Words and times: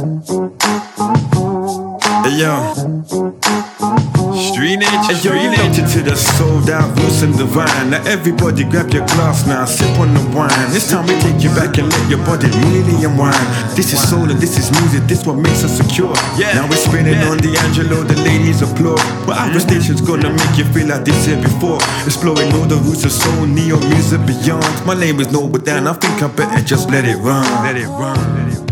Hey 0.00 0.06
yo. 2.40 2.72
Street 4.32 4.80
nature, 4.80 5.12
street 5.12 5.52
nature 5.52 5.84
to 5.84 6.00
the 6.00 6.16
soul 6.16 6.56
roots 6.64 7.20
and 7.20 7.36
divine. 7.36 7.90
Now 7.90 8.00
everybody 8.08 8.64
grab 8.64 8.88
your 8.94 9.04
glass 9.12 9.46
now, 9.46 9.66
sip 9.66 9.92
on 9.98 10.14
the 10.14 10.24
wine. 10.32 10.48
This 10.72 10.88
time 10.90 11.04
we 11.04 11.20
take 11.20 11.44
you 11.44 11.50
back 11.52 11.76
and 11.76 11.92
let 11.92 12.08
your 12.08 12.24
body 12.24 12.48
really 12.48 13.04
unwind. 13.04 13.36
This 13.76 13.92
is 13.92 14.00
soul 14.00 14.24
and 14.30 14.40
this 14.40 14.56
is 14.56 14.72
music, 14.80 15.04
this 15.04 15.26
what 15.26 15.36
makes 15.36 15.64
us 15.64 15.76
secure. 15.76 16.16
Yeah. 16.40 16.54
Now 16.54 16.64
we're 16.64 16.80
spinning 16.80 17.20
yeah. 17.20 17.28
on 17.28 17.36
the 17.36 17.52
Angelo, 17.60 18.00
the 18.02 18.16
ladies 18.24 18.62
applaud. 18.62 19.04
But 19.28 19.36
our 19.36 19.52
mm-hmm. 19.52 19.58
station's 19.58 20.00
gonna 20.00 20.32
make 20.32 20.56
you 20.56 20.64
feel 20.72 20.88
like 20.88 21.04
this 21.04 21.26
here 21.26 21.36
before. 21.42 21.76
Exploring 22.08 22.48
all 22.56 22.64
the 22.64 22.80
roots 22.88 23.04
of 23.04 23.12
soul, 23.12 23.44
neo 23.44 23.76
music 23.92 24.24
beyond. 24.24 24.64
My 24.86 24.96
name 24.96 25.20
is 25.20 25.30
Noble 25.30 25.60
Dan, 25.60 25.86
I 25.86 25.92
think 25.92 26.22
I 26.22 26.28
better 26.32 26.64
just 26.64 26.88
let 26.88 27.04
it 27.04 27.20
run. 27.20 27.44
Let 27.60 27.76
it 27.76 27.84
run. 27.84 28.16
Let 28.16 28.48
it 28.48 28.60
run. 28.60 28.69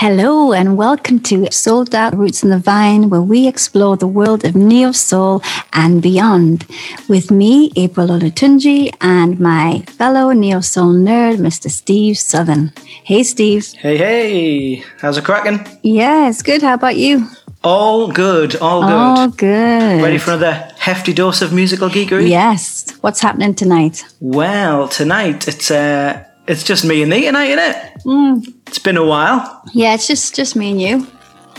Hello, 0.00 0.54
and 0.54 0.78
welcome 0.78 1.20
to 1.24 1.46
Souled 1.52 1.94
Out 1.94 2.16
Roots 2.16 2.42
in 2.42 2.48
the 2.48 2.58
Vine, 2.58 3.10
where 3.10 3.20
we 3.20 3.46
explore 3.46 3.98
the 3.98 4.06
world 4.06 4.46
of 4.46 4.56
neo 4.56 4.92
soul 4.92 5.42
and 5.74 6.00
beyond. 6.00 6.64
With 7.06 7.30
me, 7.30 7.70
April 7.76 8.08
Olatunji, 8.08 8.96
and 9.02 9.38
my 9.38 9.80
fellow 9.88 10.30
neo 10.32 10.62
soul 10.62 10.94
nerd, 10.94 11.36
Mr. 11.36 11.70
Steve 11.70 12.16
Southern. 12.16 12.72
Hey, 13.04 13.22
Steve. 13.22 13.66
Hey, 13.74 13.98
hey. 13.98 14.76
How's 15.02 15.18
it 15.18 15.24
cracking? 15.24 15.66
Yeah, 15.82 16.30
it's 16.30 16.40
good. 16.40 16.62
How 16.62 16.72
about 16.72 16.96
you? 16.96 17.28
All 17.62 18.10
good, 18.10 18.56
all 18.56 18.80
good. 18.80 18.90
All 18.90 19.28
good. 19.28 20.02
Ready 20.02 20.16
for 20.16 20.30
another 20.30 20.72
hefty 20.78 21.12
dose 21.12 21.42
of 21.42 21.52
musical 21.52 21.90
geekery? 21.90 22.26
Yes. 22.26 22.90
What's 23.02 23.20
happening 23.20 23.54
tonight? 23.54 24.02
Well, 24.18 24.88
tonight 24.88 25.46
it's 25.46 25.70
uh 25.70 26.24
it's 26.50 26.64
just 26.64 26.84
me 26.84 27.02
and 27.02 27.12
thee 27.12 27.22
tonight, 27.22 27.50
isn't 27.50 27.70
it? 27.70 27.76
Mm. 28.04 28.54
It's 28.66 28.78
been 28.78 28.96
a 28.96 29.04
while. 29.04 29.62
Yeah, 29.72 29.94
it's 29.94 30.06
just 30.06 30.34
just 30.34 30.56
me 30.56 30.72
and 30.72 30.80
you. 30.82 31.06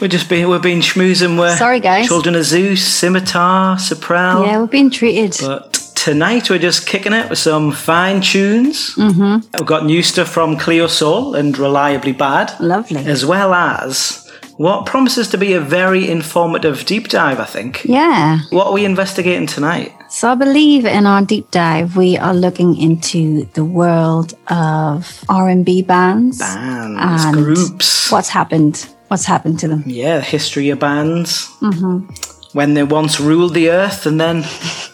We're 0.01 0.07
just 0.07 0.29
being 0.29 0.49
we're 0.49 0.59
being 0.59 0.81
schmoozing 0.81 1.39
with 1.39 1.57
Sorry 1.57 1.79
guys. 1.79 2.07
Children 2.07 2.35
of 2.35 2.43
Zeus, 2.43 2.85
Scimitar, 2.85 3.77
Soprel. 3.77 4.45
Yeah, 4.45 4.59
we've 4.59 4.69
been 4.69 4.89
treated. 4.89 5.37
But 5.39 5.73
tonight 5.95 6.49
we're 6.49 6.59
just 6.59 6.87
kicking 6.87 7.13
it 7.13 7.29
with 7.29 7.39
some 7.39 7.71
fine 7.71 8.21
tunes. 8.21 8.95
Mm-hmm. 8.95 9.47
We've 9.57 9.67
got 9.67 9.85
new 9.85 10.01
stuff 10.01 10.29
from 10.29 10.57
Cleo 10.57 10.87
Sol 10.87 11.35
and 11.35 11.57
Reliably 11.57 12.13
Bad. 12.13 12.59
Lovely. 12.59 13.05
As 13.05 13.25
well 13.25 13.53
as 13.53 14.20
what 14.61 14.85
promises 14.85 15.27
to 15.29 15.37
be 15.39 15.53
a 15.53 15.59
very 15.59 16.07
informative 16.07 16.85
deep 16.85 17.07
dive, 17.07 17.39
I 17.39 17.45
think. 17.45 17.83
Yeah. 17.83 18.41
What 18.51 18.67
are 18.67 18.73
we 18.73 18.85
investigating 18.85 19.47
tonight? 19.47 19.91
So 20.09 20.29
I 20.31 20.35
believe 20.35 20.85
in 20.85 21.07
our 21.07 21.23
deep 21.25 21.49
dive 21.49 21.97
we 21.97 22.15
are 22.17 22.35
looking 22.35 22.77
into 22.77 23.45
the 23.53 23.65
world 23.65 24.35
of 24.47 25.23
R&B 25.29 25.81
bands, 25.81 26.37
bands, 26.37 27.25
and 27.25 27.37
groups. 27.37 28.11
What's 28.11 28.29
happened? 28.29 28.87
What's 29.07 29.25
happened 29.25 29.57
to 29.61 29.67
them? 29.67 29.83
Yeah, 29.87 30.17
the 30.17 30.23
history 30.23 30.69
of 30.69 30.79
bands. 30.79 31.47
Mm-hmm. 31.61 32.05
when 32.53 32.73
they 32.73 32.83
once 32.83 33.17
ruled 33.19 33.53
the 33.53 33.71
earth 33.71 34.05
and 34.05 34.19
then 34.19 34.43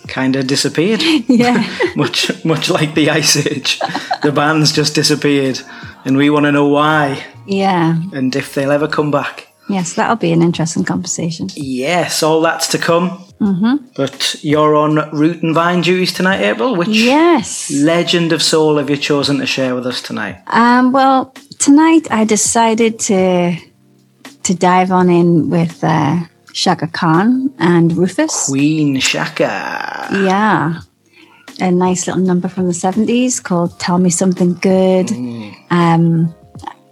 kind 0.07 0.35
of 0.35 0.47
disappeared. 0.47 1.01
Yeah. 1.27 1.57
much 1.95 2.31
much 2.45 2.69
like 2.69 2.93
the 2.93 3.09
Ice 3.09 3.35
Age. 3.35 3.79
the 4.23 4.31
bands 4.31 4.71
just 4.71 4.95
disappeared, 4.95 5.59
and 6.05 6.15
we 6.15 6.29
want 6.29 6.45
to 6.45 6.51
know 6.51 6.67
why 6.67 7.25
yeah. 7.47 7.97
and 8.13 8.35
if 8.35 8.53
they'll 8.53 8.71
ever 8.71 8.87
come 8.87 9.11
back. 9.11 9.46
Yes, 9.69 9.93
that'll 9.95 10.15
be 10.15 10.31
an 10.31 10.41
interesting 10.41 10.85
conversation. 10.85 11.49
Yes, 11.55 12.23
all 12.23 12.41
that's 12.41 12.67
to 12.69 12.77
come. 12.77 13.09
Mm-hmm. 13.41 13.85
But 13.95 14.35
you're 14.41 14.75
on 14.75 14.95
root 15.11 15.43
and 15.43 15.53
vine 15.53 15.81
duties 15.81 16.13
tonight, 16.13 16.41
April. 16.41 16.75
Which 16.75 16.87
Yes. 16.89 17.69
legend 17.71 18.31
of 18.33 18.41
soul 18.41 18.77
have 18.77 18.89
you 18.89 18.97
chosen 18.97 19.37
to 19.39 19.45
share 19.45 19.75
with 19.75 19.85
us 19.85 20.01
tonight? 20.01 20.37
Um, 20.47 20.91
well, 20.91 21.33
tonight 21.59 22.07
I 22.11 22.23
decided 22.25 22.97
to 22.99 23.57
to 24.43 24.55
dive 24.55 24.91
on 24.91 25.09
in 25.09 25.49
with 25.49 25.83
uh, 25.83 26.19
Chaka 26.53 26.87
Khan 26.87 27.53
and 27.59 27.95
Rufus. 27.97 28.47
Queen 28.47 28.99
Chaka. 29.01 30.07
Yeah. 30.13 30.79
A 31.59 31.71
nice 31.71 32.07
little 32.07 32.21
number 32.23 32.47
from 32.47 32.67
the 32.67 32.71
70s 32.73 33.43
called 33.43 33.77
Tell 33.79 33.97
Me 33.97 34.09
Something 34.09 34.53
Good. 34.53 35.11
Um, 35.69 36.33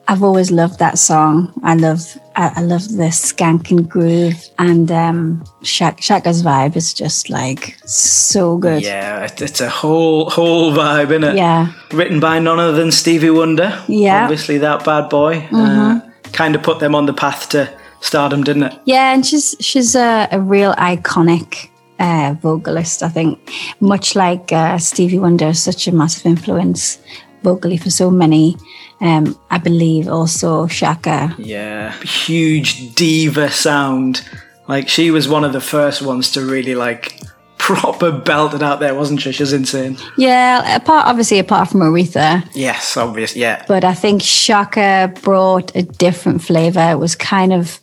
I've 0.07 0.21
always 0.23 0.51
loved 0.51 0.79
that 0.79 0.99
song. 0.99 1.51
I 1.63 1.75
love 1.75 2.17
I, 2.35 2.53
I 2.57 2.61
love 2.61 2.87
the 2.89 3.09
skanking 3.09 3.87
groove 3.87 4.35
and 4.59 4.91
um, 4.91 5.43
Chak- 5.63 5.99
Chaka's 5.99 6.43
vibe 6.43 6.75
is 6.75 6.93
just 6.93 7.29
like 7.29 7.77
so 7.85 8.57
good. 8.57 8.83
Yeah, 8.83 9.27
it's 9.37 9.61
a 9.61 9.69
whole 9.69 10.29
whole 10.29 10.71
vibe, 10.73 11.11
isn't 11.11 11.23
it? 11.23 11.35
Yeah. 11.35 11.73
Written 11.91 12.19
by 12.19 12.39
none 12.39 12.59
other 12.59 12.73
than 12.73 12.91
Stevie 12.91 13.31
Wonder. 13.31 13.83
Yeah. 13.87 14.23
Obviously, 14.23 14.57
that 14.59 14.85
bad 14.85 15.09
boy. 15.09 15.47
Uh, 15.51 16.01
kind 16.33 16.55
of 16.55 16.61
put 16.61 16.79
them 16.79 16.93
on 16.93 17.05
the 17.05 17.13
path 17.13 17.49
to 17.49 17.69
stardom, 18.01 18.43
didn't 18.43 18.63
it? 18.63 18.79
Yeah, 18.85 19.13
and 19.13 19.25
she's 19.25 19.55
she's 19.59 19.95
a, 19.95 20.27
a 20.31 20.39
real 20.39 20.73
iconic 20.75 21.69
uh, 21.99 22.35
vocalist. 22.41 23.01
I 23.01 23.09
think, 23.09 23.39
much 23.79 24.15
like 24.15 24.51
uh, 24.51 24.77
Stevie 24.77 25.19
Wonder, 25.19 25.47
is 25.47 25.63
such 25.63 25.87
a 25.87 25.91
massive 25.91 26.25
influence 26.25 26.99
vocally 27.41 27.77
for 27.77 27.89
so 27.89 28.11
many. 28.11 28.57
Um, 29.01 29.37
I 29.49 29.57
believe 29.57 30.07
also 30.07 30.67
Chaka. 30.67 31.35
Yeah. 31.37 31.91
Huge 32.01 32.95
diva 32.95 33.49
sound. 33.51 34.27
Like, 34.67 34.87
she 34.89 35.11
was 35.11 35.27
one 35.27 35.43
of 35.43 35.53
the 35.53 35.61
first 35.61 36.01
ones 36.01 36.31
to 36.31 36.41
really, 36.41 36.75
like, 36.75 37.19
proper 37.57 38.11
belt 38.11 38.53
it 38.53 38.61
out 38.61 38.79
there, 38.79 38.93
wasn't 38.95 39.21
she? 39.21 39.31
She 39.31 39.41
was 39.43 39.53
insane. 39.53 39.97
Yeah, 40.17 40.75
apart 40.75 41.07
obviously 41.07 41.39
apart 41.39 41.69
from 41.69 41.81
Aretha, 41.81 42.47
Yes, 42.53 42.95
obvious. 42.95 43.35
Yeah. 43.35 43.63
but 43.67 43.83
I 43.83 43.93
think 43.95 44.21
Chaka 44.21 45.11
brought 45.23 45.75
a 45.75 45.81
different 45.81 46.43
flavor. 46.43 46.91
It 46.91 46.99
was 46.99 47.15
kind 47.15 47.51
of 47.53 47.79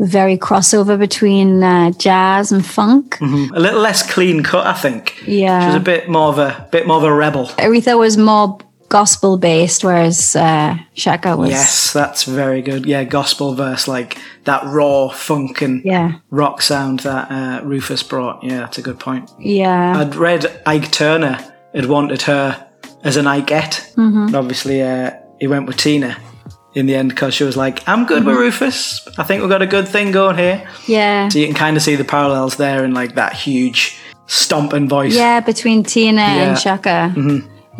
very 0.00 0.36
crossover 0.36 0.98
between 0.98 1.62
uh, 1.62 1.92
jazz 1.92 2.50
and 2.50 2.64
funk. 2.66 3.18
A 3.20 3.24
little 3.60 3.80
less 3.80 4.02
clean 4.10 4.42
cut, 4.42 4.66
I 4.66 4.72
think. 4.72 5.14
Yeah. 5.26 5.60
She 5.60 5.66
was 5.66 5.76
a 5.76 5.80
bit 5.84 6.08
more 6.08 6.28
of 6.28 6.38
a 6.38 6.68
bit 6.72 6.86
more 6.86 6.96
of 6.96 7.04
a 7.04 7.12
rebel. 7.12 7.46
Aretha 7.58 7.96
was 7.98 8.16
more 8.16 8.58
gospel 8.90 9.38
based, 9.38 9.82
whereas 9.84 10.36
uh, 10.36 10.76
Chaka 10.94 11.36
was 11.36 11.48
Yes, 11.50 11.92
that's 11.94 12.24
very 12.24 12.60
good. 12.60 12.84
Yeah, 12.84 13.04
gospel 13.04 13.54
verse, 13.54 13.88
like 13.88 14.18
that 14.44 14.62
raw 14.66 15.08
funk 15.08 15.62
and 15.62 15.82
yeah, 15.84 16.18
rock 16.30 16.60
sound 16.60 17.00
that 17.00 17.30
uh, 17.30 17.64
Rufus 17.64 18.02
brought. 18.02 18.44
Yeah, 18.44 18.58
that's 18.60 18.76
a 18.76 18.82
good 18.82 18.98
point. 19.00 19.30
yeah. 19.38 19.98
I'd 19.98 20.14
read 20.16 20.44
Ike 20.66 20.90
Turner 20.90 21.38
had 21.74 21.86
wanted 21.86 22.22
her 22.22 22.68
as 23.04 23.16
an 23.16 23.24
Ikette. 23.26 23.94
Mm-hmm. 23.94 24.34
Obviously, 24.34 24.82
uh, 24.82 25.12
he 25.40 25.46
went 25.46 25.66
with 25.66 25.76
Tina 25.78 26.16
in 26.74 26.86
the 26.86 26.94
end 26.94 27.10
because 27.10 27.32
she 27.34 27.44
was 27.44 27.56
like, 27.56 27.86
I'm 27.88 28.04
good 28.06 28.24
with 28.24 28.36
Rufus. 28.36 29.08
I 29.18 29.22
think 29.24 29.40
we've 29.40 29.50
got 29.50 29.62
a 29.62 29.66
good 29.66 29.88
thing 29.88 30.12
going 30.12 30.36
here. 30.36 30.68
Yeah. 30.86 31.28
So 31.28 31.38
you 31.38 31.46
can 31.46 31.54
kind 31.54 31.76
of 31.76 31.82
see 31.82 31.96
the 31.96 32.04
parallels 32.04 32.56
there 32.56 32.84
in 32.84 32.92
like 32.92 33.14
that 33.14 33.32
huge 33.34 33.98
stomping 34.26 34.88
voice. 34.88 35.14
Yeah, 35.16 35.40
between 35.40 35.82
Tina 35.84 36.20
Yeah. 36.20 36.50
and 36.50 36.58
Chaka. 36.58 37.14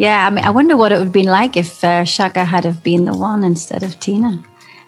Yeah, 0.01 0.27
I 0.27 0.31
mean, 0.31 0.43
I 0.47 0.49
wonder 0.49 0.79
what 0.79 0.93
it 0.93 0.95
would 0.97 1.05
have 1.09 1.13
been 1.13 1.27
like 1.27 1.59
if 1.59 1.85
uh, 1.85 2.07
Chaka 2.07 2.47
had 2.47 2.65
have 2.65 2.83
been 2.83 3.05
the 3.05 3.15
one 3.15 3.45
instead 3.45 3.83
of 3.83 4.01
Tina, 4.01 4.43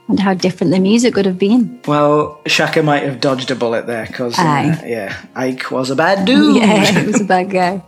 and 0.09 0.19
how 0.19 0.33
different 0.33 0.73
the 0.73 0.81
music 0.81 1.17
would 1.17 1.27
have 1.27 1.39
been. 1.39 1.83
Well, 1.87 2.41
Chaka 2.47 2.83
might 2.83 3.03
have 3.03 3.21
dodged 3.21 3.51
a 3.51 3.55
bullet 3.55 3.87
there 3.87 4.07
because, 4.07 4.39
uh, 4.39 4.81
yeah, 4.87 5.15
Ike 5.35 5.71
was 5.71 5.91
a 5.91 5.97
bad 5.97 6.25
dude. 6.25 6.57
Yeah, 6.63 6.87
he 6.87 7.07
was 7.07 7.21
a 7.21 7.25
bad 7.25 7.51
guy. 7.51 7.85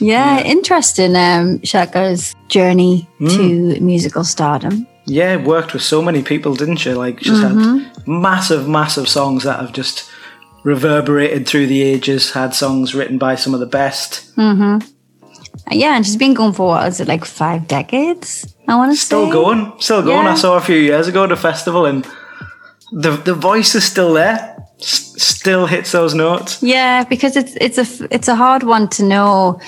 Yeah, 0.00 0.40
interesting. 0.40 1.14
Um, 1.14 1.60
Chaka's 1.60 2.34
journey 2.48 3.08
to 3.20 3.80
musical 3.80 4.24
stardom. 4.24 4.84
Yeah, 5.06 5.36
worked 5.36 5.72
with 5.72 5.82
so 5.82 6.02
many 6.02 6.24
people, 6.24 6.56
didn't 6.56 6.78
she? 6.78 6.92
Like, 6.92 7.22
she's 7.22 7.40
had 7.40 7.56
massive, 8.04 8.66
massive 8.68 9.08
songs 9.08 9.44
that 9.44 9.60
have 9.60 9.72
just 9.72 10.10
reverberated 10.64 11.46
through 11.46 11.68
the 11.68 11.82
ages, 11.82 12.32
had 12.32 12.52
songs 12.52 12.96
written 12.96 13.16
by 13.18 13.36
some 13.36 13.54
of 13.54 13.60
the 13.60 13.66
best. 13.66 14.32
Uh, 14.36 14.80
Yeah, 15.70 15.94
and 15.96 16.04
she's 16.04 16.16
been 16.16 16.34
going 16.34 16.52
for 16.52 16.66
what 16.68 16.88
is 16.88 17.00
it 17.00 17.08
like 17.08 17.24
five 17.24 17.66
decades? 17.68 18.46
I 18.68 18.76
want 18.76 18.92
to 18.92 18.96
say 18.96 19.04
Still 19.06 19.30
going, 19.30 19.72
still 19.78 20.02
going. 20.02 20.24
Yeah. 20.26 20.32
I 20.32 20.34
saw 20.36 20.56
a 20.56 20.60
few 20.60 20.76
years 20.76 21.08
ago 21.08 21.24
at 21.24 21.32
a 21.32 21.36
festival 21.36 21.86
and 21.86 22.06
the, 22.92 23.10
the 23.12 23.34
voice 23.34 23.74
is 23.74 23.84
still 23.84 24.12
there, 24.12 24.56
S- 24.80 25.14
still 25.22 25.66
hits 25.66 25.92
those 25.92 26.14
notes. 26.14 26.62
Yeah, 26.62 27.04
because 27.04 27.36
it's 27.36 27.54
it's 27.60 27.78
a 27.78 27.86
it's 28.14 28.28
a 28.28 28.34
hard 28.34 28.62
one 28.64 28.88
to 28.90 29.02
know. 29.04 29.60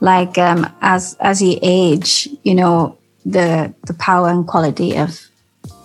Like 0.00 0.38
um, 0.38 0.66
as 0.80 1.16
as 1.20 1.40
you 1.42 1.58
age, 1.62 2.28
you 2.44 2.54
know 2.54 2.96
the 3.26 3.74
the 3.86 3.94
power 3.94 4.28
and 4.28 4.46
quality 4.46 4.96
of 4.96 5.18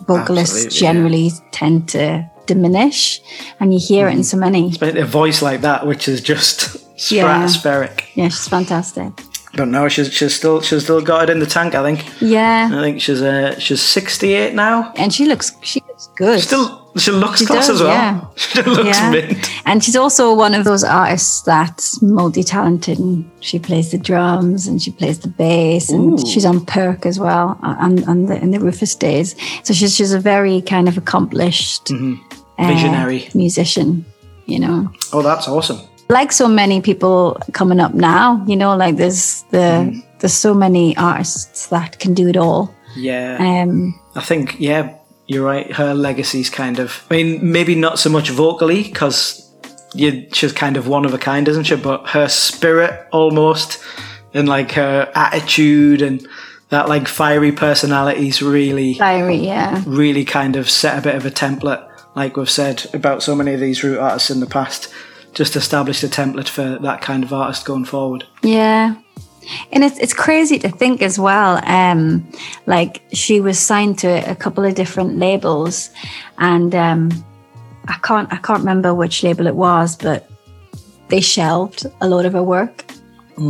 vocalists 0.07 0.65
Absolutely, 0.65 0.79
generally 0.79 1.31
tend 1.51 1.89
to 1.89 2.29
diminish, 2.45 3.21
and 3.59 3.73
you 3.73 3.79
hear 3.79 4.07
it 4.07 4.13
in 4.15 4.23
so 4.23 4.37
many. 4.37 4.75
But 4.77 4.97
a 4.97 5.05
voice 5.05 5.41
like 5.41 5.61
that, 5.61 5.87
which 5.87 6.07
is 6.07 6.21
just 6.21 6.75
Yeah. 7.11 7.45
stratospheric. 7.45 8.03
Yeah, 8.15 8.29
she's 8.29 8.47
fantastic. 8.47 9.11
But 9.55 9.67
no, 9.67 9.87
she's 9.87 10.11
she's 10.11 10.33
still 10.33 10.61
she's 10.61 10.83
still 10.83 11.01
got 11.01 11.29
it 11.29 11.31
in 11.31 11.39
the 11.39 11.45
tank. 11.45 11.75
I 11.75 11.83
think. 11.83 12.05
Yeah, 12.21 12.69
I 12.73 12.81
think 12.81 12.99
she's 13.01 13.21
uh 13.21 13.59
she's 13.59 13.81
sixty 13.81 14.33
eight 14.33 14.53
now. 14.55 14.91
and 14.97 15.13
she 15.13 15.25
looks 15.25 15.51
she 15.61 15.79
looks 15.87 16.07
good. 16.15 16.39
Still, 16.41 16.89
she 16.97 17.11
looks 17.11 17.39
She 17.39 17.45
class 17.45 17.67
does, 17.67 17.79
as 17.79 17.81
well. 17.81 17.91
yeah. 17.93 18.25
She 18.35 18.61
looks 18.63 18.85
yeah. 18.99 19.11
mint. 19.11 19.49
And 19.65 19.83
she's 19.83 19.95
also 19.95 20.33
one 20.33 20.55
of 20.55 20.63
those 20.65 20.83
artists 20.83 21.41
that's 21.43 22.01
multi-talented 22.01 22.97
and 22.99 23.29
she 23.41 23.59
plays 23.59 23.91
the 23.91 23.97
drums 23.99 24.65
and 24.67 24.81
she 24.81 24.91
plays 24.91 25.19
the 25.19 25.27
bass 25.27 25.89
and 25.91 26.19
she's 26.27 26.45
on 26.45 26.65
Perk 26.65 27.05
as 27.05 27.19
well 27.19 27.57
and 27.61 28.03
on, 28.03 28.09
on 28.09 28.25
the, 28.25 28.41
in 28.41 28.51
the 28.51 28.59
Rufus 28.59 28.95
days. 28.95 29.35
So 29.63 29.73
she's 29.73 29.95
she's 29.95 30.13
a 30.13 30.19
very 30.19 30.61
kind 30.61 30.87
of 30.87 30.97
accomplished 30.97 31.91
uh, 31.91 31.95
Mm-hmm. 31.95 32.67
Visionary. 32.67 33.29
musician, 33.33 34.05
you 34.45 34.59
know. 34.59 34.91
Oh, 35.11 35.21
that's 35.23 35.47
awesome. 35.47 35.79
Like 36.13 36.31
so 36.31 36.47
many 36.47 36.81
people 36.81 37.37
coming 37.59 37.79
up 37.85 37.93
now, 37.93 38.43
you 38.47 38.55
know, 38.55 38.71
like 38.83 38.95
there's 38.97 39.43
the 39.51 39.57
Mm. 39.57 40.03
there's 40.19 40.37
so 40.47 40.53
many 40.53 40.95
artists 40.97 41.67
that 41.67 41.91
can 42.01 42.13
do 42.13 42.25
it 42.29 42.37
all. 42.37 42.63
Yeah. 42.95 43.37
Um 43.39 43.71
I 44.15 44.21
think, 44.29 44.55
yeah, 44.59 44.83
you're 45.31 45.45
right. 45.53 45.67
Her 45.79 45.93
legacy's 46.07 46.49
kind 46.49 46.79
of, 46.79 46.89
I 47.09 47.15
mean, 47.15 47.39
maybe 47.57 47.75
not 47.75 47.97
so 47.99 48.09
much 48.09 48.29
vocally 48.29 48.83
because 48.83 49.41
she's 50.31 50.53
kind 50.53 50.77
of 50.77 50.87
one 50.87 51.05
of 51.05 51.13
a 51.13 51.17
kind, 51.17 51.47
isn't 51.47 51.65
she? 51.65 51.75
But 51.75 51.99
her 52.09 52.27
spirit 52.29 52.93
almost 53.11 53.79
and 54.33 54.47
like 54.47 54.71
her 54.73 55.11
attitude 55.15 56.01
and 56.07 56.27
that 56.69 56.89
like 56.89 57.07
fiery 57.07 57.51
personality's 57.51 58.41
really, 58.41 58.93
fiery, 58.95 59.37
yeah. 59.37 59.81
really 59.85 60.25
kind 60.25 60.55
of 60.55 60.69
set 60.69 60.97
a 60.97 61.01
bit 61.01 61.15
of 61.15 61.25
a 61.25 61.31
template, 61.31 61.83
like 62.15 62.37
we've 62.37 62.49
said 62.61 62.85
about 62.93 63.23
so 63.23 63.35
many 63.35 63.53
of 63.53 63.59
these 63.59 63.83
root 63.83 63.99
artists 63.99 64.29
in 64.31 64.39
the 64.39 64.47
past. 64.47 64.87
Just 65.33 65.55
established 65.55 66.03
a 66.03 66.07
template 66.07 66.47
for 66.47 66.77
that 66.79 67.01
kind 67.01 67.23
of 67.23 67.33
artist 67.33 67.65
going 67.65 67.85
forward. 67.85 68.25
Yeah. 68.41 68.95
And 69.71 69.83
it's 69.83 69.97
it's 69.99 70.13
crazy 70.13 70.57
to 70.59 70.69
think 70.69 71.01
as 71.01 71.19
well. 71.19 71.59
Um, 71.65 72.25
like 72.65 73.01
she 73.11 73.41
was 73.41 73.59
signed 73.59 73.99
to 73.99 74.07
a 74.29 74.35
couple 74.35 74.63
of 74.63 74.73
different 74.75 75.17
labels, 75.17 75.89
and 76.37 76.73
um, 76.73 77.11
I 77.89 77.97
can't 78.03 78.31
I 78.31 78.37
can't 78.37 78.59
remember 78.59 78.93
which 78.93 79.21
label 79.23 79.47
it 79.47 79.55
was, 79.55 79.97
but 79.97 80.29
they 81.09 81.19
shelved 81.19 81.85
a 81.99 82.07
lot 82.07 82.25
of 82.25 82.33
her 82.33 82.43
work. 82.43 82.85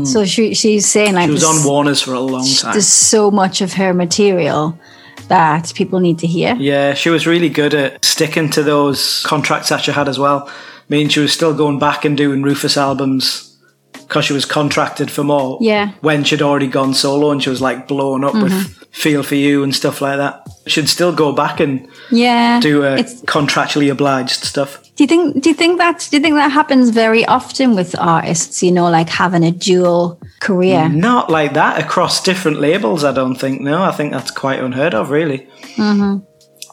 So 0.05 0.23
she 0.25 0.53
she's 0.55 0.87
saying 0.87 1.13
like 1.13 1.25
She 1.27 1.31
was 1.31 1.43
on 1.43 1.63
Warner's 1.65 2.01
for 2.01 2.13
a 2.13 2.19
long 2.19 2.47
time. 2.47 2.71
there's 2.71 2.87
so 2.87 3.29
much 3.29 3.59
of 3.61 3.73
her 3.73 3.93
material 3.93 4.79
that 5.27 5.73
people 5.75 5.99
need 5.99 6.17
to 6.19 6.27
hear. 6.27 6.55
Yeah, 6.55 6.93
she 6.93 7.09
was 7.09 7.27
really 7.27 7.49
good 7.49 7.73
at 7.73 8.03
sticking 8.03 8.49
to 8.51 8.63
those 8.63 9.23
contracts 9.23 9.69
that 9.69 9.81
she 9.81 9.91
had 9.91 10.07
as 10.07 10.17
well. 10.17 10.49
Mean, 10.93 11.09
she 11.09 11.21
was 11.21 11.33
still 11.33 11.55
going 11.55 11.79
back 11.79 12.05
and 12.05 12.15
doing 12.15 12.43
Rufus 12.43 12.77
albums 12.77 13.57
because 13.93 14.25
she 14.25 14.33
was 14.33 14.45
contracted 14.45 15.09
for 15.09 15.23
more. 15.23 15.57
Yeah. 15.59 15.93
When 16.01 16.23
she'd 16.23 16.43
already 16.43 16.67
gone 16.67 16.93
solo 16.93 17.31
and 17.31 17.41
she 17.41 17.49
was 17.49 17.61
like 17.61 17.87
blowing 17.87 18.23
up 18.23 18.35
with 18.35 18.53
Feel 18.91 19.23
for 19.23 19.33
You 19.33 19.63
and 19.63 19.73
stuff 19.73 20.01
like 20.01 20.17
that. 20.17 20.47
She'd 20.67 20.87
still 20.87 21.11
go 21.11 21.31
back 21.31 21.59
and 21.59 21.87
Yeah, 22.11 22.59
do 22.59 22.83
uh, 22.83 22.97
contractually 23.25 23.91
obliged 23.91 24.43
stuff. 24.43 24.83
Do 24.95 25.03
you 25.03 25.07
think? 25.07 25.41
Do 25.41 25.49
you 25.49 25.55
think 25.55 25.79
that? 25.79 26.07
Do 26.11 26.17
you 26.17 26.21
think 26.21 26.35
that 26.35 26.51
happens 26.51 26.91
very 26.91 27.25
often 27.25 27.73
with 27.73 27.97
artists? 27.97 28.61
You 28.61 28.71
know, 28.71 28.87
like 28.91 29.09
having 29.09 29.43
a 29.43 29.51
dual 29.51 30.21
career. 30.41 30.89
Not 30.89 31.31
like 31.31 31.55
that 31.55 31.83
across 31.83 32.21
different 32.21 32.59
labels, 32.59 33.03
I 33.03 33.13
don't 33.13 33.33
think. 33.33 33.61
No, 33.61 33.81
I 33.81 33.91
think 33.91 34.11
that's 34.11 34.29
quite 34.29 34.59
unheard 34.59 34.93
of, 34.93 35.09
really. 35.09 35.47
Mm-hmm. 35.75 36.19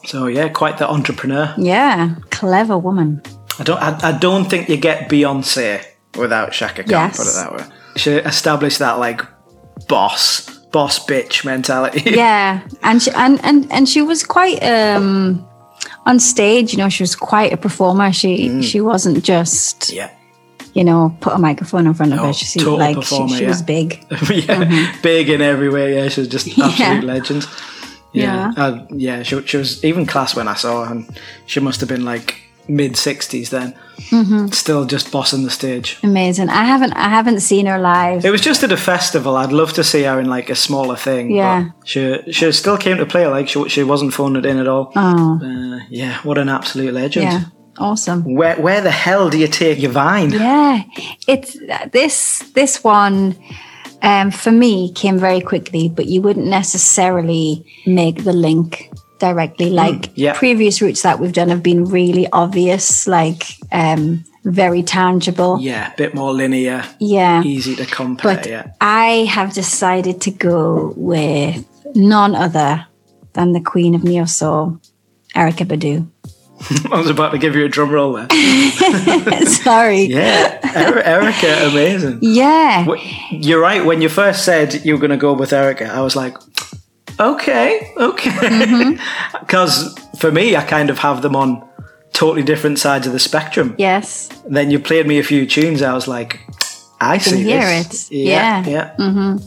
So, 0.05 0.27
yeah, 0.27 0.49
quite 0.49 0.77
the 0.77 0.87
entrepreneur. 0.87 1.55
Yeah, 1.57 2.15
clever 2.29 2.77
woman. 2.77 3.23
I 3.61 3.63
don't. 3.63 3.77
I, 3.81 4.09
I 4.09 4.11
don't 4.17 4.49
think 4.49 4.69
you 4.69 4.77
get 4.77 5.09
Beyonce 5.09 5.85
without 6.17 6.51
Chaka 6.51 6.83
Khan. 6.83 6.89
Yes. 6.91 7.17
Put 7.17 7.27
it 7.27 7.35
that 7.35 7.53
way. 7.53 7.75
She 7.95 8.11
established 8.13 8.79
that 8.79 8.97
like 8.99 9.21
boss, 9.87 10.49
boss 10.71 11.05
bitch 11.05 11.45
mentality. 11.45 12.01
yeah 12.11 12.61
and 12.83 13.01
she 13.01 13.11
and 13.11 13.39
and, 13.43 13.71
and 13.71 13.87
she 13.89 14.01
was 14.01 14.23
quite 14.23 14.59
um 14.63 15.45
on 16.05 16.19
stage 16.19 16.71
you 16.71 16.77
know 16.77 16.89
she 16.89 17.03
was 17.03 17.15
quite 17.15 17.51
a 17.53 17.57
performer 17.57 18.11
she 18.13 18.61
she 18.61 18.79
wasn't 18.81 19.23
just 19.23 19.91
yeah, 19.91 20.09
you 20.73 20.83
know 20.83 21.15
put 21.21 21.33
a 21.33 21.37
microphone 21.37 21.85
in 21.87 21.93
front 21.93 22.13
of 22.13 22.17
No, 22.19 22.27
her 22.27 22.33
she 22.33 22.45
seemed 22.45 22.67
like 22.67 22.95
performer, 22.95 23.29
she, 23.29 23.35
she 23.35 23.43
yeah. 23.43 23.49
was 23.49 23.61
big 23.61 24.05
yeah, 24.29 24.95
big 25.01 25.29
in 25.29 25.41
every 25.41 25.69
way. 25.69 25.95
Yeah, 25.95 26.09
she 26.09 26.21
was 26.21 26.27
just 26.29 26.47
Yeah. 26.57 26.65
absolute 26.67 27.03
legend. 27.03 27.47
Yeah, 28.13 28.51
Yeah. 28.55 28.63
Uh, 28.63 28.85
yeah. 28.91 29.23
She, 29.23 29.41
she 29.45 29.57
was 29.57 29.83
even 29.83 30.05
class 30.05 30.35
when 30.35 30.47
I 30.47 30.55
saw 30.55 30.85
her, 30.85 30.91
and 30.93 31.09
she 31.45 31.59
must 31.59 31.79
have 31.81 31.89
been 31.89 32.03
like 32.05 32.41
mid 32.75 32.95
sixties 32.97 33.49
then. 33.49 33.73
Mm-hmm. 34.11 34.47
Still 34.47 34.85
just 34.85 35.11
bossing 35.11 35.43
the 35.43 35.51
stage. 35.51 35.97
amazing 36.03 36.49
i 36.49 36.63
haven't 36.65 36.93
i 36.93 37.07
haven't 37.17 37.41
seen 37.41 37.65
her 37.67 37.77
live 37.79 38.25
It 38.25 38.31
was 38.31 38.41
just 38.41 38.63
at 38.63 38.71
a 38.71 38.77
festival. 38.77 39.35
I'd 39.37 39.51
love 39.53 39.73
to 39.73 39.83
see 39.83 40.03
her 40.03 40.19
in 40.19 40.27
like 40.37 40.49
a 40.51 40.55
smaller 40.55 40.97
thing. 40.97 41.31
Yeah. 41.35 41.69
but 41.79 41.87
she 41.87 42.01
she 42.31 42.51
still 42.51 42.77
came 42.77 42.97
to 42.97 43.05
play. 43.05 43.27
Like 43.27 43.47
she 43.49 43.69
she 43.69 43.83
wasn't 43.83 44.13
phoned 44.13 44.45
in 44.45 44.57
at 44.59 44.67
all. 44.67 44.91
oh 44.95 45.39
Uh, 45.43 45.79
yeah, 45.89 46.13
what 46.23 46.37
an 46.37 46.49
absolute 46.49 46.93
legend. 46.93 47.25
yeah 47.31 47.41
awesome 47.77 48.21
Where 48.39 48.55
where 48.65 48.81
the 48.81 48.91
hell 49.05 49.29
do 49.29 49.37
you 49.37 49.47
take 49.47 49.81
your 49.81 49.91
vine? 49.93 50.31
Yeah, 50.31 50.81
it's 51.27 51.57
this 51.93 52.43
this 52.55 52.83
one 52.83 53.35
um, 54.01 54.31
for 54.31 54.51
me 54.51 54.91
came 54.93 55.19
very 55.19 55.41
quickly, 55.41 55.89
but 55.89 56.05
you 56.05 56.21
wouldn't 56.23 56.47
necessarily 56.47 57.63
make 57.85 58.23
the 58.23 58.33
link 58.33 58.89
directly. 59.21 59.69
Like 59.69 60.11
yeah. 60.15 60.33
previous 60.33 60.81
routes 60.81 61.03
that 61.03 61.19
we've 61.19 61.31
done 61.31 61.49
have 61.49 61.63
been 61.63 61.85
really 61.85 62.27
obvious, 62.33 63.07
like 63.07 63.43
um, 63.71 64.25
very 64.43 64.83
tangible. 64.83 65.59
Yeah, 65.61 65.93
a 65.93 65.95
bit 65.95 66.13
more 66.13 66.33
linear, 66.33 66.83
Yeah, 66.99 67.43
easy 67.43 67.75
to 67.77 67.85
compare. 67.85 68.35
but 68.35 68.45
yeah. 68.47 68.73
I 68.81 69.25
have 69.29 69.53
decided 69.53 70.19
to 70.21 70.31
go 70.31 70.93
with 70.97 71.63
none 71.95 72.35
other 72.35 72.87
than 73.33 73.53
the 73.53 73.61
Queen 73.61 73.95
of 73.95 74.03
Neo 74.03 74.25
Soul, 74.25 74.81
Erykah 75.35 75.67
Badu. 75.67 76.07
I 76.91 76.97
was 76.97 77.09
about 77.09 77.31
to 77.31 77.37
give 77.39 77.55
you 77.55 77.65
a 77.65 77.69
drum 77.69 77.89
roll 77.89 78.13
there. 78.13 78.29
Sorry. 79.45 80.03
Yeah, 80.03 80.59
Er- 80.77 81.01
Erykah, 81.01 81.71
amazing. 81.71 82.19
Yeah. 82.21 82.85
You're 83.31 83.59
right. 83.61 83.83
When 83.83 84.01
you 84.01 84.09
first 84.09 84.45
said 84.45 84.85
you 84.85 84.93
were 84.93 84.99
going 84.99 85.09
to 85.11 85.17
go 85.17 85.33
with 85.33 85.51
Erykah, 85.51 85.89
I 85.89 86.01
was 86.01 86.15
like, 86.15 86.37
okay, 87.19 87.91
okay. 87.97 88.29
Mm-hmm. 88.31 89.39
Because 89.39 89.93
for 90.17 90.31
me, 90.31 90.55
I 90.55 90.63
kind 90.63 90.89
of 90.89 90.99
have 90.99 91.21
them 91.21 91.35
on 91.35 91.67
totally 92.13 92.43
different 92.43 92.79
sides 92.79 93.07
of 93.07 93.13
the 93.13 93.19
spectrum. 93.19 93.75
Yes. 93.77 94.29
Then 94.47 94.71
you 94.71 94.79
played 94.79 95.07
me 95.07 95.19
a 95.19 95.23
few 95.23 95.45
tunes. 95.45 95.81
I 95.81 95.93
was 95.93 96.07
like, 96.07 96.39
I 96.99 97.17
see 97.17 97.43
hear 97.43 97.61
this. 97.61 98.09
it. 98.11 98.15
Yeah. 98.15 98.65
yeah. 98.67 98.95
Mm-hmm. 98.97 99.37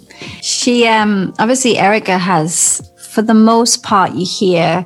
She 0.41 0.87
um 0.87 1.33
obviously 1.39 1.75
Erykah 1.75 2.19
has 2.19 2.83
for 3.13 3.23
the 3.23 3.35
most 3.35 3.83
part 3.83 4.13
you 4.13 4.27
hear 4.27 4.85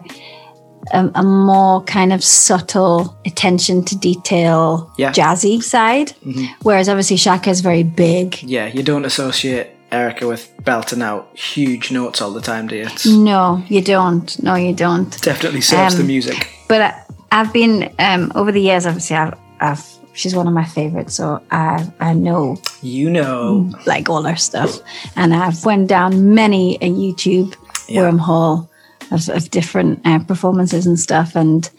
a, 0.93 1.11
a 1.15 1.23
more 1.23 1.83
kind 1.85 2.13
of 2.13 2.23
subtle 2.23 3.17
attention 3.27 3.85
to 3.87 3.97
detail 3.97 4.93
Yeah. 4.99 5.13
jazzy 5.13 5.63
side 5.63 6.09
mm-hmm. 6.25 6.45
whereas 6.63 6.89
obviously 6.89 7.17
Chaka 7.17 7.51
is 7.51 7.61
very 7.63 7.83
big 7.85 8.43
Yeah, 8.43 8.67
you 8.67 8.83
don't 8.83 9.05
associate 9.07 9.69
Erykah 9.91 10.29
with 10.29 10.53
belting 10.65 11.01
out 11.03 11.31
huge 11.37 11.91
notes 11.91 12.21
all 12.21 12.33
the 12.33 12.41
time, 12.43 12.67
do 12.67 12.77
you? 12.77 12.89
No 13.07 13.63
you 13.69 13.81
don't 13.81 14.41
no 14.43 14.55
you 14.55 14.75
don't 14.75 15.11
definitely 15.23 15.61
serves 15.63 15.95
the 15.97 16.03
Um, 16.03 16.07
music. 16.07 16.49
but 16.69 16.81
I, 16.83 17.03
I've 17.33 17.53
been 17.53 17.91
um 17.99 18.31
over 18.35 18.53
the 18.53 18.61
years 18.61 18.85
obviously 18.87 19.17
I've, 19.17 19.35
I've 19.61 19.85
she's 20.13 20.35
one 20.35 20.47
of 20.47 20.53
my 20.53 20.65
favorites 20.65 21.15
so 21.15 21.41
I 21.51 21.87
I 22.01 22.13
know 22.13 22.59
You 22.83 23.09
know. 23.11 23.71
like 23.87 24.09
all 24.11 24.23
her 24.25 24.37
stuff. 24.37 24.79
And 25.17 25.33
I've 25.35 25.65
went 25.65 25.89
down 25.89 26.35
many 26.35 26.77
a 26.83 26.91
YouTube 26.91 27.55
Yeah. 27.89 28.03
wormhole 28.03 28.69
of, 29.11 29.29
of 29.31 29.51
different 29.51 30.01
uh, 30.05 30.19
performances 30.19 30.87
and 30.87 30.99
stuff. 31.01 31.35
And 31.35 31.71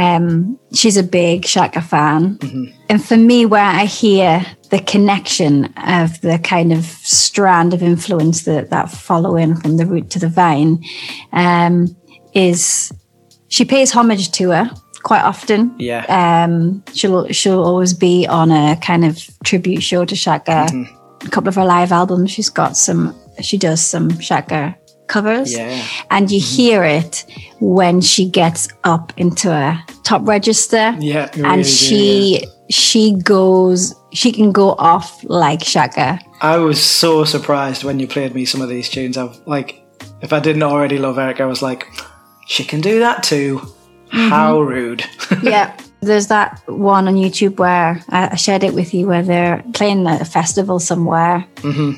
um, 0.00 0.58
she's 0.72 0.96
a 0.96 1.02
big 1.02 1.44
Chaka 1.44 1.80
fan. 1.80 2.38
And 2.88 3.04
for 3.04 3.16
me, 3.16 3.46
where 3.46 3.64
I 3.64 3.84
hear 3.84 4.44
the 4.70 4.80
connection 4.80 5.66
of 5.76 6.20
the 6.20 6.40
kind 6.42 6.72
of 6.72 6.84
strand 6.84 7.74
of 7.74 7.82
influence 7.82 8.42
that 8.44 8.70
that 8.70 8.90
following 8.90 9.56
from 9.56 9.76
the 9.76 9.86
root 9.86 10.10
to 10.10 10.18
the 10.18 10.28
vine 10.28 10.82
um, 11.32 11.94
is 12.34 12.92
she 13.48 13.64
pays 13.64 13.90
homage 13.90 14.30
to 14.32 14.50
her 14.50 14.70
quite 15.02 15.22
often. 15.22 15.74
Yeah. 15.78 16.04
Um, 16.08 16.84
she'll 16.92 17.26
she'll 17.28 17.62
always 17.62 17.94
be 17.94 18.26
on 18.26 18.50
a 18.50 18.76
kind 18.80 19.04
of 19.04 19.18
tribute 19.44 19.82
show 19.82 20.04
to 20.04 20.16
Chaka. 20.16 20.68
A 21.22 21.28
couple 21.28 21.48
of 21.48 21.56
her 21.56 21.64
live 21.64 21.92
albums, 21.92 22.30
she's 22.30 22.48
got 22.48 22.76
some. 22.76 23.14
She 23.42 23.56
does 23.58 23.80
some 23.80 24.18
Chaka 24.18 24.76
covers, 25.10 25.52
Yeah. 25.52 25.84
and 26.10 26.30
you 26.30 26.40
mm-hmm. 26.40 26.56
hear 26.56 26.84
it 26.84 27.26
when 27.60 28.00
she 28.00 28.24
gets 28.28 28.68
up 28.84 29.12
into 29.16 29.50
a 29.52 29.84
top 30.04 30.26
register. 30.26 30.96
Yeah, 30.98 31.28
and 31.34 31.44
really 31.44 31.62
do, 31.62 31.68
she 31.68 32.46
she 32.70 33.14
goes. 33.14 33.94
She 34.12 34.32
can 34.32 34.52
go 34.52 34.70
off 34.72 35.22
like 35.24 35.60
Chaka. 35.60 36.18
I 36.40 36.56
was 36.56 36.82
so 36.82 37.24
surprised 37.24 37.84
when 37.84 38.00
you 38.00 38.08
played 38.08 38.34
me 38.34 38.44
some 38.44 38.62
of 38.62 38.68
these 38.68 38.88
tunes. 38.88 39.16
I've 39.16 39.38
like, 39.46 39.82
if 40.22 40.32
I 40.32 40.40
didn't 40.40 40.62
already 40.62 40.98
love 40.98 41.16
Erykah, 41.16 41.42
I 41.42 41.46
was 41.46 41.62
like, 41.62 41.86
she 42.46 42.64
can 42.64 42.80
do 42.80 43.00
that 43.00 43.22
too. 43.22 43.58
Mm-hmm. 43.58 44.28
How 44.30 44.60
rude. 44.60 45.04
yeah. 45.42 45.76
There's 46.00 46.28
that 46.28 46.62
one 46.66 47.08
on 47.08 47.14
YouTube 47.14 47.58
where 47.58 48.02
I 48.08 48.36
shared 48.36 48.64
it 48.64 48.74
with 48.74 48.94
you 48.94 49.06
where 49.06 49.22
they're 49.22 49.62
playing 49.74 50.06
at 50.06 50.22
a 50.22 50.24
festival 50.24 50.78
somewhere 50.78 51.44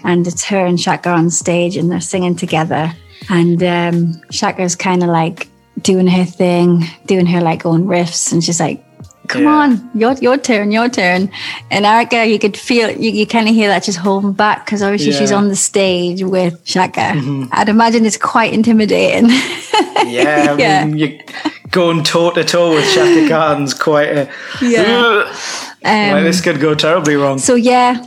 and 0.04 0.26
it's 0.26 0.44
her 0.44 0.66
and 0.66 0.78
Chaka 0.78 1.10
on 1.10 1.30
stage 1.30 1.76
and 1.76 1.90
they're 1.90 2.00
singing 2.00 2.34
together. 2.36 2.92
And 3.30 3.62
um, 3.62 4.20
Chaka's 4.30 4.74
kind 4.74 5.02
of 5.02 5.08
like 5.08 5.48
doing 5.80 6.08
her 6.08 6.24
thing, 6.24 6.84
doing 7.06 7.26
her 7.26 7.40
like 7.40 7.64
own 7.64 7.84
riffs. 7.86 8.32
And 8.32 8.42
she's 8.42 8.58
like, 8.58 8.84
come 9.28 9.42
Yeah. 9.44 9.48
on, 9.50 9.90
your, 9.94 10.12
your 10.14 10.36
turn, 10.36 10.72
your 10.72 10.88
turn. 10.88 11.30
And 11.70 11.84
Erykah, 11.84 12.28
you 12.30 12.38
could 12.38 12.56
feel, 12.56 12.90
you, 12.90 13.10
you 13.10 13.26
kind 13.26 13.48
of 13.48 13.54
hear 13.54 13.68
that 13.68 13.82
just 13.84 13.98
holding 13.98 14.32
back 14.32 14.64
because 14.66 14.82
obviously 14.82 15.12
she's 15.12 15.32
on 15.32 15.48
the 15.48 15.56
stage 15.56 16.22
with 16.22 16.64
Chaka. 16.64 17.14
I'd 17.52 17.68
imagine 17.68 18.04
it's 18.04 18.16
quite 18.18 18.52
intimidating. 18.52 19.28
yeah, 20.06 20.48
I 20.50 20.56
Yeah. 20.58 20.84
mean, 20.84 20.98
you 20.98 21.20
going 21.70 22.04
toe 22.04 22.30
to 22.32 22.44
toe 22.44 22.74
with 22.74 22.84
Chaka 22.94 23.28
Khan's 23.28 23.74
quite 23.74 24.08
a. 24.10 24.28
Yeah. 24.60 25.24
Um, 25.84 26.12
like, 26.12 26.24
this 26.24 26.40
could 26.40 26.60
go 26.60 26.74
terribly 26.74 27.16
wrong. 27.16 27.38
So 27.38 27.54
yeah, 27.54 28.04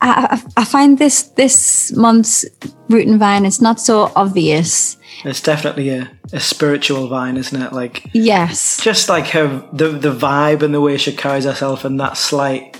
I, 0.00 0.38
I 0.56 0.60
I 0.62 0.64
find 0.64 0.98
this 0.98 1.22
this 1.36 1.92
month's 1.96 2.44
root 2.88 3.06
and 3.08 3.18
vine 3.18 3.44
is 3.44 3.60
not 3.60 3.80
so 3.80 4.12
obvious. 4.16 4.96
It's 5.24 5.40
definitely 5.40 5.88
a, 5.90 6.10
a 6.34 6.40
spiritual 6.40 7.06
vine, 7.06 7.36
isn't 7.36 7.62
it? 7.62 7.72
Like 7.72 8.04
Yes, 8.12 8.80
just 8.82 9.08
like 9.08 9.28
her 9.28 9.66
the 9.72 9.88
the 9.88 10.12
vibe 10.12 10.62
and 10.62 10.74
the 10.74 10.80
way 10.80 10.96
she 10.98 11.12
carries 11.12 11.44
herself 11.44 11.84
and 11.84 11.98
that 12.00 12.16
slight 12.16 12.76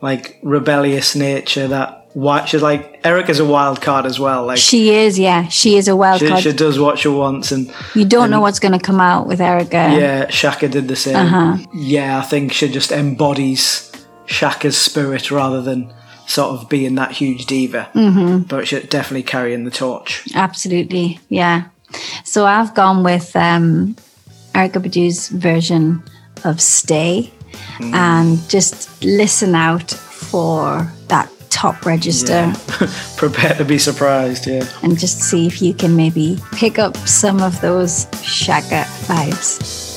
like 0.00 0.38
rebellious 0.42 1.16
nature 1.16 1.66
that 1.66 2.06
why 2.12 2.44
she's 2.44 2.62
like 2.62 3.02
Erykah's 3.02 3.40
a 3.40 3.44
wild 3.44 3.80
card 3.80 4.04
as 4.04 4.20
well. 4.20 4.46
Like 4.46 4.58
she 4.58 4.90
is. 4.90 5.18
Yeah, 5.18 5.48
she 5.48 5.76
is 5.76 5.88
a 5.88 5.96
wild 5.96 6.20
she, 6.20 6.28
card. 6.28 6.42
she 6.42 6.52
does 6.52 6.78
what 6.78 6.98
she 6.98 7.08
wants 7.08 7.50
and 7.50 7.72
you 7.94 8.04
don't 8.04 8.30
know 8.30 8.40
what's 8.40 8.58
going 8.60 8.78
to 8.78 8.84
come 8.84 9.00
out 9.00 9.26
with 9.26 9.40
Erica. 9.40 9.76
Yeah, 9.76 10.26
Chaka 10.26 10.68
did 10.68 10.86
the 10.86 10.96
same. 10.96 11.16
Uh-huh. 11.16 11.56
Yeah, 11.74 12.18
I 12.18 12.22
think 12.22 12.52
she 12.52 12.68
just 12.68 12.92
embodies 12.92 13.90
Chaka's 14.26 14.76
spirit 14.76 15.30
rather 15.30 15.62
than 15.62 15.92
sort 16.26 16.50
of 16.60 16.68
being 16.68 16.94
that 16.96 17.12
huge 17.12 17.46
diva. 17.46 17.88
Mm-hmm. 17.94 18.42
But 18.42 18.68
she's 18.68 18.84
definitely 18.84 19.22
carrying 19.22 19.64
the 19.64 19.70
torch. 19.70 20.28
absolutely. 20.34 21.20
Yeah. 21.30 21.68
So 22.24 22.44
I've 22.46 22.74
gone 22.74 23.02
with 23.02 23.34
um, 23.36 23.96
Erykah 24.54 24.82
Badu's 24.82 25.28
version 25.28 26.02
of 26.44 26.60
"Stay," 26.60 27.32
Mm. 27.78 27.94
and 27.94 28.48
just 28.50 29.02
listen 29.04 29.54
out 29.54 29.90
for 29.90 30.86
that 31.08 31.30
top 31.50 31.86
register. 31.86 32.52
Prepare 33.16 33.54
to 33.54 33.64
be 33.64 33.78
surprised, 33.78 34.46
yeah. 34.46 34.64
and 34.82 34.98
just 34.98 35.20
see 35.20 35.46
if 35.46 35.62
you 35.62 35.72
can 35.74 35.96
maybe 35.96 36.38
pick 36.52 36.78
up 36.78 36.96
some 36.98 37.40
of 37.42 37.60
those 37.60 38.06
Chaka 38.22 38.84
vibes. 39.06 39.87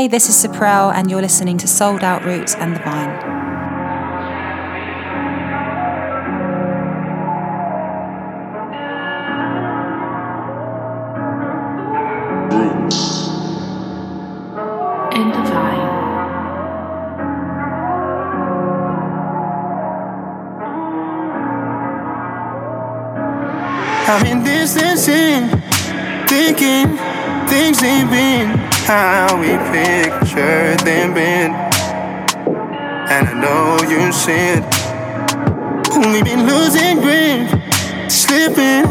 Hi, 0.00 0.06
this 0.06 0.30
is 0.30 0.34
Suprel, 0.34 0.90
and 0.94 1.10
you're 1.10 1.20
listening 1.20 1.58
to 1.58 1.68
Souled 1.68 2.02
Out 2.02 2.24
Roots 2.24 2.54
and 2.54 2.74
the 2.74 2.78
Vine. 2.78 3.10
and 15.12 15.32
divine. 15.34 15.80
I'm 24.08 24.24
in 24.24 24.44
distancing, 24.44 25.50
thinking 26.26 26.96
things 27.50 27.82
ain't 27.82 28.10
been 28.10 28.29
how 28.90 29.38
we 29.38 29.54
pictured 29.70 30.80
them 30.80 31.14
been. 31.14 31.52
And 33.14 33.22
I 33.30 33.34
know 33.42 33.78
you 33.86 34.10
said 34.10 34.66
we've 36.10 36.24
been 36.24 36.44
losing 36.44 36.98
grip, 36.98 37.46
slipping. 38.10 38.90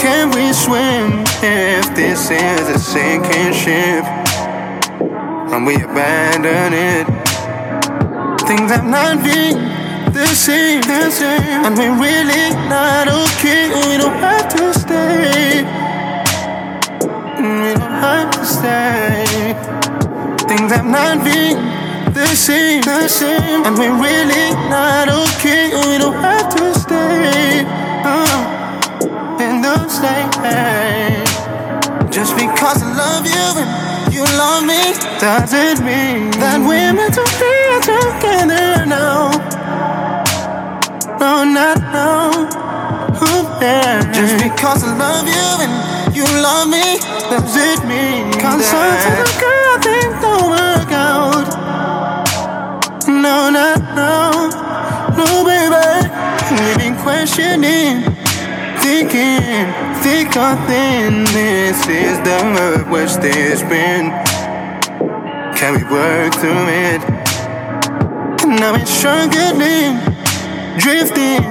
Can 0.00 0.30
we 0.30 0.50
swim 0.54 1.24
if 1.42 1.84
this 1.94 2.30
is 2.30 2.68
a 2.70 2.78
sinking 2.78 3.52
ship? 3.52 4.04
And 5.52 5.66
we 5.66 5.74
abandon 5.76 6.72
it. 6.72 7.06
Things 8.48 8.70
have 8.70 8.86
not 8.86 9.22
been 9.22 9.56
the 10.14 10.26
same, 10.26 10.80
the 10.80 11.10
same. 11.10 11.66
And 11.66 11.76
we're 11.76 11.98
really 12.00 12.48
not 12.72 13.08
okay. 13.08 13.68
We 13.88 13.98
don't 13.98 14.16
have 14.24 14.48
to 14.56 14.72
stay. 14.72 15.73
Stay. 18.64 19.52
Things 20.48 20.72
have 20.72 20.86
not 20.86 21.22
been 21.22 21.60
the 22.14 22.26
same, 22.28 22.80
the 22.80 23.08
same. 23.08 23.60
And 23.66 23.76
we're 23.76 23.92
really 23.92 24.56
not 24.72 25.06
okay. 25.10 25.68
We 25.68 25.98
don't 25.98 26.14
have 26.14 26.48
to 26.56 26.72
stay. 26.72 27.60
Uh, 28.08 29.36
and 29.38 29.62
don't. 29.62 29.84
Just 32.10 32.36
because 32.36 32.82
I 32.82 32.88
love 32.96 33.26
you 33.26 33.46
and 33.60 34.14
you 34.14 34.24
love 34.40 34.64
me 34.64 34.80
doesn't 35.20 35.84
mean 35.84 36.30
that 36.40 36.56
we're 36.64 36.94
meant 36.94 37.12
to 37.20 37.24
be 37.36 37.52
together 37.84 38.86
now. 38.86 39.28
No, 41.20 41.44
not 41.44 41.80
now. 41.92 42.48
Oh, 43.20 43.58
yeah. 43.60 44.10
Just 44.10 44.42
because 44.42 44.84
I 44.84 44.96
love 44.96 45.28
you 45.28 45.48
and 45.60 46.16
you 46.16 46.24
love 46.40 46.68
me 46.70 47.13
does 47.40 47.56
it 47.56 47.84
mean 47.84 48.30
Cause 48.38 48.64
sometimes 48.64 49.26
a 49.26 49.40
girl 49.40 49.74
things 49.82 50.22
don't 50.22 50.50
work 50.50 50.92
out. 50.92 51.48
No, 53.08 53.50
not 53.50 53.80
now. 53.98 54.30
No, 55.18 55.42
baby. 55.42 56.08
We've 56.62 56.78
been 56.78 56.96
questioning 57.02 58.04
thinking, 58.78 59.66
thick 60.04 60.36
or 60.36 60.54
this 61.34 61.78
is 61.88 62.18
the 62.22 62.86
worst 62.88 63.18
it's 63.22 63.62
been. 63.62 64.12
Can 65.56 65.74
we 65.74 65.82
work 65.90 66.34
through 66.34 66.68
it? 66.68 67.02
Now 68.46 68.76
it's 68.76 68.92
struggling, 68.92 69.98
drifting. 70.78 71.42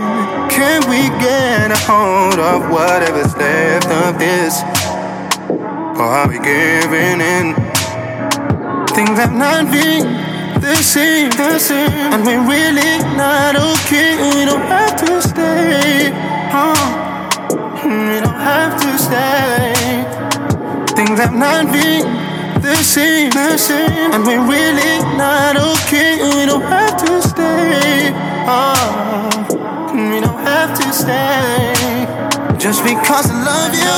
Can 0.49 0.87
we 0.89 1.09
get 1.19 1.71
a 1.71 1.77
hold 1.91 2.39
of 2.39 2.71
whatever's 2.71 3.35
left 3.35 3.87
of 3.87 4.17
this? 4.17 4.72
Or 6.03 6.09
are 6.09 6.27
we 6.27 6.37
giving 6.37 7.21
in? 7.21 7.55
Things 8.91 9.17
have 9.23 9.31
not 9.31 9.71
been 9.71 10.03
the 10.59 10.75
same, 10.75 11.29
the 11.29 11.57
same. 11.57 12.11
And 12.11 12.25
we're 12.25 12.43
really 12.43 12.97
not 13.15 13.55
okay. 13.55 14.19
We 14.35 14.43
don't 14.43 14.67
have 14.67 14.97
to 14.99 15.21
stay. 15.21 16.11
Oh. 16.51 17.03
We 17.85 18.19
don't 18.19 18.41
have 18.51 18.73
to 18.83 18.91
stay. 18.99 20.03
Things 20.93 21.19
have 21.21 21.33
not 21.33 21.71
been 21.71 22.03
the 22.61 22.75
same, 22.75 23.29
the 23.29 23.55
same. 23.57 24.11
And 24.11 24.25
we're 24.25 24.45
really 24.45 24.99
not 25.15 25.55
okay. 25.55 26.19
We 26.35 26.45
don't 26.45 26.63
have 26.63 26.97
to 27.05 27.21
stay. 27.21 28.11
Oh, 28.45 29.31
we 29.93 30.19
don't 30.19 30.41
have 30.51 30.77
to 30.79 30.91
stay. 30.91 31.92
Just 32.63 32.85
because 32.85 33.27
I 33.29 33.35
love 33.43 33.75
you, 33.75 33.91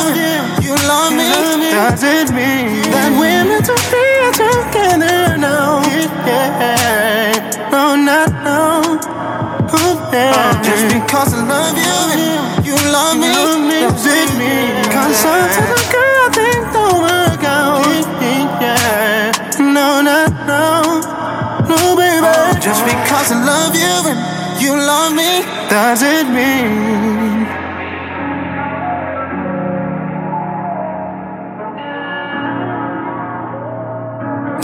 you 0.66 0.74
love 0.90 1.14
me, 1.14 1.30
doesn't 1.70 2.34
mean 2.34 2.82
that 2.90 3.14
we're 3.14 3.46
meant 3.46 3.62
to 3.70 3.78
be 3.94 4.10
together 4.34 5.38
now. 5.38 5.86
Yeah, 6.26 7.70
no, 7.70 7.94
not 7.94 8.34
now. 8.42 8.98
Oh, 9.70 10.10
yeah. 10.10 10.58
Just 10.66 10.90
because 10.98 11.38
I 11.38 11.46
love 11.46 11.78
you 11.78 11.94
and 12.10 12.66
you 12.66 12.74
love 12.90 13.22
me, 13.22 13.30
does 13.86 14.02
it 14.02 14.34
mean 14.34 14.82
Cause 14.90 15.14
sometimes 15.14 15.70
a 15.70 15.82
girl 15.94 16.26
things 16.34 16.66
don't 16.74 17.06
work 17.06 17.46
out. 17.46 17.86
Yeah, 18.18 19.30
no, 19.62 20.02
not 20.02 20.34
now. 20.50 21.06
No, 21.70 21.94
baby. 21.94 22.34
Just 22.66 22.82
because 22.82 23.30
I 23.30 23.46
love 23.46 23.78
you 23.78 23.94
and 24.10 24.18
you 24.58 24.74
love 24.74 25.14
me, 25.14 25.46
does 25.70 26.02
it 26.02 26.26
mean 26.34 27.65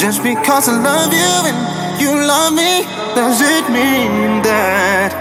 Just 0.02 0.24
because 0.24 0.68
I 0.68 0.82
love 0.82 1.14
you 1.14 1.32
and 1.50 2.02
you 2.02 2.10
love 2.28 2.54
me, 2.54 2.82
does 3.14 3.40
it 3.40 3.70
mean 3.70 4.42
that? 4.42 5.12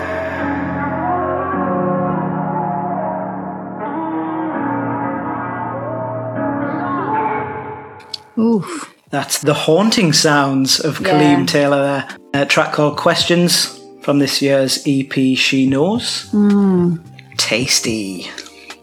Oof. 8.38 8.94
That's 9.10 9.38
the 9.40 9.54
haunting 9.54 10.12
sounds 10.12 10.80
of 10.80 11.00
Yeah. 11.00 11.08
Kaleem 11.08 11.46
Taylor 11.46 11.82
there. 11.82 12.42
A 12.42 12.46
track 12.46 12.72
called 12.72 12.96
Questions 12.96 13.78
from 14.02 14.18
this 14.18 14.40
year's 14.40 14.82
EP 14.86 15.36
She 15.36 15.66
Knows. 15.66 16.28
Hmm. 16.30 16.96
Tasty. 17.36 18.30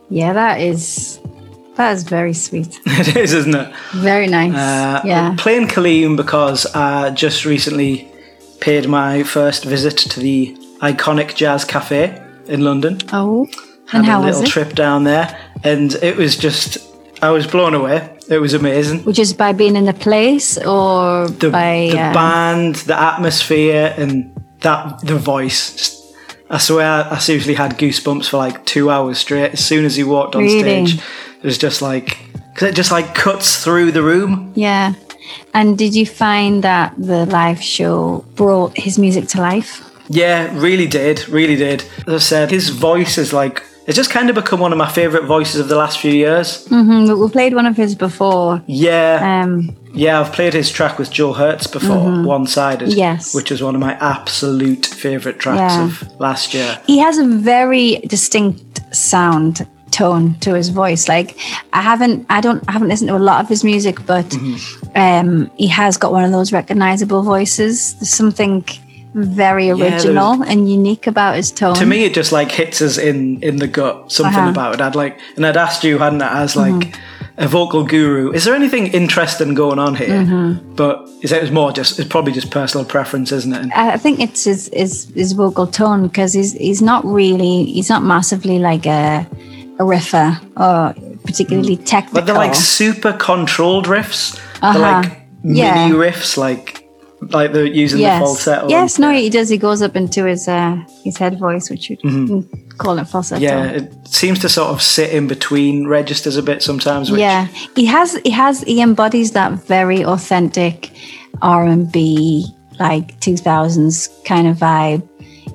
Yeah, 0.09 0.33
that 0.33 0.59
is 0.61 1.19
that 1.77 1.93
is 1.93 2.03
very 2.03 2.33
sweet. 2.33 2.79
it 2.85 3.15
is, 3.15 3.33
isn't 3.33 3.55
it? 3.55 3.73
Very 3.93 4.27
nice. 4.27 4.53
Uh, 4.53 5.01
yeah. 5.05 5.29
I'm 5.29 5.37
playing 5.37 5.67
Kaleem 5.67 6.15
because 6.17 6.65
I 6.75 7.11
just 7.11 7.45
recently 7.45 8.11
paid 8.59 8.87
my 8.87 9.23
first 9.23 9.63
visit 9.65 9.97
to 9.97 10.19
the 10.19 10.55
iconic 10.81 11.35
Jazz 11.35 11.63
Cafe 11.65 12.21
in 12.47 12.61
London. 12.61 12.99
Oh. 13.13 13.45
Had 13.87 13.99
And 13.99 14.07
a 14.07 14.11
how 14.11 14.21
was 14.23 14.35
little 14.37 14.43
it? 14.43 14.51
trip 14.51 14.73
down 14.75 15.05
there, 15.05 15.37
and 15.63 15.93
it 16.03 16.17
was 16.17 16.35
just, 16.35 16.77
I 17.21 17.29
was 17.31 17.47
blown 17.47 17.73
away. 17.73 18.17
It 18.29 18.39
was 18.39 18.53
amazing. 18.53 19.03
Which 19.05 19.17
is 19.19 19.33
by 19.33 19.53
being 19.53 19.77
in 19.77 19.85
the 19.85 19.93
place 19.93 20.57
or 20.57 21.29
the, 21.29 21.49
by 21.49 21.89
the 21.93 21.99
uh, 21.99 22.13
band, 22.13 22.75
the 22.87 22.99
atmosphere, 22.99 23.93
and 23.97 24.33
that 24.59 24.99
the 25.05 25.15
voice. 25.15 25.93
I 26.49 26.57
swear, 26.57 27.07
I 27.09 27.17
seriously 27.19 27.53
had 27.53 27.77
goosebumps 27.77 28.29
for 28.29 28.37
like 28.37 28.65
two 28.65 28.89
hours 28.89 29.19
straight. 29.19 29.51
As 29.53 29.65
soon 29.65 29.85
as 29.85 29.95
he 29.95 30.03
walked 30.03 30.35
on 30.35 30.41
Really? 30.43 30.85
stage, 30.85 31.01
was 31.47 31.57
just 31.57 31.81
like 31.81 32.17
because 32.53 32.69
it 32.69 32.75
just 32.75 32.91
like 32.91 33.15
cuts 33.15 33.63
through 33.63 33.91
the 33.91 34.03
room. 34.03 34.51
Yeah. 34.55 34.93
And 35.53 35.77
did 35.77 35.93
you 35.95 36.05
find 36.05 36.63
that 36.63 36.93
the 36.97 37.25
live 37.25 37.61
show 37.61 38.23
brought 38.35 38.77
his 38.77 38.97
music 38.97 39.27
to 39.29 39.41
life? 39.41 39.71
Yeah, 40.09 40.39
really 40.67 40.87
did, 40.87 41.27
really 41.29 41.55
did. 41.55 41.83
As 42.07 42.13
I 42.13 42.17
said, 42.33 42.51
his 42.51 42.69
voice 42.69 43.17
is 43.17 43.33
like 43.33 43.63
it's 43.87 43.95
just 43.95 44.09
kind 44.11 44.29
of 44.29 44.35
become 44.35 44.59
one 44.59 44.73
of 44.73 44.77
my 44.77 44.89
favorite 44.91 45.25
voices 45.25 45.59
of 45.61 45.67
the 45.69 45.77
last 45.77 45.99
few 45.99 46.11
years. 46.11 46.67
Mm, 46.67 47.17
we 47.21 47.29
played 47.29 47.53
one 47.53 47.65
of 47.65 47.77
his 47.77 47.95
before. 47.95 48.61
Yeah, 48.67 49.43
Um, 49.43 49.75
yeah, 49.93 50.19
I've 50.19 50.33
played 50.33 50.53
his 50.53 50.69
track 50.69 50.99
with 50.99 51.09
Joe 51.09 51.31
Hertz 51.33 51.67
before, 51.67 52.23
one 52.35 52.47
sided. 52.47 52.89
Mm-hmm. 52.89 52.97
Yes. 52.99 53.33
which 53.33 53.49
is 53.51 53.61
one 53.61 53.75
of 53.75 53.81
my 53.81 53.93
absolute 54.15 54.85
favorite 54.85 55.39
tracks 55.39 55.73
Yeah. 55.73 55.85
of 55.85 56.19
last 56.19 56.53
year. 56.53 56.71
he 56.85 56.97
has 56.99 57.17
a 57.17 57.25
very 57.53 57.87
distinct 58.07 58.81
sound 58.93 59.65
tone 59.91 60.35
to 60.39 60.53
his 60.53 60.69
voice 60.69 61.07
like 61.07 61.37
i 61.73 61.81
haven't 61.81 62.25
i 62.29 62.39
don't 62.41 62.63
I 62.67 62.71
haven't 62.73 62.87
listened 62.89 63.09
to 63.09 63.15
a 63.15 63.19
lot 63.31 63.41
of 63.43 63.49
his 63.49 63.63
music 63.63 64.05
but 64.05 64.25
Mm-hmm. 64.25 64.87
um 64.95 65.51
he 65.57 65.67
has 65.67 65.97
got 65.97 66.11
one 66.11 66.23
of 66.23 66.31
those 66.31 66.51
recognizable 66.51 67.23
voices 67.23 67.95
there's 67.95 68.09
something 68.09 68.63
very 69.13 69.69
original 69.71 70.43
and 70.43 70.69
unique 70.69 71.07
about 71.07 71.35
his 71.35 71.51
tone 71.51 71.75
to 71.75 71.85
me 71.85 72.03
it 72.05 72.13
just 72.13 72.31
like 72.31 72.51
hits 72.51 72.81
us 72.81 72.97
in 72.97 73.41
in 73.41 73.57
the 73.57 73.67
gut 73.67 74.11
something 74.11 74.39
Uh-huh. 74.39 74.49
about 74.51 74.73
it 74.75 74.81
i'd 74.81 74.95
like 74.95 75.19
and 75.35 75.45
i'd 75.45 75.57
asked 75.57 75.83
you 75.83 75.97
hadn't 75.97 76.21
I, 76.21 76.43
as 76.43 76.55
like 76.55 76.73
Mm-hmm. 76.73 77.43
a 77.45 77.47
vocal 77.47 77.83
guru 77.83 78.31
is 78.33 78.43
there 78.45 78.55
anything 78.55 78.87
interesting 78.87 79.53
going 79.55 79.79
on 79.79 79.95
here 79.95 80.09
Mm-hmm. 80.09 80.75
but 80.75 80.95
is 81.21 81.31
it 81.31 81.41
was 81.41 81.51
more 81.51 81.71
just 81.71 81.99
it's 81.99 82.09
probably 82.09 82.33
just 82.33 82.51
personal 82.51 82.85
preference 82.85 83.31
isn't 83.31 83.53
it 83.53 83.71
I 83.75 83.97
think 83.97 84.19
it's 84.19 84.43
his 84.43 84.69
his, 84.73 84.93
his 85.15 85.31
vocal 85.33 85.65
tone 85.67 86.07
because 86.07 86.33
he's 86.33 86.53
he's 86.53 86.81
not 86.81 87.01
really 87.05 87.65
he's 87.65 87.89
not 87.89 88.03
massively 88.03 88.59
like 88.59 88.85
a 88.85 89.25
riffer 89.79 90.39
or 90.57 90.93
particularly 91.25 91.77
technical. 91.77 92.13
but 92.19 92.25
they're 92.25 92.35
like 92.35 92.55
super 92.55 93.13
controlled 93.13 93.85
riffs 93.85 94.37
Uh-huh. 94.61 94.73
they're 94.73 94.81
like 94.81 95.21
Yeah. 95.43 95.87
mini 95.87 95.95
riffs, 95.95 96.37
like 96.37 96.83
like 97.31 97.51
they're 97.51 97.65
using 97.65 97.99
yes. 97.99 98.19
the 98.19 98.25
falsetto. 98.25 98.69
Yes, 98.69 98.99
no, 98.99 99.11
he 99.11 99.29
does. 99.29 99.49
He 99.49 99.57
goes 99.57 99.81
up 99.81 99.95
into 99.95 100.25
his 100.25 100.47
uh, 100.47 100.77
his 101.03 101.17
head 101.17 101.39
voice, 101.39 101.69
which 101.69 101.89
you'd 101.89 101.99
Mm-hmm. 102.01 102.77
call 102.77 102.99
it 102.99 103.05
falsetto. 103.05 103.41
Yeah, 103.41 103.65
it 103.71 103.91
seems 104.07 104.37
to 104.39 104.49
sort 104.49 104.69
of 104.69 104.81
sit 104.81 105.09
in 105.11 105.27
between 105.27 105.87
registers 105.87 106.37
a 106.37 106.43
bit 106.43 106.61
sometimes. 106.61 107.09
Which, 107.09 107.19
yeah. 107.21 107.47
He 107.75 107.85
has 107.85 108.19
he 108.23 108.29
has 108.31 108.61
he 108.61 108.81
embodies 108.81 109.31
that 109.31 109.51
very 109.67 110.03
authentic 110.05 110.91
R 111.41 111.65
and 111.65 111.91
B 111.91 112.45
like 112.79 113.19
two 113.19 113.35
thousands 113.37 114.09
kind 114.25 114.47
of 114.47 114.57
vibe 114.57 115.01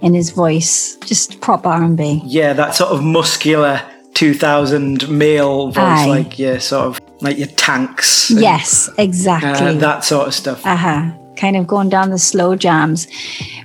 in 0.02 0.14
his 0.14 0.30
voice. 0.30 0.96
Just 1.06 1.40
prop 1.40 1.64
R 1.66 1.80
and 1.82 1.96
B. 1.96 2.20
yeah, 2.24 2.52
that 2.54 2.74
sort 2.74 2.90
of 2.90 3.02
muscular 3.04 3.80
2000 4.14 5.09
male 5.09 5.68
voice, 5.68 5.77
Aye. 5.79 6.07
like 6.07 6.38
yeah, 6.38 6.59
sort 6.59 6.87
of 6.87 7.01
like 7.22 7.38
your 7.38 7.48
tanks. 7.48 8.31
and, 8.31 8.40
Yes, 8.40 8.90
exactly. 8.98 9.66
uh, 9.68 9.72
that 9.75 10.05
sort 10.05 10.27
of 10.29 10.35
stuff. 10.35 10.64
uh 10.66 10.77
huh. 10.77 11.11
Kind 11.37 11.57
of 11.57 11.66
going 11.66 11.88
down 11.88 12.11
the 12.11 12.18
slow 12.18 12.55
jams 12.57 13.07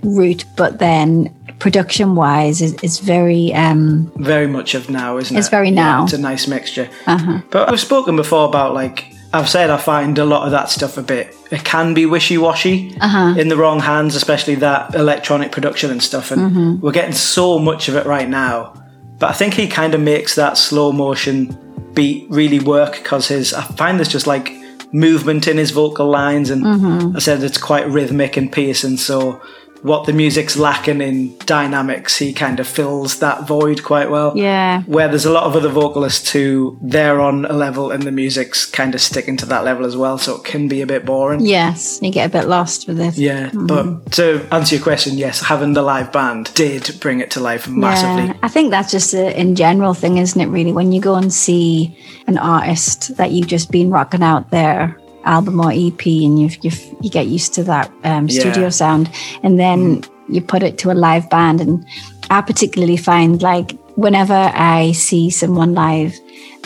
route, 0.01 0.45
but 0.55 0.79
then 0.79 1.33
production 1.59 2.15
wise, 2.15 2.61
is 2.61 2.73
it's 2.81 2.99
very 2.99 3.53
um 3.53 4.11
very 4.17 4.47
much 4.47 4.73
of 4.75 4.89
now, 4.89 5.17
isn't 5.17 5.35
it? 5.35 5.39
It's 5.39 5.49
very 5.49 5.69
Yeah, 5.69 5.75
now. 5.83 6.03
it's 6.05 6.13
a 6.13 6.17
nice 6.17 6.47
mixture. 6.47 6.89
uh-huh. 7.05 7.41
But 7.51 7.69
I've 7.71 7.79
spoken 7.79 8.15
before 8.15 8.47
about 8.47 8.73
like 8.73 9.13
I've 9.33 9.49
said 9.49 9.69
I 9.69 9.77
find 9.77 10.17
a 10.17 10.25
lot 10.25 10.43
of 10.45 10.51
that 10.51 10.69
stuff 10.69 10.97
a 10.97 11.01
bit 11.01 11.35
it 11.51 11.63
can 11.65 11.93
be 11.93 12.05
wishy 12.05 12.37
washy 12.37 12.95
in 13.37 13.47
the 13.49 13.57
wrong 13.57 13.79
hands, 13.79 14.15
especially 14.15 14.55
that 14.55 14.95
electronic 14.95 15.51
production 15.51 15.91
and 15.91 16.01
stuff. 16.01 16.31
And 16.31 16.81
we're 16.81 16.91
getting 16.93 17.13
so 17.13 17.59
much 17.59 17.87
of 17.89 17.95
it 17.95 18.05
right 18.05 18.27
now. 18.29 18.73
But 19.19 19.29
I 19.29 19.33
think 19.33 19.53
he 19.53 19.67
kind 19.67 19.93
of 19.93 20.01
makes 20.01 20.35
that 20.35 20.57
slow 20.57 20.91
motion 20.91 21.57
beat 21.93 22.27
really 22.29 22.59
work 22.59 22.93
because 22.93 23.27
his 23.27 23.53
I 23.53 23.63
find 23.63 23.97
there's 23.97 24.07
just 24.07 24.27
like 24.27 24.51
movement 24.93 25.47
in 25.47 25.57
his 25.57 25.71
vocal 25.71 26.07
lines 26.07 26.49
and 26.49 26.63
mm-hmm. 26.63 27.15
I 27.15 27.19
said 27.19 27.43
it's 27.43 27.57
quite 27.57 27.87
rhythmic 27.89 28.37
and 28.37 28.51
piercing 28.51 28.97
so 28.97 29.41
what 29.83 30.05
the 30.05 30.13
music's 30.13 30.57
lacking 30.57 31.01
in 31.01 31.37
dynamics 31.39 32.17
he 32.17 32.33
kind 32.33 32.59
of 32.59 32.67
fills 32.67 33.19
that 33.19 33.47
void 33.47 33.83
quite 33.83 34.09
well 34.09 34.33
yeah. 34.35 34.81
where 34.83 35.07
there's 35.07 35.25
a 35.25 35.31
lot 35.31 35.43
of 35.43 35.55
other 35.55 35.69
vocalists 35.69 36.31
who 36.31 36.77
they're 36.81 37.19
on 37.19 37.45
a 37.45 37.53
level 37.53 37.91
and 37.91 38.03
the 38.03 38.11
music's 38.11 38.65
kind 38.65 38.95
of 38.95 39.01
sticking 39.01 39.37
to 39.37 39.45
that 39.45 39.63
level 39.63 39.85
as 39.85 39.95
well 39.95 40.17
so 40.17 40.35
it 40.35 40.43
can 40.43 40.67
be 40.67 40.81
a 40.81 40.87
bit 40.87 41.05
boring 41.05 41.39
Yes, 41.41 41.99
you 42.01 42.11
get 42.11 42.25
a 42.25 42.31
bit 42.31 42.47
lost 42.47 42.87
with 42.87 42.97
this. 42.97 43.17
yeah 43.17 43.49
mm-hmm. 43.49 43.67
but 43.67 44.11
to 44.13 44.47
answer 44.51 44.75
your 44.75 44.83
question 44.83 45.17
yes 45.17 45.41
having 45.41 45.73
the 45.73 45.81
live 45.81 46.11
band 46.11 46.53
did 46.53 46.89
bring 46.99 47.19
it 47.19 47.31
to 47.31 47.39
life 47.39 47.67
massively 47.67 48.27
Yeah, 48.27 48.37
I 48.43 48.47
think 48.47 48.71
that's 48.71 48.91
just 48.91 49.13
a 49.13 49.39
in 49.39 49.55
general 49.55 49.93
thing, 49.93 50.17
isn't 50.17 50.39
it? 50.39 50.47
Really, 50.47 50.71
when 50.71 50.91
you 50.91 51.01
go 51.01 51.15
and 51.15 51.31
see 51.33 51.97
an 52.27 52.37
artist 52.37 53.15
that 53.17 53.31
you've 53.31 53.47
just 53.47 53.71
been 53.71 53.89
rocking 53.89 54.23
out 54.23 54.49
their 54.51 54.99
album 55.27 55.59
or 55.59 55.71
EP, 55.71 56.05
and 56.05 56.39
you 56.41 56.49
you 56.61 56.71
you 57.01 57.09
get 57.09 57.27
used 57.27 57.53
to 57.55 57.63
that 57.63 57.91
um, 58.03 58.29
studio 58.29 58.61
Yeah. 58.63 58.67
Mm. 58.69 58.73
sound, 58.73 59.09
and 59.43 59.59
then 59.59 60.03
you 60.29 60.41
put 60.41 60.63
it 60.63 60.77
to 60.79 60.91
a 60.91 60.95
live 61.07 61.29
band, 61.29 61.61
and 61.61 61.85
I 62.29 62.41
particularly 62.41 62.97
find 62.97 63.41
like 63.41 63.77
whenever 63.95 64.51
I 64.53 64.93
see 64.93 65.29
someone 65.29 65.73
live 65.73 66.13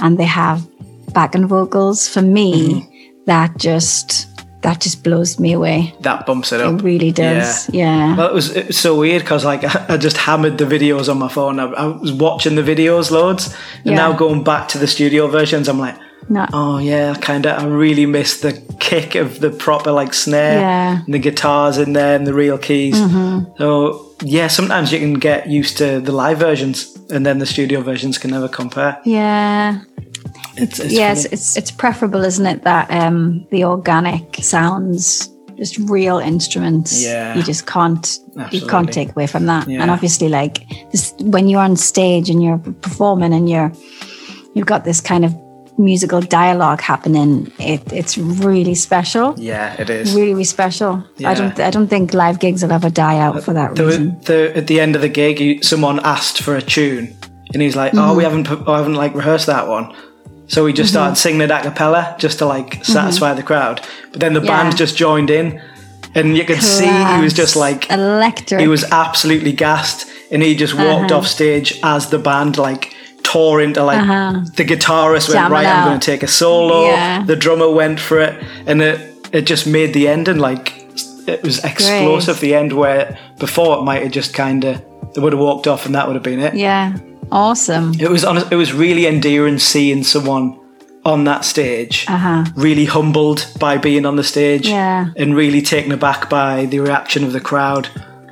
and 0.01 0.17
they 0.17 0.25
have 0.43 0.61
backing 1.13 1.47
vocals, 1.47 2.07
for 2.07 2.21
me, 2.21 2.51
Mm-hmm. 2.53 3.25
that 3.25 3.57
just 3.57 4.27
that 4.61 4.79
just 4.79 5.03
blows 5.03 5.39
me 5.39 5.53
away. 5.53 5.91
that 6.01 6.25
bumps 6.27 6.51
it 6.51 6.61
up 6.61 6.73
It 6.79 6.83
really 6.83 7.11
does. 7.11 7.67
Yeah. 7.73 8.15
Well, 8.15 8.27
it 8.29 8.33
was, 8.33 8.55
it 8.55 8.67
was 8.67 8.77
so 8.77 8.95
weird 8.99 9.21
because 9.23 9.43
like 9.43 9.63
I 9.89 9.97
just 9.97 10.17
hammered 10.17 10.57
the 10.59 10.65
videos 10.65 11.09
on 11.09 11.17
my 11.17 11.29
phone. 11.29 11.59
I, 11.59 11.65
I 11.65 11.85
was 11.87 12.11
watching 12.13 12.55
the 12.55 12.61
videos 12.61 13.09
loads, 13.11 13.47
and 13.85 13.85
Yeah. 13.85 13.95
now 13.95 14.13
going 14.13 14.43
back 14.43 14.67
to 14.69 14.77
the 14.77 14.87
studio 14.87 15.27
versions, 15.27 15.67
I'm 15.67 15.79
like, 15.79 15.97
No. 16.31 16.47
oh 16.53 16.77
yeah, 16.79 17.13
kind 17.15 17.45
of. 17.45 17.61
I 17.61 17.65
really 17.67 18.05
miss 18.05 18.39
the 18.39 18.53
kick 18.79 19.15
of 19.15 19.39
the 19.41 19.49
proper 19.49 19.91
like 19.91 20.13
snare, 20.13 20.59
Yeah. 20.59 20.93
Mm-hmm. 20.95 21.05
and 21.05 21.13
the 21.13 21.19
guitars 21.19 21.77
in 21.77 21.91
there, 21.93 22.15
and 22.15 22.25
the 22.25 22.33
real 22.33 22.57
keys. 22.57 22.97
So 23.57 24.15
yeah, 24.23 24.47
sometimes 24.47 24.91
you 24.93 24.99
can 24.99 25.15
get 25.15 25.47
used 25.49 25.77
to 25.79 25.99
the 25.99 26.11
live 26.13 26.37
versions, 26.39 26.95
and 27.09 27.25
then 27.25 27.39
the 27.39 27.45
studio 27.45 27.81
versions 27.81 28.17
can 28.17 28.31
never 28.31 28.47
compare. 28.47 28.97
Yeah. 29.03 29.81
It's, 30.55 30.79
it's 30.79 30.93
yes, 30.93 31.23
funny. 31.23 31.33
it's 31.33 31.57
it's 31.57 31.71
preferable, 31.71 32.23
isn't 32.23 32.45
it? 32.45 32.63
That 32.63 32.89
um 32.91 33.45
the 33.51 33.65
organic 33.65 34.35
sounds, 34.41 35.29
just 35.57 35.77
real 35.89 36.17
instruments. 36.19 37.03
Yeah. 37.03 37.35
you 37.35 37.43
just 37.43 37.65
can't 37.67 38.19
you 38.51 38.65
can't 38.67 38.91
take 38.91 39.09
away 39.11 39.27
from 39.27 39.45
that. 39.47 39.67
Yeah. 39.67 39.81
And 39.81 39.91
obviously, 39.91 40.29
like 40.29 40.59
this, 40.91 41.13
when 41.19 41.47
you're 41.49 41.61
on 41.61 41.75
stage 41.75 42.29
and 42.29 42.41
you're 42.43 42.57
performing 42.81 43.33
and 43.33 43.49
you're 43.49 43.71
you've 44.53 44.67
got 44.67 44.83
this 44.83 45.01
kind 45.01 45.25
of 45.25 45.33
musical 45.81 46.21
dialogue 46.21 46.81
happening, 46.81 47.51
it 47.59 47.81
it's 47.91 48.17
really 48.17 48.75
special. 48.75 49.33
yeah, 49.37 49.75
it 49.81 49.89
is. 49.89 50.13
Really, 50.13 50.31
really 50.33 50.43
special. 50.45 51.03
Yeah. 51.17 51.31
I 51.31 51.33
don't. 51.33 51.59
I 51.59 51.69
don't 51.71 51.87
think 51.89 52.13
live 52.13 52.39
gigs 52.39 52.61
will 52.63 52.71
ever 52.71 52.89
die 52.89 53.17
out 53.19 53.43
for 53.43 53.53
that 53.53 53.77
reason. 53.79 54.19
the, 54.25 54.51
at 54.55 54.67
the 54.67 54.79
end 54.79 54.95
of 54.95 55.01
the 55.01 55.09
gig, 55.09 55.63
someone 55.63 55.99
asked 56.03 56.41
for 56.43 56.55
a 56.55 56.61
tune, 56.61 57.05
and 57.53 57.61
he's 57.61 57.75
like, 57.75 57.91
Mm-hmm. 57.93 58.09
"Oh, 58.11 58.15
we 58.15 58.23
haven't, 58.23 58.47
I 58.67 58.77
haven't 58.77 58.95
like 59.03 59.13
rehearsed 59.15 59.47
that 59.47 59.67
one." 59.67 59.93
So 60.47 60.65
he 60.65 60.73
just 60.73 60.89
started 60.89 61.15
singing 61.17 61.41
it 61.41 61.51
a 61.51 61.61
cappella 61.61 62.15
just 62.19 62.37
to 62.39 62.45
like 62.45 62.83
satisfy 62.83 63.33
the 63.33 63.43
crowd. 63.43 63.79
But 64.11 64.19
then 64.21 64.33
the 64.33 64.39
Mm-hmm. 64.39 64.47
Yeah. 64.49 64.63
band 64.63 64.77
just 64.77 64.97
joined 64.97 65.29
in, 65.29 65.61
and 66.15 66.37
you 66.37 66.43
could 66.45 66.61
see 66.61 66.87
he 67.15 67.21
was 67.21 67.33
just 67.33 67.55
like 67.55 67.89
electric. 67.89 68.59
he 68.61 68.67
was 68.67 68.83
absolutely 68.91 69.53
gassed, 69.53 70.07
and 70.31 70.43
he 70.43 70.55
just 70.55 70.73
walked 70.73 71.11
Uh-huh. 71.11 71.19
off 71.19 71.27
stage 71.27 71.79
as 71.83 72.09
the 72.09 72.19
band 72.19 72.57
like 72.57 72.93
tore 73.23 73.61
into 73.61 73.83
like 73.83 74.05
the 74.55 74.65
guitarist 74.65 75.33
went 75.33 75.51
right. 75.51 75.65
I'm 75.65 75.87
going 75.87 75.99
to 75.99 76.05
take 76.05 76.23
a 76.23 76.27
solo. 76.27 76.85
Yeah. 76.85 77.23
The 77.25 77.35
drummer 77.35 77.69
went 77.69 77.99
for 77.99 78.19
it, 78.19 78.43
and 78.67 78.81
it 78.81 78.99
it 79.33 79.41
just 79.49 79.65
made 79.67 79.93
the 79.93 80.07
ending 80.07 80.37
like 80.37 80.73
it 81.27 81.43
was 81.43 81.63
explosive. 81.63 82.39
The 82.39 82.55
end 82.55 82.73
where 82.73 83.17
before 83.39 83.77
it 83.79 83.83
might 83.83 84.01
have 84.03 84.11
just 84.11 84.33
kind 84.33 84.63
of 84.65 84.81
they 85.13 85.21
would 85.21 85.33
have 85.33 85.39
walked 85.41 85.67
off, 85.67 85.85
and 85.85 85.95
that 85.95 86.07
would 86.07 86.15
have 86.15 86.23
been 86.23 86.39
it. 86.39 86.53
yeah, 86.55 86.97
awesome. 87.31 87.93
It 87.99 88.09
was 88.09 88.23
honest, 88.25 88.51
it 88.51 88.55
was 88.57 88.73
really 88.73 89.05
endearing 89.07 89.59
seeing 89.59 90.03
someone 90.03 90.57
on 91.03 91.23
that 91.23 91.43
stage, 91.43 92.05
really 92.55 92.85
humbled 92.85 93.47
by 93.59 93.77
being 93.77 94.05
on 94.05 94.15
the 94.17 94.23
stage, 94.23 94.67
Uh-huh. 94.67 94.75
Yeah. 94.75 95.07
and 95.17 95.35
really 95.35 95.61
taken 95.61 95.91
aback 95.91 96.29
by 96.29 96.65
the 96.67 96.79
reaction 96.79 97.23
of 97.23 97.33
the 97.33 97.39
crowd. 97.41 97.87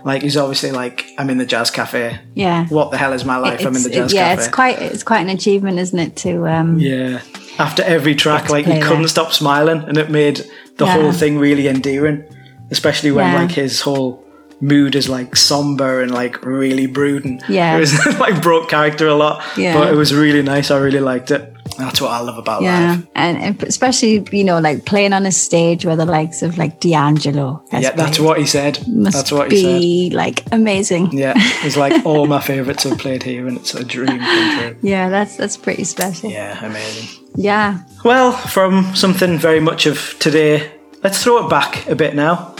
Like 0.05 0.21
he's 0.21 0.37
obviously 0.37 0.71
like, 0.71 1.05
I'm 1.17 1.29
in 1.29 1.37
the 1.37 1.45
jazz 1.45 1.69
cafe. 1.71 2.19
Yeah. 2.35 2.67
What 2.67 2.91
the 2.91 2.97
hell 2.97 3.13
is 3.13 3.25
my 3.25 3.37
life? 3.37 3.61
I'm 3.65 3.75
in 3.75 3.83
the 3.83 3.89
jazz 3.89 4.11
it- 4.11 4.15
yeah, 4.15 4.29
cafe. 4.35 4.45
it's 4.45 4.53
quite 4.53 4.79
it's 4.79 5.03
quite 5.03 5.21
an 5.21 5.29
achievement, 5.29 5.77
isn't 5.79 5.99
it? 5.99 6.15
To 6.17 6.47
um, 6.47 6.79
yeah. 6.79 7.21
After 7.57 7.83
every 7.83 8.15
track, 8.15 8.49
like 8.49 8.65
he 8.65 8.79
couldn't 8.79 9.09
stop 9.09 9.33
smiling, 9.33 9.83
and 9.83 9.97
it 9.97 10.09
made 10.09 10.37
the 10.77 10.85
Yeah. 10.85 10.93
whole 10.93 11.11
thing 11.11 11.37
really 11.37 11.67
endearing. 11.67 12.23
Especially 12.71 13.11
when 13.11 13.25
Yeah. 13.33 13.41
like 13.41 13.51
his 13.51 13.81
whole 13.81 14.23
mood 14.61 14.95
is 14.95 15.07
like 15.09 15.35
somber 15.35 16.01
and 16.01 16.11
like 16.11 16.45
really 16.45 16.85
brooding. 16.85 17.41
Yeah. 17.49 17.75
it 17.77 17.79
was 17.79 18.19
like 18.19 18.41
broke 18.41 18.69
character 18.69 19.07
a 19.07 19.15
lot. 19.15 19.43
Yeah. 19.57 19.73
but 19.77 19.91
it 19.91 19.95
was 19.95 20.13
really 20.13 20.41
nice. 20.43 20.69
I 20.71 20.77
really 20.77 20.99
liked 20.99 21.31
it. 21.31 21.53
That's 21.79 21.99
what 22.01 22.11
I 22.11 22.19
love 22.19 22.37
about 22.37 22.61
yeah, 22.61 22.91
live. 22.91 23.07
and, 23.15 23.37
and 23.37 23.63
especially 23.63 24.25
you 24.31 24.43
know 24.43 24.59
like 24.59 24.85
playing 24.85 25.13
on 25.13 25.25
a 25.25 25.31
stage 25.31 25.85
where 25.85 25.95
the 25.95 26.05
likes 26.05 26.41
of 26.41 26.57
like 26.57 26.79
D'Angelo. 26.79 27.63
has 27.71 27.83
Yeah, 27.83 27.91
that's 27.91 28.17
played 28.17 28.27
what 28.27 28.37
he 28.39 28.45
said. 28.45 28.79
must 28.87 29.15
That's 29.15 29.31
what 29.31 29.51
he 29.51 29.61
said. 29.63 29.79
be 29.79 30.11
like 30.13 30.43
amazing. 30.51 31.11
Yeah, 31.11 31.33
it's 31.65 31.77
like 31.77 32.05
all 32.09 32.27
my 32.27 32.41
favourites 32.41 32.83
have 32.83 32.97
played 32.99 33.23
here, 33.23 33.47
and 33.47 33.57
it's 33.57 33.73
a 33.73 33.83
dream 33.83 34.19
come 34.19 34.59
true. 34.59 34.75
Yeah, 34.81 35.09
that's 35.09 35.37
that's 35.37 35.57
pretty 35.57 35.83
special. 35.85 36.29
Yeah, 36.29 36.63
amazing. 36.65 37.25
Yeah, 37.35 37.83
Well, 38.03 38.31
from 38.33 38.95
something 38.95 39.37
very 39.37 39.59
much 39.59 39.85
of 39.85 40.15
today, 40.19 40.71
let's 41.03 41.23
throw 41.23 41.45
it 41.45 41.49
back 41.49 41.87
a 41.87 41.95
bit 41.95 42.15
now. 42.15 42.55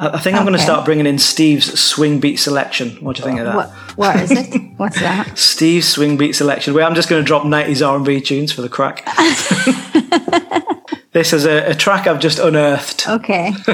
I 0.00 0.16
I 0.16 0.18
think 0.18 0.36
I'm 0.36 0.44
going 0.44 0.56
to 0.56 0.62
start 0.62 0.84
bringing 0.84 1.06
in 1.06 1.18
Steve's 1.18 1.78
swing 1.78 2.18
beat 2.20 2.36
selection. 2.36 2.96
What 3.04 3.16
do 3.16 3.22
you 3.22 3.28
think 3.28 3.40
of 3.40 3.46
that? 3.46 3.54
what 3.56 3.68
what 3.96 4.16
is 4.20 4.30
it? 4.32 4.60
What's 4.78 4.98
that? 5.00 5.38
Steve's 5.50 5.88
swing 5.88 6.16
beat 6.16 6.32
selection. 6.34 6.74
Where 6.74 6.84
I'm 6.84 6.94
just 6.94 7.08
going 7.08 7.22
to 7.22 7.26
drop 7.26 7.44
90s 7.44 7.86
R&B 7.86 8.20
tunes 8.22 8.50
for 8.50 8.62
the 8.62 8.68
crack. 8.68 9.04
this 11.12 11.32
is 11.32 11.44
a, 11.44 11.70
a 11.70 11.74
track 11.74 12.06
I've 12.06 12.20
just 12.20 12.38
unearthed. 12.38 13.08
Okay, 13.08 13.52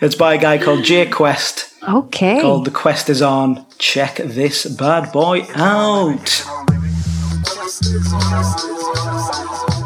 It's 0.00 0.14
by 0.14 0.34
a 0.34 0.38
guy 0.38 0.58
called 0.58 0.84
Jay 0.84 1.06
Quest. 1.06 1.72
okay. 1.86 2.40
Called 2.40 2.64
The 2.64 2.70
Quest 2.70 3.10
is 3.10 3.20
On. 3.22 3.66
Check 3.78 4.16
this 4.16 4.66
bad 4.66 5.12
boy 5.12 5.42
out. 5.56 6.26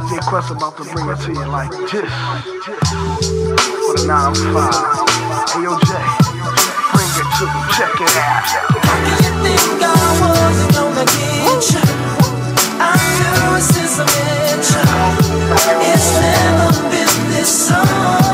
Jay 0.09 0.19
Quest 0.23 0.51
about 0.51 0.77
to 0.77 0.85
bring 0.93 1.09
it 1.09 1.19
to 1.21 1.33
you 1.33 1.47
like 1.49 1.71
this. 1.71 1.91
For 3.87 3.95
the 3.97 4.05
9 4.07 4.35
5. 5.49 5.57
Hey, 5.57 5.63
yo, 5.65 5.79
Jay. 5.81 6.07
Bring 6.93 7.13
it 7.17 7.29
to. 7.39 7.47
Check 7.73 8.01
it 8.01 8.17
out. 8.17 8.49
You 9.09 9.33
think 9.43 9.83
I 9.83 9.97
wasn't 10.21 10.73
gonna 10.75 11.05
get 11.05 11.65
you? 11.73 11.85
I 12.81 12.97
knew 13.19 13.61
since. 13.61 13.99
It's 15.91 16.11
never 16.21 16.91
been 16.91 17.31
this. 17.31 18.28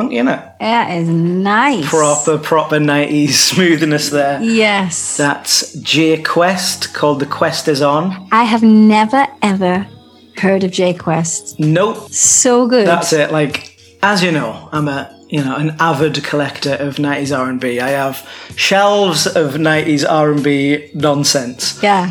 Funky, 0.00 0.16
innit? 0.16 0.58
that 0.58 0.90
is 0.96 1.08
nice. 1.08 1.88
Proper, 1.88 2.38
proper 2.38 2.78
90s 2.78 3.30
smoothness 3.50 4.10
there. 4.10 4.40
Yes. 4.42 5.16
That's 5.16 5.72
J 5.74 6.22
Quest 6.22 6.92
called 6.94 7.20
The 7.20 7.26
Quest 7.26 7.68
Is 7.68 7.82
On. 7.82 8.28
I 8.32 8.44
have 8.44 8.62
never 8.62 9.26
ever 9.42 9.86
heard 10.36 10.64
of 10.64 10.70
J 10.70 10.94
Quest. 10.94 11.58
Nope, 11.60 12.10
So 12.10 12.66
good. 12.66 12.86
that's 12.86 13.12
it. 13.12 13.30
Like, 13.32 13.76
as 14.02 14.22
you 14.22 14.32
know, 14.32 14.68
I'm 14.72 14.88
a 14.88 15.16
you 15.28 15.44
know 15.44 15.54
an 15.56 15.76
avid 15.78 16.24
collector 16.24 16.74
of 16.74 16.96
90s 16.96 17.36
R&B. 17.38 17.78
I 17.80 17.90
have 17.90 18.28
shelves 18.56 19.26
of 19.28 19.54
90s 19.54 20.04
R&B 20.08 20.90
nonsense. 20.94 21.80
Yeah. 21.82 22.10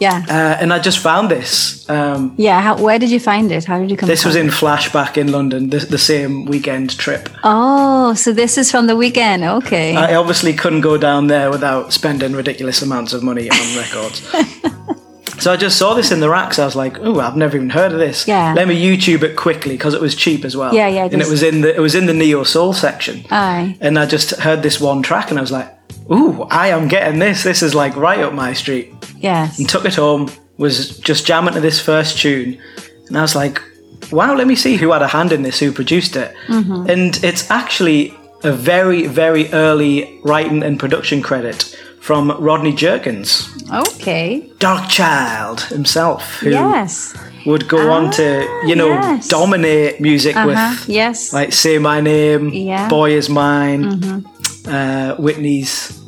Yeah. 0.00 0.24
Uh, 0.28 0.56
and 0.60 0.72
I 0.72 0.78
just 0.78 0.98
found 0.98 1.30
this. 1.30 1.88
Um, 1.88 2.34
yeah. 2.38 2.60
How, 2.60 2.82
where 2.82 2.98
did 2.98 3.10
you 3.10 3.20
find 3.20 3.52
it? 3.52 3.64
How 3.64 3.78
did 3.78 3.90
you 3.90 3.96
come 3.96 4.08
this 4.08 4.24
was 4.24 4.34
in? 4.34 4.48
Flashback 4.48 5.16
in 5.16 5.30
London, 5.30 5.70
the, 5.70 5.78
the 5.78 5.98
same 5.98 6.46
weekend 6.46 6.98
trip. 6.98 7.28
Oh, 7.44 8.14
so 8.14 8.32
this 8.32 8.56
is 8.58 8.70
from 8.70 8.86
the 8.86 8.96
weekend. 8.96 9.44
Okay. 9.44 9.94
I 9.94 10.14
obviously 10.14 10.54
couldn't 10.54 10.80
go 10.80 10.96
down 10.96 11.26
there 11.26 11.50
without 11.50 11.92
spending 11.92 12.32
ridiculous 12.32 12.82
amounts 12.82 13.12
of 13.12 13.22
money 13.22 13.50
on 13.50 13.76
records. 13.76 14.20
so 15.38 15.52
I 15.52 15.56
just 15.56 15.78
saw 15.78 15.94
this 15.94 16.10
in 16.10 16.20
the 16.20 16.30
racks. 16.30 16.58
I 16.58 16.64
was 16.64 16.76
like, 16.76 16.98
"Oh, 17.00 17.20
I've 17.20 17.36
never 17.36 17.56
even 17.56 17.70
heard 17.70 17.92
of 17.92 17.98
this." 17.98 18.26
Yeah. 18.26 18.54
Let 18.54 18.68
me 18.68 18.82
YouTube 18.82 19.22
it 19.22 19.36
quickly 19.36 19.74
because 19.74 19.94
it 19.94 20.00
was 20.00 20.14
cheap 20.14 20.44
as 20.44 20.56
well. 20.56 20.74
Yeah, 20.74 20.88
yeah, 20.88 21.04
And 21.04 21.20
it 21.20 21.28
was 21.28 21.42
in 21.42 21.60
the 21.60 21.74
it 21.74 21.80
was 21.80 21.94
in 21.94 22.06
the 22.06 22.14
neo 22.14 22.42
soul 22.44 22.72
section. 22.72 23.24
Aye. 23.30 23.76
And 23.80 23.98
I 23.98 24.06
just 24.06 24.30
heard 24.40 24.62
this 24.62 24.80
one 24.80 25.02
track 25.02 25.30
and 25.30 25.38
I 25.38 25.42
was 25.42 25.52
like, 25.52 25.70
"Ooh, 26.10 26.42
I 26.44 26.68
am 26.68 26.88
getting 26.88 27.18
this. 27.18 27.42
This 27.42 27.62
is 27.62 27.74
like 27.74 27.94
right 27.96 28.20
up 28.20 28.32
my 28.32 28.52
street." 28.54 28.94
Yes. 29.20 29.58
And 29.58 29.68
took 29.68 29.84
it 29.84 29.94
home. 29.96 30.28
Was 30.58 30.98
just 30.98 31.26
jamming 31.26 31.54
to 31.54 31.60
this 31.60 31.80
first 31.80 32.18
tune, 32.18 32.58
and 33.08 33.16
I 33.16 33.22
was 33.22 33.34
like, 33.34 33.62
"Wow, 34.12 34.34
let 34.36 34.46
me 34.46 34.54
see 34.54 34.76
who 34.76 34.92
had 34.92 35.00
a 35.02 35.08
hand 35.08 35.32
in 35.32 35.42
this, 35.42 35.58
who 35.58 35.72
produced 35.72 36.16
it." 36.16 36.34
Mm-hmm. 36.48 36.90
And 36.90 37.24
it's 37.24 37.50
actually 37.50 38.12
a 38.44 38.52
very, 38.52 39.06
very 39.06 39.50
early 39.52 40.20
writing 40.22 40.62
and 40.62 40.78
production 40.78 41.22
credit 41.22 41.76
from 42.00 42.30
Rodney 42.38 42.72
Jerkins, 42.74 43.48
Okay. 43.72 44.50
Darkchild 44.58 45.60
himself, 45.68 46.22
who 46.40 46.50
Yes. 46.50 47.14
would 47.46 47.68
go 47.68 47.90
on 47.90 48.10
to, 48.12 48.42
you 48.66 48.74
know, 48.74 48.88
yes. 48.88 49.28
dominate 49.28 50.00
music 50.00 50.36
Uh-huh. 50.36 50.48
with 50.48 50.88
Yes. 50.88 51.32
like 51.32 51.52
Say 51.52 51.78
My 51.78 52.00
Name, 52.00 52.48
Yeah. 52.52 52.78
Mm-hmm. 52.80 52.88
Boy 52.88 53.10
Is 53.16 53.28
Mine, 53.28 54.24
uh, 54.66 55.14
Whitney's 55.16 55.99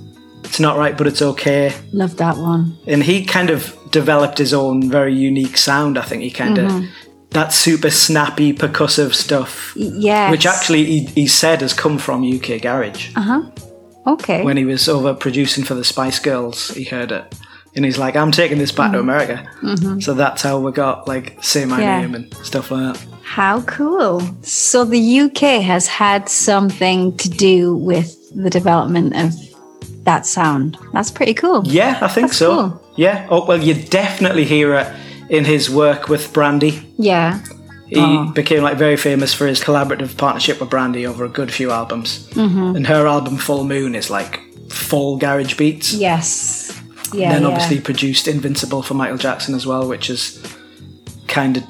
It's 0.52 0.60
Not 0.60 0.76
Right 0.76 0.98
But 0.98 1.06
It's 1.06 1.22
Okay. 1.22 1.72
Love 1.94 2.18
that 2.18 2.36
one. 2.36 2.76
And 2.86 3.02
he 3.02 3.24
kind 3.24 3.48
of 3.48 3.74
developed 3.90 4.36
his 4.36 4.52
own 4.52 4.90
very 4.90 5.14
unique 5.14 5.56
sound, 5.56 5.96
I 5.96 6.02
think. 6.02 6.22
He 6.22 6.30
kind 6.30 6.58
of, 6.58 6.70
Mm-hmm. 6.70 6.86
that 7.30 7.54
super 7.54 7.88
snappy, 7.88 8.52
percussive 8.52 9.14
stuff, 9.14 9.72
Yeah. 9.76 10.30
which 10.30 10.44
actually 10.44 10.84
he, 10.84 11.04
he 11.06 11.26
said 11.26 11.62
has 11.62 11.72
come 11.72 11.96
from 11.96 12.22
UK 12.22 12.60
Garage. 12.60 13.12
Uh 13.16 13.22
huh. 13.22 13.42
Okay. 14.06 14.44
When 14.44 14.58
he 14.58 14.66
was 14.66 14.90
over 14.90 15.14
producing 15.14 15.64
for 15.64 15.74
the 15.74 15.84
Spice 15.84 16.18
Girls, 16.18 16.68
he 16.68 16.84
heard 16.84 17.12
it. 17.12 17.34
And 17.74 17.86
he's 17.86 17.96
like, 17.96 18.14
I'm 18.14 18.30
taking 18.30 18.58
this 18.58 18.72
back 18.72 18.92
to 18.92 18.98
America. 19.00 19.48
So 20.02 20.12
that's 20.12 20.42
how 20.42 20.60
we 20.60 20.70
got, 20.72 21.08
like, 21.08 21.42
Say 21.42 21.64
My 21.64 21.76
Mm-hmm. 21.76 21.82
Yeah. 21.82 22.00
Name 22.02 22.14
and 22.14 22.34
stuff 22.44 22.70
like 22.70 22.92
that. 22.92 23.06
How 23.22 23.62
cool. 23.62 24.20
So 24.42 24.84
the 24.84 25.20
UK 25.20 25.62
has 25.64 25.86
had 25.88 26.28
something 26.28 27.16
to 27.16 27.30
do 27.30 27.74
with 27.74 28.14
the 28.34 28.50
development 28.50 29.16
of 29.16 29.32
that 30.04 30.26
sound. 30.26 30.76
That's 30.92 31.10
pretty 31.10 31.34
cool. 31.34 31.62
Yeah, 31.64 31.98
I 32.00 32.08
think 32.08 32.28
That's 32.28 32.38
so. 32.38 32.54
cool. 32.70 32.82
Yeah. 32.96 33.26
Oh, 33.30 33.44
well, 33.46 33.62
you 33.62 33.74
definitely 33.74 34.44
hear 34.44 34.74
it 34.74 34.92
in 35.28 35.44
his 35.44 35.70
work 35.70 36.08
with 36.08 36.32
Brandy. 36.32 36.82
Yeah. 36.98 37.40
He 37.86 38.00
Oh. 38.00 38.30
became 38.32 38.62
like 38.62 38.78
very 38.78 38.96
famous 38.96 39.34
for 39.34 39.46
his 39.46 39.60
collaborative 39.60 40.16
partnership 40.16 40.60
with 40.60 40.70
Brandy 40.70 41.06
over 41.06 41.24
a 41.24 41.28
good 41.28 41.52
few 41.52 41.70
albums. 41.70 42.26
Mm-hmm. 42.30 42.76
And 42.76 42.86
her 42.86 43.06
album 43.06 43.36
Full 43.36 43.64
Moon 43.64 43.94
is 43.94 44.10
like 44.10 44.40
full 44.70 45.16
garage 45.18 45.54
beats. 45.56 45.92
Yes. 45.92 46.78
Yeah, 47.12 47.32
then 47.32 47.42
yeah. 47.42 47.48
obviously 47.48 47.80
produced 47.80 48.26
Invincible 48.26 48.82
for 48.82 48.94
Michael 48.94 49.18
Jackson 49.18 49.54
as 49.54 49.66
well, 49.66 49.86
which 49.86 50.08
is 50.08 50.42
kind 51.28 51.58
of 51.58 51.64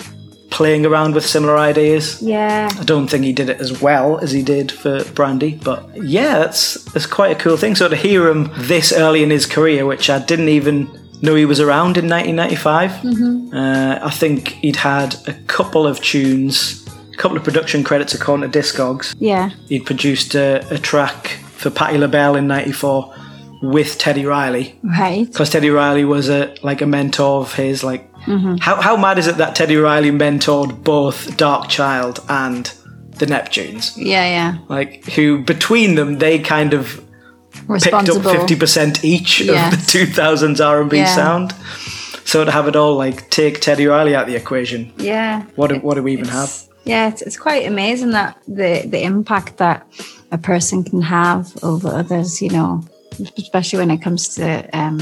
playing 0.52 0.84
around 0.86 1.14
with 1.14 1.24
similar 1.26 1.56
ideas. 1.58 2.20
Yeah. 2.22 2.68
I 2.78 2.84
don't 2.84 3.08
think 3.08 3.24
he 3.24 3.32
did 3.32 3.48
it 3.48 3.60
as 3.60 3.80
well 3.82 4.18
as 4.18 4.30
he 4.32 4.42
did 4.42 4.70
for 4.70 5.02
Brandy, 5.14 5.58
but 5.64 5.88
yeah, 5.96 6.38
that's 6.38 6.84
that's 6.92 7.06
quite 7.06 7.32
a 7.36 7.38
cool 7.40 7.56
thing. 7.56 7.74
So 7.74 7.88
to 7.88 7.96
hear 7.96 8.28
him 8.28 8.50
this 8.56 8.92
early 8.92 9.22
in 9.22 9.30
his 9.30 9.46
career, 9.46 9.84
which 9.86 10.08
I 10.10 10.18
didn't 10.18 10.48
even 10.50 10.88
know 11.22 11.34
he 11.34 11.44
was 11.46 11.58
around 11.60 11.96
in 11.96 12.08
1995, 12.08 13.52
uh, 13.54 13.98
I 14.06 14.10
think 14.10 14.48
he'd 14.62 14.76
had 14.76 15.16
a 15.26 15.32
couple 15.46 15.86
of 15.86 16.00
tunes, 16.00 16.86
a 17.12 17.16
couple 17.16 17.36
of 17.36 17.44
production 17.44 17.82
credits 17.84 18.14
according 18.14 18.50
to 18.50 18.58
Discogs. 18.58 19.14
Yeah. 19.18 19.50
He'd 19.68 19.86
produced 19.86 20.34
a, 20.34 20.66
a 20.74 20.78
track 20.78 21.28
for 21.56 21.70
Patti 21.70 21.96
LaBelle 21.98 22.36
in 22.36 22.46
'94 22.46 23.14
with 23.62 23.96
Teddy 23.96 24.26
Riley 24.26 24.76
Right. 24.82 25.24
because 25.26 25.48
Teddy 25.50 25.70
Riley 25.70 26.04
was 26.04 26.28
a 26.28 26.54
like 26.62 26.80
a 26.82 26.86
mentor 26.86 27.40
of 27.40 27.54
his. 27.54 27.84
Like, 27.84 28.08
how 28.60 28.80
how 28.80 28.96
mad 28.96 29.18
is 29.18 29.26
it 29.26 29.36
that 29.38 29.54
Teddy 29.54 29.76
Riley 29.76 30.10
mentored 30.10 30.82
both 30.84 31.36
Darkchild 31.36 32.24
and 32.28 32.66
the 33.18 33.26
Neptunes? 33.26 33.92
Yeah, 33.96 34.24
yeah. 34.26 34.58
Like, 34.68 35.04
who 35.14 35.42
between 35.44 35.94
them 35.96 36.18
they 36.18 36.38
kind 36.38 36.72
of 36.74 37.02
picked 37.80 37.92
up 38.08 38.22
fifty 38.22 38.56
percent 38.56 39.04
each 39.04 39.40
Yes. 39.40 39.72
of 39.74 39.80
the 39.80 39.86
two 39.90 40.06
thousands 40.06 40.60
R 40.60 40.80
and 40.80 40.90
B 40.90 40.98
Yeah. 40.98 41.14
sound. 41.14 41.52
So 42.24 42.44
to 42.44 42.50
have 42.50 42.68
it 42.68 42.76
all 42.76 42.94
like 42.96 43.28
take 43.30 43.60
Teddy 43.60 43.86
Riley 43.86 44.14
out 44.14 44.22
of 44.24 44.28
the 44.28 44.36
equation, 44.36 44.92
Yeah. 44.96 45.42
what 45.56 45.68
do, 45.70 45.76
what 45.80 45.94
do 45.94 46.02
we 46.02 46.12
even 46.12 46.28
have? 46.28 46.50
Yeah, 46.84 47.08
it's, 47.08 47.22
it's 47.22 47.36
quite 47.36 47.66
amazing 47.66 48.10
that 48.12 48.36
the 48.48 48.82
the 48.86 49.02
impact 49.02 49.56
that 49.58 49.86
a 50.30 50.38
person 50.38 50.82
can 50.84 51.02
have 51.02 51.52
over 51.62 51.88
others. 51.88 52.40
You 52.40 52.50
know, 52.50 52.82
especially 53.36 53.80
when 53.80 53.90
it 53.90 54.02
comes 54.02 54.34
to 54.36 54.68
um, 54.72 54.98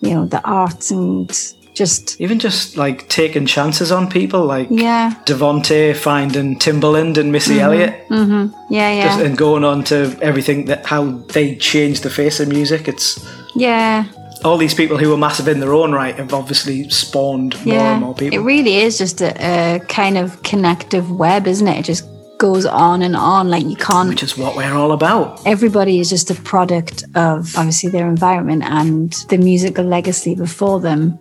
you 0.00 0.14
know 0.14 0.26
the 0.26 0.40
arts 0.44 0.90
and 0.90 1.30
just 1.74 2.20
Even 2.20 2.38
just 2.38 2.76
like 2.76 3.08
taking 3.08 3.46
chances 3.46 3.90
on 3.90 4.08
people, 4.08 4.44
like 4.44 4.68
yeah, 4.70 5.14
DeVante 5.24 5.96
finding 5.96 6.58
Timbaland 6.58 7.16
and 7.16 7.32
Missy 7.32 7.54
mm-hmm. 7.54 7.60
Elliott. 7.60 8.08
Mm-hmm. 8.08 8.72
yeah, 8.72 8.92
yeah, 8.92 9.04
just, 9.04 9.24
and 9.24 9.38
going 9.38 9.64
on 9.64 9.82
to 9.84 10.16
everything 10.20 10.66
that 10.66 10.84
how 10.84 11.10
they 11.32 11.56
changed 11.56 12.02
the 12.02 12.10
face 12.10 12.40
of 12.40 12.48
music. 12.48 12.88
It's 12.88 13.26
yeah, 13.56 14.04
all 14.44 14.58
these 14.58 14.74
people 14.74 14.98
who 14.98 15.08
were 15.10 15.16
massive 15.16 15.48
in 15.48 15.60
their 15.60 15.72
own 15.72 15.92
right 15.92 16.14
have 16.16 16.34
obviously 16.34 16.88
spawned 16.90 17.54
more 17.64 17.74
yeah. 17.74 17.92
and 17.92 18.02
more 18.02 18.14
people. 18.14 18.38
It 18.38 18.42
really 18.42 18.76
is 18.76 18.98
just 18.98 19.20
a, 19.22 19.32
a 19.40 19.80
kind 19.86 20.18
of 20.18 20.42
connective 20.42 21.10
web, 21.10 21.46
isn't 21.46 21.66
it? 21.66 21.78
It 21.78 21.84
just 21.84 22.06
goes 22.38 22.66
on 22.66 23.02
and 23.02 23.16
on. 23.16 23.48
Like 23.48 23.64
you 23.64 23.76
can't 23.76 24.08
which 24.08 24.22
is 24.22 24.36
what 24.36 24.56
we're 24.56 24.74
all 24.74 24.92
about. 24.92 25.40
everybody 25.46 26.00
is 26.00 26.10
just 26.10 26.30
a 26.30 26.34
product 26.34 27.04
of 27.14 27.56
obviously 27.56 27.88
their 27.88 28.08
environment 28.08 28.64
and 28.64 29.12
the 29.28 29.38
musical 29.38 29.84
legacy 29.84 30.34
before 30.34 30.80
them. 30.80 31.18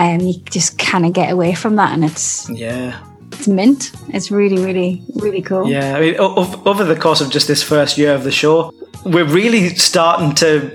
And 0.00 0.22
you 0.22 0.40
just 0.50 0.78
kind 0.78 1.04
of 1.04 1.12
get 1.12 1.30
away 1.30 1.54
from 1.54 1.76
that, 1.76 1.92
and 1.92 2.04
it's 2.04 2.48
Yeah, 2.48 2.98
it's 3.32 3.46
mint. 3.46 3.92
It's 4.08 4.30
really, 4.30 4.56
really, 4.64 5.02
really 5.16 5.42
cool. 5.42 5.68
yeah. 5.68 5.94
I 5.96 6.00
mean, 6.00 6.14
o- 6.18 6.62
over 6.64 6.84
the 6.84 6.96
course 6.96 7.20
of 7.20 7.28
just 7.30 7.46
this 7.48 7.62
first 7.62 7.98
year 7.98 8.14
of 8.14 8.24
the 8.24 8.30
show, 8.32 8.72
we're 9.04 9.26
really 9.40 9.68
starting 9.76 10.34
to 10.36 10.70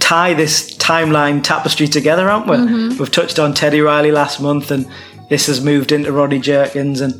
tie 0.00 0.34
this 0.34 0.76
timeline 0.78 1.42
tapestry 1.42 1.86
together, 1.86 2.28
aren't 2.28 2.46
we? 2.48 2.56
Mm-hmm. 2.56 2.98
We've 2.98 3.10
touched 3.10 3.38
on 3.38 3.54
Teddy 3.54 3.80
Riley 3.80 4.10
last 4.10 4.40
month, 4.40 4.70
and 4.72 4.84
this 5.30 5.46
has 5.46 5.60
moved 5.64 5.92
into 5.92 6.10
Roddy 6.12 6.40
Jerkins, 6.40 7.00
and 7.00 7.14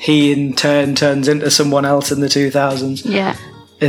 he 0.00 0.32
in 0.32 0.54
turn 0.54 0.94
turns 0.94 1.28
into 1.28 1.50
someone 1.50 1.84
else 1.84 2.10
in 2.10 2.20
the 2.20 2.26
2000s. 2.28 3.02
Yeah, 3.04 3.36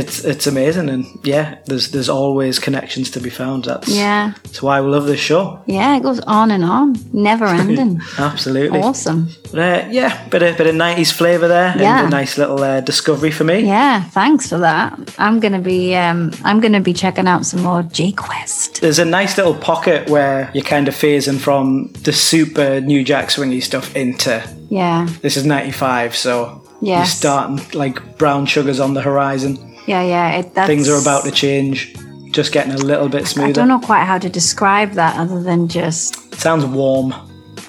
It's 0.00 0.24
it's 0.24 0.46
amazing, 0.46 0.88
and 0.90 1.04
yeah, 1.24 1.58
there's 1.66 1.90
there's 1.92 2.08
always 2.08 2.58
connections 2.58 3.10
to 3.12 3.20
be 3.20 3.30
found. 3.30 3.64
That's 3.64 3.88
yeah, 3.88 4.32
That's 4.44 4.60
why 4.62 4.80
we 4.80 4.88
love 4.88 5.06
this 5.06 5.20
show. 5.20 5.60
yeah. 5.66 5.96
It 5.96 6.02
goes 6.02 6.20
on 6.20 6.50
and 6.50 6.64
on, 6.64 6.96
never 7.12 7.46
ending. 7.62 8.00
Absolutely. 8.18 8.80
awesome. 8.80 9.28
But, 9.50 9.58
uh, 9.58 9.88
yeah, 9.90 10.28
bit 10.28 10.42
of 10.42 10.56
bit 10.58 10.66
of 10.66 10.74
nineties 10.74 11.12
flavour 11.12 11.48
there, 11.48 11.74
Yeah. 11.78 11.98
and 12.00 12.08
a 12.08 12.10
nice 12.10 12.36
little 12.38 12.62
uh, 12.62 12.80
discovery 12.80 13.30
for 13.30 13.44
me. 13.44 13.60
Yeah, 13.60 14.02
thanks 14.10 14.48
for 14.48 14.58
that. 14.58 14.90
I'm 15.18 15.40
gonna 15.40 15.60
be 15.62 15.94
um, 15.96 16.30
I'm 16.44 16.60
gonna 16.60 16.80
be 16.82 16.92
checking 16.92 17.26
out 17.28 17.46
some 17.46 17.62
more 17.62 17.82
J 17.84 18.12
Quest. 18.12 18.80
There's 18.80 18.98
a 18.98 19.04
nice 19.04 19.36
little 19.38 19.54
pocket 19.54 20.10
where 20.10 20.50
you're 20.54 20.64
kind 20.64 20.88
of 20.88 20.94
phasing 20.94 21.38
from 21.38 21.90
the 22.02 22.12
super 22.12 22.80
New 22.80 23.02
Jack 23.04 23.28
swingy 23.28 23.62
stuff 23.62 23.94
into 23.96 24.42
Yeah, 24.68 25.08
this 25.22 25.36
is 25.36 25.44
'95, 25.44 26.14
so 26.16 26.62
Yes. 26.82 26.98
you're 26.98 27.06
starting 27.06 27.60
like 27.72 28.18
brown 28.18 28.46
sugars 28.46 28.80
on 28.80 28.94
the 28.94 29.00
horizon. 29.00 29.56
Yeah, 29.86 30.02
yeah. 30.02 30.38
It, 30.38 30.52
Things 30.66 30.88
are 30.88 31.00
about 31.00 31.24
to 31.24 31.30
change, 31.30 31.94
just 32.30 32.52
getting 32.52 32.72
a 32.72 32.78
little 32.78 33.08
bit 33.08 33.26
smoother. 33.26 33.48
I 33.48 33.52
don't 33.52 33.68
know 33.68 33.80
quite 33.80 34.04
how 34.04 34.18
to 34.18 34.28
describe 34.28 34.92
that 34.92 35.16
other 35.16 35.42
than 35.42 35.68
just 35.68 36.34
Sounds 36.34 36.64
warm. 36.64 37.14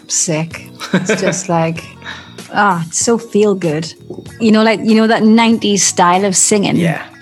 sick. 0.07 0.69
It's 0.93 1.21
just 1.27 1.49
like, 1.49 1.83
ah, 2.53 2.83
it's 2.87 2.99
so 2.99 3.17
feel 3.17 3.55
good. 3.55 3.91
You 4.39 4.51
know, 4.51 4.63
like 4.63 4.79
you 4.81 4.95
know 4.95 5.07
that 5.07 5.23
'90s 5.23 5.79
style 5.79 6.25
of 6.25 6.35
singing. 6.35 6.75
Yeah. 6.77 7.13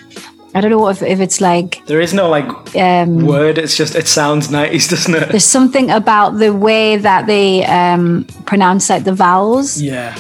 I 0.56 0.62
don't 0.62 0.72
know 0.72 0.88
if, 0.88 1.02
if 1.04 1.20
it's 1.20 1.42
like 1.42 1.86
There 1.86 2.00
is 2.00 2.14
no 2.14 2.30
like 2.30 2.48
um, 2.78 3.26
word. 3.26 3.58
It's 3.58 3.76
just 3.76 3.94
it 3.94 4.08
sounds 4.08 4.50
nice, 4.50 4.88
doesn't 4.94 5.14
it? 5.14 5.30
there's 5.30 5.44
something 5.44 5.92
about 5.92 6.38
the 6.40 6.54
way 6.54 6.96
that 6.96 7.28
they 7.28 7.66
um, 7.66 8.24
pronounce 8.46 8.90
like 8.90 9.04
the 9.04 9.14
vowels. 9.14 9.82
Yeah. 9.82 10.16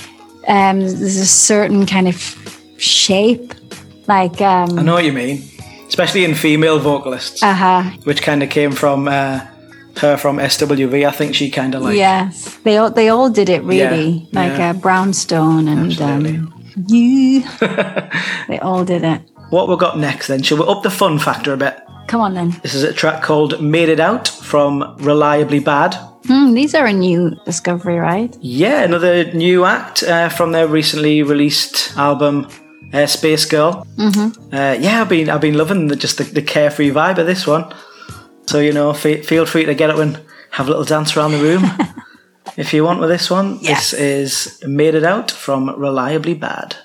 Um, 0.50 0.82
there's 0.82 1.16
a 1.16 1.26
certain 1.26 1.86
kind 1.86 2.10
of 2.10 2.16
shape, 2.78 3.54
like 4.08 4.42
um, 4.42 4.78
I 4.80 4.82
know 4.84 4.94
what 4.94 5.06
you 5.06 5.14
mean. 5.14 5.44
Especially 5.88 6.24
in 6.26 6.34
female 6.36 6.80
vocalists. 6.80 7.44
uh 7.44 7.54
huh. 7.54 7.84
which 8.06 8.22
kind 8.22 8.42
of 8.44 8.50
came 8.50 8.72
from 8.72 9.08
uh, 9.08 9.40
her 10.02 10.18
from 10.18 10.38
SWV. 10.38 11.08
I 11.08 11.12
think 11.12 11.36
she 11.36 11.50
kind 11.52 11.76
of 11.76 11.82
like 11.84 11.96
yes, 11.96 12.58
they 12.64 12.78
all 12.78 12.90
they 12.92 13.10
all 13.10 13.30
did 13.30 13.50
it 13.50 13.62
really, 13.64 14.28
Yeah, 14.32 14.42
like 14.42 14.58
yeah. 14.58 14.70
Uh, 14.72 14.74
Brownstone 14.74 15.68
and 15.68 16.02
um, 16.02 16.54
you. 16.88 17.42
they 18.48 18.60
all 18.62 18.84
did 18.86 19.04
it. 19.04 19.22
what 19.52 19.68
we 19.70 19.76
got 19.78 19.98
next. 19.98 20.28
Then 20.28 20.42
shall 20.44 20.58
we 20.58 20.66
up 20.68 20.84
the 20.84 20.90
fun 20.90 21.20
factor 21.20 21.54
a 21.54 21.58
bit? 21.58 21.78
Come 22.08 22.22
on 22.22 22.34
then. 22.34 22.50
This 22.62 22.74
is 22.76 22.84
a 22.84 22.94
track 22.94 23.22
called 23.24 23.62
"Made 23.62 23.90
It 23.90 24.00
Out" 24.00 24.28
from 24.28 24.96
Reliably 25.00 25.60
Bad. 25.60 25.96
Hmm, 26.28 26.54
these 26.56 26.74
are 26.74 26.88
a 26.88 26.94
new 26.94 27.36
discovery, 27.46 27.98
right? 27.98 28.36
Yeah, 28.42 28.84
another 28.84 29.32
new 29.34 29.64
act 29.66 30.02
uh, 30.04 30.30
from 30.30 30.52
their 30.52 30.68
recently 30.68 31.22
released 31.24 31.96
album. 31.98 32.48
Uh, 32.96 33.06
Space 33.08 33.46
Girl. 33.46 33.86
Mm-hmm. 33.98 34.56
Uh, 34.56 34.74
yeah, 34.80 35.02
I've 35.02 35.10
been 35.10 35.30
I've 35.30 35.42
been 35.42 35.58
loving 35.58 35.88
the, 35.88 35.96
just 35.98 36.18
the, 36.18 36.24
the 36.24 36.42
carefree 36.42 36.92
vibe 36.92 37.18
of 37.18 37.26
this 37.28 37.46
one. 37.46 37.74
So 38.48 38.60
you 38.60 38.72
know, 38.72 38.94
fe- 38.94 39.22
feel 39.22 39.46
free 39.46 39.66
to 39.66 39.76
get 39.76 39.90
up 39.90 39.98
and 40.00 40.20
have 40.52 40.68
a 40.68 40.70
little 40.70 40.86
dance 40.86 41.18
around 41.18 41.32
the 41.34 41.40
room 41.40 41.64
if 42.58 42.74
you 42.74 42.86
want 42.86 43.02
with 43.02 43.10
this 43.10 43.30
one. 43.30 43.60
Yes. 43.62 43.92
This 43.92 44.00
is 44.62 44.64
"Made 44.66 44.96
It 44.96 45.04
Out" 45.04 45.30
from 45.30 45.78
Reliably 45.78 46.36
Bad. 46.36 46.78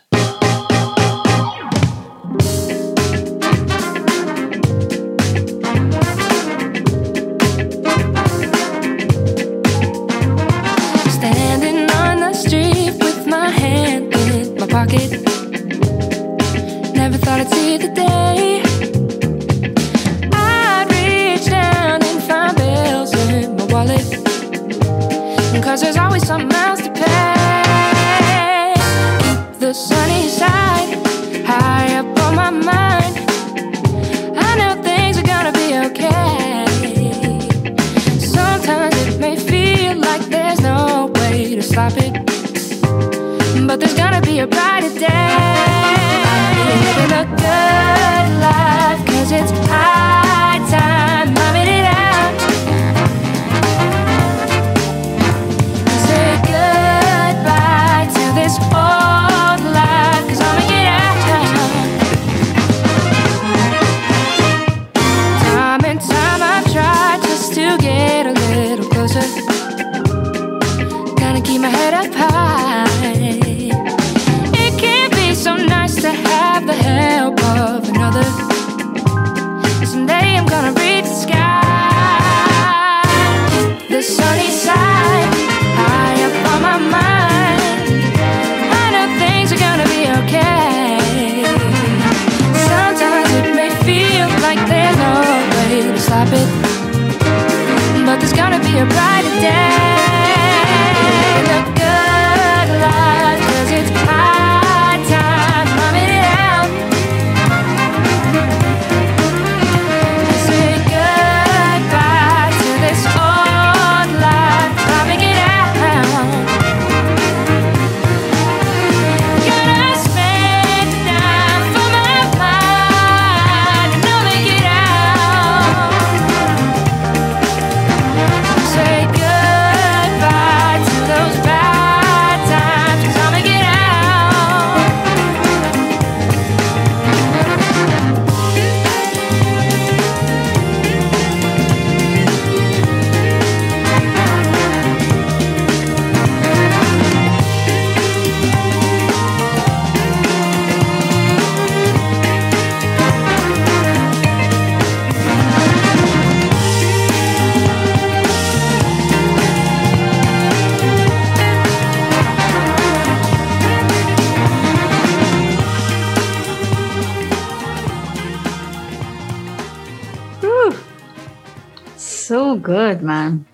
Good, 172.62 173.02
man. 173.02 173.46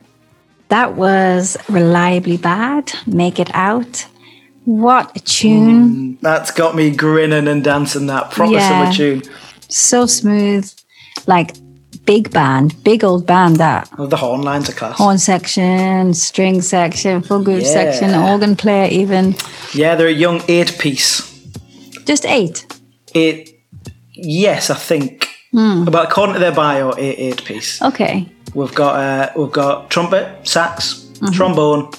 That 0.68 0.94
was 0.96 1.56
reliably 1.68 2.36
bad. 2.36 2.92
Make 3.06 3.38
it 3.38 3.50
out. 3.54 4.06
What 4.64 5.16
a 5.16 5.20
tune. 5.20 6.18
That's 6.22 6.50
got 6.50 6.74
me 6.74 6.90
grinning 6.90 7.46
and 7.46 7.62
dancing. 7.62 8.06
That 8.08 8.30
proper 8.32 8.52
Yeah. 8.52 8.68
summer 8.68 8.92
tune. 8.92 9.22
So 9.68 10.06
smooth. 10.06 10.70
Like 11.26 11.54
big 12.04 12.30
band, 12.32 12.82
big 12.84 13.04
old 13.04 13.26
band 13.26 13.56
that. 13.56 13.88
Oh, 13.98 14.06
the 14.06 14.16
horn 14.16 14.42
lines 14.42 14.68
are 14.68 14.72
class. 14.72 14.96
Horn 14.96 15.18
section, 15.18 16.14
string 16.14 16.62
section, 16.62 17.22
full 17.22 17.42
group 17.42 17.62
Yeah. 17.62 17.72
section, 17.72 18.14
organ 18.14 18.56
player 18.56 18.88
even. 18.90 19.34
Yeah, 19.72 19.94
they're 19.94 20.08
a 20.08 20.12
young 20.12 20.42
eight 20.48 20.78
piece. 20.78 21.22
Just 22.04 22.24
eight. 22.26 22.66
Eight. 23.14 23.50
Yes, 24.12 24.70
I 24.70 24.74
think. 24.74 25.28
Hmm. 25.52 25.84
But 25.84 26.04
according 26.08 26.34
to 26.34 26.40
their 26.40 26.52
bio, 26.52 26.92
eight, 26.98 27.16
eight 27.18 27.44
piece. 27.44 27.80
Okay. 27.82 28.28
We've 28.56 28.74
got 28.74 28.94
uh, 28.96 29.32
we've 29.36 29.52
got 29.52 29.90
trumpet, 29.90 30.48
sax, 30.48 31.02
Mm-hmm. 31.16 31.32
trombone, 31.32 31.90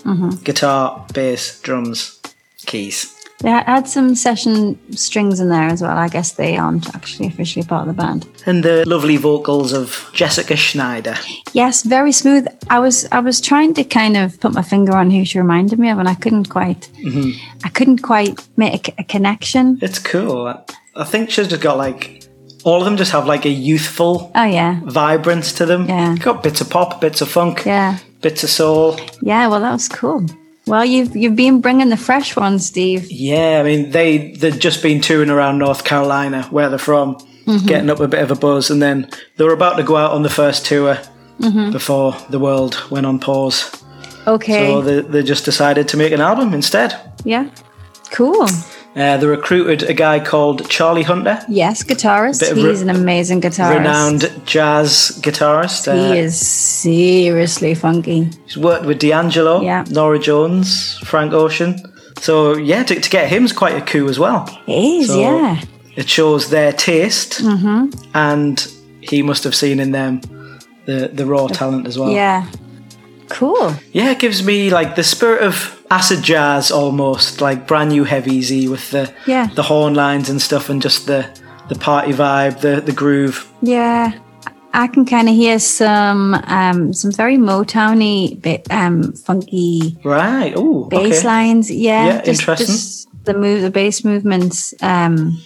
guitar, 0.43 1.03
bass, 1.12 1.60
drums, 1.62 2.22
keys. 2.68 3.14
They 3.39 3.49
had 3.49 3.88
some 3.88 4.14
session 4.16 4.78
strings 4.95 5.39
in 5.39 5.49
there 5.49 5.68
as 5.70 5.82
well. 5.82 5.97
I 5.97 6.08
guess 6.08 6.34
they 6.34 6.55
aren't 6.58 6.93
actually 6.95 7.28
officially 7.28 7.66
part 7.66 7.88
of 7.88 7.95
the 7.95 8.01
band. 8.03 8.28
And 8.45 8.64
the 8.64 8.84
lovely 8.88 9.18
vocals 9.18 9.74
of 9.74 10.08
Jessica 10.14 10.55
Schneider. 10.55 11.16
Yes, 11.53 11.82
very 11.84 12.12
smooth. 12.12 12.47
I 12.70 12.80
was 12.80 13.08
I 13.12 13.20
was 13.22 13.41
trying 13.41 13.74
to 13.76 13.84
kind 13.84 14.18
of 14.18 14.39
put 14.39 14.53
my 14.53 14.62
finger 14.64 14.95
on 14.95 15.10
who 15.12 15.26
she 15.26 15.39
reminded 15.39 15.80
me 15.80 15.89
of, 15.89 15.97
and 15.99 16.08
I 16.10 16.16
couldn't 16.16 16.49
quite. 16.49 16.89
I 17.64 17.70
couldn't 17.74 18.01
quite 18.03 18.47
make 18.55 18.89
a, 18.89 18.93
a 18.99 19.03
connection. 19.03 19.78
It's 19.82 19.99
cool. 19.99 20.47
I 20.95 21.03
think 21.05 21.30
she's 21.32 21.47
just 21.47 21.62
got 21.62 21.78
like 21.78 22.16
all 22.68 22.80
of 22.80 22.86
them 22.86 22.97
just 22.97 23.11
have 23.11 23.26
like 23.34 23.45
a 23.45 23.49
youthful 23.49 24.32
Oh 24.36 24.43
yeah, 24.43 24.80
vibrance 24.84 25.53
to 25.57 25.65
them. 25.65 25.88
Yeah. 25.88 26.15
Got 26.20 26.43
bits 26.43 26.61
of 26.61 26.70
pop, 26.70 26.99
bits 27.01 27.22
of 27.22 27.30
funk, 27.30 27.63
yeah, 27.65 27.97
bits 28.22 28.43
of 28.43 28.49
soul. 28.49 28.99
yeah. 29.22 29.47
Well, 29.49 29.61
that 29.61 29.72
was 29.74 29.88
cool. 29.89 30.26
Well, 30.68 30.84
you've 30.86 31.15
you've 31.15 31.36
been 31.36 31.61
bringing 31.61 31.89
the 31.89 31.97
fresh 31.97 32.36
ones, 32.36 32.65
Steve. 32.65 33.07
Yeah, 33.09 33.59
I 33.61 33.63
mean 33.63 33.91
they 33.91 34.32
they'd 34.39 34.59
just 34.59 34.84
been 34.84 34.99
touring 35.01 35.30
around 35.32 35.57
North 35.59 35.84
Carolina, 35.84 36.43
where 36.51 36.70
they're 36.70 36.80
from, 36.91 37.15
Mm-hmm. 37.47 37.65
getting 37.68 37.89
up 37.89 38.01
a 38.01 38.07
bit 38.09 38.22
of 38.22 38.30
a 38.32 38.36
buzz, 38.36 38.70
and 38.70 38.82
then 38.82 39.07
they 39.38 39.45
were 39.45 39.53
about 39.53 39.78
to 39.78 39.84
go 39.84 39.95
out 39.95 40.11
on 40.11 40.24
the 40.24 40.30
first 40.41 40.65
tour 40.65 40.97
Mm-hmm. 41.39 41.72
before 41.72 42.15
the 42.30 42.39
world 42.39 42.76
went 42.91 43.05
on 43.05 43.20
pause. 43.20 43.72
Okay. 44.26 44.68
So 44.68 44.82
they, 44.82 45.01
they 45.01 45.24
just 45.24 45.45
decided 45.45 45.88
to 45.89 45.97
make 45.97 46.11
an 46.13 46.20
album 46.22 46.53
instead. 46.53 46.91
yeah. 47.26 47.45
Cool. 48.11 48.47
Uh, 48.97 49.15
they 49.17 49.27
recruited 49.27 49.83
a 49.89 49.93
guy 49.93 50.19
called 50.19 50.67
Charlie 50.69 51.03
Hunter, 51.03 51.39
Yes, 51.47 51.83
guitarist. 51.83 52.41
He's 52.55 52.63
re- 52.63 52.81
an 52.81 52.89
amazing 52.89 53.41
guitarist. 53.41 53.77
renowned 53.77 54.31
jazz 54.45 55.19
guitarist. 55.21 55.87
Uh, 55.87 55.93
He 56.13 56.19
is 56.19 56.35
seriously 56.81 57.75
funky. 57.75 58.29
He's 58.45 58.57
worked 58.57 58.85
with 58.85 58.97
D'Angelo, 58.99 59.61
Yeah. 59.61 59.83
Norah 59.91 60.19
Jones, 60.19 60.97
Frank 61.05 61.33
Ocean. 61.33 61.75
So 62.21 62.57
yeah, 62.57 62.83
to, 62.85 62.99
to 62.99 63.09
get 63.09 63.29
him's 63.29 63.53
quite 63.53 63.75
a 63.77 63.81
coup 63.81 64.09
as 64.09 64.17
well. 64.17 64.45
It 64.67 64.73
is, 65.01 65.07
So- 65.07 65.19
yeah. 65.19 65.59
It 65.95 66.07
shows 66.09 66.49
their 66.49 66.71
taste, 66.73 67.41
Mm-hmm. 67.43 67.89
and 68.13 68.67
he 69.01 69.21
must 69.23 69.43
have 69.43 69.55
seen 69.55 69.79
in 69.79 69.91
them 69.91 70.21
the 70.85 71.09
the 71.13 71.25
raw 71.25 71.47
talent 71.47 71.87
as 71.87 71.97
well. 71.97 72.11
Yeah. 72.11 72.43
Cool. 73.30 73.73
Yeah, 73.91 74.11
it 74.11 74.19
gives 74.19 74.43
me 74.43 74.69
like 74.69 74.95
the 74.95 75.03
spirit 75.03 75.41
of 75.43 75.82
acid 75.89 76.23
jazz 76.23 76.71
almost, 76.71 77.41
like 77.41 77.67
Brand 77.67 77.89
New 77.89 78.03
Heavies 78.03 78.49
with 78.69 78.91
the 78.91 79.11
Yeah. 79.25 79.47
the 79.55 79.63
horn 79.63 79.93
lines 79.93 80.30
and 80.30 80.41
stuff, 80.41 80.69
and 80.69 80.82
just 80.82 81.07
the 81.07 81.25
the 81.69 81.75
party 81.75 82.13
vibe, 82.13 82.61
the 82.61 82.82
the 82.82 82.91
groove. 82.93 83.47
Yeah. 83.61 84.13
I 84.73 84.86
can 84.88 85.05
kind 85.05 85.28
of 85.28 85.34
hear 85.36 85.57
some 85.59 86.36
um, 86.36 86.93
some 86.93 87.11
very 87.11 87.38
Motowny, 87.38 88.39
bit 88.39 88.67
um, 88.69 89.13
funky 89.13 89.97
Right. 90.03 90.53
Oh, 90.55 90.86
bass 90.86 91.19
okay. 91.19 91.28
lines. 91.28 91.71
Yeah, 91.71 92.05
Yeah, 92.07 92.21
interesting. 92.25 92.67
Just 92.67 93.07
the 93.25 93.34
move, 93.34 93.61
the 93.61 93.71
bass 93.71 94.03
movements. 94.03 94.73
Um, 94.82 95.41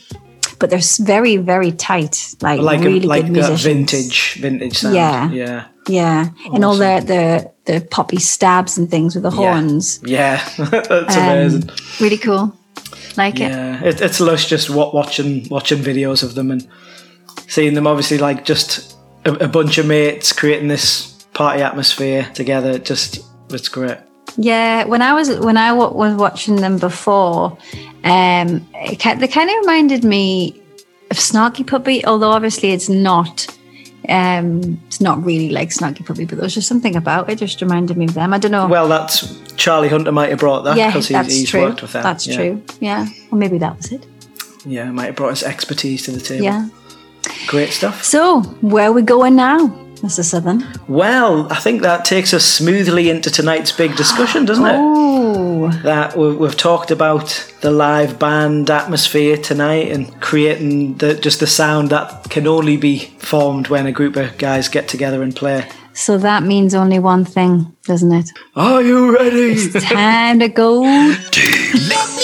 but 0.60 0.70
they're 0.70 0.82
very, 1.00 1.38
very 1.38 1.72
tight. 1.72 2.36
Like, 2.42 2.60
Like 2.62 2.82
really 2.82 3.06
a, 3.06 3.08
like 3.08 3.24
good 3.24 3.32
musicians. 3.32 3.64
vintage 3.64 4.34
vintage 4.42 4.78
sound. 4.80 4.96
Yeah. 4.96 5.32
Yeah. 5.32 5.66
Yeah, 5.88 6.30
and 6.54 6.64
all 6.66 6.76
the, 6.76 7.02
the 7.06 7.51
the 7.66 7.86
poppy 7.92 8.18
stabs 8.18 8.78
and 8.78 8.90
things 8.90 9.16
with 9.16 9.24
the 9.24 9.32
horns. 9.32 10.00
Yeah, 10.04 10.44
that's 10.58 11.16
Um, 11.16 11.24
amazing. 11.24 11.70
Really 12.00 12.18
cool. 12.18 12.56
Like 13.18 13.36
it. 13.36 13.50
Yeah, 13.52 13.84
it, 13.84 14.02
it's 14.02 14.20
lush 14.20 14.48
just 14.48 14.70
watching 14.70 15.48
watching 15.50 15.80
videos 15.80 16.24
of 16.24 16.36
them 16.36 16.52
and 16.52 16.68
seeing 17.48 17.74
them. 17.74 17.88
Obviously, 17.88 18.18
like 18.18 18.46
just 18.46 18.98
a, 19.26 19.46
a 19.46 19.48
bunch 19.48 19.78
of 19.78 19.86
mates 19.86 20.32
creating 20.34 20.68
this 20.70 21.12
party 21.34 21.62
atmosphere 21.62 22.28
together. 22.34 22.72
It 22.72 22.86
just 22.86 23.20
it's 23.50 23.70
great. 23.70 23.98
Yeah, 24.38 24.86
when 24.86 25.02
I 25.02 25.14
was 25.14 25.38
when 25.40 25.58
I 25.58 25.74
was 25.74 26.16
watching 26.16 26.56
them 26.56 26.78
before, 26.78 27.58
um, 28.06 28.66
it, 28.76 29.20
they 29.20 29.28
kind 29.28 29.50
of 29.50 29.56
reminded 29.60 30.04
me 30.06 30.62
of 31.12 31.18
Snarky 31.18 31.68
Puppy, 31.68 32.06
although 32.06 32.32
obviously 32.32 32.72
it's 32.72 32.88
not. 32.90 33.48
Um, 34.10 34.82
it's 34.88 35.00
not 35.00 35.24
really 35.24 35.50
like 35.50 35.70
Snarky 35.70 36.06
Puppy, 36.06 36.26
but 36.26 36.36
there 36.38 36.44
was 36.44 36.56
just 36.56 36.68
something 36.68 36.96
about 36.96 37.30
it. 37.30 37.38
Just 37.38 37.62
reminded 37.62 37.98
me 37.98 38.06
of 38.06 38.14
them. 38.14 38.34
I 38.34 38.40
don't 38.40 38.52
know. 38.52 38.68
Well, 38.68 38.88
that's 38.88 39.40
Charlie 39.58 39.90
Hunter 39.90 40.12
might 40.12 40.30
have 40.30 40.40
brought 40.40 40.64
that 40.64 40.78
yeah, 40.78 40.88
because 40.88 41.08
that's 41.10 41.28
he's, 41.28 41.42
he's 41.42 41.50
true. 41.50 41.62
worked 41.62 41.82
with 41.82 41.94
them. 41.94 42.04
That's 42.04 42.26
yeah. 42.26 42.36
true. 42.36 42.64
Yeah, 42.80 43.08
or 43.32 43.38
maybe 43.38 43.58
that 43.60 43.78
was 43.78 43.92
it. 43.92 44.06
Yeah, 44.66 44.90
might 44.92 45.06
have 45.06 45.16
brought 45.16 45.32
his 45.32 45.44
expertise 45.44 46.04
to 46.04 46.12
the 46.12 46.20
table. 46.20 46.44
Yeah. 46.44 46.70
great 47.48 47.70
stuff. 47.70 48.04
So 48.04 48.42
where 48.62 48.90
are 48.90 48.94
we 48.94 49.02
going 49.02 49.36
now, 49.36 49.68
Mr. 50.02 50.24
Southern? 50.24 50.64
Well, 50.88 51.48
I 51.52 51.56
think 51.56 51.82
that 51.84 52.06
takes 52.06 52.34
us 52.34 52.44
smoothly 52.44 53.10
into 53.10 53.30
tonight's 53.30 53.72
big 53.72 53.96
discussion, 53.96 54.46
doesn't 54.46 54.66
it? 54.66 54.76
Oh, 54.78 55.70
that 55.84 56.18
we- 56.18 56.36
we've 56.36 56.58
talked 56.58 56.90
about 56.92 57.46
the 57.62 57.72
live 57.72 58.18
band 58.18 58.70
atmosphere 58.72 59.38
tonight 59.38 59.92
and 59.92 60.20
creating 60.20 60.96
the 60.98 61.14
just 61.14 61.40
the 61.40 61.48
sound 61.48 61.90
that 61.92 62.30
can 62.30 62.48
only 62.48 62.78
be 62.78 63.12
formed 63.20 63.68
when 63.68 63.86
a 63.86 63.92
group 63.92 64.16
of 64.16 64.38
guys 64.38 64.68
get 64.70 64.88
together 64.88 65.22
and 65.22 65.36
play. 65.36 65.66
so 65.94 66.18
that 66.18 66.42
means 66.44 66.74
only 66.74 66.98
one 67.00 67.26
thing, 67.26 67.68
doesn't 67.86 68.12
it? 68.14 68.30
Are 68.56 68.82
you 68.82 69.14
ready? 69.16 69.52
It's 69.54 69.86
time 69.86 70.40
to 70.40 70.48
go. 70.48 70.82
Let 70.82 71.36
me 71.36 71.50
go 71.92 72.21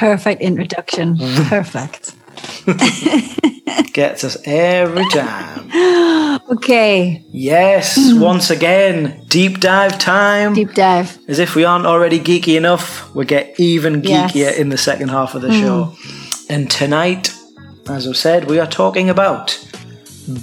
perfect 0.00 0.40
introduction. 0.40 1.16
Perfect. 1.48 2.14
Gets 3.92 4.24
us 4.24 4.36
every 4.46 5.04
time. 5.10 5.68
Okay, 6.50 7.22
Yes, 7.30 7.96
once 8.14 8.50
again, 8.50 9.22
deep 9.28 9.60
dive 9.60 9.98
time. 9.98 10.54
deep 10.54 10.72
dive. 10.74 11.16
As 11.28 11.38
if 11.38 11.54
we 11.54 11.64
aren't 11.64 11.86
already 11.86 12.18
geeky 12.18 12.56
enough, 12.56 13.14
we 13.14 13.24
get 13.24 13.54
even 13.60 14.02
Yes. 14.02 14.32
geekier 14.32 14.58
in 14.58 14.68
the 14.70 14.76
second 14.78 15.10
half 15.10 15.34
of 15.36 15.42
the 15.42 15.52
show. 15.52 15.94
And 16.48 16.68
tonight, 16.70 17.32
as 17.88 18.06
I've 18.08 18.16
said, 18.16 18.48
we 18.50 18.58
are 18.58 18.66
talking 18.66 19.10
about 19.10 19.58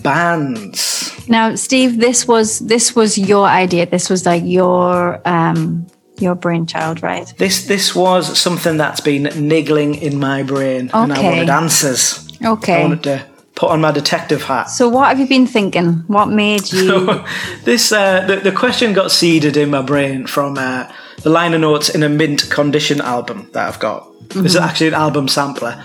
bands. 0.03 1.11
Now, 1.27 1.55
Steve, 1.55 1.99
this 1.99 2.27
was 2.27 2.59
this 2.59 2.95
was 2.95 3.17
your 3.17 3.45
idea. 3.47 3.85
This 3.85 4.09
was 4.09 4.25
like 4.25 4.43
your 4.45 5.19
um 5.27 5.87
your 6.21 6.35
brainchild, 6.35 7.01
right? 7.03 7.31
This 7.37 7.65
this 7.67 7.95
was 7.95 8.37
something 8.39 8.77
that's 8.77 9.01
been 9.01 9.23
niggling 9.47 9.95
in 9.95 10.19
my 10.19 10.43
brain, 10.43 10.89
and 10.93 11.13
I 11.13 11.21
wanted 11.21 11.49
answers. 11.49 12.27
Okay. 12.43 12.81
I 12.81 12.87
wanted 12.87 13.03
to 13.03 13.25
put 13.55 13.71
on 13.71 13.81
my 13.81 13.91
detective 13.91 14.43
hat. 14.43 14.65
So, 14.69 14.87
what 14.87 15.07
have 15.07 15.19
you 15.19 15.27
been 15.27 15.47
thinking? 15.47 16.03
What 16.07 16.27
made 16.27 16.71
you? 16.71 17.23
this 17.63 17.91
uh, 17.91 18.25
the, 18.27 18.37
the 18.37 18.51
question 18.51 18.93
got 18.93 19.11
seeded 19.11 19.57
in 19.57 19.69
my 19.69 19.81
brain 19.81 20.27
from 20.27 20.57
uh, 20.57 20.91
the 21.23 21.29
liner 21.29 21.57
notes 21.57 21.89
in 21.89 22.03
a 22.03 22.09
mint 22.09 22.49
condition 22.49 23.01
album 23.01 23.49
that 23.53 23.67
I've 23.67 23.79
got. 23.79 24.07
This 24.29 24.45
is 24.45 24.55
actually 24.57 24.89
an 24.89 24.93
album 24.93 25.27
sampler 25.29 25.83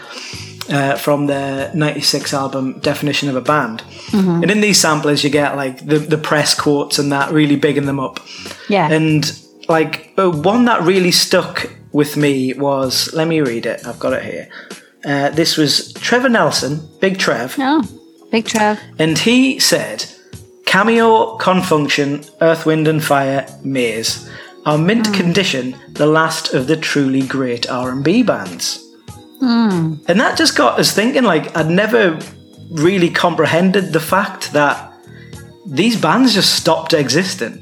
uh, 0.69 0.97
from 0.97 1.27
the 1.27 1.71
'96 1.75 2.35
album 2.35 2.81
Definition 2.81 3.29
of 3.29 3.37
a 3.37 3.41
Band. 3.41 3.83
And 4.13 4.51
in 4.51 4.61
these 4.61 4.79
samplers, 4.81 5.25
you 5.25 5.31
get 5.31 5.57
like 5.57 5.87
the 5.87 5.99
the 5.99 6.19
press 6.19 6.55
quotes 6.55 6.99
and 6.99 7.13
that 7.13 7.33
really 7.33 7.57
bigging 7.57 7.87
them 7.87 8.01
up. 8.01 8.21
yeah. 8.69 8.91
And 8.91 9.25
like 9.69 10.13
uh, 10.19 10.31
one 10.31 10.65
that 10.67 10.83
really 10.83 11.13
stuck 11.13 11.71
with 11.93 12.17
me 12.17 12.55
was 12.55 13.13
let 13.13 13.29
me 13.29 13.41
read 13.41 13.67
it. 13.67 13.87
I've 13.87 13.99
got 13.99 14.13
it 14.13 14.25
here. 14.25 14.49
Uh, 15.05 15.31
this 15.31 15.57
was 15.57 15.93
Trevor 15.95 16.29
Nelson, 16.29 16.81
Big 17.01 17.19
Trev. 17.19 17.57
oh, 17.59 17.83
Big 18.31 18.47
Trev. 18.47 18.79
And 18.99 19.19
he 19.19 19.59
said, 19.59 20.07
Cameo, 20.65 21.37
Con 21.39 21.61
Funk 21.63 21.91
Shun, 21.91 22.25
Earth, 22.41 22.65
Wind 22.67 22.89
and 22.89 23.03
Fire, 23.03 23.47
Maze 23.63 24.31
are 24.65 24.79
mint 24.79 25.13
condition 25.13 25.77
the 25.91 26.07
last 26.07 26.55
of 26.55 26.67
the 26.67 26.77
truly 26.77 27.23
great 27.23 27.69
R&B 27.69 28.23
bands. 28.23 28.79
And 30.07 30.21
that 30.21 30.39
just 30.39 30.57
got 30.57 30.79
us 30.79 30.93
thinking 30.93 31.25
like 31.25 31.57
I'd 31.57 31.69
never 31.69 32.19
really 32.71 33.11
comprehended 33.11 33.93
the 33.93 34.01
fact 34.01 34.53
that 34.53 34.93
these 35.67 36.01
bands 36.01 36.35
just 36.35 36.55
stopped 36.55 36.95
existing. 36.95 37.62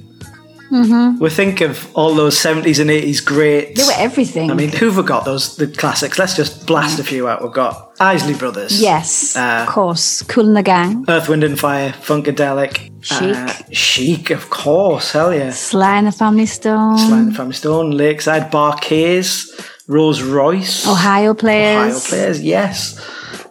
We 0.70 1.30
think 1.30 1.60
of 1.60 1.90
all 1.96 2.14
those 2.14 2.36
70s 2.36 2.78
and 2.80 2.90
80s 2.90 3.24
greats. 3.24 3.80
They 3.80 3.86
were 3.86 3.98
everything. 4.00 4.50
I 4.50 4.54
mean, 4.54 4.70
who've 4.70 4.96
we 4.96 5.02
got 5.02 5.24
those 5.24 5.56
the 5.56 5.66
classics? 5.66 6.18
Let's 6.18 6.36
just 6.36 6.66
blast 6.66 6.98
a 7.00 7.04
few 7.04 7.26
out. 7.28 7.42
We've 7.42 7.52
got 7.52 7.92
Isley 7.98 8.34
Brothers. 8.34 8.80
yes, 8.80 9.36
Uh, 9.36 9.64
of 9.66 9.68
course. 9.68 10.22
Kool 10.22 10.46
and 10.46 10.56
the 10.56 10.62
Gang. 10.62 11.04
Earth, 11.08 11.28
Wind 11.28 11.44
and 11.44 11.58
Fire, 11.58 11.92
Funkadelic, 12.02 12.90
Chic. 13.02 13.36
uh, 13.36 13.52
Chic, 13.72 14.30
of 14.30 14.48
course, 14.50 15.12
hell 15.12 15.34
yeah. 15.34 15.50
Sly 15.50 15.96
and 15.98 16.06
the 16.06 16.12
Family 16.12 16.46
Stone. 16.46 16.98
Sly 16.98 17.18
and 17.18 17.32
the 17.32 17.34
Family 17.34 17.54
Stone, 17.54 17.90
Lakeside, 17.90 18.50
Bar-Kays, 18.50 19.50
Rose 19.90 20.22
Royce, 20.22 20.86
Ohio 20.86 21.34
players. 21.34 21.96
Ohio 21.96 22.00
players, 22.08 22.42
yes. 22.42 22.98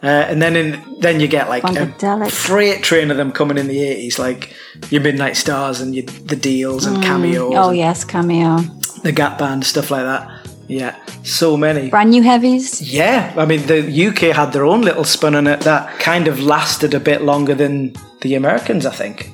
Uh, 0.02 0.08
and 0.08 0.42
then 0.42 0.56
in, 0.56 1.00
then 1.02 1.20
you 1.20 1.28
get 1.28 1.50
like 1.50 1.64
a 1.66 2.30
freight 2.30 2.82
train 2.82 3.12
of 3.12 3.18
them 3.18 3.32
coming 3.34 3.58
in 3.58 3.68
the 3.68 3.80
eighties, 3.84 4.18
like 4.18 4.54
your 4.90 5.02
Midnight 5.02 5.36
Stars 5.36 5.82
and 5.82 5.94
your, 5.94 6.06
the 6.06 6.38
Deals 6.38 6.86
and 6.86 7.04
cameos, 7.04 7.54
Oh 7.54 7.70
and 7.70 7.78
yes, 7.78 8.06
cameo. 8.06 8.58
the 9.04 9.12
Gap 9.12 9.38
Band, 9.38 9.66
stuff 9.66 9.92
like 9.92 10.04
that. 10.04 10.48
Yeah, 10.70 10.96
so 11.24 11.58
many. 11.58 11.90
Brand 11.90 12.12
new 12.12 12.22
heavies. 12.24 12.82
Yeah, 12.82 13.34
I 13.36 13.46
mean 13.46 13.66
the 13.68 13.82
UK 14.08 14.34
had 14.36 14.54
their 14.54 14.66
own 14.66 14.82
little 14.84 15.04
spin 15.04 15.36
on 15.36 15.48
it 15.48 15.60
that 15.62 16.00
kind 16.00 16.28
of 16.30 16.40
lasted 16.40 16.94
a 16.94 17.00
bit 17.02 17.22
longer 17.24 17.56
than 17.56 17.94
the 18.22 18.36
Americans, 18.36 18.86
I 18.86 18.92
think, 18.96 19.30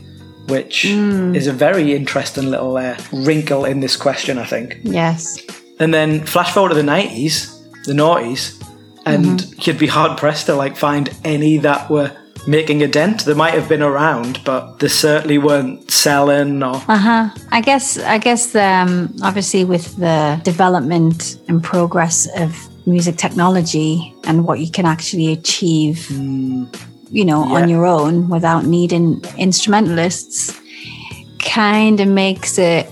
which 0.47 0.85
is 0.85 1.45
a 1.45 1.53
very 1.53 1.93
interesting 1.93 2.49
little 2.49 2.77
uh, 2.77 2.97
wrinkle 3.11 3.65
in 3.65 3.81
this 3.81 3.95
question, 3.97 4.39
I 4.39 4.45
think. 4.45 4.79
Yes. 4.81 5.37
And 5.79 5.93
then 5.93 6.25
flash 6.25 6.53
forward 6.53 6.69
to 6.69 6.75
the 6.75 6.83
nineties, 6.83 7.61
the 7.85 7.93
noughties, 7.93 8.61
and 9.05 9.43
you'd 9.67 9.77
be 9.79 9.87
hard 9.87 10.17
pressed 10.17 10.45
to 10.47 10.55
like 10.55 10.75
find 10.77 11.09
any 11.23 11.57
that 11.57 11.89
were 11.89 12.11
making 12.47 12.81
a 12.83 12.87
dent. 12.87 13.25
They 13.25 13.33
might 13.33 13.53
have 13.55 13.67
been 13.67 13.81
around, 13.81 14.39
but 14.45 14.79
they 14.79 14.87
certainly 14.87 15.37
weren't 15.37 15.91
selling 15.91 16.63
or 16.63 16.75
Uh 16.87 16.97
huh. 16.97 17.29
I 17.51 17.61
guess. 17.61 17.97
I 17.97 18.17
guess. 18.19 18.55
Um, 18.55 19.13
obviously, 19.21 19.65
with 19.65 19.95
the 19.97 20.39
development 20.43 21.37
and 21.47 21.61
progress 21.63 22.27
of 22.37 22.55
music 22.87 23.17
technology 23.17 24.13
and 24.25 24.45
what 24.45 24.59
you 24.59 24.69
can 24.71 24.85
actually 24.85 25.31
achieve, 25.33 26.09
you 26.09 27.25
know, 27.25 27.43
Yeah. 27.45 27.55
on 27.63 27.69
your 27.69 27.85
own 27.85 28.29
without 28.29 28.65
needing 28.65 29.21
instrumentalists, 29.37 30.53
kind 31.43 31.99
of 31.99 32.07
makes 32.07 32.57
it 32.57 32.87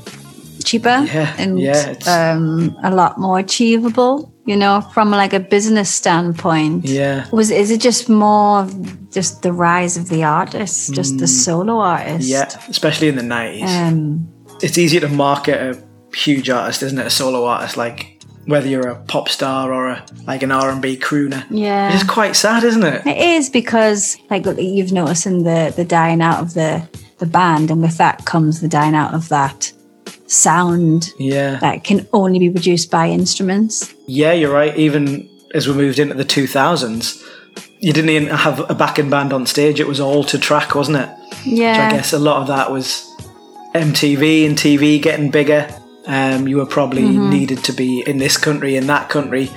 cheaper 0.63 1.05
Yeah, 1.05 1.35
and 1.37 1.59
yeah, 1.59 1.95
um, 2.07 2.75
a 2.83 2.93
lot 2.93 3.19
more 3.19 3.39
achievable. 3.39 4.31
You 4.45 4.57
know, 4.57 4.81
from 4.93 5.09
like 5.09 5.31
a 5.31 5.39
business 5.39 5.89
standpoint. 5.89 6.83
yeah. 6.85 7.29
Was 7.31 7.49
is 7.49 7.71
it 7.71 7.79
just 7.79 8.09
more 8.09 8.59
of 8.59 9.09
just 9.11 9.41
the 9.41 9.53
rise 9.53 9.95
of 9.95 10.09
the 10.09 10.25
artist, 10.25 10.93
just 10.93 11.17
the 11.17 11.27
solo 11.27 11.79
artist? 11.79 12.27
Mm. 12.27 12.31
Yeah, 12.31 12.49
especially 12.67 13.07
in 13.07 13.15
the 13.15 13.23
nineties. 13.23 13.69
Um, 13.69 14.27
it's 14.61 14.77
easier 14.77 14.99
to 15.01 15.07
market 15.07 15.61
a 15.61 15.81
huge 16.15 16.49
artist, 16.49 16.83
isn't 16.83 16.99
it? 16.99 17.07
A 17.07 17.09
solo 17.09 17.45
artist, 17.45 17.77
like 17.77 18.19
whether 18.45 18.67
you're 18.67 18.89
a 18.89 18.99
pop 19.03 19.29
star 19.29 19.71
or 19.71 19.87
a 19.87 20.05
like 20.27 20.43
an 20.43 20.51
R 20.51 20.69
and 20.69 20.81
B 20.81 20.97
crooner. 20.97 21.45
yeah. 21.49 21.93
It's 21.93 22.03
quite 22.03 22.35
sad, 22.35 22.65
isn't 22.65 22.83
it? 22.83 23.05
It 23.07 23.17
is 23.17 23.49
because, 23.49 24.17
like, 24.29 24.45
you've 24.57 24.91
noticed 24.91 25.25
in 25.25 25.43
the 25.43 25.71
the 25.73 25.85
dying 25.85 26.21
out 26.21 26.41
of 26.41 26.53
the 26.53 26.85
the 27.19 27.25
band, 27.25 27.71
and 27.71 27.81
with 27.81 27.97
that 27.97 28.25
comes 28.25 28.59
the 28.59 28.67
dying 28.67 28.95
out 28.95 29.13
of 29.13 29.29
that 29.29 29.71
sound 30.27 31.11
Yeah, 31.19 31.57
that 31.59 31.83
can 31.83 32.07
only 32.13 32.39
be 32.39 32.49
produced 32.49 32.89
by 32.91 33.09
instruments. 33.09 33.93
yeah, 34.07 34.33
you're 34.33 34.53
right. 34.53 34.75
Even 34.77 35.29
as 35.53 35.67
we 35.67 35.73
moved 35.73 35.99
into 35.99 36.15
the 36.15 36.25
2000s, 36.25 37.21
you 37.79 37.93
didn't 37.93 38.09
even 38.09 38.29
have 38.35 38.67
a 38.69 38.73
backing 38.73 39.09
band 39.09 39.33
on 39.33 39.45
stage. 39.45 39.79
It 39.79 39.87
was 39.87 39.99
all 39.99 40.23
to 40.25 40.39
track, 40.39 40.73
wasn't 40.75 40.97
it? 40.97 41.09
Which 41.29 41.45
Yeah, 41.59 41.87
I 41.87 41.91
guess 41.95 42.13
a 42.13 42.19
lot 42.19 42.41
of 42.41 42.47
that 42.47 42.71
was 42.71 43.03
MTV 43.75 44.45
and 44.45 44.57
TV 44.57 45.01
getting 45.01 45.29
bigger. 45.31 45.67
Um, 46.05 46.47
you 46.47 46.57
were 46.57 46.65
probably 46.65 47.03
Mm-hmm. 47.03 47.29
needed 47.29 47.63
to 47.65 47.73
be 47.73 48.01
in 48.07 48.17
this 48.17 48.37
country, 48.37 48.75
in 48.75 48.87
that 48.87 49.09
country, 49.09 49.49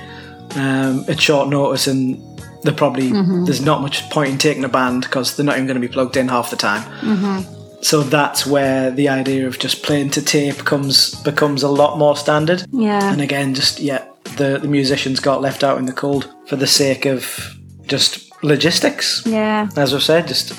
um, 0.55 1.03
at 1.07 1.19
short 1.21 1.49
notice, 1.49 1.87
and 1.87 2.21
they're 2.63 2.73
probably 2.73 3.09
Mm-hmm. 3.11 3.45
there's 3.45 3.61
not 3.61 3.81
much 3.81 4.09
point 4.09 4.31
in 4.31 4.37
taking 4.37 4.63
a 4.63 4.69
band 4.69 5.01
because 5.03 5.35
they're 5.35 5.45
not 5.45 5.55
even 5.55 5.67
going 5.67 5.79
to 5.81 5.85
be 5.87 5.91
plugged 5.91 6.17
in 6.17 6.27
half 6.27 6.49
the 6.49 6.55
time. 6.55 6.83
Mm-hmm. 7.01 7.53
So 7.81 8.01
that's 8.01 8.45
where 8.45 8.91
the 8.91 9.07
idea 9.09 9.47
of 9.47 9.59
just 9.59 9.83
playing 9.83 10.09
to 10.11 10.21
tape 10.21 10.65
comes 10.65 11.15
becomes 11.23 11.63
a 11.63 11.69
lot 11.69 11.97
more 11.97 12.15
standard. 12.15 12.65
yeah, 12.71 13.11
And 13.11 13.21
again, 13.21 13.53
just 13.53 13.79
yeah, 13.79 14.05
the 14.37 14.59
the 14.61 14.67
musicians 14.67 15.19
got 15.19 15.41
left 15.41 15.63
out 15.63 15.77
in 15.77 15.85
the 15.85 15.93
cold 15.93 16.33
for 16.47 16.55
the 16.55 16.67
sake 16.67 17.05
of 17.05 17.55
just 17.85 18.27
logistics 18.43 19.23
yeah. 19.25 19.69
as 19.75 19.93
I've 19.93 20.03
said, 20.03 20.27
just 20.27 20.51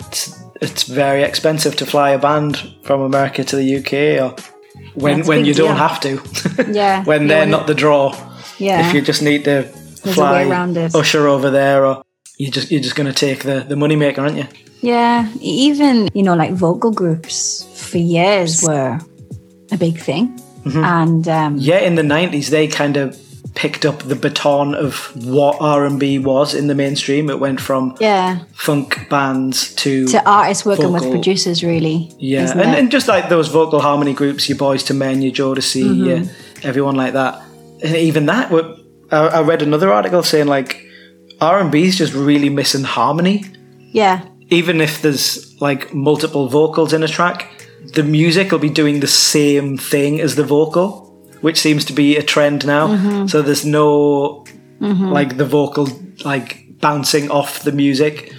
it's, 0.00 0.42
it's 0.60 0.82
very 0.84 1.22
expensive 1.22 1.76
to 1.76 1.86
fly 1.86 2.10
a 2.10 2.18
band 2.18 2.74
from 2.82 3.00
America 3.00 3.44
to 3.44 3.56
the 3.56 3.76
UK, 3.78 4.20
or 4.22 4.36
when 4.94 5.16
That's 5.18 5.28
when 5.30 5.44
you 5.44 5.54
don't 5.54 5.76
have 5.76 6.00
to. 6.00 6.20
Yeah, 6.72 7.04
when 7.04 7.26
they're 7.26 7.46
not 7.46 7.66
the 7.66 7.74
draw. 7.74 8.14
Yeah, 8.58 8.86
If 8.86 8.94
you 8.94 9.00
just 9.02 9.22
need 9.22 9.44
to 9.44 9.68
There's 10.02 10.14
fly 10.14 10.44
way 10.44 10.50
around 10.50 10.76
it. 10.76 10.94
Usher 10.94 11.26
over 11.26 11.50
there, 11.50 11.84
or 11.84 12.04
you 12.38 12.50
just 12.50 12.70
you're 12.70 12.80
just 12.82 12.96
going 12.96 13.12
to 13.12 13.26
take 13.26 13.44
the 13.44 13.60
the 13.60 13.76
money 13.76 13.96
maker, 13.96 14.20
aren't 14.22 14.36
you? 14.36 14.46
yeah. 14.80 15.30
Even 15.40 16.08
you 16.14 16.22
know, 16.22 16.34
like 16.34 16.52
vocal 16.52 16.90
groups 16.92 17.64
for 17.90 17.98
years 17.98 18.62
were 18.62 18.98
a 19.72 19.76
big 19.76 19.98
thing, 19.98 20.38
and 20.66 21.26
um, 21.28 21.56
Yeah, 21.58 21.78
in 21.78 21.94
the 21.94 22.02
'90s, 22.02 22.48
they 22.50 22.66
kind 22.68 22.96
of 22.96 23.16
picked 23.54 23.86
up 23.86 24.00
the 24.02 24.16
baton 24.16 24.74
of 24.74 24.94
what 25.24 25.56
R&B 25.60 26.18
was 26.18 26.54
in 26.54 26.66
the 26.66 26.74
mainstream. 26.74 27.30
It 27.30 27.38
went 27.38 27.60
from 27.60 27.96
yeah, 28.00 28.40
funk 28.52 29.08
bands 29.08 29.72
to 29.76 30.06
to 30.08 30.28
artists 30.28 30.64
working 30.66 30.92
with 30.92 31.08
producers, 31.10 31.62
really. 31.62 32.10
Yeah, 32.18 32.50
and, 32.50 32.74
and 32.78 32.90
just 32.90 33.06
like 33.08 33.28
those 33.28 33.48
vocal 33.48 33.80
harmony 33.80 34.12
groups, 34.12 34.48
your 34.48 34.58
Boyz 34.58 34.90
II 34.90 34.96
Men, 34.98 35.22
your 35.22 35.32
Jodeci, 35.32 35.84
Mm-hmm. 35.84 36.04
yeah, 36.24 36.68
everyone 36.68 36.96
like 36.96 37.12
that. 37.12 37.40
And 37.82 37.96
even 37.96 38.26
that, 38.26 38.50
I 39.12 39.40
read 39.42 39.62
another 39.62 39.92
article 39.92 40.22
saying 40.22 40.46
like 40.48 40.80
R 41.40 41.60
and 41.60 41.70
B 41.70 41.84
is 41.84 41.96
just 41.98 42.12
really 42.14 42.48
missing 42.48 42.84
harmony. 42.84 43.44
yeah, 43.92 44.22
Even 44.50 44.80
if 44.80 45.02
there's 45.02 45.54
like 45.60 45.92
multiple 45.94 46.48
vocals 46.48 46.92
in 46.92 47.02
a 47.02 47.08
track, 47.08 47.50
the 47.94 48.02
music 48.02 48.50
will 48.52 48.58
be 48.58 48.70
doing 48.70 49.00
the 49.00 49.06
same 49.06 49.76
thing 49.78 50.20
as 50.20 50.34
the 50.36 50.44
vocal, 50.44 50.88
which 51.42 51.58
seems 51.58 51.84
to 51.86 51.92
be 51.92 52.16
a 52.16 52.22
trend 52.22 52.66
now. 52.66 52.88
Mm-hmm. 52.88 53.26
So 53.26 53.42
there's 53.42 53.64
no 53.64 54.44
like 54.80 55.36
the 55.38 55.44
vocal 55.46 55.88
like 56.24 56.64
bouncing 56.80 57.30
off 57.30 57.62
the 57.64 57.72
music. 57.72 58.32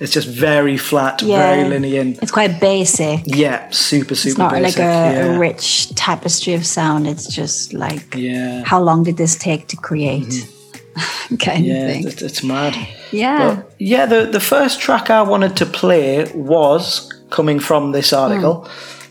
It's 0.00 0.12
just 0.12 0.26
very 0.28 0.76
flat, 0.78 1.22
Yeah. 1.22 1.38
very 1.38 1.68
linear. 1.68 2.04
it's 2.22 2.32
quite 2.32 2.58
basic. 2.60 3.20
Yeah, 3.26 3.68
super, 3.70 4.14
super 4.14 4.28
It's 4.30 4.38
not 4.38 4.52
basic. 4.52 4.78
like 4.78 4.78
a, 4.78 4.90
yeah. 4.90 5.36
a 5.36 5.38
rich 5.38 5.94
tapestry 5.94 6.54
of 6.54 6.64
sound. 6.66 7.06
It's 7.06 7.26
just 7.28 7.72
like 7.72 8.14
Yeah. 8.16 8.62
how 8.64 8.80
long 8.82 9.04
did 9.04 9.16
this 9.16 9.36
take 9.36 9.68
to 9.68 9.76
create? 9.76 10.48
kind 11.38 11.64
Yeah, 11.64 11.74
of 11.86 11.90
thing. 11.92 12.06
it's, 12.08 12.22
it's 12.22 12.42
mad. 12.42 12.74
Yeah. 13.10 13.54
But 13.54 13.72
yeah, 13.78 14.06
the, 14.06 14.26
the 14.26 14.40
first 14.40 14.80
track 14.80 15.10
I 15.10 15.22
wanted 15.22 15.56
to 15.56 15.66
play 15.66 16.24
was 16.34 17.12
coming 17.30 17.60
from 17.60 17.92
this 17.92 18.12
article, 18.12 18.66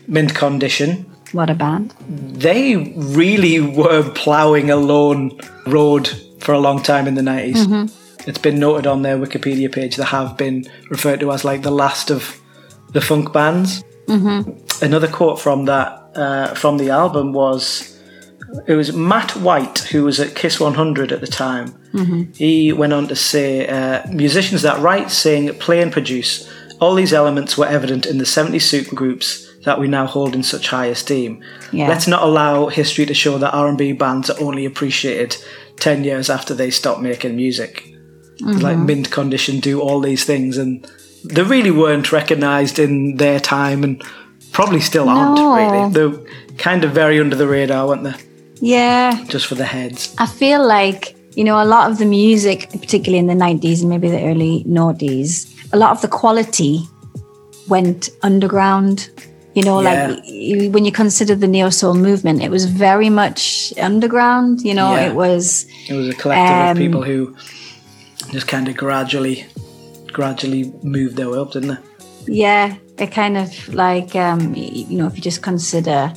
Hmm. 0.06 0.12
Mint 0.12 0.34
Condition. 0.34 1.06
what 1.32 1.50
a 1.50 1.54
band. 1.54 1.94
They 2.08 2.76
really 2.96 3.60
were 3.60 4.08
ploughing 4.14 4.70
a 4.70 4.76
lone 4.76 5.38
road 5.66 6.08
for 6.40 6.52
a 6.54 6.58
long 6.60 6.82
time 6.82 7.06
in 7.08 7.14
the 7.14 7.22
90s. 7.22 7.54
Mm-hmm. 7.66 8.28
It's 8.28 8.38
been 8.38 8.58
noted 8.60 8.86
on 8.86 9.02
their 9.02 9.16
Wikipedia 9.18 9.70
page. 9.72 9.96
They 9.96 10.04
have 10.04 10.36
been 10.36 10.64
referred 10.90 11.20
to 11.20 11.32
as 11.32 11.44
like 11.44 11.62
the 11.62 11.70
last 11.72 12.10
of 12.10 12.38
the 12.92 13.00
funk 13.00 13.32
bands. 13.32 13.82
Mm-hmm. 14.06 14.84
Another 14.84 15.08
quote 15.08 15.40
from 15.40 15.64
that 15.66 15.88
uh, 16.14 16.54
from 16.54 16.76
the 16.78 16.90
album 16.90 17.32
was 17.32 17.98
it 18.66 18.74
was 18.74 18.92
Matt 18.92 19.36
White 19.36 19.78
who 19.90 20.04
was 20.04 20.20
at 20.20 20.34
Kiss 20.34 20.60
100 20.60 21.12
at 21.12 21.20
the 21.20 21.26
time. 21.26 21.68
Mm-hmm. 21.92 22.32
He 22.32 22.72
went 22.72 22.92
on 22.92 23.08
to 23.08 23.16
say, 23.16 23.66
uh, 23.68 24.02
musicians 24.10 24.62
that 24.62 24.80
write, 24.80 25.10
sing, 25.10 25.52
play, 25.54 25.80
and 25.82 25.92
produce. 25.92 26.50
All 26.80 26.94
these 26.94 27.12
elements 27.12 27.56
were 27.56 27.66
evident 27.66 28.06
in 28.06 28.18
the 28.18 28.24
70s 28.24 28.62
supergroups 28.62 29.62
that 29.64 29.78
we 29.78 29.86
now 29.88 30.06
hold 30.06 30.34
in 30.34 30.42
such 30.42 30.68
high 30.68 30.86
esteem. 30.86 31.42
Yeah. 31.72 31.88
Let's 31.88 32.08
not 32.08 32.22
allow 32.22 32.66
history 32.68 33.06
to 33.06 33.14
show 33.14 33.38
that 33.38 33.54
R&B 33.54 33.92
bands 33.92 34.28
are 34.30 34.40
only 34.40 34.64
appreciated 34.66 35.36
10 35.76 36.02
years 36.04 36.28
after 36.28 36.54
they 36.54 36.70
stop 36.70 37.00
making 37.00 37.36
music. 37.36 37.88
Like 38.40 38.76
Mint 38.76 39.10
Condition 39.12 39.60
do 39.60 39.80
all 39.80 40.00
these 40.00 40.24
things 40.24 40.58
and 40.58 40.84
they 41.24 41.42
really 41.44 41.70
weren't 41.70 42.10
recognised 42.10 42.80
in 42.80 43.16
their 43.18 43.38
time 43.38 43.84
and 43.84 44.02
probably 44.50 44.80
still 44.80 45.08
aren't 45.08 45.36
No. 45.36 45.54
really. 45.54 45.92
They're 45.92 46.56
kind 46.58 46.82
of 46.82 46.90
very 46.90 47.20
under 47.20 47.36
the 47.36 47.46
radar, 47.46 47.86
weren't 47.86 48.02
they? 48.02 48.14
Yeah. 48.62 49.24
Just 49.28 49.46
for 49.48 49.56
the 49.56 49.64
heads. 49.64 50.14
I 50.18 50.26
feel 50.26 50.64
like, 50.66 51.16
you 51.34 51.42
know, 51.42 51.60
a 51.60 51.66
lot 51.66 51.90
of 51.90 51.98
the 51.98 52.04
music, 52.04 52.68
particularly 52.70 53.18
in 53.18 53.26
the 53.26 53.34
90s 53.34 53.80
and 53.80 53.88
maybe 53.90 54.08
the 54.08 54.22
early 54.24 54.62
noughties, 54.68 55.50
a 55.72 55.76
lot 55.76 55.90
of 55.90 56.00
the 56.00 56.06
quality 56.08 56.80
went 57.68 58.10
underground. 58.22 59.10
You 59.54 59.64
know, 59.64 59.80
Yeah. 59.82 60.08
like 60.08 60.72
when 60.72 60.84
you 60.84 60.92
consider 60.92 61.34
the 61.34 61.48
neo 61.48 61.70
soul 61.70 61.94
movement, 61.94 62.40
it 62.40 62.50
was 62.50 62.64
very 62.66 63.10
much 63.10 63.74
underground. 63.78 64.60
You 64.62 64.74
know, 64.74 64.94
Yeah. 64.94 65.08
it 65.10 65.14
was, 65.16 65.66
It 65.88 65.94
was 65.94 66.08
a 66.08 66.14
collective 66.14 66.56
Um, 66.56 66.70
of 66.70 66.76
people 66.78 67.02
who 67.02 67.34
just 68.30 68.46
kind 68.46 68.68
of 68.68 68.76
gradually, 68.76 69.44
gradually 70.12 70.72
moved 70.84 71.16
their 71.16 71.28
way 71.30 71.38
up, 71.38 71.52
didn't 71.52 71.68
they? 71.70 71.78
yeah, 72.44 72.76
it 72.98 73.10
kind 73.10 73.36
of 73.36 73.50
like, 73.74 74.14
um, 74.14 74.54
you 74.54 74.96
know, 74.96 75.06
if 75.08 75.16
you 75.16 75.22
just 75.22 75.42
consider 75.42 76.12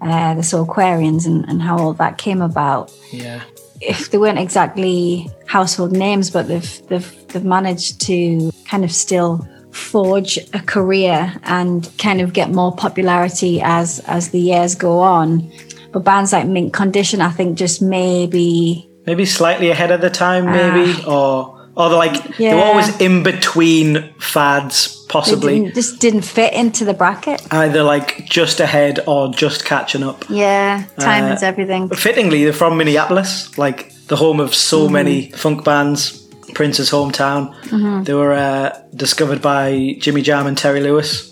uh, 0.00 0.34
the 0.34 0.42
Soulquarians 0.42 1.26
and, 1.26 1.44
and 1.48 1.60
how 1.62 1.78
all 1.78 1.92
that 1.94 2.18
came 2.18 2.40
about, 2.42 2.90
Yeah. 3.12 3.40
if 3.80 4.10
they 4.10 4.18
weren't 4.18 4.38
exactly 4.38 5.30
household 5.46 5.92
names, 5.92 6.30
but 6.30 6.48
they've 6.48 6.86
they've 6.88 7.28
they've 7.28 7.44
managed 7.44 8.00
to 8.06 8.50
kind 8.68 8.84
of 8.84 8.92
still 8.92 9.46
forge 9.72 10.38
a 10.52 10.58
career 10.60 11.32
and 11.44 11.88
kind 11.98 12.20
of 12.20 12.32
get 12.32 12.50
more 12.50 12.74
popularity 12.74 13.60
as 13.62 14.00
as 14.06 14.30
the 14.30 14.40
years 14.40 14.74
go 14.74 14.98
on. 15.00 15.50
But 15.92 16.04
bands 16.04 16.32
like 16.32 16.46
Mint 16.46 16.72
Condition, 16.72 17.20
I 17.20 17.30
think, 17.30 17.58
just 17.58 17.80
maybe 17.82 18.86
Maybe 19.06 19.24
slightly 19.24 19.70
ahead 19.70 19.90
of 19.90 20.00
the 20.02 20.10
time, 20.10 20.44
maybe, 20.46 20.92
or 21.06 21.56
or 21.76 21.88
they're 21.88 21.98
like 21.98 22.36
they 22.36 22.54
were. 22.54 22.60
Always 22.62 23.00
in 23.00 23.22
between 23.22 24.12
fads, 24.18 24.99
possibly 25.10 25.58
didn't, 25.60 25.74
just 25.74 26.00
didn't 26.00 26.22
fit 26.24 26.52
into 26.54 26.84
the 26.84 26.94
bracket. 26.94 27.40
either 27.50 27.82
like 27.82 28.24
just 28.38 28.60
ahead 28.60 29.00
or 29.06 29.28
just 29.42 29.64
catching 29.64 30.02
up. 30.10 30.24
Yeah, 30.30 30.84
time 30.98 31.24
Uh, 31.24 31.34
is 31.34 31.42
everything. 31.42 31.88
Fittingly, 31.90 32.44
they're 32.44 32.52
from 32.62 32.76
Minneapolis, 32.76 33.58
like 33.58 33.78
the 34.08 34.16
home 34.16 34.40
of 34.42 34.54
so 34.54 34.78
Mm-hmm. 34.78 34.92
many 34.92 35.30
funk 35.42 35.64
bands. 35.64 36.16
Prince's 36.54 36.90
hometown. 36.90 37.42
Mm-hmm. 37.70 38.02
They 38.02 38.14
were 38.14 38.32
uh, 38.34 38.68
discovered 38.96 39.40
by 39.40 39.94
Jimmy 40.02 40.20
Jam 40.22 40.46
and 40.48 40.58
Terry 40.58 40.80
Lewis 40.80 41.30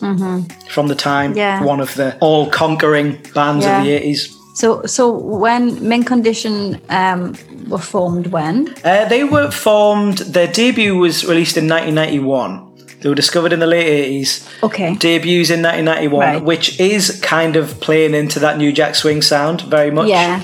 from 0.69 0.87
the 0.89 0.95
time. 0.95 1.31
Mm-hmm. 1.31 1.39
Yeah. 1.39 1.65
One 1.73 1.81
of 1.83 1.95
the 1.95 2.17
all-conquering 2.21 3.19
bands 3.35 3.65
Yeah. 3.65 3.79
of 3.79 3.85
the 3.85 3.91
eighties. 3.97 4.29
So 4.55 4.83
so 4.87 5.03
when 5.45 5.63
Mint 5.89 6.07
Condition 6.07 6.55
um, 6.89 7.35
were 7.69 7.83
formed, 7.83 8.27
when 8.29 8.69
Uh, 8.85 9.09
they 9.09 9.25
were 9.25 9.51
formed. 9.51 10.19
Their 10.35 10.47
debut 10.53 10.95
was 10.97 11.25
released 11.25 11.57
in 11.57 11.67
1991. 11.69 12.68
They 13.01 13.09
were 13.09 13.15
discovered 13.15 13.53
in 13.53 13.61
the 13.61 13.67
late 13.67 13.87
80s. 13.87 14.49
okay, 14.63 14.95
Debuts 14.95 15.51
in 15.51 15.63
1991, 15.63 16.21
Right. 16.21 16.43
which 16.43 16.79
is 16.81 17.21
kind 17.23 17.57
of 17.57 17.79
playing 17.81 18.15
into 18.15 18.41
that 18.41 18.59
New 18.59 18.73
Jack 18.73 18.95
Swing 18.97 19.23
sound 19.23 19.61
very 19.63 19.91
much. 19.91 20.09
yeah, 20.09 20.43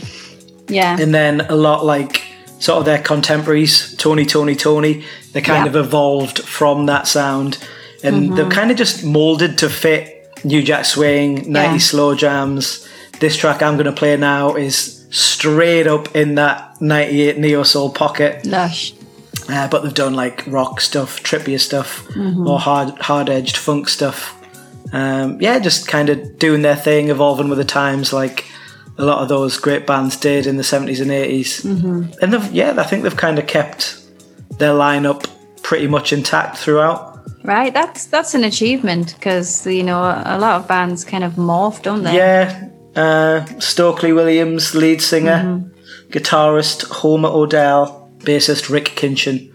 yeah, 0.68 0.96
And 1.00 1.12
then 1.14 1.40
a 1.42 1.56
lot 1.56 1.84
like 1.84 2.22
sort 2.60 2.78
of 2.78 2.84
their 2.84 2.98
contemporaries, 3.02 3.94
Tony, 3.96 4.24
Toni, 4.24 4.54
Toné, 4.54 5.02
they 5.32 5.40
kind 5.42 5.66
of 5.66 5.74
evolved 5.76 6.38
from 6.38 6.86
that 6.86 7.06
sound. 7.08 7.58
And 8.02 8.16
mm-hmm. 8.26 8.34
they're 8.36 8.50
kind 8.50 8.70
of 8.70 8.76
just 8.76 9.04
molded 9.04 9.58
to 9.58 9.68
fit 9.68 10.28
New 10.44 10.62
Jack 10.62 10.84
Swing, 10.84 11.44
90s 11.46 11.52
Yeah. 11.52 11.78
slow 11.78 12.14
jams. 12.14 12.86
This 13.20 13.36
track 13.36 13.62
I'm 13.62 13.74
going 13.74 13.86
to 13.86 13.92
play 13.92 14.16
now 14.16 14.54
is 14.54 15.04
straight 15.10 15.86
up 15.86 16.14
in 16.16 16.34
that 16.36 16.80
98 16.80 17.38
neo 17.38 17.62
soul 17.62 17.90
pocket. 17.90 18.44
lush. 18.46 18.92
Uh, 19.48 19.68
but 19.68 19.82
they've 19.82 19.92
done 19.94 20.14
like 20.14 20.42
rock 20.46 20.80
stuff, 20.80 21.22
trippier 21.22 21.60
stuff, 21.60 22.06
Mm-hmm. 22.08 22.44
more 22.44 22.58
hard 22.58 22.90
hard 23.00 23.28
edged 23.28 23.56
funk 23.56 23.88
stuff. 23.88 24.34
Um, 24.92 25.40
yeah, 25.40 25.58
just 25.58 25.88
kind 25.88 26.08
of 26.08 26.38
doing 26.38 26.62
their 26.62 26.76
thing, 26.76 27.10
evolving 27.10 27.48
with 27.48 27.58
the 27.58 27.64
times, 27.64 28.12
like 28.12 28.44
a 28.96 29.04
lot 29.04 29.18
of 29.18 29.28
those 29.28 29.58
great 29.58 29.86
bands 29.86 30.16
did 30.16 30.46
in 30.46 30.56
the 30.56 30.62
seventies 30.64 31.00
and 31.00 31.10
80s 31.10 31.64
Mm-hmm. 31.64 32.12
And 32.22 32.32
they've, 32.32 32.52
yeah, 32.52 32.74
I 32.78 32.84
think 32.84 33.02
they've 33.02 33.16
kind 33.16 33.38
of 33.38 33.46
kept 33.46 34.00
their 34.58 34.72
lineup 34.72 35.26
pretty 35.62 35.88
much 35.88 36.12
intact 36.12 36.56
throughout. 36.58 37.18
Right, 37.42 37.74
that's 37.74 38.06
that's 38.06 38.34
an 38.34 38.44
achievement 38.44 39.14
because 39.18 39.66
you 39.66 39.82
know 39.82 39.98
a 40.00 40.38
lot 40.38 40.60
of 40.60 40.68
bands 40.68 41.04
kind 41.04 41.24
of 41.24 41.32
morph, 41.34 41.82
don't 41.82 42.02
they? 42.04 42.14
Yeah, 42.16 42.68
uh, 42.96 43.44
Stokely 43.58 44.12
Williams, 44.12 44.74
lead 44.74 45.02
singer, 45.02 45.62
guitarist 46.10 46.88
Homer 46.90 47.28
O'Dell, 47.28 48.03
bassist 48.24 48.68
Rick 48.70 48.86
Kinchen. 48.96 49.50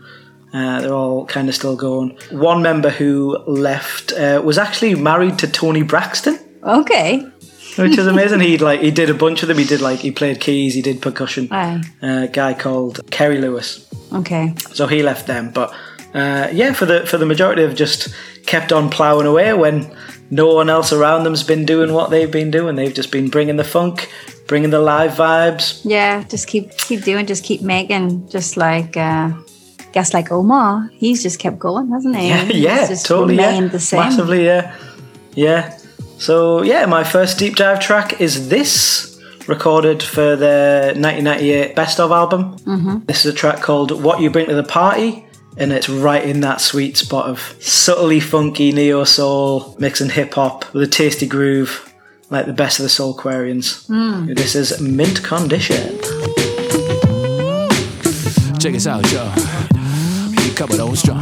Uh, 0.53 0.82
they're 0.82 0.93
all 0.93 1.26
kind 1.28 1.47
of 1.47 1.55
still 1.55 1.76
going. 1.76 2.17
One 2.32 2.61
member 2.63 2.89
who 2.89 3.38
left 3.45 4.11
uh, 4.13 4.41
was 4.43 4.57
actually 4.57 4.95
married 4.95 5.38
to 5.39 5.47
Toni 5.47 5.84
Braxton, 5.84 6.39
Okay. 6.63 7.20
which 7.78 7.97
is 7.99 8.07
amazing. 8.13 8.39
he 8.39 8.57
like 8.57 8.80
he 8.82 8.89
did 8.91 9.09
a 9.11 9.13
bunch 9.13 9.43
of 9.43 9.47
them. 9.47 9.57
He 9.59 9.65
did 9.65 9.80
like 9.82 9.99
he 9.99 10.11
played 10.11 10.39
keys, 10.41 10.74
he 10.74 10.82
did 10.82 11.01
percussion. 11.03 11.47
Aye. 11.51 11.82
A 12.01 12.28
guy 12.28 12.53
called 12.55 12.99
Keri 13.11 13.38
Lewis. 13.39 13.88
Okay. 14.11 14.53
So 14.72 14.88
he 14.88 15.03
left 15.03 15.28
them, 15.28 15.51
but 15.53 15.72
uh, 16.15 16.47
yeah, 16.51 16.74
for 16.74 16.88
the 16.88 17.05
for 17.05 17.20
the 17.20 17.26
majority, 17.28 17.61
have 17.61 17.76
just 17.76 18.07
kept 18.47 18.72
on 18.72 18.89
ploughing 18.89 19.28
away 19.28 19.53
when 19.53 19.95
no 20.32 20.51
one 20.55 20.67
else 20.70 20.91
around 20.91 21.24
them's 21.26 21.43
been 21.43 21.63
doing 21.65 21.93
what 21.93 22.09
they've 22.09 22.32
been 22.32 22.49
doing. 22.49 22.76
They've 22.76 22.93
just 22.93 23.11
been 23.11 23.30
bringing 23.30 23.57
the 23.57 23.63
funk, 23.63 24.09
bringing 24.50 24.72
the 24.72 24.80
live 24.82 25.12
vibes. 25.12 25.80
Yeah, 25.86 26.24
just 26.24 26.47
keep 26.47 26.76
keep 26.78 27.04
doing, 27.06 27.26
just 27.26 27.45
keep 27.45 27.62
making, 27.62 28.28
just 28.28 28.58
like 28.58 28.97
uh 28.97 29.32
guess 29.93 30.14
like 30.14 30.32
Omar, 30.32 30.89
he's 30.93 31.24
just 31.24 31.39
kept 31.39 31.58
going, 31.58 31.89
hasn't 31.89 32.18
he? 32.18 32.28
Yeah, 32.28 32.43
yeah, 32.43 32.95
totally, 32.95 33.36
yeah, 33.38 33.68
the 33.68 33.80
same. 33.80 34.00
massively, 34.00 34.45
yeah, 34.45 34.76
yeah. 35.36 35.78
So 36.18 36.64
yeah, 36.64 36.86
my 36.86 37.04
first 37.04 37.39
deep 37.39 37.56
dive 37.56 37.80
track 37.80 38.20
is 38.20 38.50
this, 38.50 39.22
recorded 39.47 40.04
for 40.04 40.36
the 40.36 40.93
1998 40.95 41.76
Best 41.76 42.00
of 42.00 42.12
album. 42.12 42.58
Mm-hmm. 42.60 43.06
This 43.06 43.26
is 43.26 43.34
a 43.34 43.36
track 43.36 43.62
called 43.62 44.04
"What 44.04 44.20
You 44.20 44.30
Bring 44.30 44.47
to 44.47 44.56
the 44.56 44.64
Party." 44.64 45.26
And 45.58 45.74
it's 45.74 45.89
right 45.89 46.24
in 46.24 46.39
that 46.41 46.62
sweet 46.62 46.95
spot 46.95 47.26
of 47.26 47.54
subtly 47.60 48.22
funky 48.22 48.72
neo 48.72 49.04
soul, 49.04 49.76
mixing 49.78 50.10
hip 50.10 50.36
hop 50.36 50.74
with 50.74 50.84
a 50.84 50.88
tasty 50.88 51.28
groove, 51.28 51.88
like 52.30 52.45
the 52.45 52.53
best 52.53 52.80
of 52.80 52.84
the 52.84 52.89
Soulquarians. 52.89 53.88
Hmm. 53.88 54.34
This 54.34 54.55
is 54.55 54.80
Mint 54.80 55.23
Condition. 55.23 55.97
Check 58.59 58.75
us 58.75 58.88
out, 58.88 59.09
y'all. 59.11 59.34
You 60.43 60.53
cover 60.53 60.75
those 60.75 60.99
strong. 60.99 61.19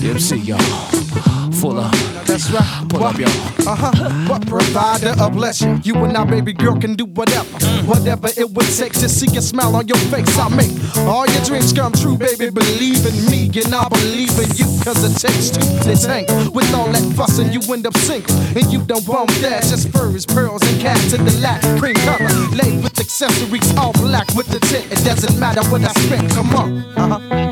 The 0.00 0.10
MC, 0.10 0.36
y'all. 0.36 1.43
Full 1.60 1.78
up. 1.78 1.92
That's 2.26 2.50
right. 2.50 2.84
Pull 2.88 3.04
up, 3.04 3.16
y'all. 3.16 3.30
Uh 3.66 3.76
huh. 3.76 4.28
What 4.28 4.46
provider 4.46 5.14
of 5.20 5.32
blessing? 5.34 5.80
You 5.84 5.94
and 6.04 6.16
I, 6.16 6.24
baby 6.24 6.52
girl, 6.52 6.76
can 6.78 6.94
do 6.94 7.04
whatever. 7.04 7.48
Whatever 7.86 8.28
it 8.36 8.50
would 8.50 8.66
take 8.66 8.92
to 8.94 9.08
see 9.08 9.34
a 9.36 9.40
smile 9.40 9.76
on 9.76 9.86
your 9.86 9.98
face. 10.10 10.36
I 10.38 10.48
make 10.48 10.72
all 11.06 11.26
your 11.26 11.42
dreams 11.44 11.72
come 11.72 11.92
true, 11.92 12.16
baby. 12.16 12.50
Believe 12.50 13.06
in 13.06 13.30
me, 13.30 13.46
and 13.54 13.74
I 13.74 13.88
believe 13.88 14.36
in 14.38 14.50
you. 14.56 14.66
Cause 14.82 14.98
it 15.04 15.14
takes 15.20 15.50
two 15.50 15.60
to 15.60 15.96
tango. 15.96 16.50
With 16.50 16.72
all 16.74 16.90
that 16.90 17.14
fussing, 17.14 17.52
you 17.52 17.60
end 17.72 17.86
up 17.86 17.96
single. 17.98 18.34
And 18.56 18.66
you 18.72 18.82
don't 18.82 19.06
want 19.06 19.30
that. 19.40 19.62
Just 19.62 19.90
furs, 19.90 20.26
pearls, 20.26 20.62
and 20.62 20.80
cats 20.80 21.12
in 21.12 21.24
the 21.24 21.32
lap. 21.40 21.62
Cream 21.78 21.94
color. 21.94 22.28
Laid 22.50 22.82
with 22.82 22.98
accessories, 22.98 23.76
all 23.76 23.92
black 23.92 24.26
with 24.34 24.48
the 24.48 24.60
tint. 24.60 24.90
It 24.90 25.04
doesn't 25.04 25.38
matter 25.38 25.62
what 25.70 25.82
I 25.82 25.92
spent. 25.92 26.30
Come 26.32 26.50
on. 26.56 26.84
Uh 26.96 27.18
huh. 27.18 27.44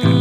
When 0.00 0.19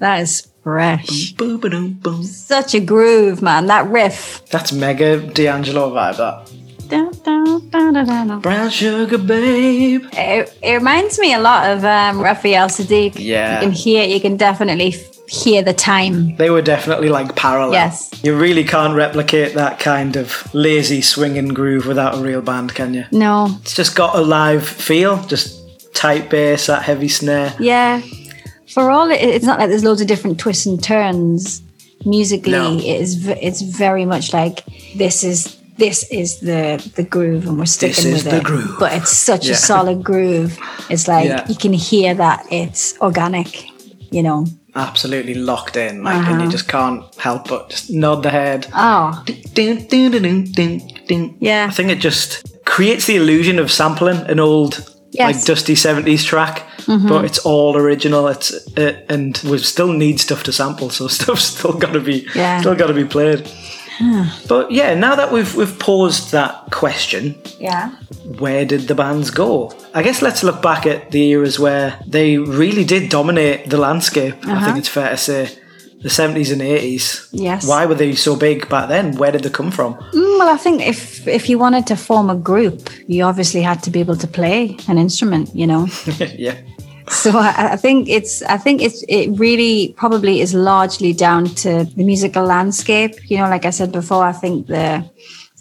that 0.00 0.20
is 0.20 0.48
fresh. 0.62 1.34
Such 2.22 2.74
a 2.74 2.80
groove, 2.80 3.40
man. 3.42 3.66
That 3.66 3.86
riff. 3.88 4.44
That's 4.50 4.72
mega 4.72 5.18
D'Angelo 5.18 5.90
vibe. 5.90 6.16
That 6.16 7.22
dun, 7.22 7.68
dun, 7.70 7.92
dun. 7.94 8.40
brown 8.40 8.70
sugar 8.70 9.18
babe. 9.18 10.06
It, 10.12 10.58
it 10.62 10.74
reminds 10.74 11.18
me 11.18 11.32
a 11.34 11.38
lot 11.38 11.70
of 11.70 11.84
um, 11.84 12.20
Raphael 12.20 12.68
Saadiq. 12.68 13.14
Yeah. 13.16 13.54
You 13.54 13.66
can 13.66 13.72
hear, 13.72 14.04
you 14.04 14.20
can 14.20 14.36
definitely 14.36 14.96
hear 15.28 15.62
the 15.62 15.72
time. 15.72 16.34
They 16.36 16.50
were 16.50 16.62
definitely 16.62 17.08
like 17.08 17.36
parallel. 17.36 17.72
Yes. 17.72 18.10
You 18.24 18.36
really 18.36 18.64
can't 18.64 18.96
replicate 18.96 19.54
that 19.54 19.78
kind 19.78 20.16
of 20.16 20.52
lazy 20.52 21.00
swinging 21.00 21.48
groove 21.48 21.86
without 21.86 22.16
a 22.16 22.20
real 22.20 22.42
band, 22.42 22.74
can 22.74 22.94
you? 22.94 23.04
No. 23.12 23.56
It's 23.62 23.74
just 23.74 23.94
got 23.94 24.16
a 24.16 24.20
live 24.20 24.66
feel, 24.66 25.22
just 25.24 25.94
tight 25.94 26.28
bass, 26.28 26.66
that 26.66 26.82
heavy 26.82 27.08
snare. 27.08 27.54
Yeah. 27.60 28.02
For 28.74 28.90
all 28.90 29.10
it, 29.10 29.20
it's 29.20 29.44
not 29.44 29.58
like 29.58 29.68
there's 29.68 29.84
loads 29.84 30.00
of 30.00 30.06
different 30.06 30.38
twists 30.38 30.66
and 30.66 30.82
turns 30.82 31.62
musically. 32.04 32.52
No. 32.52 32.76
It 32.78 32.84
is 32.84 33.14
v- 33.16 33.32
it's 33.40 33.60
very 33.62 34.04
much 34.04 34.32
like 34.32 34.64
this 34.96 35.22
is 35.24 35.56
this 35.78 36.04
is 36.10 36.40
the 36.40 36.78
the 36.96 37.02
groove 37.02 37.46
and 37.46 37.58
we're 37.58 37.66
sticking 37.66 38.12
is 38.12 38.24
with 38.24 38.32
the 38.32 38.38
it. 38.38 38.44
groove. 38.44 38.76
But 38.78 38.92
it's 38.92 39.10
such 39.16 39.46
Yeah. 39.46 39.52
a 39.54 39.56
solid 39.56 40.02
groove. 40.04 40.58
It's 40.88 41.08
like 41.08 41.26
Yeah. 41.26 41.46
you 41.48 41.54
can 41.56 41.72
hear 41.72 42.14
that 42.14 42.46
it's 42.50 42.94
organic, 43.00 43.64
you 44.10 44.22
know. 44.22 44.46
Absolutely 44.76 45.34
locked 45.34 45.76
in, 45.76 46.04
like, 46.04 46.14
and 46.14 46.26
you 46.26 46.42
Uh-huh. 46.42 46.50
just 46.52 46.68
can't 46.68 47.02
help 47.16 47.48
but 47.48 47.70
just 47.70 47.90
nod 47.90 48.22
the 48.22 48.30
head. 48.30 48.66
Oh. 48.72 49.20
Yeah. 51.40 51.66
I 51.68 51.72
think 51.72 51.90
it 51.90 51.98
just 51.98 52.42
creates 52.64 53.06
the 53.06 53.16
illusion 53.16 53.58
of 53.58 53.70
sampling 53.70 54.18
an 54.28 54.38
old, 54.38 54.84
Yes. 55.12 55.34
like 55.36 55.44
dusty 55.44 55.74
seventies 55.74 56.24
track, 56.24 56.62
Mhm. 56.86 57.08
but 57.08 57.24
it's 57.24 57.38
all 57.44 57.76
original. 57.76 58.28
It's 58.28 58.52
uh, 58.78 58.92
and 59.08 59.36
we 59.44 59.58
still 59.58 59.92
need 59.92 60.20
stuff 60.20 60.42
to 60.44 60.52
sample, 60.52 60.90
so 60.90 61.08
stuff's 61.18 61.44
still 61.58 61.72
got 61.72 61.92
to 61.94 62.00
be 62.00 62.26
Yeah. 62.34 62.60
still 62.60 62.76
got 62.76 62.86
to 62.88 62.94
be 62.94 63.04
played. 63.04 63.48
But 64.48 64.70
yeah, 64.70 64.94
now 64.94 65.14
that 65.16 65.30
we've 65.32 65.54
we've 65.54 65.78
paused 65.78 66.30
that 66.32 66.54
question, 66.70 67.34
yeah. 67.58 67.90
where 68.38 68.64
did 68.64 68.88
the 68.88 68.94
bands 68.94 69.30
go? 69.30 69.72
I 69.94 70.02
guess 70.02 70.22
let's 70.22 70.42
look 70.42 70.62
back 70.62 70.86
at 70.86 71.10
the 71.10 71.22
eras 71.32 71.58
where 71.58 71.98
they 72.06 72.38
really 72.38 72.84
did 72.84 73.10
dominate 73.10 73.68
the 73.68 73.76
landscape. 73.76 74.34
I 74.46 74.52
Uh-huh. 74.52 74.64
think 74.64 74.78
it's 74.78 74.88
fair 74.88 75.10
to 75.10 75.16
say. 75.16 75.48
The 76.02 76.08
70s 76.08 76.50
and 76.52 76.62
80s. 76.62 77.28
Yes. 77.32 77.68
Why 77.68 77.84
were 77.84 77.94
they 77.94 78.14
so 78.14 78.34
big 78.34 78.68
back 78.68 78.88
then? 78.88 79.16
Where 79.16 79.30
did 79.30 79.42
they 79.42 79.50
come 79.50 79.70
from? 79.70 79.94
Mm, 79.94 80.38
well, 80.38 80.48
I 80.48 80.56
think 80.56 80.80
if 80.80 81.28
if 81.28 81.48
you 81.50 81.58
wanted 81.58 81.86
to 81.88 81.96
form 81.96 82.30
a 82.30 82.36
group, 82.36 82.88
you 83.06 83.24
obviously 83.24 83.62
had 83.62 83.82
to 83.82 83.90
be 83.90 84.00
able 84.00 84.16
to 84.16 84.26
play 84.26 84.76
an 84.88 84.96
instrument, 84.96 85.54
you 85.54 85.66
know. 85.66 85.88
yeah. 86.38 86.56
So 87.10 87.32
I, 87.36 87.72
I 87.72 87.76
think 87.76 88.08
it's 88.08 88.42
I 88.42 88.56
think 88.56 88.80
it's 88.80 89.04
it 89.08 89.30
really 89.38 89.94
probably 89.96 90.40
is 90.40 90.54
largely 90.54 91.12
down 91.12 91.46
to 91.62 91.84
the 91.84 92.04
musical 92.04 92.44
landscape. 92.44 93.12
You 93.30 93.38
know, 93.38 93.48
like 93.50 93.66
I 93.66 93.70
said 93.70 93.92
before, 93.92 94.24
I 94.24 94.32
think 94.32 94.68
the 94.68 95.04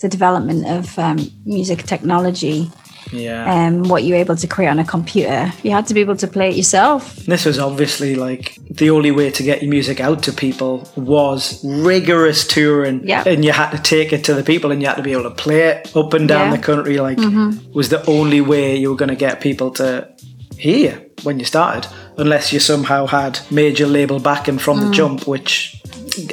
the 0.02 0.08
development 0.08 0.66
of 0.68 0.98
um, 0.98 1.18
music 1.46 1.84
technology, 1.84 2.72
Yeah. 3.12 3.52
um, 3.68 3.84
what 3.90 4.04
you're 4.04 4.18
able 4.18 4.36
to 4.36 4.48
create 4.48 4.70
on 4.70 4.80
a 4.80 4.84
computer. 4.86 5.52
You 5.64 5.72
had 5.72 5.88
to 5.88 5.94
be 5.94 6.02
able 6.02 6.16
to 6.18 6.28
play 6.28 6.50
it 6.50 6.56
yourself. 6.56 7.16
This 7.26 7.46
was 7.46 7.58
obviously 7.60 8.16
like 8.16 8.58
the 8.70 8.90
only 8.92 9.12
way 9.12 9.32
to 9.32 9.44
get 9.44 9.62
your 9.62 9.70
music 9.72 10.00
out 10.00 10.24
to 10.24 10.32
people 10.32 10.88
was 10.96 11.60
rigorous 11.64 12.46
touring. 12.48 13.08
Yeah. 13.08 13.24
And 13.26 13.44
you 13.44 13.52
had 13.52 13.72
to 13.72 13.78
take 13.82 14.14
it 14.14 14.24
to 14.26 14.34
the 14.34 14.44
people 14.44 14.72
and 14.72 14.82
you 14.82 14.88
had 14.88 14.98
to 14.98 15.04
be 15.04 15.12
able 15.14 15.24
to 15.24 15.32
play 15.32 15.62
it 15.70 15.96
up 15.96 16.14
and 16.14 16.28
down 16.28 16.52
Yeah. 16.52 16.56
the 16.58 16.62
country. 16.62 16.98
Like, 17.00 17.18
Mhm. 17.18 17.74
was 17.74 17.90
the 17.90 18.06
only 18.06 18.42
way 18.42 18.76
you 18.78 18.90
were 18.90 18.96
going 18.98 19.10
to 19.10 19.16
get 19.28 19.42
people 19.42 19.72
to 19.72 20.08
hear 20.58 21.02
when 21.24 21.40
you 21.40 21.46
started, 21.46 21.90
unless 22.18 22.52
you 22.54 22.60
somehow 22.60 23.06
had 23.08 23.40
major 23.50 23.88
label 23.88 24.20
backing 24.20 24.58
from 24.60 24.80
the 24.82 24.88
Mm. 24.88 24.94
jump, 24.94 25.28
which 25.28 25.76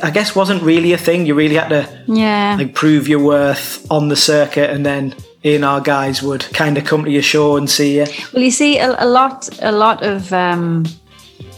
I 0.03 0.11
guess 0.11 0.35
wasn't 0.35 0.63
really 0.63 0.93
a 0.93 0.99
thing. 0.99 1.27
You 1.27 1.35
really 1.35 1.55
had 1.57 1.69
to 1.69 1.89
Yeah. 2.09 2.57
like 2.59 2.75
prove 2.75 3.07
your 3.09 3.21
worth 3.21 3.87
on 3.91 4.09
the 4.09 4.17
circuit 4.17 4.69
and 4.71 4.85
then 4.85 5.15
A&R 5.47 5.81
guys 5.81 6.23
would 6.23 6.43
kind 6.53 6.77
of 6.77 6.85
come 6.85 7.05
to 7.05 7.11
your 7.11 7.23
show 7.23 7.57
and 7.57 7.71
see 7.71 7.99
you. 7.99 8.07
Well, 8.33 8.43
you 8.43 8.51
see, 8.51 8.79
a, 8.79 8.97
a 9.03 9.07
lot, 9.07 9.49
a 9.63 9.73
lot 9.73 10.03
of 10.03 10.33
um, 10.33 10.85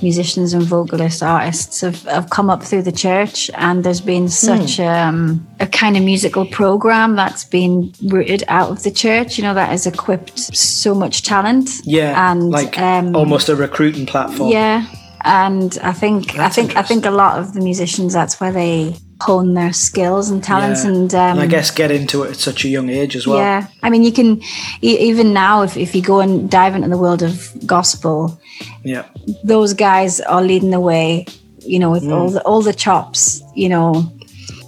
musicians 0.02 0.52
and 0.52 0.62
vocalist 0.62 1.22
artists 1.22 1.80
have, 1.80 2.02
have 2.02 2.30
come 2.30 2.50
up 2.50 2.62
through 2.62 2.82
the 2.82 2.92
church, 2.92 3.50
and 3.54 3.84
there's 3.84 4.00
been 4.00 4.28
such 4.28 4.78
um, 4.80 5.46
a 5.60 5.66
kind 5.66 5.96
of 5.96 6.02
musical 6.02 6.46
program 6.46 7.16
that's 7.16 7.44
been 7.44 7.92
rooted 8.04 8.44
out 8.48 8.70
of 8.70 8.82
the 8.82 8.90
church. 8.90 9.38
You 9.38 9.44
know, 9.44 9.54
that 9.54 9.70
has 9.70 9.86
equipped 9.86 10.38
so 10.38 10.94
much 10.94 11.22
talent. 11.22 11.70
Yeah, 11.84 12.30
and 12.30 12.50
like 12.50 12.78
um, 12.78 13.16
almost 13.16 13.48
a 13.48 13.56
recruiting 13.56 14.06
platform. 14.06 14.50
Yeah, 14.50 14.86
and 15.24 15.78
I 15.82 15.92
think 15.92 16.38
I 16.38 16.48
think 16.48 16.76
I 16.76 16.82
think 16.82 17.06
a 17.06 17.10
lot 17.10 17.38
of 17.38 17.54
the 17.54 17.60
musicians 17.60 18.12
that's 18.12 18.40
where 18.40 18.52
they 18.52 18.96
hone 19.20 19.54
their 19.54 19.72
skills 19.72 20.30
and 20.30 20.42
talents 20.44 20.84
Yeah. 20.84 20.90
and 20.90 21.14
um, 21.14 21.30
and 21.38 21.40
I 21.40 21.46
guess 21.46 21.70
get 21.72 21.90
into 21.90 22.22
it 22.22 22.30
at 22.30 22.36
such 22.36 22.64
a 22.64 22.68
young 22.68 22.88
age 22.88 23.16
as 23.16 23.26
well. 23.26 23.38
yeah, 23.38 23.66
I 23.82 23.90
mean, 23.90 24.02
you 24.04 24.12
can 24.12 24.40
e- 24.82 24.98
even 25.10 25.32
now 25.32 25.62
if, 25.62 25.76
if 25.76 25.94
you 25.94 26.02
go 26.02 26.20
and 26.20 26.48
dive 26.50 26.74
into 26.76 26.88
the 26.88 26.98
world 26.98 27.22
of 27.22 27.50
gospel, 27.66 28.40
Yeah. 28.84 29.04
those 29.44 29.74
guys 29.74 30.20
are 30.20 30.42
leading 30.42 30.70
the 30.70 30.80
way. 30.80 31.26
You 31.60 31.78
know, 31.80 31.90
with 31.90 32.04
Mm. 32.04 32.12
all 32.16 32.30
the 32.30 32.40
all 32.42 32.62
the 32.62 32.72
chops. 32.72 33.42
You 33.54 33.68
know, 33.68 34.10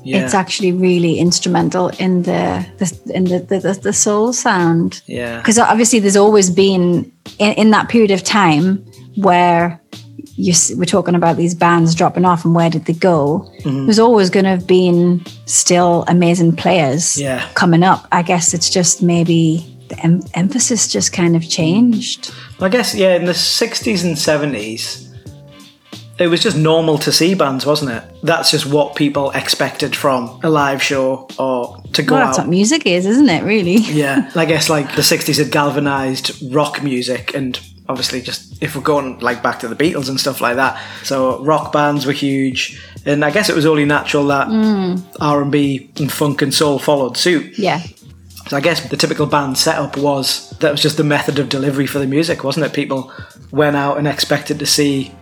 Yeah. 0.04 0.24
it's 0.24 0.34
actually 0.34 0.72
really 0.72 1.18
instrumental 1.18 1.88
in 1.98 2.22
the, 2.24 2.66
the 2.78 2.86
in 3.14 3.24
the, 3.24 3.38
the, 3.38 3.58
the, 3.60 3.72
the 3.82 3.92
soul 3.92 4.32
sound. 4.32 5.00
Yeah. 5.06 5.38
Because 5.38 5.58
obviously, 5.58 6.00
there's 6.00 6.16
always 6.16 6.50
been 6.50 7.10
in, 7.38 7.52
in 7.54 7.70
that 7.70 7.88
period 7.88 8.10
of 8.10 8.22
time 8.22 8.84
where 9.16 9.80
you 10.40 10.54
we're 10.76 10.84
talking 10.84 11.14
about 11.14 11.36
these 11.36 11.54
bands 11.54 11.94
dropping 11.94 12.24
off 12.24 12.44
and 12.44 12.54
where 12.54 12.70
did 12.70 12.84
they 12.86 12.92
go? 12.94 13.50
Mhm. 13.64 13.86
There's 13.86 13.98
always 13.98 14.30
going 14.30 14.44
to 14.44 14.50
have 14.50 14.66
been 14.66 15.24
still 15.46 16.04
amazing 16.08 16.56
players 16.56 17.18
Yeah. 17.20 17.44
coming 17.54 17.82
up. 17.82 18.06
I 18.12 18.22
guess 18.22 18.54
it's 18.54 18.70
just 18.70 19.02
maybe 19.02 19.66
the 19.88 19.98
em- 20.04 20.22
emphasis 20.34 20.88
just 20.88 21.12
kind 21.12 21.34
of 21.36 21.48
changed. 21.48 22.32
I 22.60 22.68
guess 22.68 22.94
yeah, 22.94 23.14
in 23.16 23.24
the 23.26 23.34
sixties 23.34 24.04
and 24.04 24.18
seventies, 24.18 25.06
it 26.18 26.26
was 26.28 26.42
just 26.42 26.56
normal 26.56 26.98
to 26.98 27.10
see 27.12 27.34
bands, 27.34 27.64
wasn't 27.64 27.90
it? 27.92 28.02
That's 28.22 28.50
just 28.50 28.66
what 28.66 28.94
people 28.94 29.30
expected 29.30 29.96
from 29.96 30.38
a 30.42 30.50
live 30.50 30.82
show 30.82 31.26
or 31.38 31.82
to 31.94 32.02
go 32.02 32.14
Well, 32.14 32.26
that's 32.26 32.38
out. 32.38 32.44
what 32.44 32.50
music 32.50 32.86
is, 32.86 33.06
isn't 33.06 33.28
it? 33.30 33.42
Really? 33.42 33.76
yeah, 33.78 34.30
I 34.36 34.44
guess 34.44 34.68
like 34.68 34.94
the 34.96 35.02
'60s 35.02 35.38
had 35.38 35.50
galvanized 35.50 36.52
rock 36.52 36.82
music, 36.82 37.32
and 37.34 37.58
obviously, 37.90 38.20
just 38.22 38.62
if 38.62 38.74
we're 38.76 38.82
going 38.82 39.18
like 39.20 39.42
back 39.42 39.58
to 39.60 39.68
the 39.68 39.76
Beatles 39.76 40.08
and 40.08 40.18
stuff 40.18 40.40
like 40.40 40.56
that, 40.56 40.80
so 41.02 41.42
rock 41.44 41.72
bands 41.72 42.06
were 42.06 42.12
huge, 42.12 42.80
and 43.04 43.24
I 43.24 43.30
guess 43.30 43.48
it 43.50 43.56
was 43.56 43.66
only 43.66 43.84
natural 43.84 44.26
that 44.28 44.48
Mm. 44.48 45.02
R 45.20 45.42
and 45.42 45.52
B 45.52 45.90
and 45.98 46.10
funk 46.10 46.42
and 46.42 46.52
soul 46.54 46.78
followed 46.78 47.16
suit. 47.16 47.58
Yeah. 47.58 47.80
So 48.48 48.56
I 48.56 48.60
guess 48.60 48.88
the 48.88 48.96
typical 48.96 49.26
band 49.26 49.56
setup 49.58 49.96
was 49.96 50.50
that 50.60 50.72
was 50.72 50.80
just 50.82 50.96
the 50.96 51.04
method 51.04 51.38
of 51.38 51.48
delivery 51.48 51.86
for 51.86 51.98
the 51.98 52.06
music, 52.06 52.42
wasn't 52.44 52.66
it? 52.66 52.72
People 52.72 53.12
went 53.52 53.76
out 53.76 53.98
and 53.98 54.06
expected 54.08 54.58
to 54.58 54.66
see 54.66 55.12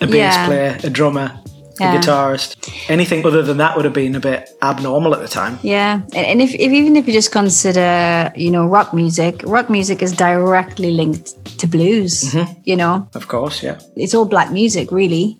a 0.00 0.06
bass 0.06 0.34
Yeah. 0.34 0.46
player, 0.46 0.78
a 0.82 0.90
drummer, 0.90 1.38
Yeah. 1.80 1.96
guitarist. 2.00 2.56
Anything 2.88 3.24
other 3.26 3.42
than 3.42 3.56
that 3.58 3.76
would 3.76 3.84
have 3.84 3.94
been 3.94 4.14
a 4.16 4.20
bit 4.20 4.48
abnormal 4.62 5.14
at 5.14 5.20
the 5.20 5.28
time. 5.28 5.58
Yeah, 5.62 6.00
and, 6.14 6.26
and 6.26 6.42
if, 6.42 6.54
if 6.54 6.72
even 6.72 6.96
if 6.96 7.06
you 7.06 7.12
just 7.12 7.32
consider, 7.32 8.32
you 8.36 8.50
know, 8.50 8.66
rock 8.66 8.92
music, 8.94 9.42
rock 9.44 9.68
music 9.70 10.02
is 10.02 10.12
directly 10.12 10.90
linked 10.92 11.58
to 11.58 11.66
blues. 11.66 12.32
Mhm. 12.32 12.56
You 12.64 12.76
know, 12.76 13.08
Of 13.14 13.28
course, 13.28 13.62
yeah. 13.62 13.78
it's 13.96 14.14
all 14.14 14.24
black 14.24 14.50
music, 14.52 14.90
really. 14.90 15.38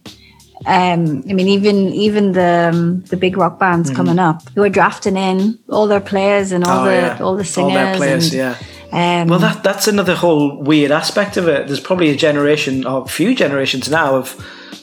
Um, 0.66 1.22
I 1.28 1.32
mean, 1.34 1.48
even 1.48 1.76
even 1.92 2.32
the 2.32 2.70
um, 2.72 3.02
the 3.10 3.16
big 3.16 3.36
rock 3.36 3.58
bands 3.58 3.90
Mhm. 3.90 3.96
coming 3.96 4.18
up, 4.18 4.42
who 4.54 4.62
are 4.62 4.70
drafting 4.70 5.16
in 5.16 5.58
all 5.68 5.86
their 5.86 6.00
players 6.00 6.50
and 6.52 6.64
all 6.64 6.80
Oh, 6.80 6.84
the 6.86 6.92
yeah. 6.96 7.18
all 7.20 7.36
the 7.36 7.44
singers. 7.44 7.76
All 7.76 7.84
their 7.84 7.94
players, 7.96 8.32
and, 8.32 8.34
yeah. 8.34 8.54
Um, 8.92 9.28
Well, 9.28 9.38
that 9.40 9.62
that's 9.62 9.86
another 9.88 10.14
whole 10.14 10.62
weird 10.62 10.90
aspect 10.92 11.36
of 11.36 11.46
it. 11.48 11.66
There's 11.66 11.80
probably 11.80 12.08
a 12.10 12.16
generation, 12.16 12.86
or 12.86 13.02
a 13.04 13.08
few 13.08 13.34
generations 13.34 13.88
now, 13.90 14.16
of 14.16 14.34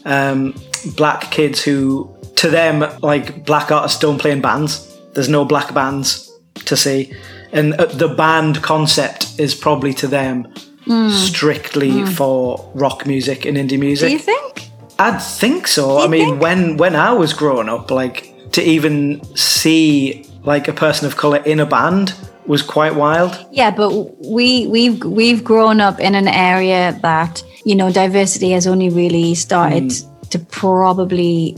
um, 0.06 0.54
black 0.96 1.32
kids 1.32 1.62
who, 1.62 2.10
to 2.36 2.50
them, 2.50 2.84
like 3.02 3.46
black 3.46 3.72
artists 3.72 4.00
don't 4.00 4.18
play 4.20 4.32
in 4.32 4.42
bands. 4.42 4.90
There's 5.14 5.30
no 5.30 5.46
black 5.46 5.74
bands 5.74 6.32
to 6.66 6.76
see, 6.76 7.14
and 7.52 7.74
uh, 7.76 7.86
the 7.86 8.08
band 8.08 8.62
concept 8.62 9.40
is 9.40 9.56
probably 9.56 9.94
to 9.96 10.08
them 10.08 10.48
Mm. 10.86 11.10
strictly 11.12 11.92
Mm. 11.92 12.10
for 12.10 12.70
rock 12.76 13.06
music 13.08 13.46
and 13.46 13.56
indie 13.58 13.80
music. 13.80 14.08
Do 14.10 14.12
you 14.14 14.20
think? 14.20 14.68
I'd 15.00 15.22
think 15.22 15.66
so. 15.68 16.00
I 16.04 16.08
mean, 16.08 16.40
when 16.40 16.76
when 16.78 16.96
I 16.96 17.14
was 17.14 17.32
growing 17.34 17.70
up, 17.70 17.90
like 17.90 18.34
to 18.52 18.62
even 18.62 19.22
see 19.36 20.26
like 20.44 20.68
a 20.68 20.74
person 20.74 21.08
of 21.08 21.16
color 21.16 21.38
in 21.46 21.60
a 21.62 21.66
band 21.66 22.14
was 22.48 22.62
quite 22.62 22.96
wild. 22.96 23.32
Yeah, 23.52 23.72
but 23.72 23.92
we 24.28 24.68
we've 24.68 25.02
we've 25.06 25.42
grown 25.44 25.80
up 25.80 26.00
in 26.02 26.16
an 26.16 26.28
area 26.28 27.00
that 27.02 27.42
you 27.64 27.76
know 27.76 27.90
diversity 27.90 28.52
has 28.52 28.68
only 28.68 28.90
really 28.90 29.36
started 29.36 29.84
Mm. 29.92 30.06
To 30.34 30.40
probably 30.40 31.56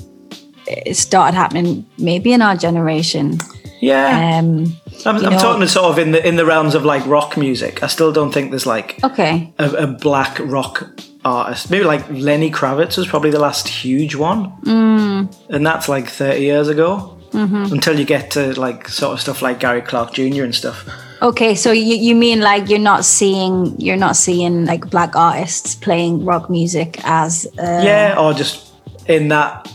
it 0.67 0.95
started 0.97 1.36
happening 1.36 1.86
maybe 1.97 2.34
in 2.34 2.41
our 2.41 2.55
generation. 2.55 3.38
Yeah. 3.82 4.39
Um, 4.39 4.76
I'm, 5.05 5.17
I'm 5.26 5.38
talking 5.39 5.67
sort 5.67 5.86
of 5.91 5.99
in 5.99 6.11
the 6.11 6.26
in 6.28 6.36
the 6.38 6.45
realms 6.45 6.76
of 6.76 6.84
like 6.86 7.05
rock 7.05 7.38
music. 7.38 7.84
I 7.84 7.88
still 7.88 8.11
don't 8.11 8.32
think 8.34 8.49
there's 8.51 8.65
like 8.65 9.03
Okay. 9.03 9.53
a, 9.59 9.69
a 9.84 9.88
black 9.88 10.39
rock 10.39 10.84
artist. 11.23 11.69
Maybe 11.69 11.84
like 11.86 12.03
Lenny 12.09 12.49
Kravitz 12.51 12.97
was 12.97 13.07
probably 13.07 13.32
the 13.32 13.39
last 13.39 13.67
huge 13.67 14.15
one, 14.15 14.51
Mm, 14.63 15.36
and 15.49 15.65
that's 15.65 15.88
like 15.89 16.07
30 16.09 16.41
years 16.41 16.67
ago. 16.69 17.17
mhm. 17.32 17.71
Until 17.71 17.99
you 17.99 18.05
get 18.05 18.32
to 18.32 18.59
like 18.59 18.88
sort 18.89 19.13
of 19.13 19.19
stuff 19.19 19.41
like 19.41 19.59
Gary 19.59 19.82
Clark 19.82 20.13
Jr. 20.13 20.43
and 20.43 20.55
stuff. 20.55 20.86
Okay, 21.21 21.55
so 21.55 21.71
you, 21.71 21.95
you 21.95 22.15
mean 22.15 22.39
like 22.41 22.69
you're 22.69 22.80
not 22.91 23.03
seeing 23.05 23.76
you're 23.80 23.97
not 24.07 24.15
seeing 24.15 24.65
like 24.65 24.89
black 24.89 25.15
artists 25.15 25.76
playing 25.76 26.26
rock 26.26 26.49
music 26.49 26.99
as 27.03 27.45
uh, 27.59 27.82
yeah, 27.84 28.15
or 28.17 28.34
just 28.34 28.64
in 29.07 29.27
that 29.29 29.71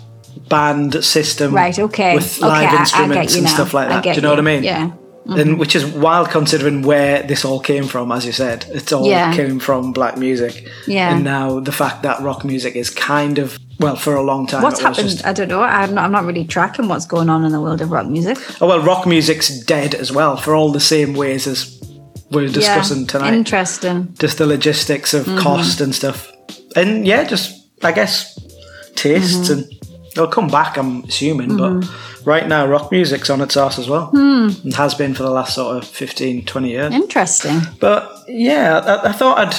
band 0.48 1.04
system, 1.04 1.54
Right, 1.54 1.78
okay. 1.78 2.14
with 2.16 2.38
Okay, 2.38 2.46
live 2.46 2.68
I- 2.72 2.76
I 2.76 2.80
instruments 2.80 3.34
and 3.34 3.44
now. 3.44 3.50
stuff 3.50 3.74
like 3.74 3.88
that. 3.88 4.02
Do 4.02 4.10
you 4.10 4.20
know 4.20 4.28
you. 4.30 4.32
what 4.32 4.38
I 4.38 4.42
mean? 4.42 4.62
Yeah. 4.64 4.90
And 5.26 5.60
which 5.60 5.76
is 5.76 5.84
wild 5.86 6.30
considering 6.30 6.82
where 6.82 7.22
this 7.22 7.44
all 7.44 7.60
came 7.60 7.84
from, 7.84 8.10
as 8.10 8.24
you 8.26 8.32
said. 8.32 8.64
it 8.72 8.92
all 8.92 9.06
Yeah. 9.06 9.32
came 9.32 9.60
from 9.60 9.92
black 9.92 10.16
music. 10.16 10.66
Yeah. 10.88 11.14
And 11.14 11.22
now 11.22 11.60
the 11.60 11.70
fact 11.70 12.02
that 12.02 12.20
rock 12.20 12.44
music 12.44 12.74
is 12.74 12.90
kind 12.90 13.38
of 13.38 13.56
well, 13.78 13.96
for 13.96 14.14
a 14.16 14.22
long 14.22 14.46
time. 14.46 14.62
What's 14.62 14.80
happened? 14.80 15.08
just- 15.08 15.24
I 15.24 15.32
don't 15.32 15.48
know. 15.48 15.62
I'm 15.62 15.94
not, 15.94 16.04
I'm 16.04 16.12
not 16.12 16.24
really 16.24 16.44
tracking 16.44 16.88
what's 16.88 17.06
going 17.06 17.30
on 17.30 17.44
in 17.44 17.52
the 17.52 17.60
world 17.60 17.80
of 17.80 17.90
rock 17.92 18.06
music. 18.06 18.38
oh 18.60 18.66
well, 18.66 18.80
rock 18.80 19.06
music's 19.06 19.48
dead 19.60 19.94
as 19.94 20.10
well 20.10 20.36
for 20.36 20.54
all 20.54 20.72
the 20.72 20.80
same 20.80 21.14
ways 21.14 21.46
as 21.46 21.80
we're 22.30 22.48
discussing 22.48 23.00
yeah. 23.02 23.06
tonight. 23.06 23.34
Interesting. 23.34 24.08
just 24.18 24.38
the 24.38 24.46
logistics 24.46 25.14
of 25.14 25.26
Mhm. 25.26 25.38
cost 25.38 25.80
and 25.80 25.94
stuff. 25.94 26.30
And 26.74 27.06
yeah, 27.06 27.22
just 27.24 27.52
I 27.84 27.92
guess 27.92 28.36
tastes 29.02 29.48
Mhm. 29.48 29.52
and 29.52 29.64
they'll 30.14 30.26
come 30.38 30.48
back. 30.48 30.76
I'm 30.76 31.04
assuming, 31.04 31.50
Mhm. 31.50 31.58
but 31.82 32.26
right 32.26 32.46
now 32.48 32.66
rock 32.66 32.90
music's 32.92 33.30
on 33.30 33.40
its 33.40 33.56
ass 33.56 33.78
as 33.78 33.88
well. 33.88 34.06
Hmm. 34.06 34.48
And 34.64 34.74
has 34.74 34.94
been 34.94 35.14
for 35.14 35.22
the 35.22 35.30
last 35.30 35.54
sort 35.54 35.76
of 35.76 35.84
15, 35.84 36.44
20 36.44 36.70
years. 36.70 36.92
Interesting. 36.94 37.60
But 37.80 38.10
yeah, 38.28 38.78
I, 38.84 39.08
I 39.10 39.12
thought 39.12 39.38
I'd 39.38 39.54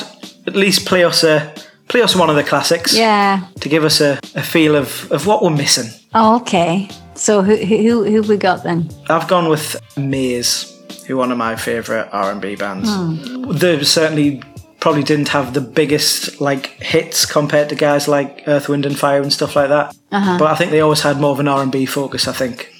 at 0.47 0.55
least 0.55 0.85
play 0.85 1.03
us 1.03 1.23
a 1.23 1.51
play 1.87 2.01
us 2.01 2.15
one 2.15 2.29
of 2.29 2.35
the 2.37 2.43
classics 2.43 2.93
Yeah. 2.95 3.41
to 3.59 3.67
give 3.69 3.83
us 3.83 3.99
a, 4.01 4.17
a 4.35 4.41
feel 4.41 4.75
of, 4.77 5.11
of 5.11 5.25
what 5.27 5.41
we're 5.43 5.49
missing. 5.65 5.89
Oh, 6.13 6.35
okay. 6.37 6.87
So 7.15 7.41
who 7.41 7.55
who 7.55 8.03
who 8.05 8.21
we 8.21 8.37
got 8.37 8.63
then? 8.63 8.89
I've 9.09 9.27
gone 9.27 9.49
with 9.49 9.75
Maze, 9.97 10.65
who 11.07 11.15
are 11.15 11.17
one 11.17 11.31
of 11.31 11.37
my 11.37 11.55
favourite 11.55 12.07
R 12.13 12.31
and 12.31 12.39
B 12.41 12.55
bands. 12.55 12.89
Hmm. 12.89 13.51
They 13.51 13.83
certainly 13.83 14.41
probably 14.81 15.03
didn't 15.03 15.29
have 15.29 15.53
the 15.53 15.61
biggest 15.61 16.41
like 16.41 16.65
hits 16.81 17.25
compared 17.25 17.69
to 17.69 17.75
guys 17.75 18.07
like 18.07 18.43
Earth, 18.47 18.67
Wind 18.67 18.85
and 18.85 18.97
Fire 18.99 19.21
and 19.21 19.31
stuff 19.31 19.55
like 19.55 19.69
that. 19.69 19.95
Uh-huh. 20.11 20.37
But 20.39 20.51
I 20.51 20.55
think 20.55 20.71
they 20.71 20.81
always 20.81 21.01
had 21.01 21.19
more 21.21 21.31
of 21.31 21.39
an 21.39 21.47
R 21.47 21.61
and 21.63 21.71
B 21.71 21.85
focus. 21.85 22.27
I 22.27 22.33
think 22.33 22.73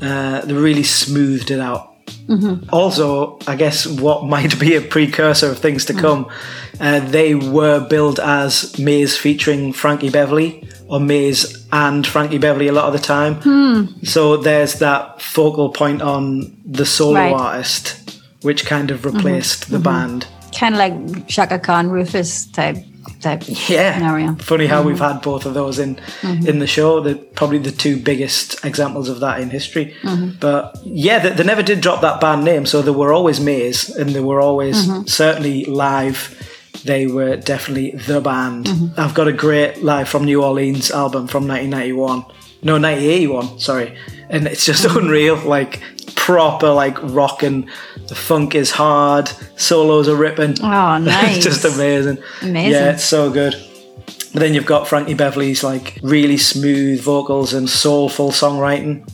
uh, 0.00 0.42
they 0.42 0.52
really 0.52 0.82
smoothed 0.84 1.50
it 1.50 1.58
out. 1.60 1.88
Mhm. 2.28 2.68
Also, 2.72 3.38
I 3.46 3.56
guess 3.56 3.86
what 3.86 4.24
might 4.36 4.58
be 4.60 4.74
a 4.76 4.80
precursor 4.80 5.50
of 5.50 5.58
things 5.58 5.84
to 5.86 5.94
come, 5.94 6.26
uh, 6.80 7.00
they 7.00 7.34
were 7.34 7.80
billed 7.88 8.20
as 8.20 8.78
Maze 8.78 9.16
featuring 9.16 9.72
Frankie 9.72 10.10
Beverly 10.10 10.68
or 10.88 11.00
Maze 11.00 11.66
and 11.72 12.06
Frankie 12.06 12.38
Beverly 12.38 12.68
a 12.68 12.72
lot 12.72 12.84
of 12.86 12.92
the 12.92 12.98
time. 13.06 13.40
So 14.04 14.36
there's 14.36 14.74
that 14.80 15.22
focal 15.22 15.70
point 15.70 16.02
on 16.02 16.56
the 16.66 16.84
solo 16.84 17.14
Right. 17.20 17.32
artist, 17.34 18.20
which 18.42 18.66
kind 18.66 18.90
of 18.90 19.04
replaced 19.06 19.70
the 19.70 19.78
band. 19.78 20.26
Kind 20.58 20.74
of 20.74 20.78
like 20.78 21.28
Chaka 21.28 21.58
Khan, 21.58 21.90
Rufus 21.90 22.46
type 22.46 22.76
type 23.20 23.42
Yeah, 23.68 23.94
scenario. 23.94 24.34
funny 24.36 24.66
how 24.66 24.82
we've 24.82 24.96
mm-hmm. 24.96 25.14
had 25.14 25.22
both 25.22 25.46
of 25.46 25.54
those 25.54 25.78
in 25.78 25.96
mm-hmm. 25.96 26.46
in 26.46 26.58
the 26.58 26.66
show. 26.66 27.00
They're 27.00 27.14
probably 27.14 27.58
the 27.58 27.70
two 27.70 27.96
biggest 27.96 28.64
examples 28.64 29.08
of 29.08 29.20
that 29.20 29.40
in 29.40 29.50
history. 29.50 29.94
Mm-hmm. 30.02 30.38
But 30.40 30.78
yeah, 30.84 31.18
they, 31.18 31.30
they 31.30 31.44
never 31.44 31.62
did 31.62 31.80
drop 31.80 32.00
that 32.02 32.20
band 32.20 32.44
name, 32.44 32.66
so 32.66 32.82
they 32.82 32.90
were 32.90 33.12
always 33.12 33.40
Maze, 33.40 33.88
and 33.90 34.10
they 34.10 34.20
were 34.20 34.40
always 34.40 34.88
certainly 35.12 35.64
live. 35.64 36.38
They 36.84 37.06
were 37.06 37.36
definitely 37.36 37.92
the 37.92 38.20
band. 38.20 38.68
I've 38.96 39.14
got 39.14 39.28
a 39.28 39.32
great 39.32 39.82
live 39.82 40.08
from 40.08 40.24
New 40.24 40.42
Orleans 40.42 40.90
album 40.90 41.28
from 41.28 41.46
1991. 41.46 42.24
No, 42.64 42.74
1981. 42.74 43.58
Sorry, 43.58 43.96
and 44.28 44.46
it's 44.46 44.64
just 44.64 44.84
unreal. 44.96 45.36
Like 45.36 45.80
proper 46.16 46.70
like 46.70 46.96
rock 47.02 47.42
and 47.42 47.68
the 48.08 48.14
funk 48.14 48.54
is 48.54 48.70
hard. 48.70 49.30
Solos 49.56 50.08
are 50.08 50.16
ripping. 50.16 50.54
Oh, 50.62 50.98
nice. 50.98 51.36
it's 51.36 51.44
just 51.44 51.64
amazing. 51.64 52.18
Amazing. 52.42 52.72
Yeah, 52.72 52.92
it's 52.92 53.04
so 53.04 53.30
good. 53.30 53.54
But 54.32 54.40
then 54.40 54.54
you've 54.54 54.66
got 54.66 54.88
Frankie 54.88 55.14
Beverly's 55.14 55.62
like 55.62 55.98
really 56.02 56.38
smooth 56.38 57.00
vocals 57.00 57.52
and 57.52 57.68
soulful 57.68 58.30
songwriting. 58.30 59.06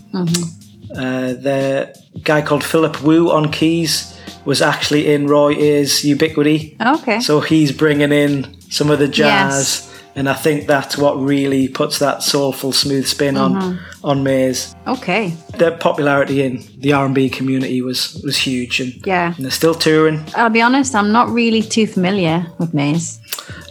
Uh, 0.97 1.35
the 1.35 1.95
guy 2.23 2.41
called 2.41 2.63
Philip 2.65 3.03
Woo 3.03 3.31
on 3.31 3.51
keys 3.51 4.19
was 4.45 4.63
actually 4.63 5.13
in 5.13 5.27
Roy 5.27 5.55
Ayers' 5.55 6.05
Ubiquity. 6.05 6.77
Okay. 6.81 7.21
So 7.21 7.41
he's 7.41 7.73
bringing 7.73 8.13
in 8.13 8.61
some 8.71 8.91
of 8.91 8.99
the 8.99 9.09
jazz. 9.09 9.91
Yes. 9.91 9.98
And 10.19 10.29
I 10.29 10.35
think 10.35 10.67
that's 10.67 10.99
what 10.99 11.15
really 11.21 11.69
puts 11.69 12.01
that 12.01 12.25
soulful, 12.25 12.73
smooth 12.73 13.07
spin 13.07 13.37
on 13.37 13.79
on 14.03 14.25
Maze. 14.25 14.75
okay. 14.87 15.33
Their 15.59 15.77
popularity 15.77 16.43
in 16.43 16.65
the 16.79 16.93
R 16.93 17.07
and 17.07 17.15
B 17.15 17.29
community 17.31 17.83
was 17.83 18.21
was 18.25 18.37
huge, 18.37 18.81
and, 18.81 18.93
Yeah. 19.07 19.35
and 19.37 19.45
they're 19.45 19.53
still 19.63 19.75
touring. 19.75 20.25
I'll 20.35 20.51
be 20.51 20.61
honest, 20.61 20.95
I'm 20.97 21.13
not 21.13 21.29
really 21.31 21.63
too 21.63 21.87
familiar 21.87 22.47
with 22.59 22.75
Maze. 22.75 23.21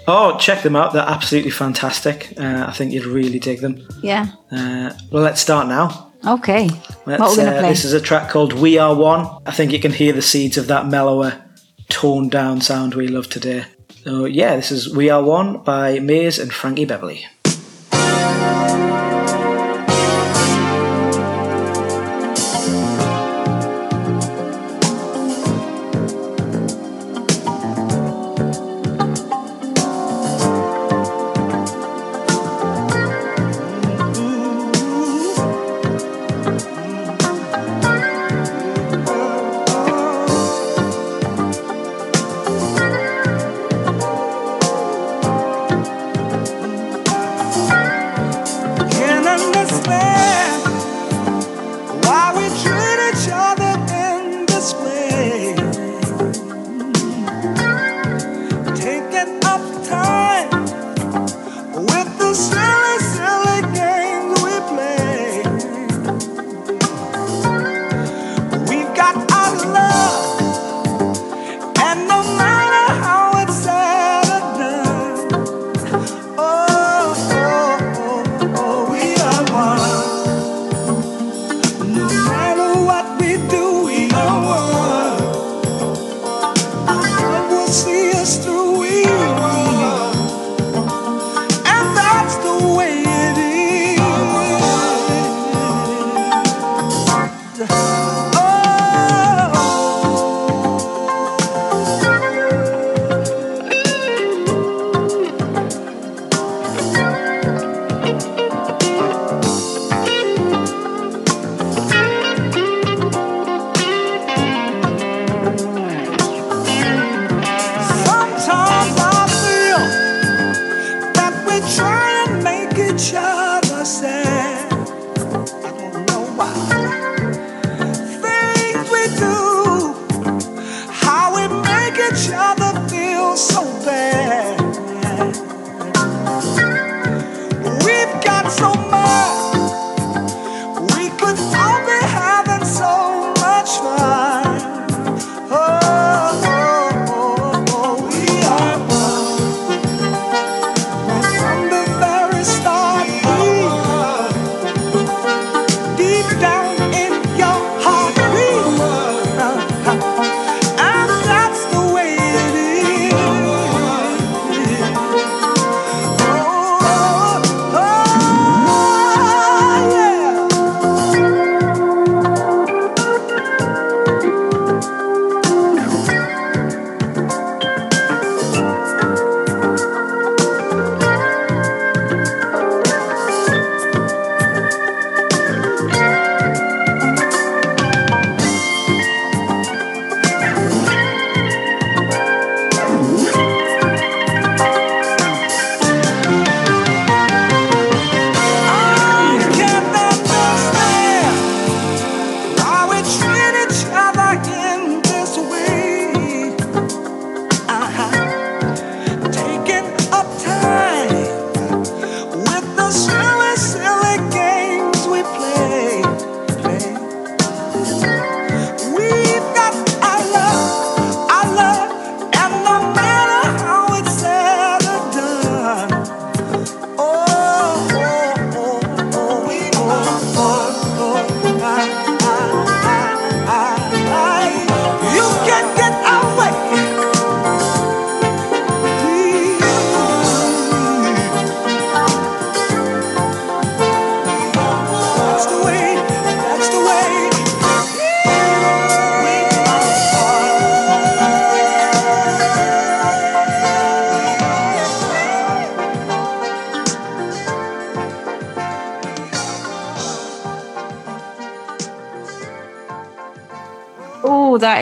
Oh, 0.07 0.37
check 0.37 0.63
them 0.63 0.75
out! 0.77 0.93
They're 0.93 1.13
absolutely 1.17 1.51
fantastic. 1.51 2.33
Uh, 2.39 2.63
I 2.69 2.71
think 2.71 2.93
you'd 2.93 3.05
really 3.05 3.39
dig 3.39 3.59
them. 3.59 3.85
Yeah. 4.01 4.27
Uh, 4.49 4.91
well, 5.11 5.23
let's 5.23 5.41
start 5.41 5.67
now. 5.67 6.13
Okay. 6.25 6.69
Let's, 7.05 7.19
what 7.19 7.29
we're 7.37 7.43
gonna 7.43 7.57
uh, 7.57 7.59
play? 7.59 7.69
This 7.69 7.83
is 7.83 7.91
a 7.93 7.99
track 7.99 8.29
called 8.29 8.53
"We 8.53 8.77
Are 8.77 8.95
One." 8.95 9.27
I 9.45 9.51
think 9.51 9.73
you 9.73 9.79
can 9.81 9.91
hear 9.91 10.13
the 10.13 10.21
seeds 10.21 10.57
of 10.57 10.67
that 10.67 10.87
mellower, 10.87 11.33
toned 11.89 12.31
down 12.31 12.61
sound 12.61 12.93
we 12.93 13.09
love 13.09 13.27
today. 13.27 13.65
So 14.07 14.23
yeah, 14.23 14.55
this 14.55 14.71
is 14.71 14.95
"We 14.95 15.09
Are 15.09 15.21
One" 15.21 15.57
by 15.57 15.99
Maze 15.99 16.39
and 16.39 16.53
Frankie 16.53 16.85
Beverly. 16.85 17.27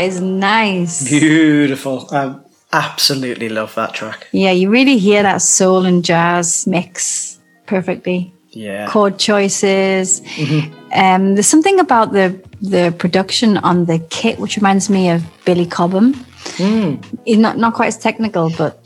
Is 0.05 0.21
nice. 0.21 1.07
Beautiful. 1.09 2.07
I 2.11 2.35
absolutely 2.73 3.49
love 3.49 3.73
that 3.75 3.93
track. 3.93 4.27
Yeah, 4.31 4.51
you 4.51 4.69
really 4.69 4.97
hear 4.97 5.23
that 5.23 5.41
soul 5.41 5.85
and 5.85 6.03
jazz 6.03 6.67
mix 6.67 7.39
perfectly. 7.65 8.31
Yeah. 8.51 8.87
Chord 8.87 9.17
choices. 9.19 10.21
Mhm. 10.21 10.71
Um, 10.93 11.35
there's 11.35 11.47
something 11.47 11.79
about 11.79 12.13
the 12.13 12.39
the 12.61 12.93
production 12.97 13.57
on 13.57 13.85
the 13.85 13.99
kit 14.09 14.39
which 14.39 14.55
reminds 14.55 14.89
me 14.89 15.09
of 15.09 15.21
Billy 15.45 15.65
Cobham. 15.65 16.13
Mm. 16.57 17.03
It's 17.25 17.37
not 17.39 17.57
not 17.57 17.73
quite 17.73 17.87
as 17.87 17.97
technical, 17.97 18.49
but 18.57 18.79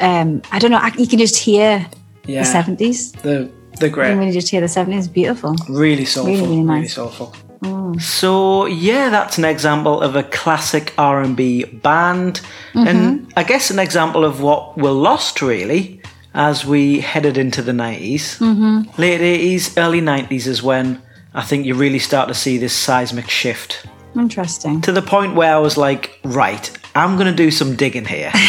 um, 0.00 0.42
I 0.52 0.58
don't 0.60 0.70
know. 0.70 0.78
I, 0.80 0.92
you 0.98 1.06
can 1.08 1.18
just 1.18 1.36
hear 1.36 1.84
Yeah. 2.26 2.40
the 2.42 2.46
seventies. 2.46 3.12
The 3.12 3.50
the 3.80 3.86
You 3.88 3.92
great. 3.94 4.08
can 4.10 4.18
really 4.18 4.32
just 4.32 4.48
hear 4.48 4.60
the 4.60 4.68
seventies. 4.68 5.08
Beautiful. 5.08 5.56
Really 5.68 6.04
soulful. 6.04 6.32
Really, 6.32 6.46
Really, 6.46 6.62
really 6.62 6.80
nice. 6.82 6.94
soulful. 6.94 7.32
Mm. 7.62 8.00
So 8.00 8.66
yeah, 8.66 9.08
that's 9.10 9.38
an 9.38 9.44
example 9.44 10.00
of 10.02 10.14
a 10.16 10.22
classic 10.22 10.92
R 10.98 11.22
and 11.22 11.36
B 11.36 11.64
band, 11.64 12.40
Mm-hmm. 12.74 12.86
and 12.88 13.32
I 13.36 13.42
guess 13.42 13.70
an 13.70 13.78
example 13.78 14.24
of 14.24 14.40
what 14.42 14.76
we're 14.76 14.90
lost 14.90 15.40
really 15.40 16.00
as 16.34 16.66
we 16.66 17.00
headed 17.00 17.38
into 17.38 17.62
the 17.62 17.72
90s 17.72 18.38
Mm-hmm. 18.38 19.00
Late 19.00 19.20
eighties, 19.22 19.76
early 19.78 20.00
nineties 20.02 20.46
is 20.46 20.62
when 20.62 21.00
I 21.34 21.42
think 21.42 21.64
you 21.66 21.74
really 21.74 21.98
start 21.98 22.28
to 22.28 22.34
see 22.34 22.58
this 22.58 22.74
seismic 22.74 23.28
shift 23.30 23.86
Interesting. 24.14 24.80
to 24.82 24.92
the 24.92 25.02
point 25.02 25.34
where 25.34 25.54
I 25.54 25.58
was 25.58 25.76
like, 25.76 26.18
right, 26.24 26.70
I'm 26.94 27.16
gonna 27.16 27.34
do 27.34 27.50
some 27.50 27.74
digging 27.76 28.04
here. 28.06 28.32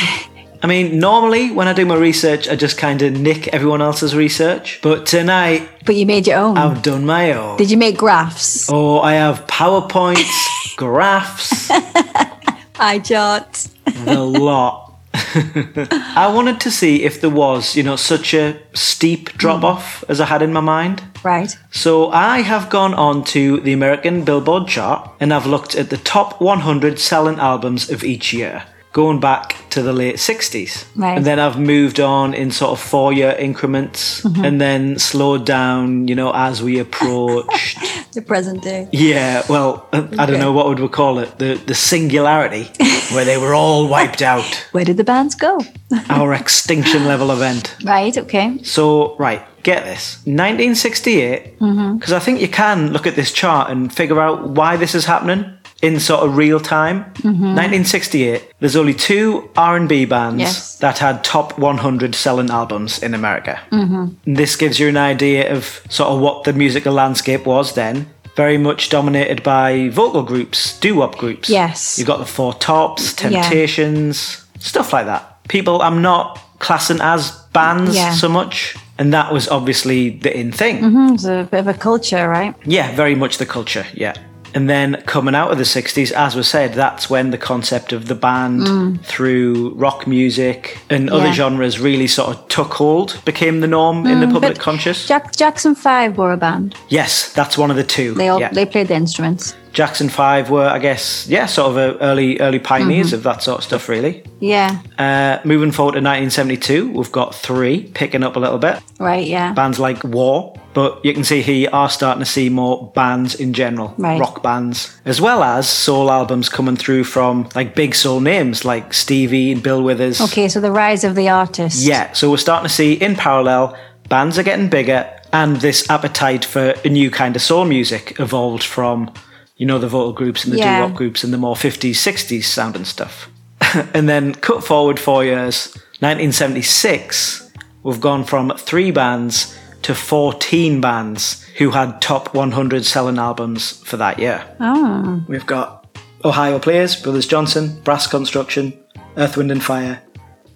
I 0.61 0.67
mean, 0.67 0.99
normally 0.99 1.51
when 1.51 1.67
I 1.67 1.73
do 1.73 1.85
my 1.85 1.95
research, 1.95 2.47
I 2.49 2.55
just 2.55 2.77
kind 2.77 3.01
of 3.01 3.13
nick 3.13 3.47
everyone 3.49 3.81
else's 3.81 4.15
research, 4.15 4.79
but 4.81 5.05
tonight 5.05 5.67
But 5.85 5.95
you 5.95 6.05
made 6.05 6.27
your 6.27 6.37
own. 6.37 6.57
I've 6.57 6.81
done 6.81 7.05
my 7.05 7.31
own. 7.33 7.57
Did 7.57 7.69
you 7.69 7.77
make 7.77 7.97
graphs? 7.97 8.69
Oh, 8.71 8.99
I 8.99 9.13
have 9.13 9.45
PowerPoints, 9.47 10.75
graphs, 10.77 11.69
I 12.79 12.99
charts. 12.99 13.73
a 14.05 14.19
lot. 14.19 14.87
I 15.13 16.31
wanted 16.33 16.59
to 16.61 16.71
see 16.71 17.03
if 17.03 17.21
there 17.21 17.29
was, 17.29 17.75
you 17.75 17.83
know, 17.83 17.95
such 17.95 18.33
a 18.33 18.59
steep 18.73 19.29
hmm. 19.29 19.37
drop 19.37 19.63
off 19.63 20.03
as 20.09 20.19
I 20.21 20.25
had 20.25 20.41
in 20.41 20.53
my 20.53 20.59
mind. 20.59 21.03
Right. 21.23 21.57
So 21.71 22.09
I 22.09 22.41
have 22.41 22.69
gone 22.69 22.93
on 22.93 23.23
to 23.25 23.59
the 23.61 23.73
American 23.73 24.23
Billboard 24.23 24.67
chart 24.67 25.09
and 25.19 25.33
I've 25.33 25.45
looked 25.45 25.75
at 25.75 25.89
the 25.89 25.97
top 25.97 26.39
100 26.39 26.99
selling 26.99 27.39
albums 27.39 27.89
of 27.89 28.03
each 28.03 28.33
year, 28.33 28.63
going 29.01 29.19
back 29.19 29.55
to 29.69 29.81
the 29.83 29.93
late 29.93 30.15
60s. 30.17 30.85
Right. 30.95 31.17
And 31.17 31.23
then 31.25 31.37
I've 31.39 31.59
moved 31.59 31.99
on 31.99 32.33
in 32.33 32.51
sort 32.51 32.71
of 32.71 32.79
four 32.79 33.09
year 33.13 33.33
increments 33.47 34.21
Mhm. 34.23 34.43
and 34.47 34.59
then 34.59 34.97
slowed 34.99 35.45
down, 35.45 36.07
you 36.09 36.15
know, 36.15 36.31
as 36.47 36.61
we 36.61 36.79
approached. 36.85 37.77
The 38.17 38.21
present 38.23 38.63
day. 38.63 38.87
Yeah, 38.91 39.43
well, 39.47 39.71
uh, 39.93 40.01
I 40.21 40.25
don't 40.25 40.39
know 40.39 40.51
what 40.57 40.65
would 40.69 40.79
we 40.79 40.87
call 40.87 41.19
it, 41.23 41.29
the 41.37 41.49
the 41.67 41.75
singularity, 41.75 42.63
where 43.13 43.25
they 43.25 43.37
were 43.37 43.53
all 43.61 43.81
wiped 43.97 44.21
out, 44.33 44.49
Where 44.73 44.85
did 44.85 44.97
the 44.97 45.03
bands 45.03 45.35
go? 45.35 45.51
our 46.09 46.33
extinction 46.33 47.01
level 47.05 47.29
event. 47.31 47.75
Right. 47.83 48.17
Okay. 48.17 48.47
So, 48.63 49.15
right, 49.19 49.41
get 49.63 49.83
this, 49.85 50.17
1968, 50.25 51.59
Mm-hmm. 51.59 51.97
because 51.97 52.13
I 52.13 52.19
think 52.25 52.41
you 52.41 52.47
can 52.47 52.91
look 52.93 53.07
at 53.07 53.15
this 53.15 53.31
chart 53.31 53.69
and 53.71 53.91
figure 53.93 54.19
out 54.19 54.49
why 54.57 54.77
this 54.77 54.93
is 54.95 55.05
happening 55.05 55.43
in 55.81 55.99
sort 55.99 56.21
of 56.23 56.35
real 56.37 56.59
time. 56.59 57.05
Mhm. 57.21 57.53
1968, 57.55 58.41
there's 58.59 58.75
only 58.75 58.93
two 58.93 59.49
R&B 59.55 60.05
bands 60.05 60.39
Yes. 60.41 60.75
that 60.79 60.97
had 60.99 61.23
top 61.23 61.57
100 61.59 62.15
selling 62.15 62.49
albums 62.49 62.97
in 63.03 63.13
America. 63.13 63.59
Mm-hmm. 63.71 64.05
This 64.35 64.55
gives 64.55 64.79
you 64.79 64.87
an 64.89 64.97
idea 64.97 65.51
of 65.55 65.81
sort 65.89 66.09
of 66.09 66.19
what 66.19 66.43
the 66.45 66.53
musical 66.53 66.93
landscape 66.93 67.45
was 67.45 67.73
then. 67.73 68.07
Very 68.35 68.57
much 68.57 68.89
dominated 68.89 69.41
by 69.43 69.89
vocal 69.89 70.23
groups, 70.23 70.77
doo-wop 70.79 71.17
groups. 71.17 71.49
Yes. 71.49 71.97
You've 71.97 72.07
got 72.07 72.19
the 72.19 72.25
Four 72.25 72.53
Tops, 72.53 73.13
Yeah. 73.19 73.29
Temptations, 73.41 74.43
stuff 74.59 74.93
like 74.93 75.05
that. 75.05 75.23
People 75.47 75.81
I'm 75.81 76.01
not 76.01 76.39
classing 76.59 77.01
as 77.01 77.31
bands 77.53 77.95
Yeah. 77.95 78.11
so 78.13 78.29
much. 78.29 78.75
And 78.99 79.13
that 79.13 79.31
was 79.31 79.47
obviously 79.47 80.09
the 80.09 80.35
in 80.35 80.51
thing. 80.51 80.81
Mm-hmm. 80.81 81.13
It's 81.13 81.25
a 81.25 81.47
bit 81.51 81.59
of 81.59 81.67
a 81.67 81.73
culture, 81.75 82.27
right? 82.27 82.55
Yeah, 82.65 82.95
very 82.95 83.13
much 83.15 83.37
the 83.37 83.45
culture, 83.45 83.85
yeah. 83.93 84.13
And 84.57 84.67
then 84.67 85.03
coming 85.05 85.35
out 85.35 85.51
of 85.51 85.59
the 85.59 85.65
60s, 85.65 86.11
as 86.11 86.35
was 86.35 86.47
said, 86.47 86.73
that's 86.73 87.11
when 87.11 87.29
the 87.29 87.37
concept 87.37 87.93
of 87.93 88.07
the 88.07 88.15
band 88.15 88.61
Mm. 88.61 88.99
through 89.03 89.73
rock 89.75 90.07
music 90.07 90.79
and 90.89 91.11
other 91.11 91.31
genres 91.31 91.79
really 91.79 92.07
sort 92.07 92.29
of 92.29 92.47
took 92.47 92.73
hold, 92.73 93.21
became 93.23 93.59
the 93.59 93.67
norm 93.67 94.07
in 94.07 94.19
the 94.19 94.25
Mm, 94.25 94.33
public 94.33 94.57
conscious. 94.57 95.07
Jack- 95.07 95.35
Jackson 95.35 95.75
Five 95.75 96.17
were 96.17 96.33
a 96.33 96.37
band. 96.37 96.73
yes, 96.89 97.31
that's 97.33 97.55
one 97.55 97.69
of 97.69 97.77
the 97.77 97.83
two. 97.83 98.15
They 98.15 98.29
all 98.29 98.39
yeah. 98.39 98.49
they 98.51 98.65
played 98.65 98.87
the 98.87 98.95
instruments. 98.95 99.53
Jackson 99.77 100.09
5 100.09 100.49
were, 100.49 100.67
I 100.67 100.79
guess, 100.79 101.27
yeah, 101.29 101.45
sort 101.45 101.69
of 101.69 101.77
a 101.77 102.01
early 102.01 102.39
early 102.39 102.57
pioneers 102.57 103.11
Mhm. 103.11 103.13
of 103.13 103.23
that 103.23 103.43
sort 103.43 103.59
of 103.59 103.63
stuff, 103.63 103.87
really. 103.87 104.23
Yeah. 104.39 104.77
Uh, 104.97 105.37
moving 105.43 105.71
forward 105.71 105.93
to 105.93 106.01
1972, 106.01 106.89
we've 106.95 107.11
got 107.11 107.35
three, 107.35 107.83
picking 107.93 108.23
up 108.23 108.35
a 108.35 108.39
little 108.39 108.57
bit. 108.57 108.77
Right. 108.99 109.27
Yeah. 109.27 109.51
bands 109.53 109.77
like 109.77 110.03
War, 110.03 110.53
but 110.73 110.99
you 111.03 111.13
can 111.13 111.23
see 111.23 111.43
here 111.43 111.53
you 111.53 111.69
are 111.71 111.89
starting 111.91 112.23
to 112.23 112.25
see 112.37 112.49
more 112.49 112.91
bands 112.95 113.35
in 113.35 113.53
general, 113.53 113.93
Right. 113.99 114.19
rock 114.19 114.41
bands, 114.41 114.89
as 115.05 115.21
well 115.21 115.43
as 115.43 115.67
soul 115.67 116.09
albums 116.09 116.49
coming 116.49 116.75
through 116.75 117.03
from 117.03 117.47
like 117.53 117.75
big 117.75 117.93
soul 117.93 118.19
names 118.19 118.65
like 118.65 118.95
Stevie 118.95 119.51
and 119.51 119.61
Bill 119.61 119.83
Withers. 119.83 120.19
Okay. 120.21 120.47
So 120.47 120.59
the 120.59 120.71
rise 120.71 121.03
of 121.03 121.13
the 121.13 121.29
artist. 121.29 121.83
Yeah, 121.85 122.07
so 122.13 122.31
we're 122.31 122.37
starting 122.37 122.67
to 122.67 122.73
see 122.73 122.93
in 122.93 123.15
parallel, 123.15 123.75
bands 124.09 124.39
are 124.39 124.43
getting 124.43 124.69
bigger, 124.69 125.05
and 125.31 125.57
this 125.57 125.87
appetite 125.87 126.43
for 126.45 126.73
a 126.83 126.89
new 126.89 127.11
kind 127.11 127.35
of 127.35 127.43
soul 127.43 127.65
music 127.65 128.15
evolved 128.19 128.63
from, 128.63 129.11
you 129.57 129.65
know, 129.65 129.77
the 129.79 129.87
vocal 129.87 130.13
groups 130.13 130.43
and 130.43 130.53
the 130.53 130.57
Yeah. 130.57 130.79
doo-wop 130.81 130.95
groups 130.95 131.23
and 131.23 131.33
the 131.33 131.37
more 131.37 131.55
50s, 131.55 131.97
60s 131.97 132.45
sounding 132.47 132.85
stuff. 132.85 133.29
and 133.93 134.07
then 134.07 134.33
cut 134.35 134.63
forward 134.63 134.99
four 134.99 135.23
years, 135.25 135.75
1976, 135.99 137.51
we've 137.83 137.99
gone 138.01 138.23
from 138.23 138.51
three 138.57 138.91
bands 138.91 139.55
to 139.81 139.95
14 139.95 140.79
bands 140.81 141.43
who 141.57 141.71
had 141.71 142.01
top 142.01 142.33
100 142.33 142.85
selling 142.85 143.17
albums 143.17 143.71
for 143.83 143.97
that 143.97 144.19
year. 144.19 144.43
Oh. 144.59 145.23
We've 145.27 145.45
got 145.45 145.87
Ohio 146.23 146.59
Players, 146.59 146.95
Brothers 146.95 147.27
Johnson, 147.27 147.79
Brass 147.83 148.07
Construction, 148.07 148.73
Earth, 149.17 149.37
Wind 149.37 149.51
and 149.51 149.63
Fire. 149.63 150.01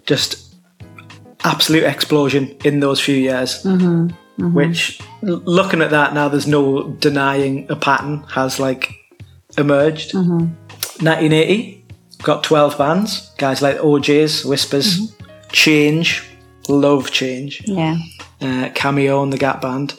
Just 0.06 0.54
absolute 1.44 1.84
explosion 1.84 2.54
in 2.64 2.80
those 2.80 3.00
few 3.00 3.16
years. 3.16 3.62
Mm-hmm. 3.64 4.14
Mhm. 4.38 4.52
Which, 4.54 4.98
looking 5.22 5.82
at 5.82 5.90
that 5.90 6.14
now, 6.14 6.28
there's 6.28 6.46
no 6.46 6.84
denying 7.00 7.66
a 7.68 7.76
pattern 7.76 8.24
has 8.34 8.58
like 8.58 8.94
emerged. 9.58 10.12
Mm-hmm. 10.12 10.46
1980, 11.04 11.84
got 12.22 12.42
12 12.44 12.78
bands. 12.78 13.30
Guys 13.38 13.60
like 13.62 13.76
O'Jays, 13.82 14.44
Whispers, 14.44 15.14
Change, 15.50 16.22
love 16.68 17.10
Change, 17.10 17.62
Yeah. 17.66 17.98
uh, 18.40 18.70
Cameo 18.74 19.22
and 19.22 19.32
the 19.32 19.38
Gap 19.38 19.60
Band. 19.60 19.94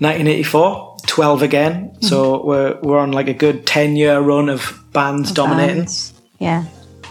1984, 0.00 0.96
12 1.06 1.42
again. 1.42 1.96
So 2.02 2.44
we're, 2.44 2.78
we're 2.82 2.98
on 2.98 3.12
like 3.12 3.28
a 3.28 3.34
good 3.34 3.66
10 3.66 3.96
year 3.96 4.20
run 4.20 4.48
of 4.50 4.78
bands 4.92 5.32
dominating. 5.32 5.76
Bands. 5.84 6.12
Yeah. 6.38 6.64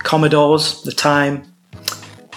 Commodores, 0.04 0.84
The 0.84 0.92
Time, 0.92 1.44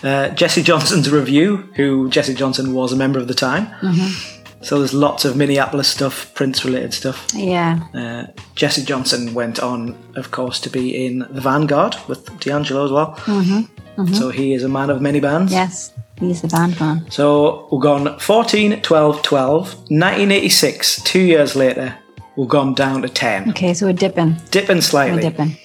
uh, 0.02 0.28
Jesse 0.30 0.62
Johnson's 0.62 1.10
Revue, 1.12 1.56
who 1.74 2.08
Jesse 2.10 2.34
Johnson 2.34 2.74
was 2.74 2.92
a 2.92 2.96
member 2.96 3.18
of 3.18 3.28
The 3.28 3.34
Time. 3.34 3.66
Mm-hmm. 3.80 4.34
So 4.60 4.78
there's 4.78 4.92
lots 4.94 5.24
of 5.24 5.36
Minneapolis 5.36 5.86
stuff, 5.86 6.34
Prince 6.34 6.64
related 6.64 6.92
stuff. 6.92 7.28
Yeah. 7.32 7.80
Uh, 7.94 8.26
Jesse 8.56 8.82
Johnson 8.82 9.32
went 9.32 9.60
on, 9.60 9.96
of 10.16 10.32
course, 10.32 10.58
to 10.60 10.70
be 10.70 11.06
in 11.06 11.20
The 11.30 11.40
Vanguard 11.40 11.94
with 12.08 12.26
D'Angelo 12.40 12.84
as 12.84 12.90
well. 12.90 13.14
Mm-hmm. 13.18 14.02
Mm-hmm. 14.02 14.14
So 14.14 14.30
he 14.30 14.54
is 14.54 14.64
a 14.64 14.68
man 14.68 14.90
of 14.90 15.00
many 15.00 15.20
bands. 15.20 15.52
yes, 15.52 15.92
he's 16.18 16.42
the 16.42 16.48
band 16.48 16.78
man. 16.80 17.08
So 17.10 17.68
we've 17.70 17.80
gone 17.80 18.18
14, 18.18 18.82
12, 18.82 19.22
12. 19.22 19.74
1986, 19.90 21.02
two 21.02 21.20
years 21.20 21.54
later, 21.54 21.96
we've 22.36 22.48
gone 22.48 22.74
down 22.74 23.02
to 23.02 23.08
10. 23.08 23.50
Okay, 23.50 23.74
so 23.74 23.86
we're 23.86 23.92
dipping. 23.92 24.36
Dipping 24.50 24.80
slightly. 24.80 25.16
We're 25.22 25.30
dipping. 25.30 25.56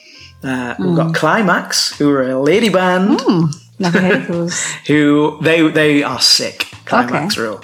Uh, 0.44 0.76
we've 0.78 0.96
got 0.96 1.16
Climax, 1.16 1.98
who 1.98 2.10
are 2.12 2.30
a 2.30 2.42
lady 2.42 2.70
band. 2.70 3.10
Never 3.10 3.24
heard 3.24 3.30
of 3.30 3.52
those. 3.52 3.63
who 4.88 5.38
they 5.42 5.68
they 5.70 6.04
are 6.04 6.22
sick. 6.22 6.68
Climax 6.86 7.38
rule, 7.38 7.62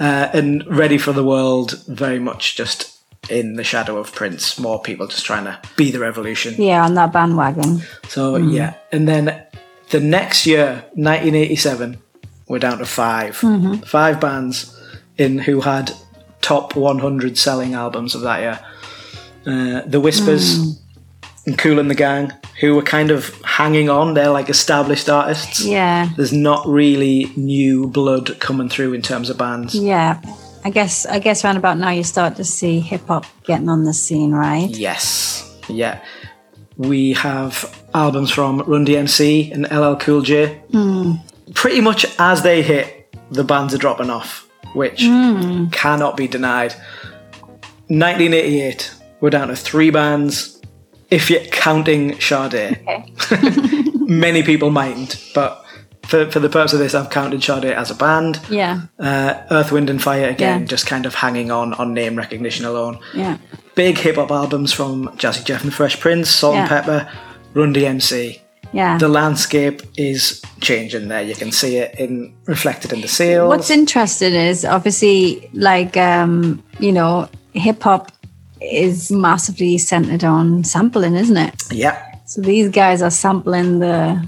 uh, 0.00 0.28
and 0.32 0.64
ready 0.66 0.98
for 0.98 1.12
the 1.12 1.24
world. 1.24 1.82
Very 1.88 2.18
much 2.18 2.56
just 2.56 2.90
in 3.30 3.54
the 3.56 3.64
shadow 3.64 3.96
of 3.98 4.12
Prince. 4.14 4.58
More 4.58 4.80
people 4.80 5.06
just 5.06 5.24
trying 5.24 5.44
to 5.44 5.58
be 5.76 5.90
the 5.90 5.98
revolution. 5.98 6.54
Yeah, 6.58 6.84
on 6.84 6.94
that 6.94 7.12
bandwagon. 7.12 7.82
So 8.08 8.34
Mm. 8.34 8.52
yeah, 8.54 8.74
and 8.92 9.08
then 9.08 9.42
the 9.90 10.00
next 10.00 10.46
year, 10.46 10.84
1987, 10.94 11.98
we're 12.48 12.58
down 12.58 12.78
to 12.78 12.84
5 12.86 13.40
Mhm. 13.40 13.86
Five 13.86 14.20
bands 14.20 14.74
in 15.18 15.38
who 15.38 15.60
had 15.62 15.92
top 16.42 16.76
100 16.76 17.36
selling 17.38 17.74
albums 17.74 18.14
of 18.14 18.20
that 18.22 18.40
year. 18.40 18.58
Uh, 19.46 19.82
the 19.86 20.00
Whispers 20.00 20.58
Mm. 20.58 20.76
and 21.46 21.58
Kool 21.58 21.78
and 21.78 21.90
the 21.90 21.94
Gang, 21.94 22.32
who 22.60 22.74
were 22.74 22.82
kind 22.82 23.10
of 23.10 23.40
hanging 23.42 23.88
on. 23.88 24.14
They're 24.14 24.30
like 24.30 24.48
established 24.48 25.08
artists. 25.08 25.64
Yeah. 25.64 26.10
There's 26.16 26.32
not 26.32 26.66
really 26.66 27.32
new 27.36 27.88
blood 27.88 28.38
coming 28.40 28.68
through 28.68 28.92
in 28.92 29.02
terms 29.02 29.30
of 29.30 29.38
bands. 29.38 29.74
Yeah. 29.74 30.20
I 30.64 30.70
guess 30.70 31.04
I 31.04 31.18
guess 31.18 31.44
around 31.44 31.58
about 31.58 31.78
now 31.78 31.90
you 31.90 32.04
start 32.04 32.36
to 32.36 32.44
see 32.44 32.80
hip 32.80 33.06
hop 33.06 33.26
getting 33.44 33.68
on 33.68 33.84
the 33.84 33.92
scene, 33.92 34.32
right? 34.32 34.70
Yes. 34.70 35.58
Yeah. 35.68 36.02
we 36.76 37.12
have 37.12 37.84
albums 37.94 38.30
from 38.30 38.60
Run 38.60 38.84
DMC 38.84 39.52
and 39.52 39.70
LL 39.70 39.96
Cool 39.96 40.22
J. 40.22 40.54
Hmm. 40.70 41.12
Pretty 41.54 41.80
much 41.80 42.06
as 42.18 42.42
they 42.42 42.62
hit, 42.62 43.14
the 43.30 43.44
bands 43.44 43.74
are 43.74 43.78
dropping 43.78 44.10
off, 44.10 44.48
which 44.74 45.04
hmm. 45.04 45.66
cannot 45.68 46.16
be 46.16 46.26
denied. 46.26 46.72
1988, 47.88 48.94
we're 49.20 49.30
down 49.30 49.48
to 49.48 49.56
three 49.56 49.90
bands. 49.90 50.53
If 51.10 51.30
you're 51.30 51.44
counting 51.44 52.18
Sade, 52.20 52.80
many 54.08 54.42
people 54.42 54.70
mightn't, 54.70 55.30
but 55.34 55.64
for, 56.06 56.30
for 56.30 56.40
the 56.40 56.48
purpose 56.48 56.72
of 56.72 56.78
this, 56.78 56.94
I've 56.94 57.10
counted 57.10 57.42
Sade 57.42 57.64
as 57.66 57.90
a 57.90 57.94
band. 57.94 58.40
Yeah. 58.50 58.82
Uh, 58.98 59.42
Earth, 59.50 59.72
Wind 59.72 59.90
and 59.90 60.02
Fire 60.02 60.28
again, 60.28 60.60
Yeah. 60.62 60.66
just 60.66 60.86
kind 60.86 61.06
of 61.06 61.14
hanging 61.14 61.50
on 61.50 61.74
on 61.74 61.94
name 61.94 62.16
recognition 62.16 62.64
alone. 62.64 62.98
Yeah. 63.14 63.38
Big 63.74 63.98
hip 63.98 64.16
hop 64.16 64.30
albums 64.30 64.72
from 64.72 65.08
Jazzy 65.16 65.44
Jeff 65.44 65.62
and 65.62 65.72
the 65.72 65.74
Fresh 65.74 66.00
Prince, 66.00 66.28
Salt 66.30 66.56
and 66.56 66.68
Pepa, 66.68 67.10
Run 67.54 67.72
DMC. 67.74 68.40
Yeah. 68.72 68.98
The 68.98 69.08
landscape 69.08 69.82
is 69.96 70.42
changing 70.60 71.06
there. 71.08 71.22
You 71.22 71.34
can 71.36 71.52
see 71.52 71.76
it 71.76 71.94
in 71.98 72.34
reflected 72.46 72.92
in 72.92 73.00
the 73.02 73.08
sales. 73.08 73.48
What's 73.48 73.70
interesting 73.70 74.34
is 74.34 74.64
obviously 74.64 75.48
like 75.52 75.96
um, 75.96 76.62
you 76.80 76.90
know, 76.92 77.28
hip 77.52 77.82
hop 77.84 78.10
is 78.72 79.10
massively 79.10 79.78
centered 79.78 80.24
on 80.24 80.64
sampling, 80.64 81.14
isn't 81.16 81.36
it? 81.36 81.54
yeah, 81.72 81.96
So 82.26 82.40
these 82.40 82.68
guys 82.70 83.02
are 83.02 83.10
sampling 83.10 83.78
the 83.80 84.26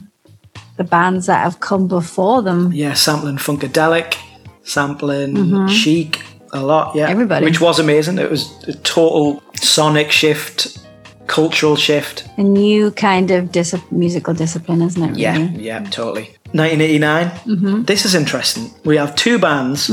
the 0.76 0.84
bands 0.84 1.24
that 1.26 1.42
have 1.42 1.58
come 1.60 1.88
before 1.88 2.42
them. 2.42 2.70
yeah, 2.72 2.92
sampling 2.94 3.38
Funkadelic, 3.38 4.14
sampling 4.62 5.68
Chic 5.68 6.22
a 6.52 6.60
lot. 6.62 6.94
Yeah, 6.94 7.04
Mm-hmm. 7.04 7.12
Everybody. 7.12 7.44
which 7.46 7.60
was 7.60 7.78
amazing. 7.78 8.18
It 8.18 8.30
was 8.30 8.50
a 8.68 8.74
total 8.74 9.42
sonic 9.54 10.10
shift, 10.12 10.78
cultural 11.26 11.76
shift. 11.76 12.28
A 12.36 12.42
new 12.42 12.90
kind 12.90 13.30
of 13.30 13.50
dis- 13.52 13.74
musical 13.90 14.34
discipline, 14.34 14.82
isn't 14.82 15.02
it? 15.02 15.08
Really? 15.08 15.18
Yeah, 15.22 15.48
yeah, 15.80 15.80
totally. 15.90 16.28
1989. 16.52 17.84
This 17.86 18.04
is 18.04 18.14
interesting. 18.14 18.70
We 18.84 18.96
have 18.98 19.14
two 19.16 19.38
bands, 19.38 19.90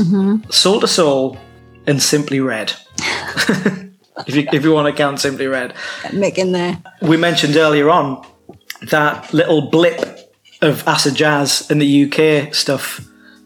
Soul 0.54 0.80
II 0.82 0.86
Soul 0.86 1.36
and 1.86 2.02
Simply 2.02 2.40
Red. 2.40 2.72
if 4.26 4.34
you 4.34 4.46
if 4.52 4.62
you 4.64 4.72
want 4.72 4.86
to 4.94 5.02
count 5.02 5.20
Simply 5.20 5.46
Red, 5.46 5.74
Making 6.12 6.52
the 6.52 6.78
we 7.02 7.16
mentioned 7.16 7.56
earlier 7.56 7.90
on 7.90 8.24
that 8.90 9.32
little 9.32 9.70
blip 9.70 10.18
of 10.62 10.86
acid 10.86 11.14
jazz 11.14 11.70
in 11.70 11.78
the 11.78 12.04
UK 12.04 12.54
stuff 12.54 13.00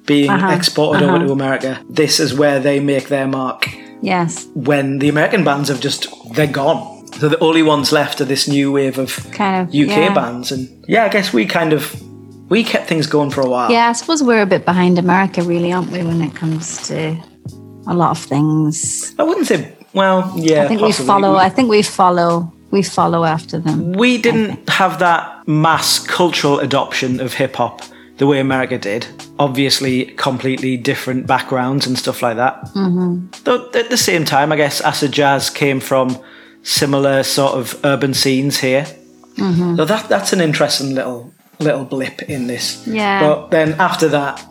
being 0.07 0.31
Uh-huh, 0.31 0.55
exported 0.57 1.03
over 1.03 1.17
uh-huh. 1.17 1.27
to 1.27 1.33
America. 1.33 1.81
This 1.91 2.19
is 2.21 2.33
where 2.35 2.61
they 2.61 2.81
make 2.81 3.09
their 3.09 3.27
mark. 3.27 3.69
yes, 4.03 4.47
When 4.55 4.99
the 5.01 5.09
American 5.09 5.45
bands 5.45 5.69
have 5.69 5.81
just 5.81 6.07
they're 6.35 6.47
gone. 6.53 6.97
So 7.19 7.29
the 7.29 7.39
only 7.41 7.63
ones 7.63 7.91
left 7.93 8.21
are 8.21 8.25
this 8.27 8.47
new 8.47 8.71
wave 8.73 8.99
of 8.99 9.11
kind 9.33 9.63
of 9.63 9.69
UK 9.69 9.97
yeah. 9.97 10.15
bands, 10.15 10.53
and 10.53 10.69
yeah, 10.89 11.05
I 11.05 11.09
guess 11.09 11.33
we 11.33 11.47
kind 11.47 11.73
of 11.73 11.83
we 12.49 12.63
kept 12.63 12.87
things 12.89 13.07
going 13.07 13.31
for 13.31 13.41
a 13.43 13.49
while. 13.51 13.71
Yeah, 13.71 13.89
I 13.89 13.93
suppose 13.93 14.23
we're 14.23 14.43
a 14.43 14.47
bit 14.47 14.65
behind 14.65 14.99
America, 14.99 15.43
really, 15.43 15.73
aren't 15.73 15.91
we, 15.91 16.03
when 16.05 16.23
it 16.23 16.35
comes 16.35 16.87
to 16.89 17.17
a 17.87 17.95
lot 17.95 18.11
of 18.11 18.19
things? 18.19 19.15
I 19.19 19.23
wouldn't 19.25 19.47
say. 19.47 19.75
Well, 19.95 20.33
yeah, 20.37 20.65
I 20.65 20.69
think 20.69 20.81
possibly. 20.81 21.05
we 21.05 21.07
follow. 21.07 21.37
I 21.37 21.49
think 21.49 21.71
we 21.71 21.83
follow. 21.83 22.53
We 22.71 22.83
follow 22.83 23.25
after 23.25 23.59
them. 23.59 23.93
We 23.93 24.19
didn't 24.19 24.69
have 24.69 24.99
that 24.99 25.49
mass 25.49 25.99
cultural 26.07 26.59
adoption 26.59 27.21
of 27.21 27.33
hip 27.33 27.57
hop 27.57 27.81
the 28.19 28.27
way 28.27 28.41
America 28.41 28.77
did. 28.77 29.07
Obviously, 29.39 30.07
completely 30.17 30.77
different 30.77 31.27
backgrounds 31.27 31.87
and 31.87 31.99
stuff 31.99 32.21
like 32.21 32.37
that. 32.37 32.63
Mm-hmm. 32.75 33.29
Though 33.45 33.71
at 33.73 33.89
the 33.89 33.97
same 33.97 34.25
time, 34.25 34.53
I 34.53 34.57
guess 34.57 34.81
acid 34.81 35.13
jazz 35.13 35.49
came 35.49 35.81
from 35.81 36.19
similar 36.63 37.23
sort 37.23 37.55
of 37.55 37.81
urban 37.85 38.13
scenes 38.13 38.59
here. 38.59 38.87
Mm-hmm. 39.37 39.77
So 39.77 39.85
that 39.85 40.09
that's 40.09 40.33
an 40.33 40.41
interesting 40.41 40.95
little 40.95 41.33
little 41.61 41.85
blip 41.85 42.23
in 42.23 42.49
this. 42.49 42.87
Yeah. 42.87 43.21
But 43.21 43.51
then 43.51 43.75
after 43.75 44.09
that, 44.09 44.45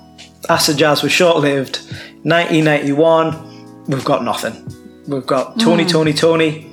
acid 0.49 0.77
jazz 0.77 1.03
was 1.03 1.11
short 1.11 1.38
lived. 1.38 1.77
1991, 2.23 3.85
we've 3.88 4.03
got 4.03 4.23
nothing. 4.23 4.55
We've 5.07 5.25
got 5.25 5.59
Tony, 5.59 5.85
Toni, 5.85 6.13
Toné. 6.13 6.65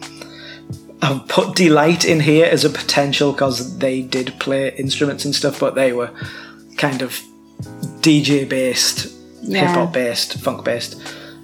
I've 1.02 1.28
put 1.28 1.54
Deee-Lite 1.56 2.04
in 2.04 2.20
here 2.20 2.46
as 2.46 2.64
a 2.64 2.70
potential 2.70 3.32
because 3.32 3.78
they 3.78 4.02
did 4.02 4.34
play 4.40 4.74
instruments 4.76 5.24
and 5.24 5.34
stuff, 5.34 5.60
but 5.60 5.74
they 5.74 5.92
were 5.92 6.10
kind 6.78 7.02
of 7.02 7.20
DJ 8.00 8.48
based, 8.48 9.08
Yeah. 9.42 9.60
hip 9.66 9.76
hop 9.76 9.92
based, 9.92 10.34
funk 10.38 10.64
based. 10.64 10.96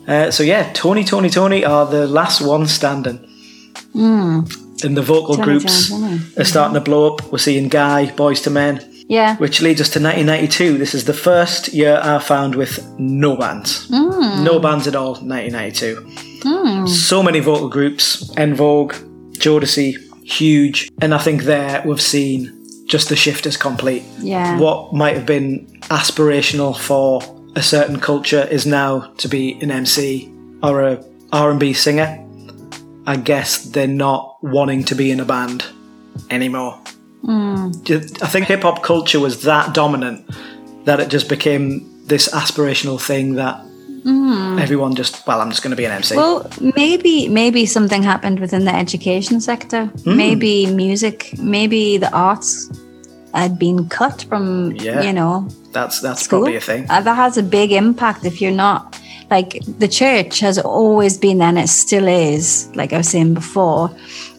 Uh, 0.08 0.30
so 0.30 0.42
yeah, 0.42 0.72
Tony, 0.72 1.04
Toni, 1.04 1.28
Toné 1.28 1.66
are 1.68 1.86
the 1.86 2.06
last 2.06 2.40
ones 2.40 2.72
standing. 2.72 3.26
And 3.94 4.96
the 4.96 5.02
vocal 5.02 5.36
Tony, 5.36 5.44
groups 5.44 5.90
Tony, 5.90 6.20
are 6.38 6.44
starting 6.44 6.74
to 6.74 6.80
blow 6.80 7.12
up. 7.14 7.30
We're 7.30 7.38
seeing 7.38 7.68
Guy, 7.68 8.06
Boyz 8.16 8.46
II 8.46 8.52
Men, 8.54 8.80
Yeah. 9.08 9.36
which 9.36 9.60
leads 9.60 9.80
us 9.80 9.90
to 9.90 10.00
1992. 10.00 10.78
This 10.78 10.94
is 10.94 11.04
the 11.04 11.12
first 11.12 11.68
year 11.74 12.00
I 12.02 12.18
found 12.18 12.54
with 12.54 12.82
no 12.98 13.36
bands. 13.36 13.88
No 13.90 14.58
bands 14.58 14.86
at 14.86 14.96
all, 14.96 15.16
1992. 15.16 16.06
Hmm. 16.42 16.86
So 16.86 17.22
many 17.22 17.40
vocal 17.40 17.68
groups. 17.68 18.30
En 18.36 18.54
Vogue, 18.54 18.94
Jodeci, 19.38 19.94
huge. 20.24 20.90
And 21.00 21.14
I 21.14 21.18
think 21.18 21.42
there 21.44 21.82
we've 21.84 22.00
seen 22.00 22.56
just 22.86 23.08
the 23.08 23.16
shift 23.16 23.46
is 23.46 23.56
complete. 23.56 24.02
Yeah. 24.20 24.58
What 24.58 24.92
might 24.92 25.16
have 25.16 25.26
been 25.26 25.66
aspirational 25.90 26.76
for 26.76 27.22
a 27.56 27.62
certain 27.62 28.00
culture 28.00 28.46
is 28.50 28.66
now 28.66 29.12
to 29.18 29.28
be 29.28 29.60
an 29.60 29.70
MC 29.70 30.32
or 30.62 30.82
a 30.82 31.04
R&B 31.32 31.72
singer. 31.72 32.26
I 33.06 33.16
guess 33.16 33.64
they're 33.64 33.86
not 33.86 34.36
wanting 34.42 34.84
to 34.84 34.94
be 34.94 35.10
in 35.10 35.20
a 35.20 35.24
band 35.24 35.64
anymore. 36.30 36.78
Hmm. 37.24 37.70
Just- 37.82 38.22
I 38.22 38.26
think 38.26 38.46
hip 38.46 38.62
hop 38.62 38.82
culture 38.82 39.20
was 39.20 39.42
that 39.42 39.74
dominant 39.74 40.28
that 40.84 41.00
it 41.00 41.08
just 41.08 41.28
became 41.28 41.86
this 42.06 42.28
aspirational 42.28 43.00
thing 43.00 43.34
that 43.34 43.64
everyone 44.58 44.94
just, 44.94 45.26
well, 45.26 45.40
I'm 45.40 45.50
just 45.50 45.62
going 45.62 45.70
to 45.70 45.76
be 45.76 45.84
an 45.84 45.92
MC. 45.92 46.16
Well, 46.16 46.50
maybe 46.76 47.28
maybe 47.28 47.66
something 47.66 48.02
happened 48.02 48.40
within 48.40 48.64
the 48.64 48.74
education 48.74 49.40
sector. 49.40 49.86
Hmm. 49.86 50.16
Maybe 50.16 50.66
music. 50.66 51.38
Maybe 51.38 51.98
the 51.98 52.12
arts 52.12 52.70
had 53.34 53.58
been 53.58 53.88
cut 53.88 54.22
from. 54.28 54.72
Yeah. 54.72 55.02
You 55.02 55.12
know, 55.12 55.48
that's 55.72 56.00
that's 56.00 56.22
school. 56.22 56.40
probably 56.40 56.56
a 56.56 56.60
thing. 56.60 56.86
Uh, 56.90 57.00
that 57.00 57.14
has 57.14 57.36
a 57.36 57.42
big 57.42 57.72
impact 57.72 58.24
if 58.24 58.40
you're 58.40 58.52
not 58.52 59.00
like 59.30 59.64
the 59.78 59.88
church 59.88 60.40
has 60.40 60.58
always 60.58 61.16
been 61.16 61.38
there 61.38 61.48
and 61.48 61.58
it 61.58 61.68
still 61.68 62.08
is, 62.08 62.70
like 62.74 62.92
I 62.92 62.98
was 62.98 63.08
saying 63.08 63.34
before. 63.34 63.90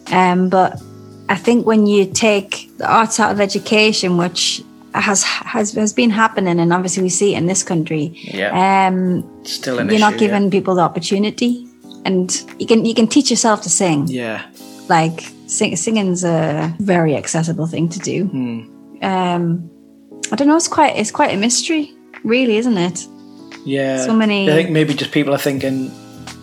Um, 0.08 0.48
but 0.50 0.80
I 1.28 1.34
think 1.34 1.66
when 1.66 1.86
you 1.86 2.04
take 2.04 2.76
the 2.76 2.86
arts 2.86 3.18
out 3.18 3.32
of 3.32 3.40
education, 3.40 4.18
which 4.18 4.62
has 4.94 5.22
has 5.22 5.72
has 5.72 5.92
been 5.92 6.10
happening, 6.10 6.58
and 6.60 6.72
obviously 6.72 7.02
we 7.02 7.08
see 7.08 7.34
it 7.34 7.38
in 7.38 7.46
this 7.46 7.62
country. 7.62 8.12
Yeah. 8.14 8.86
Um, 8.88 9.24
Still 9.44 9.78
an 9.78 9.86
you're 9.86 9.94
issue. 9.94 10.00
not 10.10 10.18
giving 10.18 10.50
people 10.50 10.74
the 10.74 10.82
opportunity, 10.82 11.66
and 12.04 12.30
you 12.58 12.66
can 12.66 12.84
you 12.84 12.94
can 12.94 13.06
teach 13.06 13.30
yourself 13.30 13.62
to 13.62 13.70
sing 13.70 14.06
Yeah. 14.08 14.42
like 14.88 15.24
sing, 15.46 15.76
singing's 15.76 16.24
a 16.24 16.74
very 16.80 17.16
accessible 17.16 17.66
thing 17.66 17.88
to 17.90 17.98
do. 17.98 18.24
Hmm. 18.26 18.60
Um, 19.02 19.70
I 20.30 20.36
don't 20.36 20.46
know. 20.48 20.56
It's 20.56 20.68
quite 20.68 20.96
it's 20.96 21.10
quite 21.10 21.34
a 21.34 21.36
mystery, 21.36 21.92
really, 22.24 22.56
isn't 22.56 22.78
it? 22.78 23.06
Yeah. 23.64 24.04
So 24.06 24.12
many- 24.14 24.50
I 24.50 24.54
think 24.54 24.70
maybe 24.70 24.94
just 24.94 25.12
people 25.12 25.32
are 25.34 25.38
thinking, 25.42 25.90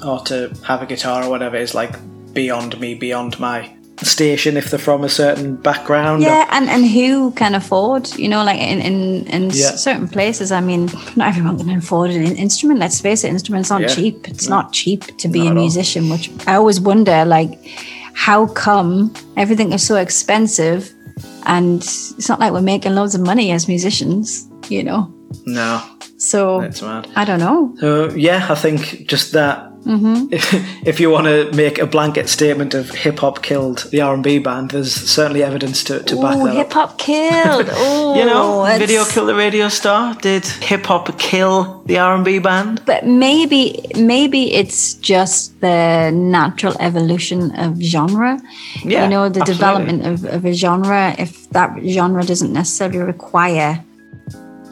oh, 0.04 0.24
to 0.26 0.52
have 0.64 0.82
a 0.82 0.86
guitar 0.86 1.24
or 1.24 1.30
whatever 1.30 1.58
is 1.58 1.74
like 1.76 1.94
beyond 2.34 2.80
me, 2.80 2.96
beyond 2.96 3.40
my 3.40 3.70
station 4.06 4.58
if 4.58 4.70
they're 4.70 4.80
from 4.80 5.04
a 5.04 5.10
certain 5.10 5.56
background. 5.56 6.22
Yeah, 6.24 6.48
and 6.52 6.70
and 6.70 6.86
who 6.86 7.32
can 7.32 7.56
afford? 7.56 8.10
You 8.18 8.28
know, 8.30 8.44
like 8.44 8.60
in 8.60 8.80
in, 8.82 9.26
in 9.28 9.50
Yeah. 9.54 9.76
certain 9.76 10.08
places. 10.08 10.52
I 10.52 10.62
mean, 10.62 10.90
not 11.16 11.28
everyone 11.30 11.58
can 11.58 11.70
afford 11.78 12.12
an 12.12 12.36
instrument. 12.36 12.80
Let's 12.80 13.02
face 13.02 13.24
it, 13.24 13.30
instruments 13.30 13.72
aren't 13.72 13.90
Yeah. 13.90 13.96
cheap. 13.96 14.28
It's 14.28 14.48
not 14.50 14.74
cheap 14.74 15.18
to 15.18 15.28
be 15.28 15.40
Not 15.40 15.46
a 15.48 15.50
at 15.52 15.56
all. 15.58 15.62
musician. 15.64 16.10
Which 16.10 16.32
I 16.48 16.56
always 16.56 16.80
wonder, 16.80 17.26
like, 17.26 17.52
how 18.14 18.48
come 18.48 19.12
everything 19.38 19.74
is 19.74 19.84
so 19.86 19.96
expensive, 19.96 20.92
and 21.46 21.82
it's 21.82 22.30
not 22.30 22.40
like 22.40 22.52
we're 22.54 22.62
making 22.62 22.96
loads 22.96 23.16
of 23.16 23.22
money 23.22 23.52
as 23.52 23.68
musicians. 23.68 24.48
You 24.70 24.84
know, 24.84 25.08
No, 25.46 25.82
so. 26.18 26.62
I 27.16 27.26
don't 27.26 27.40
know. 27.40 27.74
So 27.80 28.10
yeah, 28.16 28.46
I 28.50 28.56
think 28.56 29.08
just 29.08 29.32
that. 29.34 29.69
Mm-hmm. 29.86 30.34
If, 30.34 30.54
if 30.88 31.00
you 31.00 31.10
want 31.10 31.28
to 31.28 31.52
make 31.56 31.80
a 31.80 31.86
blanket 31.88 32.28
statement 32.30 32.74
of 32.74 32.90
hip 32.90 33.20
hop 33.20 33.42
killed 33.42 33.88
the 33.92 34.02
R 34.02 34.14
and 34.14 34.24
B 34.24 34.38
band, 34.40 34.72
there's 34.72 34.94
certainly 34.94 35.42
evidence 35.44 35.84
to, 35.86 36.04
to 36.04 36.16
back 36.22 36.36
Oh, 36.38 36.46
that 36.46 36.56
Hip 36.56 36.74
hop 36.74 36.98
killed. 36.98 37.68
Oh, 37.72 38.16
You 38.20 38.26
know, 38.26 38.66
it's- 38.66 38.80
video 38.80 39.06
killed 39.06 39.30
the 39.30 39.36
radio 39.36 39.70
star. 39.70 40.14
Did 40.16 40.46
hip 40.46 40.86
hop 40.86 41.18
kill 41.18 41.82
the 41.86 41.98
R 41.98 42.16
and 42.16 42.26
B 42.26 42.40
band? 42.40 42.82
But 42.86 43.06
maybe 43.06 43.80
maybe 43.96 44.54
it's 44.54 44.96
just 44.96 45.60
the 45.62 46.12
natural 46.14 46.76
evolution 46.80 47.56
of 47.56 47.80
genre. 47.82 48.40
Yeah, 48.84 49.04
you 49.04 49.10
know, 49.10 49.30
the 49.30 49.42
absolutely. 49.42 49.54
development 49.54 50.06
of, 50.06 50.26
of 50.26 50.46
a 50.46 50.54
genre. 50.54 51.16
If 51.18 51.50
that 51.52 51.78
genre 51.86 52.24
doesn't 52.24 52.52
necessarily 52.54 53.00
require 53.00 53.84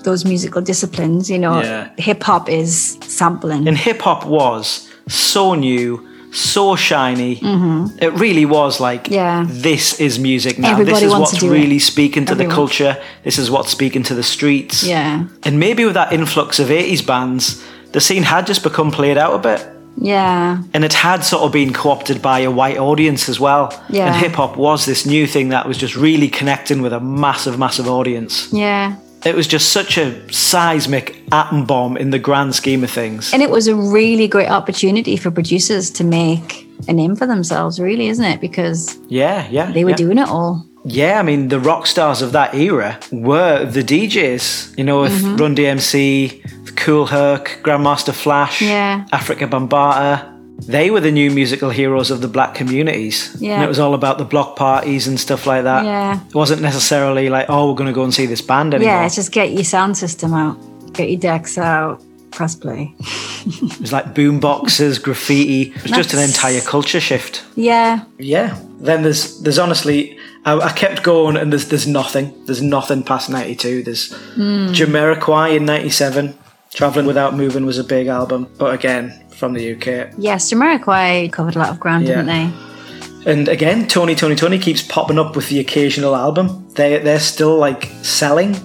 those 0.03 0.23
musical 0.25 0.61
disciplines, 0.61 1.29
you 1.29 1.37
know, 1.39 1.61
Yeah. 1.61 1.89
hip 1.97 2.23
hop 2.23 2.49
is 2.49 2.97
sampling. 3.01 3.67
And 3.67 3.77
hip 3.77 4.01
hop 4.01 4.25
was 4.25 4.86
so 5.07 5.55
new, 5.55 6.07
so 6.31 6.75
shiny. 6.75 7.37
Mm-hmm. 7.37 7.97
It 8.03 8.13
really 8.13 8.45
was 8.45 8.79
like, 8.79 9.09
Yeah. 9.09 9.45
this 9.47 9.99
is 9.99 10.19
music 10.19 10.59
now. 10.59 10.71
Everybody 10.71 10.93
this 10.95 11.03
is 11.03 11.11
what's 11.13 11.37
do 11.39 11.47
it. 11.47 11.57
really 11.57 11.79
speaking 11.79 12.25
to 12.25 12.35
the 12.35 12.45
culture. 12.47 13.01
This 13.23 13.37
is 13.37 13.49
what's 13.49 13.69
speaking 13.69 14.03
to 14.03 14.13
the 14.15 14.23
streets. 14.23 14.83
Yeah. 14.83 15.27
And 15.43 15.59
maybe 15.59 15.85
with 15.85 15.93
that 15.95 16.11
influx 16.11 16.59
of 16.59 16.67
80s 16.67 17.05
bands, 17.05 17.63
the 17.93 18.01
scene 18.01 18.23
had 18.23 18.45
just 18.45 18.63
become 18.63 18.91
played 18.91 19.17
out 19.17 19.33
a 19.33 19.39
bit. 19.39 19.65
Yeah. 19.99 20.61
And 20.73 20.83
it 20.83 20.93
had 20.93 21.23
sort 21.23 21.43
of 21.43 21.51
been 21.51 21.73
co 21.73 21.89
opted 21.89 22.21
by 22.21 22.39
a 22.39 22.51
white 22.51 22.77
audience 22.77 23.29
as 23.29 23.39
well. 23.39 23.71
Yeah. 23.89 24.07
And 24.07 24.15
hip 24.15 24.33
hop 24.33 24.55
was 24.57 24.85
this 24.85 25.05
new 25.05 25.25
thing 25.25 25.49
that 25.49 25.67
was 25.67 25.77
just 25.77 25.95
really 25.95 26.27
connecting 26.29 26.81
with 26.83 26.93
a 26.93 26.99
massive, 26.99 27.57
massive 27.57 27.87
audience. 27.87 28.51
Yeah. 28.53 28.97
It 29.25 29.35
was 29.35 29.47
just 29.47 29.71
such 29.73 29.97
a 29.97 30.13
seismic 30.31 31.21
atom 31.31 31.65
bomb 31.65 31.97
in 31.97 32.11
the 32.11 32.19
grand 32.19 32.55
scheme 32.55 32.83
of 32.83 32.91
things. 32.91 33.33
And 33.33 33.41
it 33.41 33.49
was 33.49 33.67
a 33.67 33.75
really 33.75 34.27
great 34.27 34.49
opportunity 34.49 35.17
for 35.17 35.31
producers 35.31 35.89
to 35.91 36.03
make 36.03 36.65
a 36.87 36.93
name 36.93 37.15
for 37.15 37.25
themselves, 37.27 37.79
really, 37.79 38.07
isn't 38.07 38.23
it? 38.23 38.39
Because 38.39 38.97
Yeah, 39.09 39.47
yeah. 39.49 39.71
they 39.71 39.83
were 39.83 39.89
yeah. 39.91 39.95
doing 39.97 40.17
it 40.19 40.29
all. 40.29 40.65
Yeah, 40.85 41.19
I 41.19 41.23
mean, 41.23 41.49
the 41.49 41.59
rock 41.59 41.87
stars 41.87 42.21
of 42.21 42.31
that 42.31 42.53
era 42.55 42.97
were 43.11 43.65
the 43.65 43.83
DJs, 43.83 44.77
you 44.77 44.83
know, 44.85 45.01
with 45.01 45.11
Mm-hmm. 45.11 45.35
Run 45.35 45.55
DMC, 45.55 46.75
Kool 46.77 47.07
Herc, 47.07 47.59
Grandmaster 47.63 48.13
Flash, 48.13 48.61
Yeah. 48.61 49.03
Afrika 49.11 49.49
Bambaataa. 49.49 50.36
They 50.65 50.89
were 50.89 50.99
the 50.99 51.11
new 51.11 51.29
musical 51.31 51.69
heroes 51.69 52.11
of 52.11 52.21
the 52.21 52.27
black 52.27 52.55
communities. 52.55 53.35
Yeah. 53.39 53.55
And 53.55 53.63
it 53.63 53.67
was 53.67 53.79
all 53.79 53.93
about 53.93 54.17
the 54.17 54.25
block 54.25 54.55
parties 54.55 55.07
and 55.07 55.19
stuff 55.19 55.45
like 55.45 55.63
that. 55.63 55.85
Yeah. 55.85 56.19
It 56.25 56.35
wasn't 56.35 56.61
necessarily 56.61 57.29
like, 57.29 57.45
oh, 57.49 57.69
we're 57.69 57.77
going 57.77 57.87
to 57.87 57.93
go 57.93 58.03
and 58.03 58.13
see 58.13 58.25
this 58.25 58.41
band 58.41 58.73
anymore. 58.73 58.93
Yeah, 58.93 59.09
just 59.09 59.31
get 59.31 59.51
your 59.51 59.63
sound 59.63 59.97
system 59.97 60.33
out, 60.33 60.57
get 60.93 61.09
your 61.09 61.19
decks 61.19 61.57
out, 61.57 62.01
press 62.31 62.55
play. 62.55 62.93
It 62.99 63.79
was 63.79 63.93
like 63.93 64.13
boom 64.13 64.39
boxes, 64.39 64.99
graffiti. 65.05 65.73
It 65.73 65.83
was 65.83 65.91
just 65.91 66.13
an 66.13 66.19
entire 66.19 66.61
culture 66.61 66.99
shift. 66.99 67.45
Yeah. 67.55 68.03
Yeah. 68.17 68.59
Then 68.79 69.03
there's 69.03 69.39
there's 69.41 69.59
honestly 69.59 70.17
I, 70.45 70.57
I 70.57 70.71
kept 70.71 71.03
going 71.03 71.37
and 71.37 71.51
there's 71.51 71.69
there's 71.69 71.87
nothing. 71.87 72.45
There's 72.45 72.61
nothing 72.61 73.03
past 73.03 73.29
ninety 73.29 73.55
two. 73.55 73.83
There's 73.83 74.11
hmm. 74.33 74.67
Jamiroquai 74.67 75.55
in 75.55 75.65
ninety 75.65 75.89
seven. 75.89 76.37
Traveling 76.73 77.07
Without 77.07 77.33
Moving 77.33 77.65
was 77.65 77.79
a 77.79 77.83
big 77.83 78.07
album, 78.07 78.53
but 78.57 78.73
again 78.73 79.26
from 79.37 79.53
the 79.53 79.73
UK. 79.73 79.87
Yes, 80.17 80.51
Jamiroquai 80.51 81.31
covered 81.31 81.55
a 81.55 81.59
lot 81.59 81.69
of 81.69 81.79
ground, 81.79 82.07
Yeah. 82.07 82.21
didn't 82.21 82.27
they? 82.35 83.31
And 83.31 83.47
again, 83.49 83.87
Tony 83.87 84.15
Toni 84.15 84.35
Toné 84.35 84.57
keeps 84.61 84.81
popping 84.81 85.19
up 85.19 85.35
with 85.35 85.47
the 85.49 85.59
occasional 85.59 86.15
album. 86.15 86.47
They 86.75 86.97
they're 86.99 87.19
still 87.19 87.57
like 87.67 87.89
selling 88.01 88.55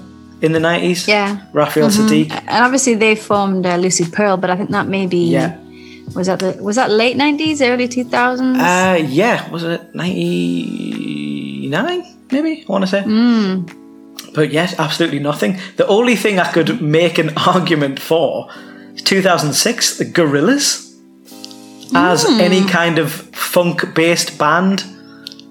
in 0.41 0.53
the 0.53 0.61
nineties. 0.61 1.07
Yeah. 1.09 1.39
Raphael 1.53 1.89
Saadiq. 1.91 2.31
And 2.47 2.65
obviously 2.65 2.95
they 2.95 3.15
formed 3.17 3.67
uh, 3.67 3.77
Lucy 3.77 4.05
Pearl, 4.17 4.37
but 4.37 4.51
I 4.51 4.57
think 4.57 4.71
that 4.71 4.87
maybe 4.87 5.19
Yeah. 5.19 5.57
was 6.15 6.27
that 6.27 6.39
the 6.39 6.51
was 6.63 6.77
that 6.77 6.91
late 6.91 7.17
nineties, 7.17 7.61
early 7.61 7.89
two 7.89 8.05
thousands? 8.05 8.59
Uh 8.59 8.99
yeah, 9.21 9.51
was 9.51 9.63
it 9.65 9.81
ninety 9.95 11.69
nine? 11.69 12.05
Maybe 12.31 12.65
I 12.69 12.73
want 12.73 12.85
to 12.85 12.91
say. 12.91 13.03
But 14.35 14.53
yes, 14.53 14.75
absolutely 14.79 15.19
nothing. 15.19 15.59
The 15.77 15.87
only 15.87 16.17
thing 16.17 16.39
I 16.39 16.51
could 16.53 16.81
make 16.81 17.19
an 17.19 17.31
argument 17.47 18.01
for 18.01 18.49
2006, 18.97 19.99
the 19.99 20.05
Gorillaz, 20.05 20.93
as 21.95 22.25
any 22.25 22.67
kind 22.69 22.99
of 22.99 23.13
funk 23.13 23.95
based 23.95 24.39
band. 24.39 24.85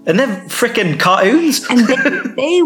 And 0.08 0.18
they're 0.20 0.28
freaking 0.48 1.00
cartoons. 1.00 1.64
and 1.70 1.88
they, 1.88 1.96
they 2.36 2.62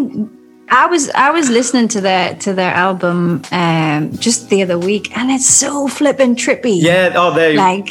I 0.69 0.85
was 0.87 1.09
I 1.09 1.31
was 1.31 1.49
listening 1.49 1.87
to 1.89 2.01
their 2.01 2.35
to 2.35 2.53
their 2.53 2.73
album 2.73 3.41
um 3.51 4.17
just 4.17 4.49
the 4.49 4.63
other 4.63 4.79
week 4.79 5.15
and 5.17 5.29
it's 5.29 5.45
so 5.45 5.87
flippin' 5.87 6.35
trippy. 6.35 6.81
yeah, 6.81 7.13
oh, 7.15 7.33
they 7.33 7.55
Like 7.57 7.89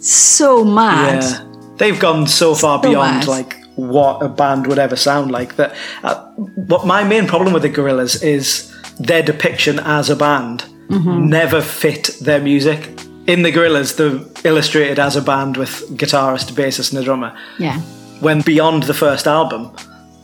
so 0.00 0.64
mad. 0.64 1.22
Yeah, 1.22 1.44
they've 1.76 2.00
gone 2.00 2.26
so 2.26 2.54
far 2.54 2.82
So 2.82 2.88
beyond 2.88 3.18
mad. 3.18 3.28
like 3.28 3.56
what 3.76 4.22
a 4.22 4.28
band 4.28 4.66
would 4.66 4.78
ever 4.78 4.96
sound 4.96 5.30
like. 5.30 5.56
That, 5.56 5.76
uh, 6.02 6.24
what 6.34 6.86
my 6.86 7.04
main 7.04 7.26
problem 7.26 7.52
with 7.52 7.62
the 7.62 7.70
Gorillaz 7.70 8.22
is 8.22 8.74
their 8.98 9.22
depiction 9.22 9.78
as 9.80 10.08
a 10.08 10.16
band 10.16 10.64
Mm-hmm. 10.88 11.28
never 11.28 11.60
fit 11.60 12.10
their 12.20 12.40
music. 12.40 12.88
In 13.26 13.42
the 13.42 13.50
Gorillaz, 13.52 13.96
they're 13.96 14.20
illustrated 14.50 14.98
as 15.00 15.16
a 15.16 15.22
band 15.22 15.56
with 15.56 15.82
guitarist, 15.98 16.52
bassist, 16.52 16.92
and 16.92 17.00
a 17.02 17.04
drummer. 17.04 17.36
Yeah. 17.58 17.80
When 18.20 18.40
beyond 18.42 18.84
the 18.84 18.94
first 18.94 19.26
album, 19.26 19.70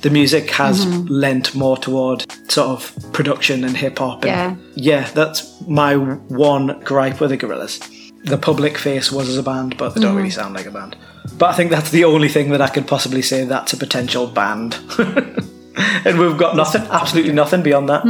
the 0.03 0.11
music 0.11 0.51
has 0.53 0.87
Mm-hmm. 0.87 1.07
lent 1.09 1.55
more 1.55 1.77
toward 1.77 2.25
sort 2.51 2.69
of 2.69 3.13
production 3.13 3.65
and 3.65 3.77
hip 3.77 3.99
hop. 3.99 4.25
Yeah. 4.25 4.55
yeah, 4.75 5.11
that's 5.15 5.61
my 5.67 5.97
one 5.97 6.81
gripe 6.85 7.21
with 7.21 7.31
the 7.31 7.39
Gorillaz. 7.39 7.81
The 8.25 8.39
public 8.39 8.79
face 8.79 9.11
was 9.11 9.29
as 9.29 9.37
a 9.37 9.43
band, 9.43 9.77
but 9.77 9.95
they 9.95 10.01
don't 10.01 10.11
Mm-hmm. 10.11 10.17
really 10.19 10.31
sound 10.31 10.55
like 10.55 10.67
a 10.67 10.71
band. 10.71 10.97
But 11.39 11.51
I 11.51 11.53
think 11.55 11.71
that's 11.71 11.91
the 11.91 12.05
only 12.05 12.29
thing 12.29 12.51
that 12.51 12.61
I 12.61 12.69
could 12.69 12.87
possibly 12.87 13.23
say 13.23 13.45
that's 13.45 13.73
a 13.73 13.77
potential 13.77 14.27
band. 14.29 14.79
and 16.05 16.19
we've 16.19 16.37
got 16.37 16.57
nothing, 16.57 16.83
absolutely 16.91 17.33
nothing 17.33 17.63
beyond 17.63 17.89
that. 17.89 18.05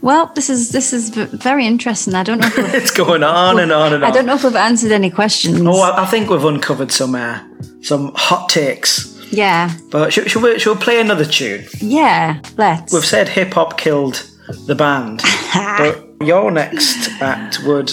Well, 0.00 0.26
this 0.34 0.50
is 0.50 0.70
this 0.70 0.92
is 0.92 1.10
very 1.10 1.66
interesting. 1.66 2.14
I 2.14 2.22
don't 2.22 2.38
know 2.38 2.46
if 2.48 2.74
It's 2.74 2.90
going 2.90 3.22
on 3.22 3.58
and 3.58 3.72
on 3.72 3.92
and 3.92 4.04
on. 4.04 4.10
I 4.10 4.12
don't 4.14 4.26
know 4.26 4.34
if 4.34 4.44
we've 4.44 4.56
answered 4.56 4.92
any 4.92 5.10
questions. 5.10 5.60
Oh, 5.62 5.80
I, 5.80 6.02
I 6.02 6.06
think 6.06 6.28
we've 6.30 6.44
uncovered 6.44 6.90
some 6.92 7.14
uh, 7.14 7.40
some 7.82 8.12
hot 8.14 8.48
takes. 8.48 9.16
yeah. 9.32 9.72
But 9.90 10.12
should, 10.12 10.30
should, 10.30 10.42
we, 10.42 10.58
should 10.58 10.76
we 10.78 10.82
play 10.82 11.00
another 11.00 11.24
tune? 11.24 11.64
Yeah. 11.80 12.40
Let's. 12.56 12.92
We've 12.92 13.04
said 13.04 13.28
hip 13.28 13.52
hop 13.54 13.78
killed 13.78 14.26
the 14.66 14.74
band, 14.74 15.22
but 15.54 16.04
your 16.26 16.50
next 16.50 17.08
act 17.22 17.62
would 17.64 17.90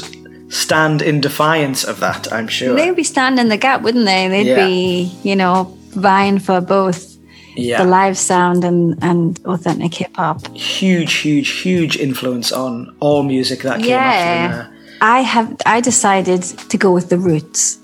stand 0.52 1.02
in 1.02 1.22
defiance 1.22 1.84
of 1.84 2.00
that. 2.00 2.32
I'm 2.34 2.48
sure. 2.48 2.74
They'd 2.76 2.96
be 2.96 3.04
standing 3.04 3.40
in 3.44 3.50
the 3.50 3.58
gap, 3.58 3.82
wouldn't 3.82 4.06
they? 4.06 4.28
They'd 4.28 4.48
Yeah. 4.48 4.66
be, 4.66 5.12
you 5.24 5.36
know, 5.36 5.78
vying 5.92 6.40
for 6.40 6.62
both 6.62 7.17
yeah, 7.58 7.84
the 7.84 7.90
live 7.90 8.18
sound 8.18 8.64
and, 8.64 8.98
and 9.02 9.40
authentic 9.46 9.94
hip 9.94 10.16
hop. 10.16 10.48
huge, 10.56 11.14
huge, 11.14 11.50
huge 11.50 11.98
influence 11.98 12.52
on 12.52 12.96
all 13.00 13.24
music 13.24 13.62
that 13.64 13.82
came 13.82 13.94
after 13.94 14.56
them. 14.56 14.72
Yeah. 14.72 14.78
I 15.02 15.22
have 15.22 15.56
I 15.66 15.82
decided 15.82 16.44
to 16.44 16.78
go 16.78 16.92
with 16.92 17.10
the 17.10 17.18
roots. 17.18 17.80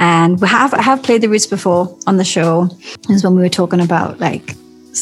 And 0.00 0.40
we 0.40 0.48
have 0.48 0.74
I 0.74 0.82
have 0.82 1.02
played 1.02 1.22
the 1.22 1.28
roots 1.28 1.46
before 1.46 1.96
on 2.06 2.18
the 2.18 2.24
show. 2.24 2.68
Is 3.08 3.24
when 3.24 3.34
we 3.34 3.42
were 3.42 3.48
talking 3.48 3.80
about 3.80 4.20
like 4.20 4.54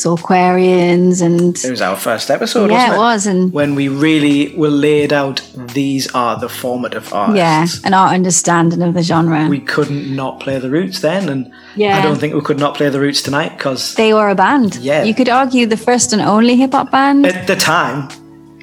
Soulquarians 0.05 1.23
and 1.23 1.57
It 1.65 1.71
was 1.71 1.81
our 1.83 1.97
first 1.97 2.31
episode, 2.31 2.71
yeah, 2.71 2.77
wasn't 2.77 2.93
it 2.93 2.95
it? 2.95 2.99
was 2.99 3.27
and 3.27 3.53
When 3.53 3.75
we 3.75 3.89
really 3.89 4.55
were 4.57 4.71
laid 4.71 5.13
out, 5.13 5.41
these 5.75 6.07
are 6.15 6.39
the 6.39 6.49
formative 6.49 7.13
artists. 7.13 7.37
yeah, 7.39 7.67
and 7.85 7.95
our 7.95 8.09
understanding 8.09 8.83
of 8.83 8.95
the 8.95 9.03
genre. 9.03 9.47
We 9.49 9.61
couldn't 9.61 10.15
not 10.15 10.41
play 10.41 10.59
the 10.59 10.71
roots 10.71 11.01
then, 11.01 11.29
and 11.29 11.51
Yeah. 11.75 11.99
I 11.99 12.03
don't 12.03 12.19
think 12.19 12.35
we 12.35 12.41
could 12.43 12.59
not 12.59 12.75
play 12.77 12.89
the 12.91 13.01
roots 13.01 13.23
tonight 13.23 13.53
because 13.57 13.95
they 13.95 14.13
were 14.15 14.29
a 14.29 14.35
band. 14.35 14.77
Yeah. 14.77 15.05
You 15.05 15.15
could 15.15 15.29
argue 15.29 15.67
the 15.67 15.77
first 15.77 16.13
and 16.13 16.23
only 16.23 16.57
hip 16.57 16.73
hop 16.73 16.91
band. 16.91 17.27
at 17.27 17.47
the 17.47 17.57
time, 17.57 18.09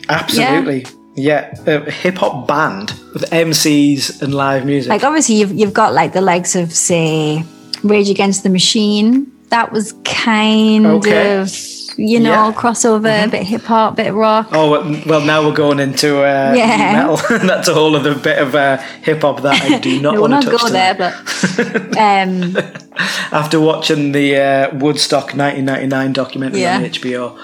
absolutely, 0.10 0.86
yeah, 1.16 1.54
a 1.68 1.90
hip 1.92 2.18
hop 2.18 2.48
band 2.48 2.94
with 3.14 3.24
MCs 3.32 4.22
and 4.22 4.34
live 4.34 4.66
music. 4.66 4.90
like 4.90 5.04
obviously 5.04 5.36
you've 5.36 5.52
you've 5.54 5.74
got 5.74 5.94
like 5.94 6.14
the 6.14 6.22
likes 6.22 6.56
of 6.56 6.72
say 6.74 7.44
Rage 7.84 8.10
Against 8.10 8.44
the 8.44 8.50
Machine. 8.50 9.28
That 9.56 9.72
was 9.72 9.94
kind 10.04 10.86
Okay. 10.86 11.38
of 11.40 11.50
you 11.96 12.20
know 12.20 12.32
Yeah. 12.32 12.52
Mm-hmm. 12.52 12.60
crossover, 12.60 13.30
bit 13.30 13.44
hip 13.44 13.62
hop, 13.72 13.96
bit 13.98 14.12
rock. 14.14 14.48
Oh 14.52 14.66
well, 15.06 15.22
now 15.22 15.46
we're 15.46 15.54
going 15.66 15.80
into 15.80 16.10
uh, 16.24 16.54
Yeah. 16.58 16.94
metal. 16.98 17.18
That's 17.52 17.68
a 17.68 17.74
whole 17.74 17.96
other 17.96 18.16
bit 18.16 18.40
of 18.46 18.56
uh, 18.56 18.78
hip 19.04 19.22
hop 19.22 19.42
that 19.44 19.62
I 19.62 19.78
do 19.78 20.02
not 20.02 20.14
no, 20.16 20.22
want 20.22 20.34
to 20.44 20.50
touch. 20.50 20.62
go 20.62 20.70
there, 20.70 20.96
but 20.96 21.14
um, 21.98 22.58
After 23.32 23.60
watching 23.60 24.12
the 24.12 24.28
uh, 24.38 24.76
Woodstock 24.84 25.36
1999 25.36 26.14
documentary 26.14 26.62
Yeah. 26.62 26.78
on 26.78 26.84
HBO, 26.86 27.38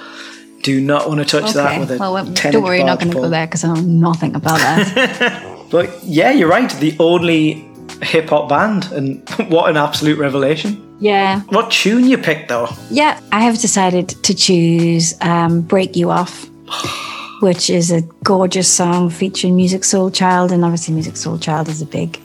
do 0.63 0.81
not 0.81 1.07
want 1.07 1.19
to 1.19 1.25
touch 1.25 1.53
that 1.53 1.79
with 1.79 1.91
a 1.91 1.97
Well, 1.99 2.13
well, 2.15 2.25
10 2.33 2.51
don't 2.53 2.63
worry, 2.63 2.83
not 2.83 2.99
going 2.99 3.11
to 3.11 3.17
go 3.21 3.29
there 3.29 3.45
because 3.45 3.63
I 3.63 3.67
know 3.73 3.81
nothing 4.09 4.33
about 4.35 4.57
that. 4.59 5.69
But 5.69 6.03
yeah, 6.03 6.31
you're 6.31 6.49
right. 6.49 6.69
The 6.79 6.95
only 6.99 7.68
hip 8.01 8.29
hop 8.29 8.49
band, 8.49 8.91
and 8.91 9.27
what 9.49 9.69
an 9.69 9.77
absolute 9.77 10.17
revelation. 10.19 10.81
yeah, 10.99 11.41
What 11.49 11.71
tune 11.71 12.05
you 12.05 12.17
picked 12.17 12.49
though? 12.49 12.69
yeah. 12.89 13.19
I 13.31 13.41
have 13.41 13.59
decided 13.59 14.09
to 14.09 14.33
choose 14.33 15.13
um, 15.21 15.61
"Break 15.61 15.95
You 15.95 16.11
Off." 16.11 16.47
Which 17.41 17.69
is 17.69 17.89
a 17.89 18.01
gorgeous 18.25 18.67
song 18.67 19.09
featuring 19.09 19.55
Musiq 19.55 19.85
Soulchild, 19.85 20.51
and 20.51 20.65
obviously 20.65 20.93
Musiq 20.93 21.13
Soulchild 21.17 21.69
is 21.69 21.81
a 21.81 21.85
big, 21.85 22.19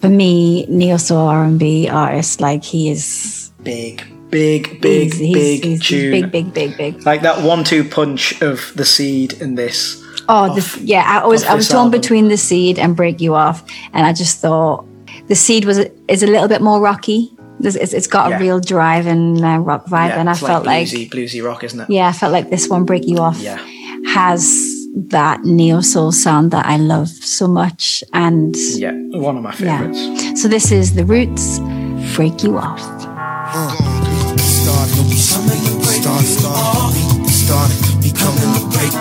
for 0.00 0.08
me, 0.08 0.66
neo 0.66 0.96
soul 0.96 1.28
R 1.28 1.44
and 1.44 1.60
B 1.60 1.88
artist. 1.88 2.40
Like 2.40 2.64
he 2.64 2.90
is 2.90 3.52
Big, 3.62 4.02
big, 4.30 4.80
big, 4.80 5.12
he's, 5.14 5.18
big 5.20 5.64
he's- 5.64 5.80
he's 5.80 5.86
tune. 5.86 6.10
big, 6.10 6.32
big, 6.32 6.52
big, 6.52 6.76
big. 6.76 7.06
Like 7.06 7.22
that 7.22 7.44
one-two 7.44 7.84
punch 7.88 8.42
of 8.42 8.72
the 8.74 8.84
seed 8.84 9.34
in 9.34 9.54
this. 9.54 10.02
Oh, 10.28 10.52
this, 10.52 10.76
yeah. 10.78 11.20
I 11.22 11.24
was 11.26 11.44
I 11.44 11.54
was 11.54 11.68
torn 11.68 11.92
between 11.92 12.26
the 12.26 12.36
seed 12.36 12.80
and 12.80 12.96
break 12.96 13.20
you 13.20 13.36
off, 13.36 13.62
and 13.92 14.04
I 14.04 14.12
just 14.12 14.40
thought 14.40 14.84
the 15.32 15.36
seed 15.36 15.64
was 15.64 15.78
is 16.14 16.22
a 16.22 16.26
little 16.26 16.46
bit 16.54 16.60
more 16.60 16.78
rocky. 16.90 17.20
It's, 17.64 17.94
it's 17.98 18.06
got 18.16 18.28
Yeah. 18.28 18.36
a 18.36 18.40
real 18.44 18.60
drive 18.60 19.06
and 19.06 19.42
uh, 19.42 19.58
rock 19.70 19.86
vibe, 19.86 20.08
Yeah, 20.10 20.20
and 20.20 20.28
I 20.28 20.32
it's 20.32 20.40
felt 20.50 20.66
like, 20.66 20.86
bluesy, 20.88 21.08
bluesy 21.14 21.40
rock, 21.48 21.64
isn't 21.64 21.80
it? 21.80 21.88
yeah, 21.88 22.08
I 22.08 22.12
felt 22.12 22.32
like 22.36 22.50
this 22.50 22.68
one 22.68 22.84
break 22.84 23.04
you 23.12 23.16
off 23.28 23.38
Yeah. 23.40 23.58
has 24.18 24.42
that 25.16 25.38
neo 25.44 25.80
soul 25.80 26.12
sound 26.12 26.50
that 26.50 26.66
I 26.66 26.76
love 26.76 27.08
so 27.08 27.46
much. 27.48 28.04
And 28.12 28.54
Yeah, 28.84 28.92
one 29.28 29.36
of 29.38 29.42
my 29.48 29.54
yeah. 29.58 29.78
favorites. 29.78 30.42
So 30.42 30.48
this 30.48 30.66
is 30.70 30.86
The 30.98 31.04
Roots 31.14 31.60
Break 32.14 32.42
You 32.44 32.58
Off. 32.58 32.80
Start, 34.58 34.88
start, 35.16 35.48
start, 35.96 36.24
start, 37.40 37.70
becoming 38.04 38.50
the 38.56 38.62
break. 38.74 38.92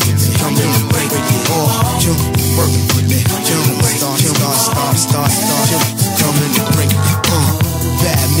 Becoming 0.00 0.70
the 0.72 0.80
break. 0.88 1.10
Jump, 2.00 2.18
start, 3.98 4.18
start, 4.18 4.96
start, 4.96 5.30
start, 5.30 5.68
start, 5.68 6.72
break. 6.72 6.90
Bad 8.02 8.32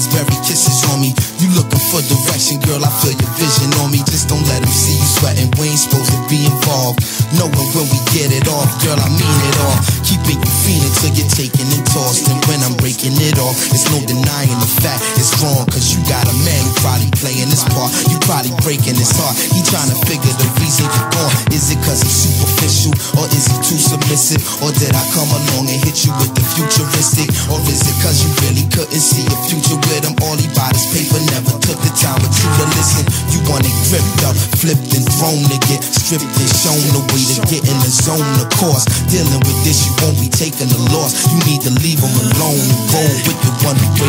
raspberry 0.00 0.36
kisses 0.44 0.80
on 0.90 1.00
me. 1.00 1.12
You 1.38 1.52
looking 1.52 1.82
for 1.92 2.00
direction, 2.00 2.60
girl? 2.64 2.80
I 2.80 2.90
feel 3.00 3.12
your 3.12 3.32
vision 3.36 3.68
on 3.84 3.92
me. 3.92 4.00
Just 4.08 4.28
don't 4.28 4.44
see 4.44 4.96
you 4.96 5.08
sweating. 5.20 5.50
We 5.60 5.68
ain't 5.68 5.78
supposed 5.78 6.08
to 6.12 6.20
be 6.28 6.46
involved. 6.48 7.04
Knowing 7.36 7.68
when 7.76 7.86
we 7.92 7.98
get 8.16 8.32
it 8.32 8.48
off, 8.48 8.70
girl, 8.80 8.96
I 8.96 9.08
mean 9.12 9.40
it 9.48 9.56
all. 9.60 9.99
Keeping 10.30 10.46
you 10.46 10.54
feeling 10.62 10.94
till 11.02 11.14
you're 11.18 11.34
taken 11.34 11.66
and 11.74 11.82
tossed. 11.90 12.30
And 12.30 12.38
when 12.46 12.62
I'm 12.62 12.78
breaking 12.78 13.18
it 13.18 13.34
off, 13.42 13.58
it's 13.74 13.90
no 13.90 13.98
denying 14.06 14.54
the 14.62 14.70
fact 14.78 15.02
it's 15.18 15.34
wrong. 15.42 15.66
Cause 15.74 15.90
you 15.90 15.98
got 16.06 16.22
a 16.22 16.36
man 16.46 16.62
who 16.62 16.70
probably 16.78 17.10
playing 17.18 17.50
his 17.50 17.66
part. 17.74 17.90
You 18.06 18.14
probably 18.22 18.54
breaking 18.62 18.94
his 18.94 19.10
heart. 19.10 19.34
He 19.34 19.58
trying 19.66 19.90
to 19.90 19.98
figure 20.06 20.30
the 20.38 20.46
reason 20.62 20.86
you're 20.86 21.10
gone. 21.18 21.34
Is 21.50 21.74
it 21.74 21.82
cause 21.82 22.06
he's 22.06 22.30
superficial? 22.30 22.94
Or 23.18 23.26
is 23.34 23.50
he 23.50 23.58
too 23.58 23.74
submissive? 23.74 24.38
Or 24.62 24.70
did 24.70 24.94
I 24.94 25.02
come 25.10 25.34
along 25.34 25.66
and 25.66 25.82
hit 25.82 26.06
you 26.06 26.14
with 26.22 26.30
the 26.38 26.46
futuristic? 26.54 27.26
Or 27.50 27.58
is 27.66 27.82
it 27.82 27.96
cause 27.98 28.22
you 28.22 28.30
really 28.46 28.70
couldn't 28.70 29.02
see 29.02 29.26
a 29.26 29.36
future 29.50 29.82
with 29.90 30.06
him? 30.06 30.14
All 30.22 30.38
he 30.38 30.46
bought 30.54 30.78
his 30.78 30.86
paper, 30.94 31.18
never 31.34 31.58
took 31.58 31.78
the 31.82 31.90
time 31.98 32.22
with 32.22 32.38
you 32.38 32.46
to 32.46 32.64
listen. 32.78 33.02
You 33.34 33.42
want 33.50 33.66
it 33.66 33.74
gripped 33.90 34.22
up, 34.30 34.38
flipped 34.62 34.94
and 34.94 35.02
thrown 35.10 35.42
to 35.42 35.58
get 35.66 35.82
stripped 35.82 36.30
and 36.38 36.50
shown 36.54 36.86
the 36.94 37.02
way 37.10 37.22
to 37.34 37.42
get 37.50 37.66
in 37.66 37.78
the 37.82 37.90
zone. 37.90 38.22
Of 38.38 38.46
course, 38.62 38.86
dealing 39.10 39.42
with 39.42 39.58
this, 39.66 39.90
you 39.90 39.92
won't 39.98 40.19
be 40.20 40.28
taking 40.28 40.68
a 40.68 40.80
loss. 40.92 41.16
You 41.32 41.40
need 41.48 41.64
to 41.64 41.72
leave 41.80 41.96
him 41.96 42.12
alone 42.12 42.60
and 42.60 42.80
roll 42.92 43.16
with 43.24 43.40
the 43.40 43.52
one 43.64 43.76
who 43.80 43.88
you 43.96 44.04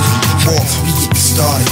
off. 0.52 0.68
We 0.84 0.92
get 1.00 1.16
started. 1.16 1.72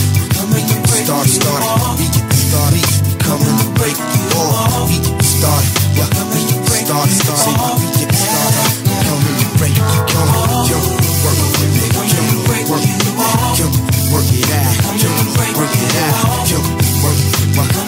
We 0.56 0.64
get 0.64 0.80
started, 0.88 1.28
started. 1.28 1.68
We 2.00 2.08
get 2.08 2.24
started. 2.32 2.80
We 3.04 3.14
coming 3.20 3.52
to 3.60 3.68
break 3.76 4.00
you 4.00 4.24
off. 4.40 4.88
We 4.88 4.96
get 5.04 5.20
started. 5.20 5.68
Yeah, 6.00 6.08
we 6.32 6.40
get 6.48 6.64
started, 6.72 7.20
started. 7.20 7.84
We 7.84 7.88
get 8.00 8.16
started. 8.16 8.88
We 8.88 8.96
coming 9.04 9.36
to 9.44 9.48
break 9.60 9.76
you 9.76 9.84
off. 9.84 10.72
Jump, 10.72 10.88
work 11.20 11.40
with 11.60 11.76
me. 11.76 11.92
Jump, 12.08 12.48
work, 12.48 12.88
jump, 13.60 13.76
work 14.16 14.30
it 14.32 14.48
out. 14.56 14.72
Jump, 14.96 15.20
work 15.60 15.76
it 15.76 15.96
out. 16.00 16.48
Jump, 16.48 16.64
work. 17.04 17.20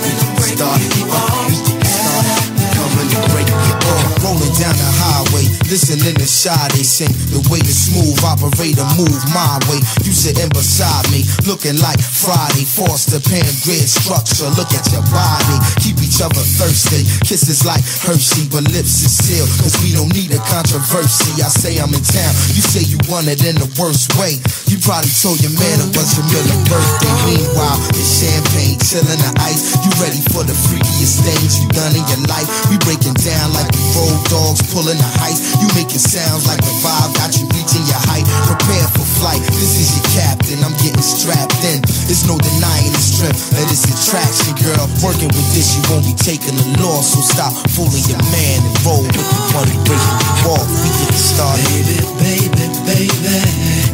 We 0.03 0.11
get 0.19 0.51
started. 0.51 0.91
We 0.91 1.55
get 1.63 1.79
started. 1.79 2.43
We 2.59 2.65
coming 2.75 3.07
to 3.07 3.19
break 3.31 3.50
off. 3.91 4.23
Rolling 4.23 4.53
down 4.55 4.75
the 4.77 4.89
highway, 5.01 5.45
listening 5.67 6.15
to 6.15 6.27
Sade 6.27 6.85
sing. 6.85 7.11
The 7.33 7.41
way 7.51 7.59
the 7.59 7.73
smooth 7.73 8.17
operator 8.23 8.85
move 8.95 9.21
my 9.33 9.59
way. 9.67 9.81
You 10.05 10.13
sitting 10.13 10.49
beside 10.53 11.09
me, 11.11 11.25
looking 11.43 11.77
like 11.81 11.99
Friday. 11.99 12.63
Foster 12.63 13.19
Pam 13.19 13.47
Grier 13.65 13.83
structure. 13.83 14.47
Look 14.55 14.71
at 14.71 14.85
your 14.93 15.03
body. 15.11 15.57
Keep 15.83 15.99
each 16.05 16.21
other 16.21 16.43
thirsty. 16.57 17.03
Kisses 17.25 17.65
like 17.65 17.83
Hershey, 18.05 18.47
but 18.47 18.63
lips 18.71 19.03
is 19.03 19.11
sealed. 19.11 19.49
Cause 19.59 19.75
we 19.83 19.91
don't 19.91 20.11
need 20.13 20.31
a 20.31 20.41
controversy. 20.47 21.41
I 21.41 21.49
say 21.51 21.81
I'm 21.81 21.91
in 21.91 22.03
town. 22.05 22.33
You 22.55 22.63
say 22.63 22.85
you 22.85 23.01
want 23.09 23.27
it 23.27 23.43
in 23.43 23.57
the 23.57 23.67
worst 23.75 24.13
way. 24.15 24.37
You 24.69 24.79
probably 24.79 25.11
told 25.11 25.41
your 25.41 25.53
man 25.57 25.77
it 25.81 25.91
was 25.97 26.15
your 26.15 26.27
middle 26.29 26.61
birthday. 26.69 27.13
Meanwhile, 27.27 27.79
it's 27.97 28.21
champagne, 28.21 28.77
chilling 28.79 29.19
the 29.19 29.31
ice. 29.41 29.75
You 29.83 29.91
ready 29.99 30.21
for 30.31 30.45
the 30.45 30.55
freakiest 30.55 31.25
things 31.25 31.59
you 31.59 31.67
done 31.73 31.91
in 31.97 32.05
your 32.07 32.23
life? 32.29 32.47
We 32.69 32.77
breaking 32.85 33.17
down 33.19 33.51
like 33.51 33.69
road 33.97 34.19
dogs, 34.29 34.61
pulling 34.71 34.97
the 34.97 35.11
heist. 35.21 35.57
You 35.61 35.67
making 35.77 36.01
sounds 36.01 36.47
like 36.47 36.61
the 36.61 36.73
vibe 36.81 37.11
got 37.17 37.35
you 37.37 37.45
reaching 37.53 37.85
your 37.89 38.01
height. 38.09 38.25
Prepare 38.47 38.87
for 38.93 39.05
flight. 39.19 39.41
This 39.57 39.77
is 39.81 39.89
your 39.97 40.07
captain. 40.17 40.57
I'm 40.63 40.75
getting 40.81 41.03
strapped 41.03 41.61
in. 41.65 41.81
There's 42.05 42.25
no 42.27 42.37
denying 42.37 42.93
the 42.93 43.03
strength 43.03 43.53
that 43.55 43.67
it's 43.69 43.85
attraction, 43.87 44.57
girl. 44.61 44.85
Working 45.01 45.31
with 45.33 45.49
this, 45.53 45.75
you 45.77 45.81
won't 45.89 46.05
be 46.05 46.15
taking 46.15 46.55
a 46.57 46.67
loss. 46.81 47.13
So 47.13 47.21
stop 47.21 47.53
fooling 47.73 48.05
your 48.07 48.21
man 48.33 48.59
and 48.61 48.75
roll 48.85 49.03
with 49.03 49.15
the 49.15 49.41
one 49.55 49.67
who 49.67 49.77
breaking 49.87 50.17
you 50.21 50.53
off. 50.53 50.67
We 50.81 50.89
get 50.89 51.15
started. 51.17 51.85
Baby, 52.21 52.67
baby, 52.85 53.09
baby, 53.17 53.91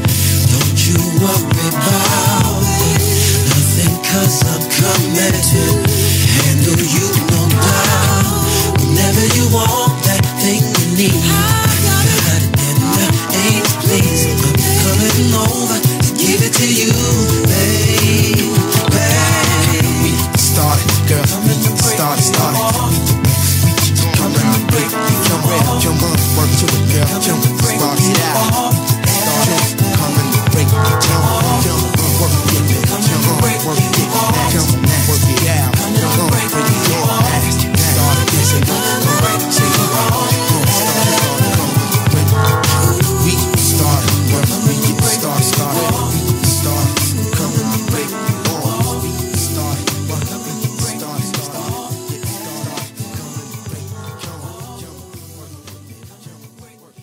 don't 0.52 0.80
you 0.84 1.00
worry 1.22 1.68
about 1.72 2.62
nothing 3.50 3.96
cause 4.04 4.44
I'm 4.44 4.64
to 4.68 5.64
handle 6.28 6.80
you. 6.80 6.97
Whenever 9.18 9.34
you 9.34 9.50
want 9.50 9.98
that 10.06 10.22
thing 10.38 10.62
you 10.62 11.10
need, 11.10 11.18
got 11.26 12.06
it 12.06 12.54
in 12.54 12.78
the 12.86 13.10
eight, 13.50 13.66
please. 13.82 14.30
I'm 14.30 14.54
coming 14.54 15.34
over 15.34 15.74
to 15.82 16.10
give 16.22 16.46
it 16.46 16.54
to 16.54 16.68
you, 16.70 16.94
baby. 17.50 18.46
We 20.06 20.14
started, 20.38 20.86
girl. 21.10 21.26
We 21.50 21.58
started, 21.82 22.22
started. 22.30 22.62
We 23.66 24.06
coming 24.22 24.38
to 24.38 24.62
break. 24.70 24.86
We 24.86 25.14
jump, 25.26 25.50
jump 25.82 26.06
on, 26.06 26.14
work 26.38 26.54
to 26.62 26.70
it, 26.78 26.86
girl. 26.94 27.10
Jump, 27.18 27.42
start 27.42 27.98
it 27.98 28.22
out. 28.22 28.70
Start 29.02 29.82
coming 29.98 30.30
to 30.30 30.42
break. 30.54 30.70
Jump, 30.70 31.26
jump, 31.66 31.90
work 32.22 32.38
it, 32.54 32.86
jump 32.86 33.26
on, 33.34 33.66
work 33.66 33.82
it, 33.82 33.98
jump, 34.54 34.87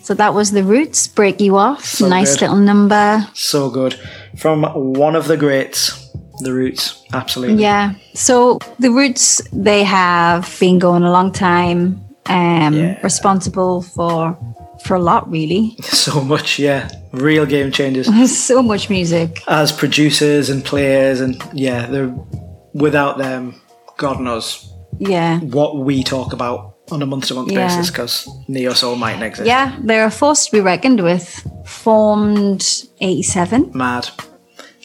So 0.05 0.13
that 0.13 0.35
was 0.35 0.51
The 0.51 0.63
Roots 0.63 1.07
Break 1.07 1.41
You 1.41 1.57
Off. 1.57 1.83
So 1.83 2.07
nice 2.07 2.33
good. 2.35 2.41
little 2.41 2.57
number. 2.57 3.27
So 3.33 3.71
good. 3.71 3.99
From 4.37 4.61
one 4.93 5.15
of 5.15 5.27
the 5.27 5.35
greats, 5.35 6.11
The 6.41 6.53
Roots. 6.53 7.03
Absolutely. 7.11 7.63
Yeah. 7.63 7.95
So 8.13 8.59
the 8.77 8.91
Roots, 8.91 9.41
they 9.51 9.83
have 9.83 10.55
been 10.59 10.77
going 10.77 11.01
a 11.01 11.11
long 11.11 11.31
time, 11.31 12.05
um, 12.27 12.95
responsible 13.01 13.81
for 13.81 14.37
for 14.83 14.93
a 14.93 14.99
lot, 14.99 15.27
really. 15.31 15.75
So 15.81 16.21
much, 16.21 16.59
yeah. 16.59 16.87
Real 17.11 17.47
game 17.47 17.71
changers. 17.71 18.05
so 18.47 18.61
much 18.61 18.91
music. 18.91 19.41
As 19.47 19.71
producers 19.71 20.51
and 20.51 20.63
players, 20.63 21.19
and 21.19 21.35
yeah, 21.51 21.87
they're 21.87 22.13
without 22.75 23.17
them, 23.17 23.59
God 23.97 24.19
knows 24.19 24.71
Yeah. 24.99 25.39
what 25.39 25.77
we 25.77 26.03
talk 26.03 26.31
about 26.31 26.74
on 26.91 27.01
a 27.01 27.05
month 27.05 27.27
to 27.27 27.33
month 27.33 27.51
Yeah. 27.51 27.67
basis 27.67 27.89
because 27.89 28.27
Neo 28.47 28.73
Soul 28.73 28.95
mightn't 28.95 29.23
exist. 29.23 29.47
Yeah, 29.47 29.75
they're 29.83 30.05
a 30.05 30.11
force 30.11 30.45
to 30.45 30.51
be 30.51 30.59
reckoned 30.61 31.01
with. 31.01 31.45
Formed 31.65 32.83
87. 33.01 33.71
Mad. 33.73 34.09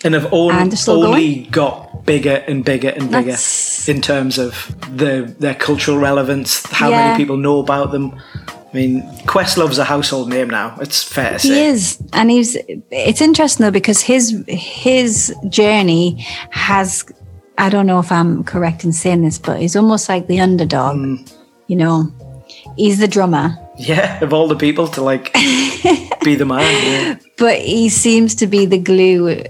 And 0.02 0.14
have 0.14 0.32
only, 0.32 0.54
And 0.56 0.88
only 0.88 1.34
got 1.50 2.06
bigger 2.06 2.42
and 2.48 2.64
bigger 2.64 2.88
and 2.88 3.10
bigger 3.10 3.32
That's- 3.32 3.86
in 3.88 4.00
terms 4.00 4.38
of 4.38 4.74
the 4.96 5.34
their 5.38 5.54
cultural 5.54 5.98
relevance, 5.98 6.62
how 6.70 6.88
Yeah. 6.88 7.04
many 7.08 7.16
people 7.18 7.36
know 7.36 7.58
about 7.58 7.92
them. 7.92 8.14
I 8.72 8.76
mean, 8.76 9.02
Questlove's 9.26 9.78
a 9.78 9.84
household 9.84 10.30
name 10.30 10.48
now. 10.48 10.74
It's 10.80 11.02
fair 11.02 11.38
to 11.38 11.46
He 11.46 11.60
is, 11.64 11.98
and 12.14 12.30
he's. 12.30 12.56
It's 12.90 13.20
interesting 13.20 13.64
though 13.64 13.70
because 13.72 14.00
his 14.00 14.42
his 14.48 15.34
journey 15.50 16.24
has. 16.50 17.04
I 17.58 17.68
don't 17.68 17.86
know 17.86 17.98
if 17.98 18.10
I'm 18.10 18.42
correct 18.44 18.84
in 18.84 18.92
saying 18.92 19.22
this, 19.22 19.38
but 19.38 19.60
he's 19.60 19.76
almost 19.76 20.08
like 20.08 20.28
the 20.28 20.40
underdog. 20.40 20.96
Mm. 20.96 21.30
You 21.70 21.76
know, 21.76 21.96
he's 22.76 22.98
the 22.98 23.06
drummer, 23.08 23.46
Yeah, 23.78 24.18
of 24.24 24.32
all 24.32 24.48
the 24.48 24.56
people 24.66 24.86
to 24.88 25.00
like 25.12 25.32
be 26.28 26.34
the 26.36 26.44
man. 26.44 26.66
Yeah. 26.92 27.18
but 27.38 27.56
he 27.58 27.88
seems 27.88 28.34
to 28.36 28.46
be 28.46 28.66
the 28.66 28.78
glue. 28.78 29.44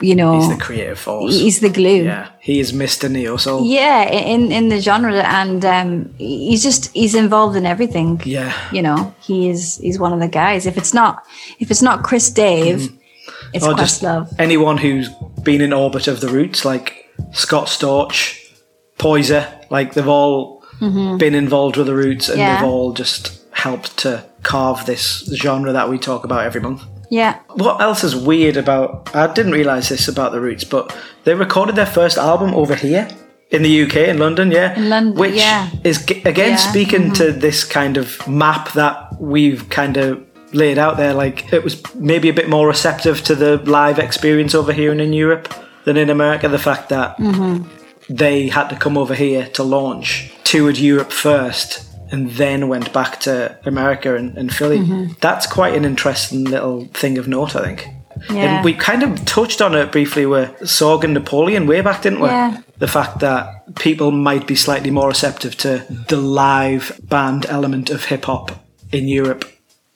You 0.00 0.14
know, 0.14 0.40
He's 0.40 0.48
the 0.56 0.62
creative 0.68 0.98
force. 0.98 1.34
he's 1.34 1.60
the 1.60 1.68
glue. 1.68 2.04
yeah, 2.04 2.28
he 2.40 2.60
is 2.60 2.72
Mr. 2.72 3.10
Neo 3.10 3.36
Soul. 3.36 3.64
Yeah, 3.64 4.08
in 4.08 4.50
in 4.52 4.68
the 4.68 4.80
genre, 4.80 5.14
and 5.40 5.64
um, 5.64 6.14
he's 6.18 6.62
just 6.62 6.90
he's 6.94 7.14
involved 7.14 7.56
in 7.56 7.66
everything. 7.66 8.20
Yeah. 8.24 8.52
you 8.72 8.82
know, 8.82 9.14
he 9.20 9.48
is 9.50 9.76
he's 9.84 9.98
one 9.98 10.12
of 10.12 10.20
the 10.20 10.28
guys. 10.28 10.66
If 10.66 10.76
it's 10.76 10.94
not 10.94 11.24
if 11.58 11.70
it's 11.70 11.82
not 11.82 12.02
Chris 12.04 12.30
Dave, 12.30 12.90
it's 13.52 13.66
Or 13.66 13.74
just 13.74 14.02
Questlove. 14.02 14.32
anyone 14.38 14.78
who's 14.78 15.08
been 15.42 15.60
in 15.60 15.72
orbit 15.72 16.08
of 16.08 16.20
the 16.20 16.28
roots, 16.28 16.64
like 16.64 17.10
Scott 17.32 17.66
Storch, 17.68 18.38
Poyser, 18.98 19.44
like 19.70 19.92
they've 19.94 20.08
all 20.08 20.51
Mhm. 20.82 21.18
been 21.18 21.34
involved 21.34 21.76
with 21.76 21.86
the 21.86 21.94
roots 21.94 22.28
and 22.28 22.38
Yeah. 22.38 22.56
they've 22.56 22.68
all 22.68 22.92
just 22.92 23.22
helped 23.52 23.96
to 23.98 24.24
carve 24.42 24.84
this 24.86 25.30
genre 25.42 25.72
that 25.72 25.88
we 25.88 25.98
talk 25.98 26.24
about 26.24 26.44
every 26.44 26.60
month. 26.60 26.82
Yeah. 27.10 27.34
What 27.54 27.80
else 27.80 28.02
is 28.04 28.16
weird 28.16 28.56
about? 28.56 29.10
I 29.14 29.26
didn't 29.26 29.52
realize 29.52 29.88
this 29.90 30.08
about 30.08 30.32
the 30.32 30.40
Roots, 30.40 30.64
but 30.64 30.92
they 31.24 31.34
recorded 31.34 31.76
their 31.76 31.86
first 32.00 32.16
album 32.18 32.54
over 32.54 32.74
here 32.74 33.06
in 33.50 33.62
the 33.62 33.68
UK 33.84 34.08
in 34.08 34.18
London. 34.18 34.50
Yeah, 34.50 34.74
In 34.76 34.88
London, 34.88 35.14
which 35.20 35.34
yeah. 35.34 35.66
is 35.84 36.02
again 36.24 36.24
Yeah, 36.52 36.56
Mm-hmm. 36.56 36.70
speaking 36.70 37.12
to 37.12 37.30
this 37.32 37.64
kind 37.64 37.96
of 37.98 38.26
map 38.26 38.72
that 38.72 38.96
we've 39.20 39.68
kind 39.68 39.96
of 39.98 40.18
laid 40.54 40.78
out 40.78 40.96
there. 40.96 41.12
Like 41.12 41.52
it 41.52 41.62
was 41.62 41.76
maybe 41.94 42.28
a 42.30 42.32
bit 42.32 42.48
more 42.48 42.66
receptive 42.66 43.22
to 43.24 43.34
the 43.34 43.60
live 43.66 43.98
experience 43.98 44.54
over 44.54 44.72
here 44.72 44.90
and 44.90 45.00
in 45.00 45.12
Europe 45.12 45.52
than 45.84 45.96
in 45.98 46.08
America. 46.10 46.48
The 46.48 46.58
fact 46.70 46.88
that 46.88 47.18
Mm-hmm. 47.18 47.64
they 48.08 48.48
had 48.48 48.68
to 48.70 48.76
come 48.76 48.96
over 48.98 49.14
here 49.14 49.44
to 49.52 49.62
launch, 49.62 50.32
toured 50.52 50.78
Europe 50.78 51.12
first, 51.12 51.88
and 52.12 52.30
then 52.32 52.68
went 52.68 52.92
back 52.92 53.20
to 53.20 53.32
America 53.64 54.14
and, 54.16 54.36
and 54.36 54.52
Philly. 54.52 54.78
Mm-hmm. 54.78 55.12
That's 55.20 55.46
quite 55.46 55.74
an 55.74 55.84
interesting 55.84 56.44
little 56.44 56.84
thing 57.00 57.18
of 57.18 57.26
note, 57.26 57.56
I 57.56 57.62
think. 57.64 57.86
Yeah. 58.30 58.56
And 58.56 58.64
we 58.64 58.74
kind 58.74 59.02
of 59.02 59.24
touched 59.24 59.62
on 59.62 59.74
it 59.74 59.90
briefly 59.90 60.26
with 60.26 60.50
Sorg 60.60 61.04
and 61.04 61.14
Napoleon 61.14 61.66
way 61.66 61.80
back, 61.80 62.02
didn't 62.02 62.20
we? 62.20 62.28
Yeah. 62.28 62.60
The 62.78 62.86
fact 62.86 63.20
that 63.20 63.74
people 63.76 64.10
might 64.10 64.46
be 64.46 64.54
slightly 64.54 64.90
more 64.90 65.08
receptive 65.08 65.56
to 65.58 65.86
the 66.08 66.18
live 66.18 67.00
band 67.02 67.46
element 67.48 67.90
of 67.90 68.04
hip 68.04 68.24
hop 68.26 68.50
in 68.92 69.08
Europe, 69.08 69.44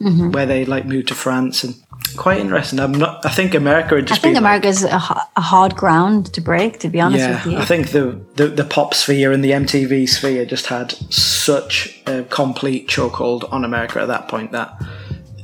Mhm. 0.00 0.32
where 0.32 0.46
they 0.46 0.64
like 0.64 0.86
moved 0.86 1.08
to 1.08 1.14
France 1.14 1.64
and 1.64 1.74
quite 2.16 2.38
interesting. 2.40 2.80
I'm 2.80 2.92
not. 2.92 3.24
I 3.24 3.30
think 3.30 3.54
America 3.54 3.96
I 3.96 4.00
just 4.00 4.22
think 4.22 4.34
been 4.34 4.42
like- 4.42 4.64
a, 4.64 5.28
a 5.36 5.40
hard 5.40 5.76
ground 5.76 6.32
to 6.34 6.40
break, 6.40 6.78
to 6.80 6.88
be 6.88 7.00
honest 7.00 7.20
yeah, 7.20 7.44
with 7.44 7.52
you. 7.52 7.58
I 7.58 7.64
think 7.64 7.90
the, 7.90 8.20
the 8.34 8.48
the 8.48 8.64
pop 8.64 8.94
sphere 8.94 9.32
and 9.32 9.44
the 9.44 9.50
MTV 9.52 10.08
sphere 10.08 10.44
just 10.44 10.66
had 10.66 10.92
such 11.12 12.00
a 12.06 12.24
complete 12.24 12.88
chokehold 12.88 13.50
on 13.52 13.64
America 13.64 14.00
at 14.00 14.08
that 14.08 14.28
point 14.28 14.52
that 14.52 14.74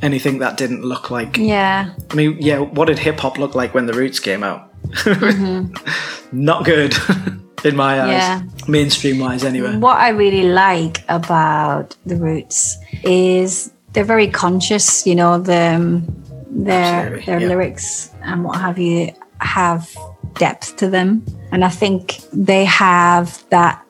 anything 0.02 0.38
that 0.40 0.56
didn't 0.56 0.82
look 0.82 1.10
like 1.10 1.36
yeah. 1.36 1.94
I 2.10 2.14
mean, 2.14 2.36
yeah, 2.40 2.58
what 2.58 2.86
did 2.86 2.98
hip 2.98 3.20
hop 3.20 3.38
look 3.38 3.54
like 3.54 3.74
when 3.74 3.86
the 3.86 3.92
Roots 3.92 4.18
came 4.18 4.42
out? 4.42 4.68
Not 6.32 6.64
good 6.64 6.94
in 7.64 7.76
my 7.76 8.00
eyes, 8.00 8.08
Yeah. 8.10 8.42
mainstream 8.68 9.18
wise, 9.20 9.44
anyway. 9.44 9.76
What 9.76 9.98
I 9.98 10.08
really 10.08 10.42
like 10.48 11.04
about 11.08 11.96
the 12.06 12.16
Roots 12.16 12.76
is 13.04 13.70
they're 13.92 14.04
very 14.04 14.28
conscious. 14.28 15.06
You 15.06 15.14
know, 15.14 15.38
the 15.38 15.74
um, 15.76 16.21
their 16.52 17.06
Absolutely, 17.06 17.24
their 17.26 17.40
yeah. 17.40 17.48
lyrics 17.48 18.10
and 18.22 18.44
what 18.44 18.60
have 18.60 18.78
you 18.78 19.12
have 19.40 19.88
depth 20.34 20.76
to 20.76 20.88
them, 20.88 21.24
and 21.50 21.64
I 21.64 21.68
think 21.68 22.20
they 22.32 22.64
have 22.66 23.42
that 23.50 23.82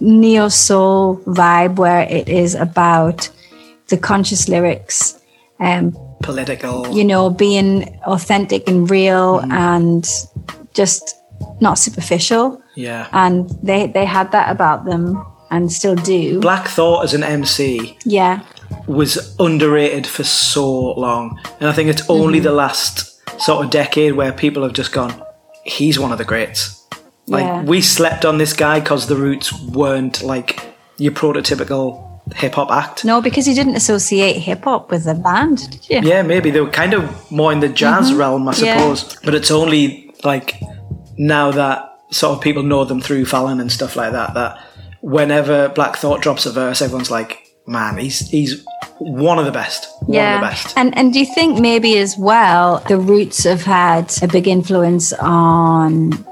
neo 0.00 0.48
soul 0.48 1.18
vibe 1.26 1.76
where 1.76 2.02
it 2.08 2.28
is 2.28 2.54
about 2.54 3.28
the 3.88 3.96
conscious 3.98 4.48
lyrics. 4.48 5.20
Um, 5.60 5.96
Political. 6.22 6.90
you 6.96 7.04
know, 7.04 7.30
being 7.30 8.00
authentic 8.06 8.68
and 8.68 8.90
real 8.90 9.40
Mm-hmm. 9.40 9.52
and 9.52 10.08
just 10.74 11.16
not 11.60 11.78
superficial. 11.78 12.60
Yeah. 12.76 13.08
And 13.12 13.48
they 13.62 13.86
they 13.88 14.04
had 14.04 14.32
that 14.32 14.50
about 14.50 14.84
them 14.84 15.24
and 15.50 15.70
still 15.70 15.94
do. 15.94 16.40
Black 16.40 16.66
Thought 16.68 17.04
as 17.04 17.14
an 17.14 17.22
MC 17.22 17.96
Yeah. 18.04 18.40
Was 18.86 19.34
underrated 19.38 20.06
for 20.06 20.24
so 20.24 20.92
long. 20.92 21.38
And 21.60 21.68
I 21.68 21.72
think 21.72 21.88
it's 21.90 22.08
only 22.08 22.38
Mm-hmm. 22.38 22.44
the 22.44 22.52
last 22.52 23.40
sort 23.40 23.64
of 23.64 23.70
decade 23.70 24.14
where 24.14 24.32
people 24.32 24.62
have 24.62 24.72
just 24.72 24.92
gone, 24.92 25.22
he's 25.64 25.98
one 25.98 26.12
of 26.12 26.18
the 26.18 26.24
greats. 26.24 26.82
Like, 27.26 27.44
Yeah. 27.44 27.62
we 27.62 27.80
slept 27.80 28.24
on 28.24 28.38
this 28.38 28.52
guy 28.52 28.80
because 28.80 29.06
the 29.06 29.16
Roots 29.16 29.52
weren't 29.62 30.22
like 30.22 30.60
your 30.98 31.12
prototypical 31.12 32.02
hip 32.34 32.54
hop 32.54 32.70
act. 32.70 33.04
No, 33.04 33.20
because 33.20 33.46
you 33.48 33.54
didn't 33.54 33.76
associate 33.76 34.36
hip 34.36 34.64
hop 34.64 34.90
with 34.90 35.04
the 35.04 35.14
band, 35.14 35.70
did 35.70 35.88
you? 35.88 36.08
Yeah, 36.10 36.22
maybe 36.22 36.50
they 36.50 36.60
were 36.60 36.70
kind 36.70 36.94
of 36.94 37.30
more 37.30 37.52
in 37.52 37.60
the 37.60 37.68
jazz 37.68 38.10
Mhm. 38.12 38.18
realm, 38.18 38.48
I 38.48 38.54
Yeah. 38.56 38.78
suppose. 38.78 39.16
But 39.24 39.34
it's 39.34 39.50
only 39.50 40.10
like 40.22 40.60
now 41.18 41.50
that 41.50 41.90
sort 42.10 42.36
of 42.36 42.40
people 42.42 42.62
know 42.62 42.84
them 42.84 43.00
through 43.00 43.24
Fallon 43.26 43.60
and 43.60 43.70
stuff 43.72 43.96
like 43.96 44.12
that. 44.12 44.34
That 44.34 44.58
whenever 45.00 45.68
Black 45.68 45.96
Thought 45.96 46.20
drops 46.22 46.46
a 46.46 46.50
verse, 46.52 46.80
everyone's 46.80 47.10
like, 47.10 47.38
"Man, 47.66 47.98
he's 47.98 48.18
he's 48.28 48.64
one 48.98 49.38
of 49.38 49.44
the 49.44 49.52
best. 49.52 49.88
One 50.02 50.14
Yeah. 50.14 50.34
of 50.36 50.40
the 50.40 50.46
best." 50.48 50.74
And 50.76 50.96
and 50.98 51.12
do 51.12 51.18
you 51.18 51.26
think 51.34 51.60
maybe 51.60 51.98
as 51.98 52.16
well 52.18 52.82
the 52.88 52.98
Roots 52.98 53.44
have 53.44 53.62
had 53.62 54.12
a 54.22 54.28
big 54.28 54.46
influence 54.48 55.12
on 55.14 56.24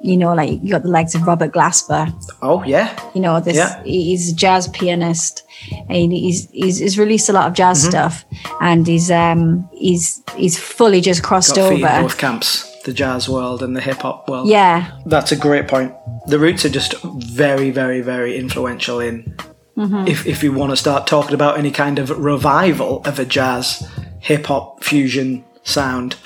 you 0.00 0.18
know, 0.18 0.34
like 0.34 0.62
you 0.62 0.70
got 0.70 0.82
the 0.82 0.90
legs 0.90 1.14
of 1.14 1.26
Robert 1.26 1.50
Glasper. 1.52 2.12
Oh 2.42 2.62
yeah, 2.64 2.90
You 3.14 3.22
know, 3.22 3.40
this 3.40 3.56
Yeah. 3.56 3.82
he's 3.84 4.32
a 4.32 4.34
jazz 4.34 4.68
pianist, 4.68 5.42
and 5.88 6.12
he's 6.12 6.46
he's, 6.50 6.76
he's 6.78 6.98
released 6.98 7.30
a 7.30 7.32
lot 7.32 7.46
of 7.48 7.54
jazz 7.54 7.82
Mhm. 7.82 7.88
stuff, 7.88 8.24
and 8.60 8.86
he's 8.86 9.10
um 9.10 9.66
he's 9.72 10.20
he's 10.36 10.58
fully 10.58 11.00
just 11.00 11.22
crossed 11.22 11.56
got 11.56 11.72
over. 11.72 12.02
both 12.02 12.18
camps, 12.18 12.70
the 12.84 12.92
jazz 12.92 13.30
world 13.30 13.62
and 13.62 13.74
the 13.74 13.80
hip 13.80 14.02
hop 14.02 14.28
world. 14.28 14.46
Yeah. 14.46 14.88
that's 15.06 15.32
a 15.32 15.36
great 15.36 15.68
point. 15.68 15.92
The 16.26 16.38
Roots 16.38 16.66
are 16.66 16.74
just 16.80 16.94
very, 17.02 17.70
very, 17.70 18.02
very 18.02 18.36
influential 18.36 19.00
in 19.00 19.34
Mhm. 19.76 20.08
if 20.08 20.26
if 20.26 20.42
you 20.44 20.52
want 20.52 20.70
to 20.70 20.76
start 20.76 21.06
talking 21.06 21.34
about 21.34 21.58
any 21.58 21.70
kind 21.70 21.98
of 21.98 22.10
revival 22.10 23.02
of 23.04 23.18
a 23.18 23.24
jazz 23.24 23.86
hip 24.20 24.46
hop 24.46 24.84
fusion 24.84 25.44
sound, 25.64 26.16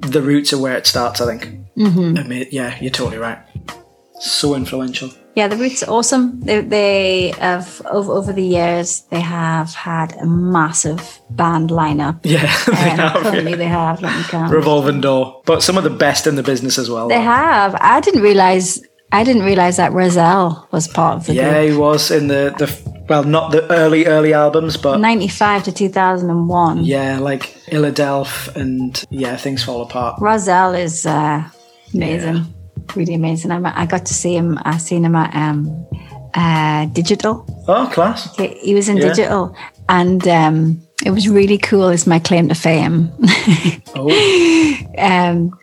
the 0.00 0.20
roots 0.22 0.52
are 0.52 0.58
where 0.58 0.76
it 0.76 0.86
starts. 0.86 1.20
I 1.20 1.26
think. 1.26 1.42
Mhm. 1.76 2.18
I 2.18 2.22
mean, 2.28 2.46
yeah, 2.50 2.74
you're 2.80 2.90
totally 2.90 3.18
right. 3.18 3.38
So 4.20 4.54
influential. 4.54 5.10
Yeah, 5.36 5.46
the 5.46 5.56
Roots 5.56 5.84
are 5.84 5.90
awesome. 5.92 6.40
They, 6.40 6.60
they 6.62 7.32
have 7.38 7.80
over, 7.88 8.10
over 8.10 8.32
the 8.32 8.42
years 8.42 9.04
they 9.10 9.20
have 9.20 9.72
had 9.72 10.12
a 10.20 10.26
massive 10.26 11.20
band 11.30 11.70
lineup. 11.70 12.16
Yeah, 12.24 12.50
they 12.66 12.90
Um, 12.90 12.98
have. 12.98 13.22
currently 13.22 13.50
yeah. 13.52 13.56
they 13.56 13.68
have. 13.68 14.02
Let 14.02 14.16
me 14.16 14.22
count. 14.24 14.52
Revolving 14.52 15.00
door, 15.00 15.40
but 15.46 15.62
some 15.62 15.78
of 15.78 15.84
the 15.84 15.90
best 16.06 16.26
in 16.26 16.34
the 16.34 16.42
business 16.42 16.76
as 16.78 16.90
well. 16.90 17.06
They 17.08 17.20
have. 17.22 17.76
I 17.80 18.00
didn't 18.00 18.22
realize. 18.22 18.80
I 19.12 19.24
didn't 19.24 19.42
realize 19.42 19.76
that 19.78 19.92
Rahzel 19.92 20.70
was 20.70 20.86
part 20.88 21.16
of 21.16 21.26
the 21.26 21.34
yeah, 21.34 21.60
group. 21.62 21.70
he 21.72 21.76
was 21.78 22.10
in 22.10 22.28
the 22.28 22.54
the 22.58 22.68
well, 23.08 23.24
not 23.24 23.52
the 23.52 23.62
early 23.72 24.04
early 24.06 24.34
albums, 24.34 24.76
but 24.76 24.98
Ninety-five 25.00 25.62
to 25.64 25.72
two 25.72 25.88
thousand 25.88 26.28
and 26.30 26.46
one. 26.48 26.84
yeah, 26.84 27.18
like 27.18 27.54
Illadelph 27.70 28.54
and 28.54 29.02
yeah, 29.10 29.36
things 29.36 29.62
fall 29.64 29.82
apart. 29.82 30.20
Rahzel 30.20 30.78
is 30.78 31.06
uh, 31.06 31.42
amazing, 31.94 32.44
really 32.94 33.14
amazing. 33.14 33.50
I, 33.50 33.82
I 33.82 33.86
got 33.86 34.04
to 34.06 34.14
see 34.14 34.36
him. 34.36 34.58
I 34.64 34.76
seen 34.78 35.04
him 35.06 35.14
at 35.16 35.34
um, 35.34 35.86
uh, 36.34 36.84
Digital. 36.92 37.46
Oh, 37.66 37.88
class! 37.92 38.36
He, 38.36 38.48
he 38.60 38.74
was 38.74 38.88
in 38.90 38.98
Yeah. 38.98 39.08
Digital, 39.08 39.56
and 39.88 40.28
um, 40.28 40.82
it 41.06 41.10
was 41.12 41.30
really 41.30 41.56
cool. 41.58 41.88
Is 41.88 42.06
my 42.06 42.18
claim 42.18 42.48
to 42.48 42.54
fame. 42.54 43.10
Oh. 43.96 44.10
um, 44.98 45.58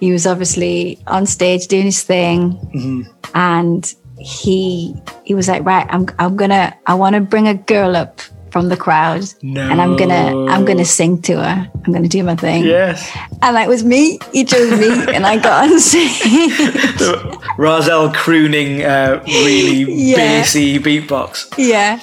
he 0.00 0.12
was 0.12 0.26
obviously 0.26 0.98
on 1.06 1.26
stage 1.26 1.66
doing 1.68 1.84
his 1.84 2.02
thing, 2.02 2.52
hmm 2.72 3.02
and 3.34 3.94
he 4.18 4.94
he 5.24 5.34
was 5.34 5.46
like, 5.48 5.64
right, 5.64 5.86
I'm 5.90 6.06
I'm 6.18 6.36
gonna 6.36 6.74
I 6.86 6.94
want 6.94 7.14
to 7.14 7.20
bring 7.20 7.46
a 7.48 7.54
girl 7.54 7.94
up 7.96 8.20
from 8.50 8.68
the 8.70 8.76
crowd, 8.76 9.22
and 9.42 9.80
I'm 9.80 9.96
gonna 9.96 10.34
I'm 10.50 10.64
gonna 10.64 10.84
sing 10.86 11.20
to 11.22 11.36
her. 11.36 11.70
I'm 11.84 11.92
gonna 11.92 12.08
do 12.08 12.22
my 12.24 12.34
thing. 12.34 12.64
Yes. 12.64 13.06
And 13.42 13.54
that 13.56 13.68
was 13.68 13.84
me. 13.84 14.18
He 14.32 14.44
chose 14.44 14.72
me, 14.80 14.88
and 15.14 15.26
I 15.26 15.36
got 15.38 15.70
on 15.70 15.78
stage. 15.78 16.18
Rahzel 17.58 18.14
crooning 18.14 18.82
uh, 18.84 19.22
really 19.26 19.84
Yeah. 19.92 20.16
bassy 20.16 20.78
beatbox. 20.78 21.52
yeah. 21.58 22.00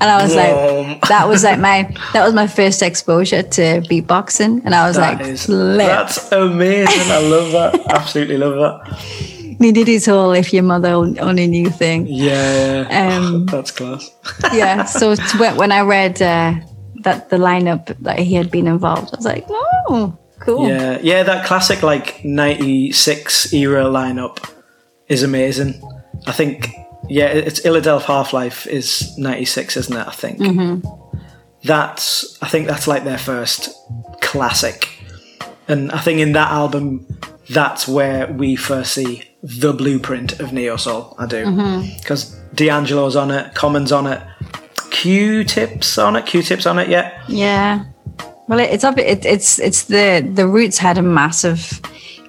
And 0.00 0.10
I 0.10 0.22
was 0.22 0.34
Whoa. 0.34 0.82
like, 0.82 1.00
that 1.08 1.28
was 1.28 1.44
like 1.44 1.60
my 1.60 1.82
that 2.12 2.24
was 2.24 2.34
my 2.34 2.46
first 2.48 2.82
exposure 2.82 3.42
to 3.42 3.62
beatboxing, 3.88 4.62
and 4.64 4.74
I 4.74 4.86
was 4.88 4.96
That 4.96 5.18
like, 5.20 5.26
is- 5.28 5.46
that's 5.46 6.32
amazing. 6.32 7.10
I 7.10 7.20
love 7.20 7.52
that. 7.52 7.80
Absolutely 7.90 8.36
love 8.36 8.56
that. 8.56 8.96
he 9.60 9.70
did 9.70 9.86
his 9.86 10.06
whole 10.06 10.32
"if 10.32 10.52
your 10.52 10.64
mother 10.64 10.88
only 10.94 11.46
knew" 11.46 11.70
thing. 11.70 12.06
Yeah. 12.08 12.88
Um, 12.90 13.46
that's 13.52 13.70
class. 13.70 14.10
yeah. 14.52 14.84
So 14.84 15.14
when 15.38 15.70
I 15.70 15.82
read 15.82 16.20
uh, 16.20 16.54
that 17.04 17.30
the 17.30 17.36
lineup 17.36 17.94
that 18.00 18.18
he 18.18 18.34
had 18.34 18.50
been 18.50 18.66
involved, 18.66 19.10
I 19.12 19.16
was 19.16 19.24
like, 19.26 19.44
oh, 19.48 20.18
cool. 20.40 20.66
Yeah, 20.68 20.98
yeah. 21.00 21.22
That 21.22 21.46
classic 21.46 21.82
like 21.84 22.24
'96 22.24 23.52
era 23.52 23.84
lineup 23.84 24.38
is 25.08 25.22
amazing. 25.22 25.80
I 26.26 26.32
think. 26.32 26.70
Yeah, 27.12 27.26
it's 27.26 27.60
Illadelph 27.60 28.02
Half 28.02 28.32
Life 28.32 28.66
is 28.66 29.16
'96, 29.18 29.76
isn't 29.76 29.96
it? 29.96 30.06
I 30.08 30.12
think. 30.12 30.38
hmm 30.38 30.80
that's 31.64 32.36
I 32.42 32.48
think 32.48 32.66
that's 32.66 32.88
like 32.88 33.04
their 33.04 33.18
first 33.18 33.68
classic. 34.20 34.88
And 35.68 35.92
I 35.92 35.98
think 36.00 36.18
in 36.18 36.32
that 36.32 36.50
album 36.50 37.06
that's 37.50 37.86
where 37.86 38.26
we 38.32 38.56
first 38.56 38.92
see 38.94 39.22
the 39.42 39.72
blueprint 39.72 40.40
of 40.40 40.52
Neo 40.52 40.76
Soul. 40.76 41.14
I 41.18 41.26
do. 41.26 41.44
Mhm. 41.44 41.98
Because 41.98 42.34
D'Angelo's 42.54 43.14
on 43.16 43.30
it, 43.30 43.54
Common's 43.54 43.92
on 43.92 44.06
it, 44.06 44.20
Q-Tip's 44.90 45.98
on 45.98 46.16
it, 46.16 46.26
Q-Tip's 46.26 46.66
on 46.66 46.78
it, 46.78 46.88
yeah. 46.88 47.12
Yeah. 47.28 47.84
Well, 48.48 48.58
it, 48.58 48.70
it's 48.70 48.84
it, 48.84 49.24
it's 49.24 49.58
it's 49.58 49.84
the 49.84 50.28
the 50.34 50.46
Roots 50.46 50.78
had 50.78 50.98
a 50.98 51.02
massive. 51.02 51.80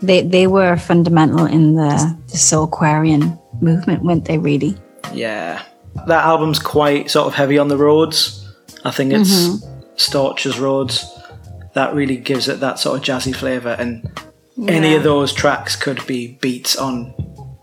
They 0.04 0.22
they 0.22 0.48
were 0.48 0.76
fundamental 0.78 1.46
in 1.46 1.76
the 1.76 2.16
the 2.28 2.38
Soulquarian 2.38 3.40
movement, 3.62 4.04
weren't 4.04 4.26
they? 4.26 4.38
Really. 4.38 4.76
Yeah. 5.14 5.62
That 6.08 6.26
album's 6.26 6.60
quite 6.60 7.10
sort 7.10 7.28
of 7.28 7.34
heavy 7.36 7.58
on 7.58 7.68
the 7.70 7.78
Rhodes. 7.78 8.46
I 8.84 8.92
think 8.92 9.14
it's 9.14 9.30
Mhm. 9.48 9.64
Storch's 9.96 10.60
Rhodes 10.60 11.06
that 11.74 11.94
really 11.96 12.18
gives 12.18 12.48
it 12.48 12.60
that 12.60 12.80
sort 12.80 12.98
of 12.98 13.04
jazzy 13.06 13.34
flavour, 13.36 13.76
and 13.80 14.10
any 14.68 14.96
of 14.96 15.04
those 15.04 15.32
tracks 15.34 15.76
could 15.76 16.06
be 16.08 16.38
beats 16.42 16.76
on 16.76 17.14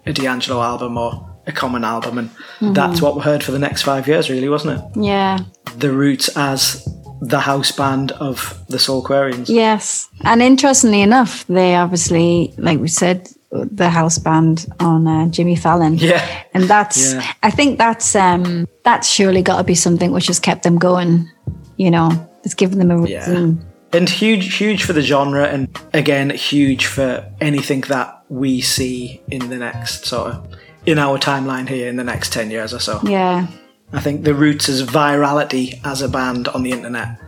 a 0.07 0.13
D'Angelo 0.13 0.63
album 0.63 0.97
or 0.97 1.27
a 1.47 1.53
common 1.53 1.85
album, 1.85 2.19
and 2.19 2.31
Mhm. 2.61 2.75
that's 2.75 3.03
what 3.03 3.15
we 3.17 3.23
heard 3.23 3.43
for 3.43 3.53
the 3.53 3.59
next 3.59 3.83
five 3.83 4.07
years, 4.09 4.31
really, 4.31 4.49
wasn't 4.49 4.79
it? 4.79 4.85
Yeah. 5.03 5.39
The 5.79 5.91
Roots 5.93 6.29
as 6.37 6.87
the 7.21 7.41
house 7.41 7.73
band 7.73 8.13
of 8.13 8.63
the 8.69 8.79
Soulquarians. 8.79 9.49
Yes. 9.49 10.09
And 10.23 10.43
interestingly 10.43 11.03
enough, 11.03 11.47
they 11.47 11.75
obviously, 11.75 12.55
like 12.57 12.79
we 12.79 12.89
said, 12.89 13.29
the 13.51 13.91
house 13.91 14.19
band 14.19 14.67
on 14.79 15.07
uh, 15.07 15.29
Jimmy 15.29 15.57
Fallon. 15.57 15.99
Yeah. 15.99 16.45
And 16.55 16.65
that's, 16.65 17.13
Yeah. 17.13 17.33
I 17.43 17.51
think 17.51 17.79
that's, 17.79 18.15
um, 18.15 18.67
that's 18.85 19.09
surely 19.09 19.43
got 19.43 19.59
to 19.59 19.65
be 19.65 19.75
something 19.75 20.13
which 20.13 20.29
has 20.29 20.41
kept 20.41 20.63
them 20.63 20.79
going, 20.79 21.29
you 21.77 21.91
know, 21.91 22.29
it's 22.45 22.55
given 22.55 22.79
them 22.79 22.91
a 22.91 22.99
reason. 22.99 23.67
And 23.93 24.09
huge, 24.09 24.57
huge 24.57 24.85
for 24.85 24.93
the 24.93 25.03
genre, 25.03 25.47
and 25.47 25.69
again, 25.93 26.31
huge 26.31 26.87
for 26.87 27.29
anything 27.41 27.81
that 27.83 28.25
we 28.29 28.61
see 28.61 29.21
in 29.29 29.49
the 29.49 29.57
next 29.57 30.07
sort 30.07 30.33
of 30.33 30.55
in 30.87 30.97
our 30.97 31.19
timeline 31.19 31.69
here 31.69 31.89
in 31.89 31.97
the 31.97 32.05
next 32.05 32.33
ten 32.33 32.53
years 32.53 32.73
or 32.73 32.79
so. 32.79 33.01
Yeah. 33.03 33.49
I 33.93 34.01
think 34.01 34.25
the 34.25 34.35
Roots' 34.35 34.83
virality 34.83 35.81
as 35.85 36.03
a 36.03 36.09
band 36.09 36.49
on 36.49 36.63
the 36.63 36.71
internet 36.73 37.19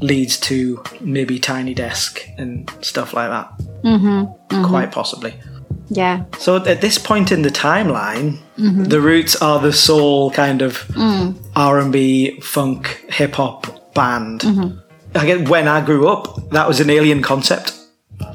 leads 0.00 0.38
to 0.40 0.82
maybe 1.00 1.38
Tiny 1.38 1.74
Desk 1.74 2.20
and 2.38 2.70
stuff 2.80 3.12
like 3.14 3.30
that, 3.30 3.50
Mm-hmm. 3.84 4.64
quite 4.64 4.92
possibly. 4.92 5.34
Yeah. 5.88 6.24
So 6.38 6.56
at 6.56 6.80
this 6.80 6.96
point 6.98 7.32
in 7.32 7.42
the 7.42 7.50
timeline, 7.50 8.38
Mhm. 8.58 8.88
the 8.88 9.00
Roots 9.00 9.36
are 9.36 9.60
the 9.60 9.72
sole 9.72 10.30
kind 10.30 10.62
of 10.62 10.84
Mm. 10.94 11.34
R 11.56 11.78
and 11.78 11.92
B, 11.92 12.40
funk, 12.40 13.04
hip 13.10 13.34
hop 13.34 13.92
band. 13.94 14.40
Mhm. 14.40 14.78
I 15.14 15.26
get 15.26 15.48
when 15.48 15.68
I 15.68 15.80
grew 15.84 16.08
up, 16.08 16.50
that 16.50 16.66
was 16.68 16.80
an 16.80 16.88
alien 16.90 17.20
concept. 17.22 17.74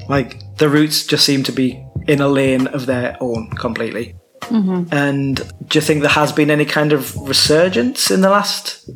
Like 0.09 0.39
the 0.57 0.69
Roots 0.69 1.03
just 1.05 1.25
seemed 1.25 1.45
to 1.47 1.51
be 1.51 1.79
in 2.07 2.21
a 2.21 2.27
lane 2.27 2.67
of 2.67 2.85
their 2.85 3.17
own 3.19 3.49
completely. 3.49 4.15
Mm-hmm. 4.49 4.93
And 4.93 5.35
do 5.67 5.77
you 5.77 5.81
think 5.81 6.01
there 6.01 6.09
has 6.11 6.31
been 6.31 6.49
any 6.51 6.65
kind 6.65 6.93
of 6.93 7.15
resurgence 7.27 8.11
in 8.11 8.21
the 8.21 8.29
last 8.29 8.89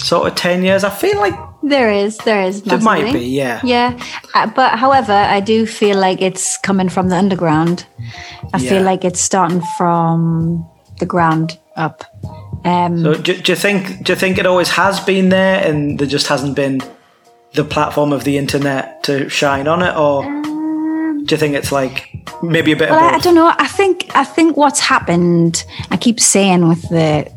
sort 0.00 0.28
of 0.28 0.34
ten 0.34 0.62
years? 0.62 0.84
I 0.84 0.90
feel 0.90 1.16
like 1.18 1.34
There 1.62 1.90
is, 1.90 2.18
there 2.18 2.42
is. 2.42 2.62
There 2.62 2.78
might 2.80 3.12
be, 3.12 3.20
yeah. 3.24 3.60
Yeah. 3.64 3.98
Uh, 4.34 4.46
but 4.54 4.78
however, 4.78 5.12
I 5.14 5.40
do 5.40 5.66
feel 5.66 5.98
like 5.98 6.20
it's 6.20 6.58
coming 6.58 6.90
from 6.90 7.08
the 7.08 7.16
underground. 7.16 7.86
I 8.52 8.58
Yeah. 8.58 8.70
feel 8.70 8.82
like 8.82 9.04
it's 9.04 9.20
starting 9.20 9.62
from 9.78 10.66
the 10.98 11.06
ground 11.06 11.58
up. 11.76 12.04
Um, 12.64 13.02
So 13.02 13.14
do, 13.14 13.34
do 13.34 13.52
you 13.52 13.56
think 13.56 14.04
do 14.04 14.12
you 14.12 14.18
think 14.18 14.38
it 14.38 14.46
always 14.46 14.68
has 14.70 15.00
been 15.00 15.28
there, 15.30 15.56
and 15.68 15.98
there 15.98 16.06
just 16.08 16.26
hasn't 16.28 16.54
been 16.54 16.80
the 17.54 17.64
platform 17.64 18.12
of 18.12 18.24
the 18.24 18.36
internet 18.36 19.02
to 19.04 19.28
shine 19.28 19.66
on 19.68 19.82
it, 19.82 19.94
or 19.96 20.24
do 21.24 21.34
you 21.34 21.38
think 21.38 21.54
it's 21.54 21.72
like 21.72 22.28
maybe 22.42 22.72
a 22.72 22.76
bit 22.76 22.90
well, 22.90 23.04
of 23.04 23.12
I, 23.12 23.16
I 23.16 23.18
don't 23.18 23.34
know. 23.34 23.52
I 23.58 23.66
think 23.66 24.10
I 24.14 24.24
think 24.24 24.56
what's 24.56 24.80
happened. 24.80 25.64
I 25.90 25.96
keep 25.96 26.20
saying 26.20 26.68
with 26.68 26.82
the 26.88 27.32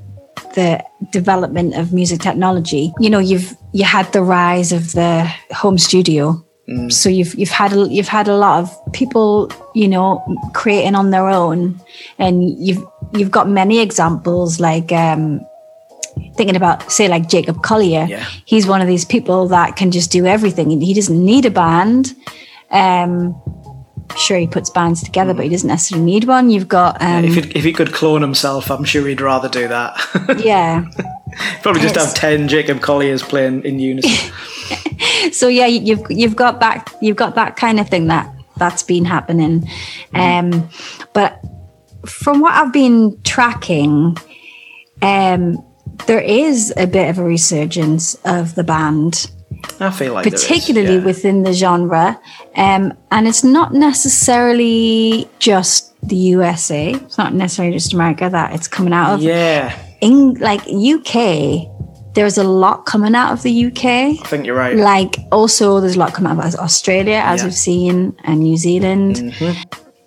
the 0.56 0.84
development 1.12 1.76
of 1.76 1.94
music 1.94 2.20
technology. 2.20 2.92
You 3.00 3.10
know, 3.10 3.20
you've 3.20 3.56
you 3.74 3.86
had 3.86 4.12
the 4.12 4.24
rise 4.24 4.72
of 4.72 4.94
the 4.94 5.32
home 5.52 5.78
studio. 5.78 6.44
Mm. 6.68 6.92
So 6.92 7.10
you've 7.10 7.34
you've 7.36 7.50
had 7.50 7.74
a, 7.74 7.88
you've 7.88 8.08
had 8.08 8.28
a 8.28 8.36
lot 8.36 8.62
of 8.62 8.94
people, 8.94 9.52
you 9.74 9.88
know, 9.88 10.24
creating 10.54 10.96
on 10.96 11.12
their 11.12 11.28
own, 11.30 11.80
and 12.18 12.44
you've 12.44 12.86
you've 13.14 13.32
got 13.32 13.48
many 13.48 13.80
examples 13.80 14.60
like 14.60 14.92
um, 14.92 15.40
thinking 16.36 16.56
about 16.56 16.92
say 16.92 17.08
like 17.08 17.30
Jacob 17.30 17.62
Collier. 17.64 18.06
Yeah. 18.10 18.26
He's 18.46 18.68
one 18.68 18.82
of 18.82 18.88
these 18.88 19.06
people 19.06 19.48
that 19.48 19.76
can 19.76 19.92
just 19.92 20.12
do 20.12 20.26
everything. 20.26 20.72
and 20.72 20.84
He 20.84 20.94
doesn't 20.94 21.24
need 21.24 21.46
a 21.46 21.52
band. 21.52 22.14
Um, 22.72 23.40
sure, 24.16 24.38
he 24.38 24.48
puts 24.48 24.70
bands 24.70 25.04
together, 25.04 25.34
but 25.34 25.44
he 25.44 25.50
doesn't 25.50 25.68
necessarily 25.68 26.06
need 26.06 26.24
one. 26.26 26.50
You've 26.50 26.68
got 26.68 27.02
um, 27.02 27.26
if, 27.26 27.36
he, 27.36 27.52
if 27.52 27.64
he 27.64 27.74
could 27.74 27.92
clone 27.94 28.22
himself, 28.22 28.70
I'm 28.72 28.84
sure 28.84 29.08
he'd 29.08 29.22
rather 29.22 29.50
do 29.50 29.68
that. 29.68 29.98
yeah. 30.44 30.86
Probably 31.62 31.82
just 31.82 31.96
It's- 31.96 32.06
have 32.08 32.16
ten 32.16 32.48
Jacob 32.48 32.82
Colliers 32.82 33.22
playing 33.24 33.64
in 33.64 33.80
unison. 33.80 34.32
so 35.32 35.48
yeah 35.48 35.66
you- 35.66 35.82
you've 35.82 36.06
you've 36.10 36.36
got 36.36 36.60
that 36.62 36.94
you've 37.02 37.18
got 37.18 37.36
that 37.36 37.56
kind 37.56 37.80
of 37.80 37.88
thing 37.90 38.08
that 38.08 38.34
that's 38.58 38.82
been 38.84 39.06
happening 39.06 39.68
um 40.16 40.68
but 41.14 41.40
from 42.06 42.40
what 42.42 42.54
i've 42.54 42.74
been 42.74 43.18
tracking 43.24 44.18
um 45.02 45.64
there 46.08 46.20
is 46.20 46.74
a 46.76 46.88
bit 46.88 47.10
of 47.10 47.20
a 47.20 47.24
resurgence 47.24 48.16
of 48.26 48.56
the 48.56 48.64
band 48.64 49.30
I 49.80 49.92
feel 49.92 50.14
like 50.14 50.26
is, 50.28 50.34
particularly 50.44 50.98
yeah. 50.98 51.06
within 51.06 51.44
the 51.44 51.54
genre 51.54 52.20
um 52.56 52.94
and 53.12 53.28
it's 53.28 53.44
not 53.44 53.74
necessarily 53.74 55.30
just 55.40 55.94
the 56.08 56.16
usa 56.16 56.92
it's 56.94 57.18
not 57.18 57.34
necessarily 57.34 57.74
just 57.74 57.94
america 57.94 58.30
that 58.30 58.54
it's 58.54 58.68
coming 58.68 58.94
out 58.94 59.16
of 59.16 59.22
Yeah, 59.22 59.78
in 60.02 60.36
like 60.36 60.62
uk 60.68 61.14
there's 62.14 62.38
a 62.38 62.44
lot 62.44 62.86
coming 62.86 63.16
out 63.16 63.32
of 63.34 63.44
the 63.44 63.66
uk 63.68 63.86
I 63.86 64.16
think 64.28 64.46
you're 64.46 64.56
right. 64.56 64.76
like 64.76 65.16
also 65.32 65.80
there's 65.80 65.96
a 65.96 66.00
lot 66.00 66.14
coming 66.14 66.32
out 66.32 66.44
of 66.46 66.56
Australia 66.60 67.22
as 67.24 67.40
Yeah. 67.42 67.46
we've 67.46 67.54
seen 67.54 68.16
and 68.24 68.40
New 68.40 68.58
Zealand. 68.58 69.34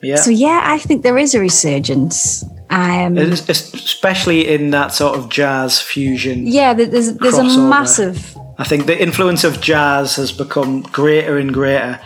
yeah, 0.02 0.16
So 0.16 0.30
yeah, 0.30 0.62
I 0.64 0.78
think 0.78 1.02
there 1.02 1.18
is 1.18 1.34
a 1.34 1.40
resurgence. 1.40 2.44
Um 2.70 3.16
Es- 3.18 3.48
es- 3.48 3.74
especially 3.74 4.48
in 4.54 4.70
that 4.70 4.92
sort 4.92 5.16
of 5.18 5.28
jazz 5.28 5.80
fusion. 5.80 6.46
yeah, 6.46 6.74
there- 6.74 6.86
there's 6.86 7.14
there's 7.14 7.38
a 7.38 7.44
massive 7.44 8.18
I 8.60 8.64
think 8.64 8.84
the 8.86 9.00
influence 9.00 9.42
of 9.42 9.60
jazz 9.60 10.16
has 10.16 10.32
become 10.32 10.82
greater 10.82 11.38
and 11.38 11.52
greater, 11.52 11.98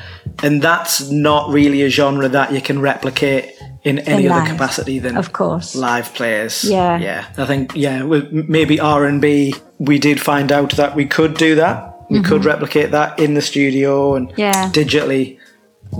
and 0.43 0.63
that's 0.63 1.11
not 1.11 1.51
really 1.51 1.83
a 1.83 1.89
genre 1.89 2.29
that 2.29 2.53
you 2.53 2.61
can 2.61 2.81
replicate 2.81 3.45
in 3.83 3.99
any 4.01 4.27
In 4.27 4.33
other 4.33 4.41
live, 4.43 4.53
capacity 4.53 4.99
than 5.01 5.17
of 5.17 5.33
course. 5.33 5.75
live 5.75 6.15
players. 6.15 6.63
Yeah. 6.65 6.97
yeah. 6.99 7.25
I 7.37 7.47
think 7.47 7.73
yeah, 7.75 8.03
maybe 8.31 8.79
R 8.81 9.05
and 9.05 9.21
B, 9.21 9.55
we 9.79 9.99
did 9.99 10.21
find 10.21 10.53
out 10.53 10.71
that 10.77 10.95
we 10.95 11.07
could 11.07 11.35
do 11.37 11.57
that. 11.57 11.77
We 12.09 12.23
could 12.23 12.43
Mhm. 12.43 12.47
replicate 12.47 12.91
that 12.93 13.19
in 13.19 13.35
the 13.35 13.43
studio 13.43 14.15
and 14.15 14.33
Yeah. 14.37 14.71
digitally. 14.73 15.39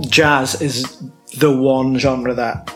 Jazz 0.09 0.61
is 0.61 0.97
the 1.37 1.51
one 1.51 1.97
genre 1.99 2.33
that 2.33 2.71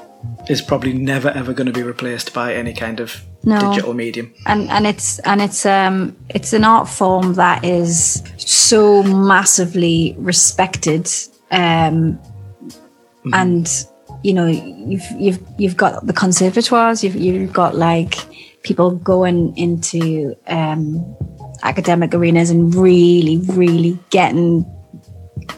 is 0.49 0.61
probably 0.61 0.93
never 0.93 1.29
ever 1.29 1.53
going 1.53 1.67
to 1.67 1.73
be 1.73 1.83
replaced 1.83 2.33
by 2.33 2.53
any 2.53 2.73
kind 2.73 2.99
of 2.99 3.21
No. 3.43 3.71
digital 3.71 3.93
medium. 3.93 4.33
and 4.45 4.69
and 4.69 4.85
it's 4.85 5.19
and 5.19 5.41
it's 5.41 5.65
um 5.65 6.15
it's 6.27 6.51
an 6.51 6.65
art 6.65 6.89
form 6.89 7.35
that 7.35 7.63
is 7.63 8.21
so 8.37 9.01
massively 9.01 10.13
respected 10.17 11.09
um 11.51 12.19
and 13.33 13.85
you 14.23 14.33
know 14.33 14.45
you've 14.45 15.09
you've 15.17 15.39
you've 15.57 15.77
got 15.77 16.05
the 16.05 16.13
conservatoires 16.13 17.03
you've 17.03 17.15
you've 17.15 17.53
got 17.53 17.75
like 17.75 18.15
people 18.63 18.91
going 18.91 19.55
into 19.57 20.35
um 20.47 21.15
academic 21.63 22.13
arenas 22.13 22.49
and 22.49 22.75
really 22.75 23.37
really 23.49 23.97
getting 24.09 24.65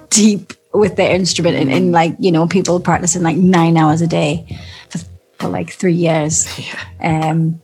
deep 0.10 0.54
with 0.74 0.96
their 0.96 1.14
instrument 1.16 1.58
and, 1.58 1.72
and 1.72 1.92
like 1.92 2.16
you 2.20 2.32
know 2.32 2.48
people 2.48 2.80
practicing 2.80 3.24
like 3.24 3.38
nine 3.38 3.76
hours 3.76 4.02
a 4.02 4.08
day 4.08 4.46
for, 4.90 5.00
for 5.40 5.48
like 5.50 5.72
three 5.72 5.94
years 5.94 6.48
um 7.02 7.60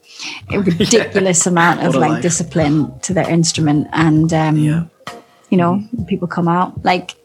a 0.50 0.60
ridiculous 0.80 1.46
amount 1.46 1.84
of 1.84 1.96
like 1.96 2.12
life. 2.12 2.22
discipline 2.22 2.98
to 3.02 3.14
their 3.14 3.30
instrument 3.30 3.88
and 3.94 4.34
um 4.34 4.58
you 5.50 5.58
know 5.58 5.82
people 6.08 6.28
come 6.28 6.48
out. 6.48 6.84
Like 6.84 7.16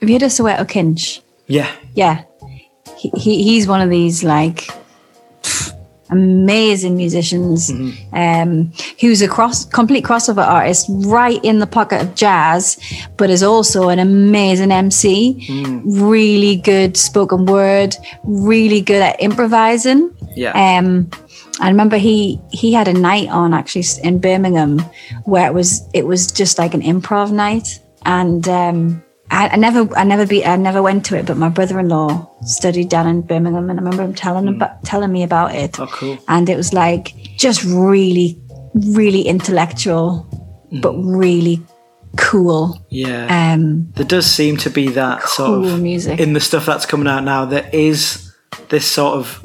have 0.00 0.08
you 0.08 0.14
heard 0.14 0.22
of 0.22 0.30
Soweto 0.30 0.66
Kinch? 0.68 1.20
Yeah, 1.46 1.70
yeah. 1.94 2.24
He, 2.96 3.10
he 3.16 3.42
he's 3.42 3.66
one 3.66 3.80
of 3.80 3.90
these 3.90 4.24
like 4.24 4.68
pff, 5.42 5.72
amazing 6.10 6.96
musicians. 6.96 7.70
Um 8.12 8.72
who's 9.00 9.22
a 9.22 9.28
cross 9.28 9.64
complete 9.64 10.04
crossover 10.04 10.44
artist 10.46 10.86
right 11.06 11.42
in 11.44 11.58
the 11.58 11.66
pocket 11.66 12.02
of 12.02 12.14
jazz 12.14 12.78
but 13.16 13.30
is 13.30 13.42
also 13.42 13.88
an 13.88 13.98
amazing 13.98 14.70
mc 14.72 15.82
really 15.84 16.56
good 16.56 16.96
spoken 16.96 17.46
word. 17.46 17.94
Really 18.24 18.80
good 18.80 19.02
at 19.02 19.20
improvising. 19.22 20.10
Yeah. 20.34 20.52
um 20.78 21.10
I 21.60 21.68
remember 21.68 21.96
he 21.96 22.40
he 22.50 22.72
had 22.72 22.88
a 22.88 22.92
night 22.92 23.28
on 23.28 23.52
actually 23.54 23.84
in 24.02 24.18
Birmingham 24.20 24.78
where 25.24 25.46
it 25.48 25.54
was 25.54 25.82
it 25.92 26.06
was 26.06 26.30
just 26.30 26.58
like 26.58 26.74
an 26.74 26.82
improv 26.82 27.30
night 27.32 27.80
and 28.04 28.48
um 28.48 29.02
I, 29.30 29.48
I 29.48 29.56
never 29.56 29.88
I 29.96 30.04
never 30.04 30.26
be 30.26 30.44
I 30.44 30.56
never 30.56 30.82
went 30.82 31.04
to 31.06 31.16
it 31.18 31.26
but 31.26 31.36
my 31.36 31.48
brother-in-law 31.48 32.30
studied 32.42 32.88
down 32.88 33.06
in 33.06 33.22
Birmingham 33.22 33.68
and 33.70 33.78
I 33.78 33.82
remember 33.82 34.02
him 34.04 34.14
telling 34.14 34.48
about 34.48 34.82
telling 34.84 35.12
me 35.12 35.22
about 35.22 35.54
it 35.54 35.78
Oh, 35.80 35.86
cool. 35.88 36.18
and 36.28 36.48
it 36.48 36.56
was 36.56 36.72
like 36.72 37.14
just 37.36 37.64
really 37.64 38.40
really 38.74 39.22
intellectual 39.22 40.26
but 40.80 40.94
really 40.94 41.60
cool 42.16 42.84
Yeah. 42.90 43.26
um 43.54 43.90
there 43.96 44.06
does 44.06 44.26
seem 44.26 44.56
to 44.58 44.70
be 44.70 44.88
that 44.88 45.28
sort 45.28 45.66
of 45.66 45.80
music. 45.80 46.20
in 46.20 46.32
the 46.32 46.40
stuff 46.40 46.64
that's 46.66 46.86
coming 46.86 47.06
out 47.08 47.24
now. 47.24 47.44
There 47.44 47.68
is 47.72 48.32
this 48.70 48.86
sort 48.86 49.14
of 49.14 49.44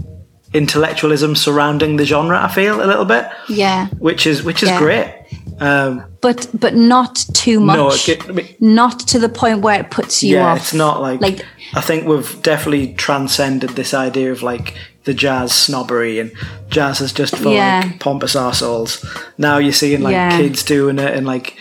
intellectualism 0.54 1.36
surrounding 1.36 1.98
the 1.98 2.06
genre. 2.06 2.40
I 2.42 2.48
feel 2.48 2.82
a 2.84 2.86
little 2.88 3.06
bit, 3.06 3.26
yeah 3.50 3.88
which 4.00 4.26
is 4.28 4.44
which 4.44 4.64
is 4.64 4.70
Yeah. 4.70 4.80
great. 4.80 5.14
Um, 5.60 6.04
but 6.22 6.48
but 6.54 6.76
not 6.76 7.26
too 7.34 7.60
much. 7.60 7.78
no, 7.78 7.92
get- 8.06 8.30
I 8.30 8.34
mean, 8.34 8.48
not 8.60 9.00
to 9.12 9.20
the 9.20 9.30
point 9.30 9.62
where 9.62 9.80
it 9.80 9.92
puts 9.92 10.24
you 10.24 10.36
yeah, 10.38 10.48
off. 10.52 10.58
it's 10.58 10.74
not 10.74 11.02
like, 11.02 11.22
like 11.22 11.46
I 11.74 11.82
think 11.82 12.08
we've 12.08 12.42
definitely 12.42 12.94
transcended 12.96 13.72
this 13.72 13.94
idea 13.94 14.32
of 14.32 14.42
like 14.44 14.74
the 15.06 15.14
jazz 15.14 15.52
snobbery 15.54 16.20
and 16.20 16.32
jazz 16.70 17.02
is 17.02 17.14
just 17.14 17.36
for 17.36 17.50
Yeah. 17.50 17.82
like 17.86 18.00
pompous 18.00 18.36
assholes. 18.36 19.04
Now 19.38 19.58
you're 19.58 19.74
seeing 19.74 20.02
like 20.02 20.14
Yeah. 20.14 20.38
kids 20.38 20.64
doing 20.64 20.98
it 21.00 21.16
and 21.16 21.26
like 21.28 21.56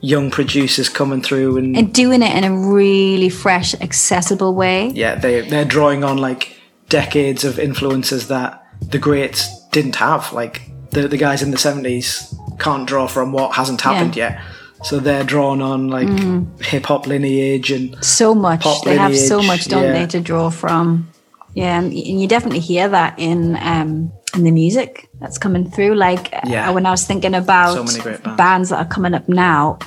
young 0.00 0.30
producers 0.30 0.88
coming 0.88 1.22
through 1.22 1.56
and, 1.58 1.76
and 1.76 1.92
doing 1.92 2.22
it 2.22 2.36
in 2.36 2.44
a 2.44 2.52
really 2.52 3.28
fresh, 3.28 3.74
accessible 3.80 4.52
way. 4.54 4.90
yeah, 4.94 5.14
they 5.14 5.42
they're 5.42 5.64
drawing 5.64 6.02
on 6.04 6.18
like 6.18 6.56
decades 6.92 7.42
of 7.44 7.58
influences 7.58 8.28
that 8.28 8.50
the 8.92 8.98
greats 8.98 9.40
didn't 9.70 9.96
have. 9.96 10.32
Like 10.40 10.54
the 10.90 11.08
the 11.08 11.16
guys 11.26 11.42
in 11.42 11.50
the 11.50 11.58
seventies 11.68 12.34
can't 12.58 12.86
draw 12.92 13.06
from 13.08 13.32
what 13.32 13.48
hasn't 13.60 13.80
happened 13.80 14.14
yet. 14.16 14.34
So 14.88 14.98
they're 15.00 15.24
drawn 15.34 15.62
on 15.62 15.88
like 15.96 16.08
Mhm. 16.08 16.60
hip 16.70 16.86
hop 16.86 17.06
lineage 17.06 17.68
and 17.76 17.96
So 18.04 18.34
much. 18.34 18.64
They 18.84 18.96
have 18.98 19.16
so 19.16 19.38
much, 19.50 19.62
don't 19.72 19.84
yeah. 19.84 19.92
they, 19.98 20.06
to 20.14 20.20
draw 20.20 20.50
from? 20.50 21.08
Yeah, 21.54 21.78
and, 21.78 21.92
you 21.94 22.26
definitely 22.28 22.64
hear 22.72 22.88
that 22.88 23.12
in 23.18 23.38
um, 23.72 23.90
in 24.36 24.42
the 24.48 24.50
music 24.62 25.08
that's 25.20 25.38
coming 25.38 25.64
through. 25.70 25.94
Like 26.06 26.24
Yeah. 26.44 26.68
uh, 26.68 26.72
when 26.76 26.84
I 26.86 26.90
was 26.90 27.04
thinking 27.10 27.34
about 27.34 27.74
So 27.74 27.84
many 27.84 28.00
great 28.06 28.36
bands. 28.36 28.68
that 28.70 28.78
are 28.82 28.90
coming 28.96 29.14
up 29.18 29.28
now. 29.28 29.78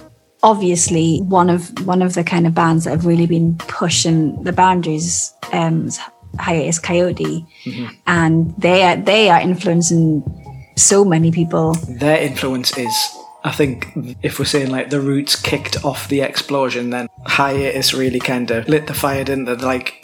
Obviously, 0.43 1.07
one 1.41 1.49
of 1.55 1.61
one 1.93 2.01
of 2.05 2.11
the 2.13 2.23
kind 2.23 2.45
of 2.47 2.53
bands 2.53 2.83
that 2.83 2.91
have 2.91 3.05
really 3.11 3.25
been 3.35 3.55
pushing 3.79 4.17
the 4.47 4.53
boundaries 4.53 5.33
um, 5.51 5.89
Hiatus 6.39 6.79
Kaiyote, 6.79 7.45
Mhm. 7.65 7.89
and 8.07 8.53
they 8.57 8.83
are 8.83 8.95
they 8.95 9.29
are 9.29 9.39
influencing 9.41 10.23
so 10.75 11.05
many 11.05 11.31
people. 11.31 11.73
their 11.87 12.17
influence 12.19 12.77
is 12.77 12.93
I 13.43 13.51
think 13.51 13.87
if 14.23 14.39
we're 14.39 14.45
saying 14.45 14.71
like 14.71 14.89
the 14.89 14.99
roots 14.99 15.35
kicked 15.35 15.85
off 15.85 16.07
the 16.09 16.21
explosion 16.21 16.89
then 16.89 17.07
hiatus 17.27 17.93
really 17.93 18.19
kind 18.19 18.49
of 18.51 18.67
lit 18.67 18.87
the 18.87 18.93
fire 18.93 19.23
didn't 19.23 19.45
they 19.45 19.55
like 19.55 20.03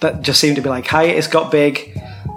that 0.00 0.22
just 0.22 0.40
seemed 0.40 0.56
to 0.56 0.62
be 0.62 0.68
like 0.70 0.86
hiatus 0.86 1.26
got 1.28 1.50
big 1.52 1.74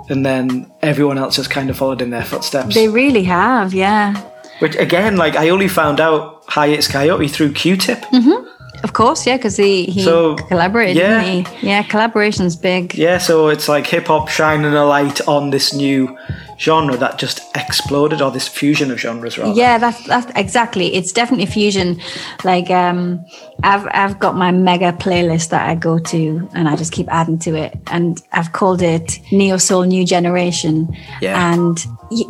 and 0.10 0.26
then 0.26 0.68
everyone 0.82 1.18
else 1.18 1.36
just 1.38 1.50
kind 1.50 1.70
of 1.70 1.78
followed 1.78 2.02
in 2.02 2.10
their 2.12 2.24
footsteps 2.26 2.76
They 2.76 2.88
really 2.90 3.24
have, 3.24 3.74
yeah. 3.74 4.16
which 4.60 4.76
again 4.76 5.16
like 5.18 5.36
I 5.36 5.50
only 5.50 5.68
found 5.70 6.00
out 6.00 6.44
Hiatus 6.50 6.88
Kaiyote 6.88 7.30
through 7.32 7.54
q-tip 7.54 8.04
hmm 8.12 8.44
Of 8.84 8.94
course, 8.94 9.26
yeah, 9.26 9.38
because 9.38 9.58
he, 9.58 9.86
he 9.86 10.04
So, 10.04 10.36
collaborated. 10.36 10.98
yeah. 10.98 11.22
he? 11.22 11.68
yeah, 11.68 11.84
collaboration's 11.84 12.56
big. 12.56 12.94
yeah 12.96 13.18
so 13.18 13.48
it's 13.50 13.68
like 13.68 13.88
hip-hop 13.88 14.30
shining 14.30 14.74
a 14.74 14.86
light 14.86 15.20
on 15.28 15.50
this 15.50 15.74
new 15.74 16.16
genre 16.60 16.98
that 16.98 17.20
just 17.20 17.40
exploded 17.56 18.20
or 18.22 18.32
this 18.32 18.48
fusion 18.48 18.90
of 18.92 19.00
genres 19.00 19.38
rather 19.38 19.54
Yeah, 19.54 19.78
that's 19.78 20.04
that's 20.08 20.32
exactly. 20.36 20.94
It's 20.96 21.12
definitely 21.12 21.46
fusion. 21.46 22.00
Like 22.44 22.70
um, 22.72 23.24
I've 23.64 23.88
I've 23.92 24.18
got 24.20 24.36
my 24.36 24.52
mega 24.52 24.92
playlist 24.94 25.50
that 25.50 25.70
I 25.70 25.76
go 25.76 26.00
to, 26.00 26.50
and 26.54 26.68
I 26.68 26.76
just 26.76 26.92
keep 26.92 27.08
adding 27.10 27.38
to 27.40 27.56
it, 27.56 27.78
and 27.92 28.20
I've 28.32 28.52
called 28.54 28.82
it 28.82 29.20
Neo 29.32 29.58
Soul 29.58 29.84
New 29.84 30.04
Generation. 30.06 30.88
Yeah. 31.22 31.54
And 31.54 31.78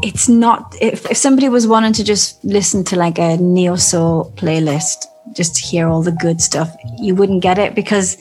it's 0.03 0.27
not 0.27 0.75
if 0.81 1.09
if 1.09 1.17
somebody 1.17 1.47
was 1.49 1.65
wanting 1.67 1.93
to 1.93 2.03
just 2.03 2.43
listen 2.43 2.83
to 2.85 2.95
like 2.97 3.17
a 3.19 3.37
neo 3.37 3.75
soul 3.77 4.33
playlist, 4.35 5.05
just 5.33 5.55
to 5.55 5.61
hear 5.61 5.87
all 5.87 6.01
the 6.01 6.11
good 6.11 6.41
stuff, 6.41 6.75
you 6.97 7.13
wouldn't 7.15 7.41
get 7.41 7.57
it 7.57 7.75
because 7.75 8.17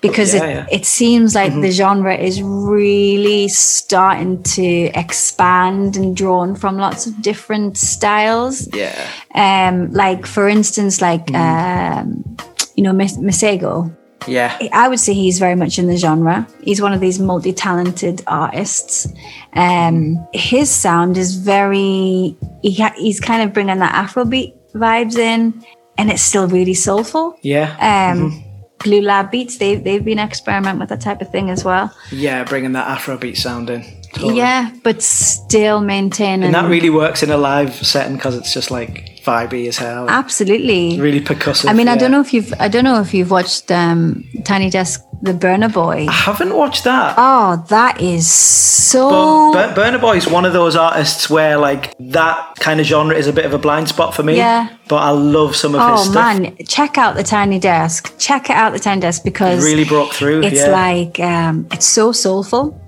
because 0.00 0.34
Yeah, 0.34 0.44
it, 0.44 0.50
yeah. 0.54 0.66
it 0.70 0.84
seems 0.84 1.34
like 1.34 1.52
Mhm. 1.52 1.62
the 1.62 1.70
genre 1.70 2.14
is 2.14 2.42
really 2.42 3.48
starting 3.48 4.42
to 4.42 4.90
expand 4.94 5.96
and 5.96 6.14
drawn 6.16 6.54
from 6.54 6.76
lots 6.76 7.06
of 7.06 7.20
different 7.22 7.76
styles. 7.78 8.68
yeah 8.74 8.92
Um, 9.34 9.90
like 9.92 10.26
for 10.26 10.48
instance, 10.48 11.00
like 11.00 11.26
Mm. 11.28 11.36
um, 11.36 12.36
you 12.76 12.82
know, 12.84 12.92
Mis- 12.92 13.16
Masego. 13.18 13.90
yeah 14.26 14.56
I 14.72 14.88
would 14.88 15.00
say 15.00 15.12
he's 15.14 15.38
very 15.38 15.54
much 15.54 15.78
in 15.78 15.86
the 15.86 15.96
genre. 15.96 16.46
He's 16.62 16.80
one 16.82 16.92
of 16.92 17.00
these 17.00 17.18
multi-talented 17.18 18.22
artists. 18.26 19.06
Um, 19.54 20.18
his 20.32 20.68
sound 20.70 21.16
is 21.16 21.36
very. 21.36 22.36
He 22.62 22.74
ha- 22.82 22.94
he's 22.96 23.20
kind 23.20 23.42
of 23.42 23.52
bringing 23.52 23.78
that 23.78 23.94
Afrobeat 23.94 24.52
vibes 24.74 25.16
in, 25.16 25.62
and 25.98 26.10
it's 26.10 26.22
still 26.22 26.46
really 26.48 26.74
soulful. 26.74 27.38
yeah 27.42 27.76
Um, 28.12 28.42
Blue 28.84 29.00
Lab 29.00 29.30
Beats, 29.30 29.56
they 29.58 29.76
they've 29.76 30.04
been 30.04 30.18
experimenting 30.18 30.80
with 30.80 30.88
that 30.90 31.00
type 31.00 31.20
of 31.22 31.30
thing 31.30 31.50
as 31.50 31.64
well. 31.64 31.90
yeah 32.12 32.44
bringing 32.44 32.72
that 32.72 32.86
afrobeat 32.98 33.36
sound 33.36 33.70
in 33.70 33.82
totally. 34.14 34.36
Yeah, 34.38 34.70
but 34.82 35.02
still 35.02 35.80
maintaining. 35.80 36.44
And 36.46 36.54
that 36.54 36.68
really 36.68 36.90
works 36.90 37.22
in 37.22 37.30
a 37.30 37.36
live 37.36 37.74
setting 37.74 38.16
because 38.16 38.36
it's 38.36 38.52
just 38.52 38.70
like 38.70 39.10
vibey 39.24 39.68
as 39.68 39.78
hell. 39.78 40.08
absolutely. 40.08 41.00
Really 41.00 41.20
percussive. 41.20 41.68
I 41.70 41.72
mean, 41.72 41.88
I 41.88 41.96
don't 41.96 42.10
know 42.10 42.20
if 42.20 42.32
you've 42.34 42.52
I 42.60 42.68
don't 42.68 42.84
know 42.84 43.00
if 43.00 43.14
you've 43.14 43.30
watched 43.30 43.70
um, 43.70 44.24
Tiny 44.44 44.68
Desk, 44.70 45.02
the 45.22 45.32
Burna 45.32 45.72
Boy. 45.72 46.06
I 46.08 46.12
haven't 46.12 46.54
watched 46.54 46.84
that. 46.84 47.14
Oh, 47.16 47.64
that 47.70 48.00
is 48.02 48.30
so. 48.30 49.52
But 49.52 49.74
Bur- 49.74 49.82
Burna 49.82 50.00
Boy 50.00 50.16
is 50.16 50.26
one 50.28 50.44
of 50.44 50.52
those 50.52 50.76
artists 50.76 51.30
where 51.30 51.56
like 51.56 51.94
that 51.98 52.54
kind 52.56 52.80
of 52.80 52.86
genre 52.86 53.14
is 53.16 53.26
a 53.26 53.32
bit 53.32 53.46
of 53.46 53.54
a 53.54 53.58
blind 53.58 53.88
spot 53.88 54.14
for 54.14 54.22
me. 54.22 54.36
Yeah. 54.36 54.68
But 54.88 54.96
I 54.96 55.10
love 55.10 55.56
some 55.56 55.74
of 55.74 55.80
his 55.98 56.10
stuff. 56.10 56.36
Oh 56.36 56.40
man, 56.40 56.56
check 56.68 56.98
out 56.98 57.16
the 57.16 57.22
Tiny 57.22 57.58
Desk. 57.58 58.14
Check 58.18 58.50
out 58.50 58.74
the 58.74 58.78
Tiny 58.78 59.00
Desk 59.00 59.24
because 59.24 59.64
It 59.64 59.66
really 59.66 59.84
broke 59.84 60.12
through. 60.12 60.42
it's 60.42 60.56
yeah. 60.60 60.68
like 60.68 61.18
um, 61.20 61.66
it's 61.72 61.86
so 61.86 62.12
soulful. 62.12 62.78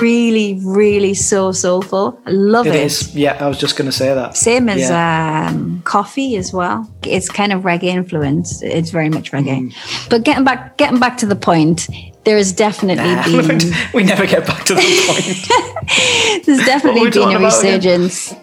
Really, 0.00 0.58
really 0.64 1.12
so 1.12 1.52
soulful. 1.52 2.18
I 2.26 2.30
love 2.30 2.66
it. 2.66 2.74
it 2.74 2.82
is. 2.82 3.14
Yeah, 3.14 3.36
I 3.44 3.46
was 3.46 3.58
just 3.58 3.76
going 3.76 3.90
to 3.90 3.96
say 3.96 4.14
that. 4.14 4.36
Same 4.36 4.68
as 4.70 4.80
Yeah. 4.80 5.48
um, 5.50 5.82
Koffee 5.84 6.38
as 6.38 6.52
well. 6.52 6.90
It's 7.04 7.28
kind 7.28 7.52
of 7.52 7.62
reggae 7.62 7.84
influenced. 7.84 8.62
It's 8.62 8.90
very 8.90 9.10
much 9.10 9.32
reggae. 9.32 9.70
Mm. 9.70 10.08
But 10.08 10.24
getting 10.24 10.44
back, 10.44 10.78
getting 10.78 10.98
back 10.98 11.18
to 11.18 11.26
the 11.26 11.36
point, 11.36 11.88
there 12.24 12.36
has 12.38 12.52
definitely 12.52 13.04
been 13.46 13.60
we 13.92 14.02
never 14.02 14.26
get 14.26 14.46
back 14.46 14.64
to 14.64 14.74
the 14.74 14.80
point. 14.80 16.44
there's 16.46 16.64
definitely 16.64 17.00
What 17.00 17.00
were 17.00 17.04
we 17.04 17.10
been 17.10 17.20
a 17.20 17.24
talking 17.24 17.36
about 17.36 17.58
again? 17.60 18.00
resurgence 18.00 18.34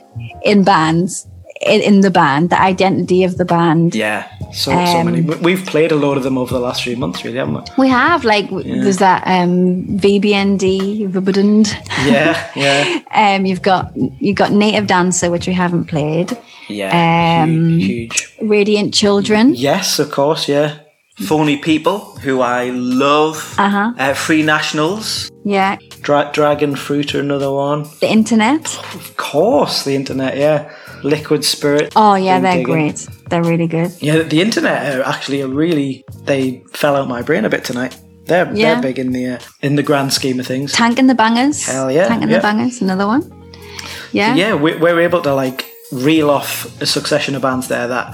in 0.43 0.63
bands, 0.63 1.26
in, 1.61 1.81
in 1.81 2.01
the 2.01 2.11
band, 2.11 2.49
the 2.49 2.61
identity 2.61 3.23
of 3.23 3.37
the 3.37 3.45
band. 3.45 3.95
yeah, 3.95 4.27
so 4.53 4.71
so 4.71 4.71
Um, 4.71 5.05
many. 5.05 5.21
We- 5.21 5.35
We've 5.47 5.65
played 5.65 5.91
a 5.91 5.95
lot 5.95 6.17
of 6.17 6.23
them 6.23 6.37
over 6.37 6.53
the 6.53 6.59
last 6.59 6.83
few 6.83 6.97
months, 6.97 7.23
really, 7.25 7.37
haven't 7.37 7.55
we? 7.77 7.85
We 7.85 7.89
have 7.89 8.23
like 8.25 8.49
Yeah. 8.51 8.83
there's 8.83 8.97
that 8.97 9.23
um, 9.25 9.85
VBND, 9.99 11.09
Vibudund. 11.09 11.73
Yeah, 12.05 12.35
yeah, 12.55 12.99
Um, 13.35 13.45
you've 13.45 13.61
got 13.61 13.91
you've 13.95 14.35
got 14.35 14.51
Native 14.51 14.87
Dancer, 14.87 15.31
which 15.31 15.47
we 15.47 15.53
haven't 15.53 15.85
played. 15.85 16.37
yeah. 16.67 17.43
Um, 17.43 17.79
huge. 17.79 18.35
Radiant 18.41 18.93
Children. 18.93 19.53
Yes, 19.55 19.99
of 19.99 20.11
course, 20.11 20.47
yeah. 20.47 20.79
Phony 21.19 21.57
People, 21.57 21.97
who 22.23 22.41
I 22.41 22.69
love. 22.69 23.55
Uh-huh. 23.57 23.91
Uh, 23.97 24.13
Free 24.13 24.43
Nationals. 24.43 25.31
Yeah, 25.43 25.77
Dra- 26.01 26.29
Dragon 26.33 26.75
Fruit 26.75 27.15
are 27.15 27.21
another 27.21 27.51
one. 27.51 27.85
the 28.01 28.07
Internet. 28.11 28.65
Of 28.93 29.15
course, 29.17 29.83
the 29.83 29.95
internet, 29.95 30.37
yeah. 30.37 30.69
Liquid 31.03 31.43
Spirit. 31.45 31.93
Oh 31.95 32.15
yeah, 32.15 32.39
they're 32.39 32.51
digging. 32.57 32.65
great. 32.65 33.07
They're 33.29 33.43
really 33.43 33.67
good. 33.67 33.91
Yeah, 34.01 34.23
the 34.23 34.41
internet 34.41 34.95
are 34.97 35.03
actually 35.03 35.41
a 35.41 35.47
really 35.47 36.03
they 36.25 36.63
fell 36.73 36.95
out 36.95 37.07
my 37.07 37.21
brain 37.21 37.45
a 37.45 37.49
bit 37.49 37.63
tonight. 37.63 37.97
They're 38.25 38.51
Yeah. 38.53 38.73
they're 38.73 38.81
big 38.81 38.99
in 38.99 39.11
the 39.11 39.25
uh, 39.27 39.39
in 39.61 39.75
the 39.75 39.83
grand 39.83 40.13
scheme 40.13 40.39
of 40.39 40.45
things. 40.47 40.71
Tank 40.73 40.99
and 40.99 41.09
the 41.09 41.13
Bangas. 41.15 41.65
Hell 41.65 41.91
yeah, 41.91 42.07
Tank 42.07 42.21
and 42.23 42.31
yeah. 42.31 42.37
the 42.37 42.41
Bangers, 42.43 42.81
another 42.81 43.07
one. 43.07 43.23
Yeah. 44.11 44.35
yeah, 44.35 44.53
we, 44.55 44.75
we're 44.77 44.99
able 45.01 45.21
to 45.21 45.33
like 45.33 45.65
reel 45.91 46.29
off 46.29 46.65
a 46.81 46.85
succession 46.85 47.35
of 47.35 47.41
bands 47.41 47.67
there 47.67 47.87
that 47.87 48.13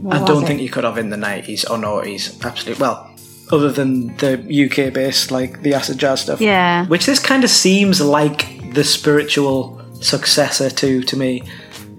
What 0.00 0.16
I 0.22 0.24
don't 0.24 0.44
it? 0.44 0.46
think 0.46 0.60
you 0.62 0.68
could 0.70 0.84
have 0.84 0.98
in 0.98 1.10
the 1.10 1.16
nineties 1.16 1.64
or 1.64 1.76
noughties. 1.78 2.42
Absolutely, 2.44 2.80
well, 2.80 3.10
other 3.50 3.70
than 3.72 4.16
the 4.18 4.32
UK 4.66 4.92
based 4.92 5.30
like 5.30 5.62
the 5.62 5.74
acid 5.74 5.98
jazz 5.98 6.20
stuff. 6.22 6.40
Yeah. 6.40 6.86
which 6.86 7.06
this 7.06 7.18
kind 7.18 7.44
of 7.44 7.50
seems 7.50 8.00
like 8.00 8.72
the 8.74 8.84
spiritual 8.84 9.80
successor 10.00 10.70
to 10.70 11.02
to 11.02 11.16
me. 11.16 11.42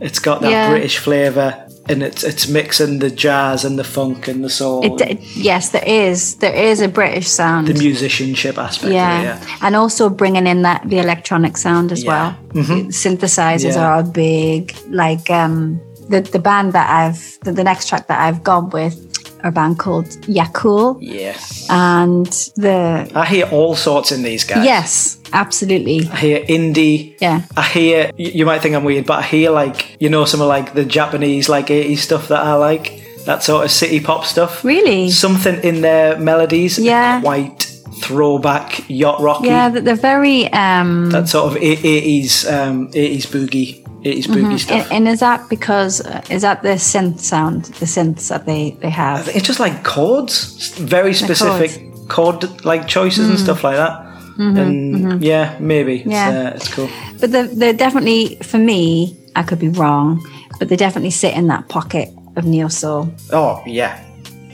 It's 0.02 0.20
got 0.20 0.42
that 0.42 0.52
Yeah. 0.52 0.70
British 0.72 0.98
flavour 0.98 1.56
and 1.90 2.04
it's 2.04 2.24
it's 2.24 2.48
mixing 2.48 3.00
the 3.00 3.10
jazz 3.10 3.66
and 3.66 3.78
the 3.78 3.84
funk 3.84 4.28
and 4.28 4.44
the 4.44 4.50
soul, 4.50 4.84
It, 4.84 5.02
it, 5.02 5.20
yes, 5.36 5.70
there 5.70 5.84
is. 5.86 6.36
There 6.36 6.54
is 6.54 6.80
a 6.82 6.88
British 6.88 7.28
sound. 7.28 7.68
the 7.68 7.74
musicianship 7.74 8.58
aspect. 8.58 8.94
yeah. 8.94 9.18
of 9.36 9.42
it, 9.44 9.48
yeah. 9.48 9.58
and 9.66 9.76
also 9.76 10.10
bringing 10.10 10.48
in 10.48 10.62
that 10.64 10.82
the 10.86 11.00
electronic 11.00 11.58
sound 11.58 11.92
as 11.92 12.04
Yeah. 12.04 12.10
well. 12.12 12.36
Mhm. 12.64 12.88
Synthesizers 12.92 13.76
Yeah. 13.76 13.86
are 13.86 14.00
a 14.00 14.04
big 14.04 14.76
like 14.90 15.30
um 15.30 15.80
the 16.10 16.22
the 16.22 16.40
band 16.40 16.74
that 16.74 16.90
I've 16.90 17.38
the, 17.44 17.52
the 17.52 17.64
next 17.64 17.88
track 17.90 18.08
that 18.08 18.20
I've 18.22 18.44
gone 18.44 18.70
with 18.70 18.96
a 19.44 19.52
band 19.52 19.78
called 19.80 20.06
Yakul 20.28 20.98
Yes, 21.02 21.68
and 21.70 22.26
the 22.56 23.10
I 23.16 23.26
hear 23.26 23.46
all 23.52 23.76
sorts 23.76 24.12
in 24.12 24.24
these 24.24 24.44
guys. 24.44 24.66
yes 24.66 25.18
absolutely 25.34 26.08
I 26.12 26.16
hear 26.18 26.40
indie. 26.46 27.16
yeah 27.22 27.44
I 27.56 27.64
hear 27.64 28.12
you 28.18 28.46
might 28.46 28.62
think 28.62 28.76
I'm 28.76 28.84
weird, 28.84 29.06
but 29.06 29.20
I 29.20 29.24
hear 29.24 29.52
like 29.52 29.98
you 30.02 30.10
know 30.10 30.26
some 30.26 30.42
of 30.42 30.48
like 30.48 30.74
the 30.74 30.86
Japanese 30.86 31.48
like 31.50 31.68
80s 31.68 31.98
stuff 32.00 32.28
that 32.30 32.44
I 32.44 32.54
like. 32.56 33.00
That 33.26 33.44
sort 33.44 33.64
of 33.66 33.70
city 33.72 34.00
pop 34.00 34.26
stuff. 34.26 34.64
really 34.66 35.12
Something 35.12 35.64
in 35.64 35.82
their 35.82 36.18
melodies. 36.18 36.80
Yeah. 36.80 37.22
Quite 37.22 37.68
throwback 38.02 38.84
yacht 38.90 39.22
rocky. 39.22 39.48
yeah 39.48 39.70
they're 39.70 39.96
very 39.96 40.52
um 40.54 41.12
that 41.12 41.30
sort 41.30 41.52
of 41.52 41.58
eight- 41.62 41.80
80s 41.80 42.52
um 42.52 42.88
80s 42.92 43.28
boogie 43.28 43.81
80s 44.04 44.24
spooky 44.24 44.42
Mhm. 44.42 44.60
stuff. 44.60 44.82
And, 44.84 44.92
and 44.94 45.08
is 45.14 45.20
that 45.20 45.50
because 45.50 46.02
uh, 46.02 46.22
is 46.30 46.42
that 46.42 46.62
the 46.64 46.76
synth 46.78 47.20
sound, 47.20 47.66
the 47.80 47.86
synths 47.86 48.28
that 48.30 48.46
they 48.46 48.78
they 48.82 48.90
have? 48.90 49.28
It's 49.36 49.48
just 49.48 49.60
like 49.60 49.84
chords, 49.84 50.36
very 50.80 51.14
specific 51.14 51.72
chord 52.10 52.44
like 52.66 52.88
choices 52.88 53.28
and 53.30 53.38
Mm. 53.38 53.44
stuff 53.44 53.64
like 53.64 53.78
that. 53.78 53.94
Mhm, 54.38 54.58
And 54.62 54.96
mhm. 55.06 55.18
yeah, 55.22 55.56
maybe 55.60 56.04
Yeah. 56.06 56.30
It's, 56.30 56.38
uh, 56.38 56.56
it's 56.56 56.68
cool. 56.76 56.90
But 57.20 57.32
they're, 57.32 57.48
they're 57.60 57.74
definitely, 57.86 58.38
for 58.42 58.58
me, 58.58 59.16
I 59.36 59.44
could 59.44 59.60
be 59.60 59.70
wrong, 59.70 60.20
but 60.60 60.68
they 60.70 60.76
definitely 60.78 61.12
sit 61.12 61.34
in 61.36 61.48
that 61.48 61.68
pocket 61.70 62.10
of 62.38 62.46
neo 62.46 62.68
soul. 62.70 63.10
Oh 63.32 63.62
yeah, 63.68 63.94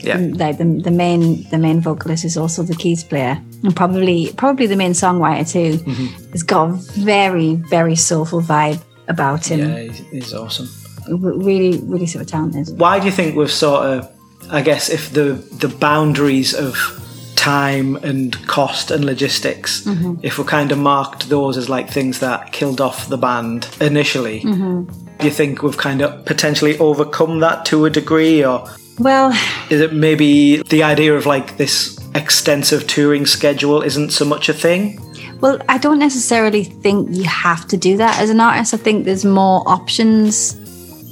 yeah. 0.02 0.18
Like 0.18 0.58
the, 0.58 0.64
the 0.84 0.90
main 0.90 1.22
the 1.50 1.58
main 1.58 1.80
vocalist 1.80 2.24
is 2.24 2.36
also 2.36 2.62
the 2.62 2.74
keys 2.74 3.02
player, 3.04 3.40
and 3.64 3.74
probably 3.74 4.32
probably 4.36 4.66
the 4.66 4.76
main 4.76 4.92
songwriter 4.92 5.46
too. 5.50 5.78
Mhm. 5.84 6.08
Has 6.32 6.42
got 6.42 6.68
a 6.70 6.72
very 7.04 7.54
very 7.70 7.96
soulful 7.96 8.40
vibe 8.42 8.80
about 9.08 9.46
him. 9.50 9.60
Yeah, 9.60 9.78
he's, 9.80 9.98
he's 10.10 10.34
awesome. 10.34 10.68
Really, 11.08 11.38
Really 11.38 11.78
really 11.78 12.06
super 12.06 12.24
talented. 12.24 12.78
Why 12.78 12.98
do 13.00 13.06
you 13.06 13.12
think 13.12 13.34
we've 13.36 13.50
sort 13.50 13.84
of, 13.86 14.08
I 14.50 14.62
guess, 14.62 14.88
if 14.90 15.12
the 15.12 15.32
the 15.60 15.68
boundaries 15.68 16.54
of 16.54 16.76
time 17.36 17.96
and 17.96 18.36
cost 18.46 18.90
and 18.90 19.04
logistics, 19.04 19.82
Mhm. 19.84 20.18
if 20.22 20.38
we 20.38 20.44
kind 20.44 20.72
of 20.72 20.78
marked 20.78 21.28
those 21.28 21.56
as 21.56 21.68
like 21.68 21.88
things 21.90 22.18
that 22.18 22.52
killed 22.52 22.80
off 22.80 23.08
the 23.08 23.16
band 23.18 23.68
initially, 23.80 24.40
hmm 24.40 24.82
do 25.18 25.26
you 25.26 25.32
think 25.32 25.62
we've 25.64 25.76
kind 25.76 26.00
of 26.00 26.24
potentially 26.26 26.78
overcome 26.78 27.40
that 27.40 27.64
to 27.64 27.84
a 27.86 27.90
degree, 27.90 28.44
or 28.44 28.64
Well, 29.00 29.32
is 29.68 29.80
it 29.80 29.92
maybe 29.92 30.62
the 30.68 30.84
idea 30.84 31.16
of 31.16 31.26
like 31.26 31.56
this 31.56 31.98
extensive 32.14 32.86
touring 32.86 33.26
schedule 33.26 33.82
isn't 33.82 34.10
so 34.12 34.24
much 34.24 34.48
a 34.48 34.52
thing? 34.52 35.00
Well, 35.40 35.58
I 35.68 35.78
don't 35.78 35.98
necessarily 35.98 36.64
think 36.64 37.14
you 37.14 37.24
have 37.24 37.66
to 37.68 37.76
do 37.76 37.96
that 37.96 38.20
as 38.20 38.30
an 38.30 38.40
artist. 38.40 38.74
I 38.74 38.76
think 38.76 39.04
there's 39.04 39.24
more 39.24 39.62
options. 39.66 40.56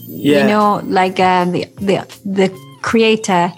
Yeah. 0.09 0.43
You 0.43 0.49
know, 0.49 0.81
like 0.85 1.21
um, 1.21 1.53
the 1.53 1.65
the 1.77 2.07
the 2.25 2.59
creator 2.83 3.53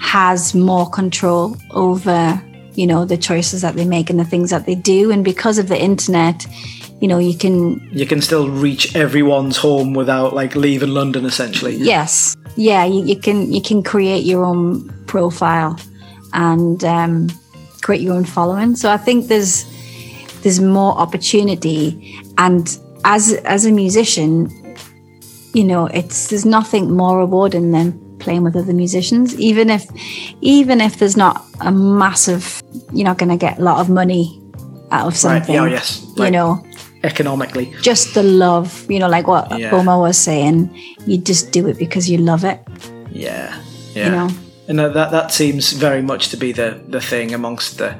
has 0.00 0.54
more 0.54 0.88
control 0.90 1.56
over 1.70 2.40
you 2.74 2.86
know 2.86 3.04
the 3.04 3.16
choices 3.16 3.62
that 3.62 3.74
they 3.76 3.84
make 3.84 4.10
and 4.10 4.18
the 4.18 4.24
things 4.24 4.50
that 4.50 4.66
they 4.66 4.74
do, 4.74 5.10
and 5.12 5.24
because 5.24 5.58
of 5.58 5.68
the 5.68 5.80
internet, 5.80 6.46
you 7.00 7.08
know, 7.08 7.18
you 7.18 7.36
can 7.36 7.80
You 7.92 8.06
can 8.06 8.20
still 8.20 8.48
reach 8.48 8.96
everyone's 8.96 9.56
home 9.56 9.94
without 9.94 10.32
like 10.34 10.56
leaving 10.56 10.90
London, 10.90 11.26
essentially. 11.26 11.76
Yes. 11.76 12.34
Yeah, 12.56 12.84
you, 12.84 13.04
you 13.04 13.16
can 13.16 13.52
you 13.52 13.60
can 13.60 13.82
create 13.82 14.24
your 14.24 14.44
own 14.44 14.88
profile 15.06 15.78
and 16.32 16.82
um, 16.84 17.28
create 17.82 18.00
your 18.00 18.14
own 18.14 18.24
following. 18.24 18.76
So 18.76 18.90
I 18.90 18.96
think 18.96 19.26
there's 19.26 19.66
there's 20.44 20.60
more 20.60 20.92
opportunity, 21.04 22.14
and 22.38 22.78
as 23.04 23.32
as 23.44 23.66
a 23.66 23.72
musician, 23.72 24.30
you 25.54 25.64
know, 25.64 25.86
it's 25.86 26.28
there's 26.28 26.44
nothing 26.46 26.90
more 26.92 27.18
rewarding 27.18 27.72
than 27.72 27.92
playing 28.18 28.44
with 28.44 28.54
other 28.56 28.72
musicians. 28.72 29.34
Even 29.40 29.70
if 29.70 29.84
even 30.40 30.80
if 30.80 30.98
there's 30.98 31.16
not 31.16 31.44
a 31.60 31.72
massive, 31.72 32.62
you're 32.92 33.04
not 33.04 33.18
going 33.18 33.30
to 33.30 33.36
get 33.36 33.58
a 33.58 33.62
lot 33.62 33.80
of 33.80 33.88
money 33.88 34.40
out 34.90 35.06
of 35.08 35.12
Right. 35.14 35.16
something. 35.16 35.54
Yeah. 35.54 35.62
oh, 35.62 35.66
yes. 35.66 36.06
you 36.16 36.30
know, 36.30 36.62
economically. 37.02 37.74
just 37.82 38.14
the 38.14 38.22
love. 38.22 38.86
You 38.90 38.98
know, 39.00 39.08
like 39.08 39.26
what 39.26 39.58
Yeah. 39.58 39.70
Boma 39.70 39.98
was 39.98 40.16
saying. 40.16 40.70
You 41.06 41.18
just 41.18 41.52
do 41.52 41.66
it 41.68 41.78
because 41.78 42.08
you 42.10 42.18
love 42.18 42.44
it. 42.44 42.60
Yeah. 43.10 43.58
Yeah. 43.94 44.04
You 44.06 44.10
know. 44.12 44.28
And 44.68 44.78
that 44.78 44.94
that, 44.94 45.10
that 45.10 45.32
seems 45.32 45.72
very 45.72 46.02
much 46.02 46.28
to 46.30 46.36
be 46.36 46.52
the, 46.52 46.80
the 46.88 47.00
thing 47.00 47.34
amongst 47.34 47.78
the 47.78 47.94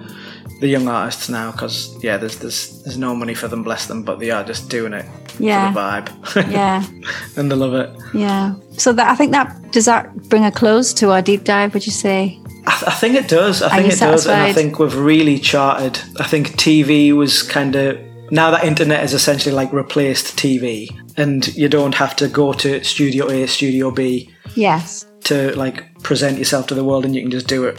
the 0.60 0.68
young 0.68 0.88
artists 0.88 1.28
now, 1.28 1.50
because 1.52 1.94
yeah, 2.02 2.16
there's 2.16 2.38
there's 2.38 2.82
there's 2.82 2.98
no 2.98 3.14
money 3.14 3.34
for 3.34 3.48
them, 3.48 3.62
bless 3.62 3.86
them, 3.86 4.02
but 4.02 4.18
they 4.18 4.30
are 4.30 4.44
just 4.44 4.68
doing 4.70 4.92
it 4.92 5.06
Yeah. 5.38 5.68
for 5.68 5.74
the 5.74 5.80
vibe. 5.80 6.50
Yeah. 6.52 6.84
and 7.36 7.50
they 7.50 7.56
love 7.56 7.74
it. 7.74 7.90
Yeah. 8.14 8.54
So 8.76 8.92
that 8.92 9.08
I 9.10 9.14
think 9.16 9.32
that 9.32 9.72
does 9.72 9.84
that 9.86 10.14
bring 10.28 10.44
a 10.44 10.50
close 10.52 10.92
to 10.94 11.10
our 11.10 11.22
deep 11.22 11.44
dive. 11.44 11.74
Would 11.74 11.86
you 11.86 11.92
say? 11.92 12.38
I, 12.66 12.70
th- 12.70 12.88
I 12.88 12.94
think 12.94 13.14
it 13.16 13.28
does. 13.28 13.60
I 13.62 13.76
think 13.76 13.92
it 13.92 13.98
does, 14.00 14.26
and 14.26 14.40
I 14.40 14.52
think 14.52 14.78
we've 14.78 14.96
really 14.96 15.38
charted. 15.38 16.00
I 16.18 16.24
think 16.24 16.52
TV 16.56 17.12
was 17.12 17.42
kind 17.42 17.76
of 17.76 17.98
now 18.30 18.50
that 18.52 18.64
internet 18.64 19.00
has 19.00 19.12
essentially 19.12 19.54
like 19.54 19.70
replaced 19.72 20.36
TV, 20.38 20.88
and 21.18 21.46
you 21.54 21.68
don't 21.68 21.94
have 21.94 22.16
to 22.16 22.28
go 22.28 22.52
to 22.54 22.82
Studio 22.82 23.28
A, 23.28 23.46
Studio 23.46 23.90
B 23.90 24.30
Yes. 24.54 25.04
to 25.24 25.54
like 25.58 26.02
present 26.02 26.38
yourself 26.38 26.66
to 26.68 26.74
the 26.74 26.84
world, 26.84 27.04
and 27.04 27.14
you 27.14 27.20
can 27.20 27.30
just 27.30 27.46
do 27.48 27.64
it 27.64 27.76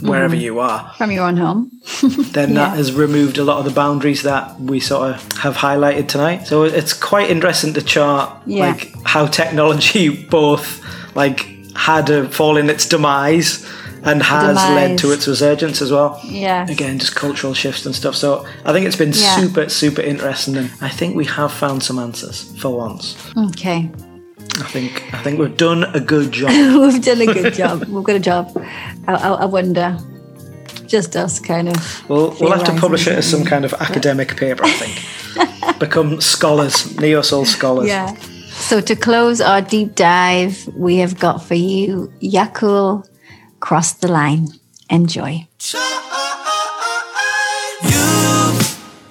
wherever 0.00 0.34
Mhm. 0.34 0.40
you 0.40 0.60
are. 0.60 0.92
From 0.98 1.10
your 1.10 1.24
own 1.26 1.36
home. 1.36 1.70
Then 2.32 2.50
Yeah. 2.50 2.54
that 2.68 2.76
has 2.76 2.92
removed 2.92 3.38
a 3.38 3.44
lot 3.44 3.58
of 3.58 3.64
the 3.64 3.70
boundaries 3.70 4.22
that 4.22 4.60
we 4.60 4.80
sort 4.80 5.10
of 5.10 5.32
have 5.38 5.56
highlighted 5.56 6.08
tonight. 6.08 6.46
So 6.46 6.64
it's 6.64 6.92
quite 6.92 7.30
interesting 7.30 7.72
to 7.74 7.82
chart 7.82 8.30
Yeah. 8.46 8.66
like 8.68 8.92
how 9.04 9.26
technology 9.26 10.08
both 10.30 10.80
like 11.14 11.46
had 11.76 12.10
a 12.10 12.28
fall 12.28 12.56
in 12.56 12.70
its 12.70 12.86
demise 12.88 13.64
and 14.02 14.22
has 14.22 14.56
led 14.56 14.98
to 14.98 15.12
its 15.12 15.26
resurgence 15.26 15.80
as 15.80 15.90
well. 15.90 16.20
Yeah. 16.24 16.66
Again, 16.68 16.98
just 16.98 17.14
cultural 17.14 17.54
shifts 17.54 17.86
and 17.86 17.94
stuff. 17.94 18.14
So 18.14 18.44
I 18.66 18.72
think 18.72 18.86
it's 18.86 18.96
been 18.96 19.12
Yeah. 19.14 19.36
super, 19.36 19.68
super 19.70 20.02
interesting, 20.02 20.56
and 20.56 20.70
I 20.82 20.90
think 20.90 21.16
we 21.16 21.24
have 21.24 21.50
found 21.52 21.82
some 21.82 21.98
answers 21.98 22.44
for 22.58 22.70
once. 22.76 23.14
Okay. 23.48 23.90
I 24.56 24.68
think 24.68 25.12
I 25.12 25.22
think 25.22 25.38
we've 25.38 25.56
done 25.56 25.84
a 25.84 26.00
good 26.00 26.30
job. 26.32 26.50
We've 26.80 27.02
done 27.02 27.20
a 27.22 27.26
good 27.26 27.54
job. 27.54 27.84
We've 27.84 28.04
got 28.04 28.16
a 28.16 28.20
job. 28.20 28.52
I, 29.08 29.14
I, 29.14 29.28
I 29.32 29.44
wonder. 29.44 29.98
Just 30.86 31.16
us, 31.16 31.40
kind 31.40 31.68
of. 31.68 32.08
We'll, 32.08 32.36
we'll 32.38 32.52
have 32.52 32.64
to 32.64 32.78
publish 32.78 33.06
it 33.06 33.14
as 33.18 33.28
some 33.28 33.44
kind 33.44 33.64
of 33.64 33.72
academic 33.74 34.36
paper, 34.36 34.64
I 34.64 34.70
think. 34.70 35.78
Become 35.80 36.20
scholars, 36.20 36.96
neo 37.00 37.22
soul 37.22 37.46
scholars. 37.46 37.88
Yeah. 37.88 38.14
So 38.50 38.80
to 38.80 38.94
close 38.94 39.40
our 39.40 39.60
deep 39.60 39.94
dive, 39.94 40.68
we 40.76 40.96
have 40.98 41.18
got 41.18 41.42
for 41.42 41.54
you 41.54 42.12
Yakul 42.22 43.08
Cross 43.60 43.94
the 43.94 44.08
Line. 44.08 44.48
Enjoy. 44.90 45.46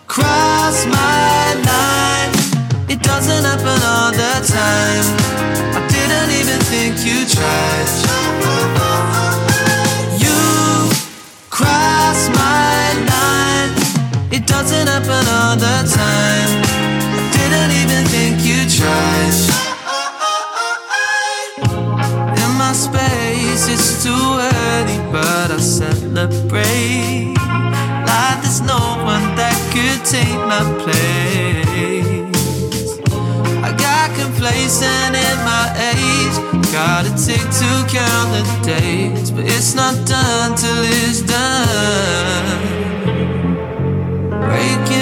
cross 0.08 0.22
my 0.22 0.63
time. 15.86 16.64
I 17.16 17.30
didn't 17.36 17.72
even 17.82 18.04
think 18.14 18.36
you 18.48 18.60
tried. 18.70 19.36
In 22.42 22.52
my 22.58 22.74
space, 22.74 23.68
it's 23.68 24.04
too 24.04 24.12
early, 24.12 24.98
but 25.12 25.52
I'll 25.52 25.60
celebrate. 25.60 27.34
Like 28.08 28.42
there's 28.42 28.62
no 28.62 28.82
one 29.04 29.36
that 29.36 29.58
could 29.74 30.02
take 30.06 30.40
my 30.48 30.64
place. 30.84 32.24
I 33.64 33.72
got 33.76 34.12
complacent 34.20 35.16
in 35.16 35.38
my 35.44 35.66
age. 35.94 36.36
Gotta 36.72 37.12
take 37.12 37.50
to 37.62 37.70
count 37.88 38.30
the 38.34 38.44
days, 38.66 39.32
but 39.32 39.46
it's 39.46 39.76
not 39.76 39.94
done 40.08 40.56
till 40.56 40.84
it's 40.84 41.22
done. 41.22 42.60
Breaking 44.42 44.93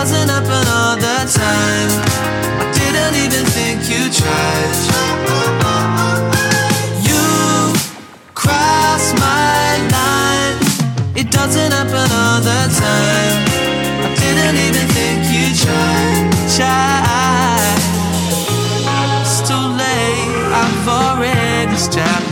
doesn't 0.00 0.30
happen 0.30 0.66
all 0.68 0.96
the 0.96 1.18
time. 1.30 1.90
I 2.58 2.72
didn't 2.72 3.16
even 3.22 3.44
think 3.52 3.80
you 3.90 4.10
tried. 4.10 4.79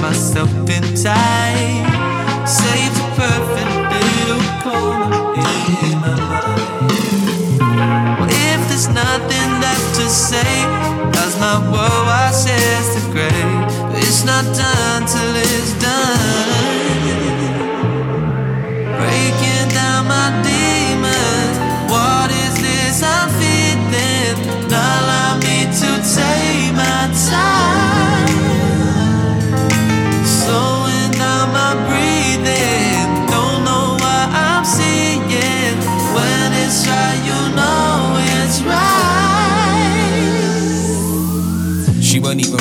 Myself 0.09 0.51
in 0.71 0.83
tight. 0.95 1.88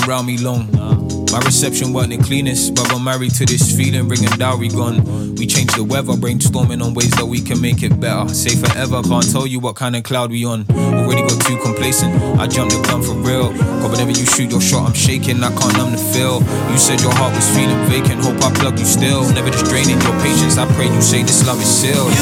Weren't 0.07 0.29
even 0.29 0.45
round 0.45 0.71
me 0.71 0.71
long. 0.71 1.27
My 1.31 1.39
reception 1.39 1.93
wasn't 1.93 2.17
the 2.17 2.23
cleanest, 2.23 2.75
but 2.75 2.91
I'm 2.93 3.03
married 3.03 3.33
to 3.35 3.45
this 3.45 3.75
feeling, 3.75 4.07
bringing 4.07 4.29
dowry 4.37 4.69
gone. 4.69 5.35
We 5.35 5.45
changed 5.45 5.75
the 5.75 5.83
weather, 5.83 6.13
brainstorming 6.13 6.83
on 6.83 6.93
ways 6.93 7.11
that 7.11 7.25
we 7.25 7.41
can 7.41 7.61
make 7.61 7.83
it 7.83 7.99
better. 7.99 8.27
Say 8.33 8.55
forever, 8.55 9.01
can't 9.03 9.29
tell 9.31 9.45
you 9.45 9.59
what 9.59 9.75
kind 9.75 9.95
of 9.95 10.03
cloud 10.03 10.31
we 10.31 10.45
on. 10.45 10.65
Already 10.71 11.21
got 11.21 11.41
too 11.45 11.57
complacent, 11.61 12.13
I 12.39 12.47
jumped 12.47 12.73
the 12.73 12.81
gun 12.83 13.03
for 13.03 13.13
real. 13.13 13.51
God, 13.53 13.91
whenever 13.91 14.11
you 14.11 14.25
shoot 14.25 14.49
your 14.51 14.61
shot, 14.61 14.87
I'm 14.87 14.93
shaking, 14.95 15.43
I 15.43 15.51
can't 15.53 15.73
numb 15.77 15.91
the 15.91 15.97
feel. 15.97 16.41
You 16.71 16.77
said 16.77 17.01
your 17.01 17.13
heart 17.13 17.35
was 17.35 17.47
feeling 17.55 17.77
vacant, 17.91 18.23
hope 18.23 18.41
I 18.41 18.51
plug 18.55 18.79
you 18.79 18.85
still. 18.85 19.27
Never 19.33 19.49
just 19.51 19.65
draining 19.65 19.99
your 20.01 20.15
patience, 20.23 20.57
I 20.57 20.65
pray 20.75 20.87
you 20.87 21.01
say 21.01 21.23
this 21.23 21.45
love 21.45 21.61
is 21.61 21.67
sealed. 21.67 22.13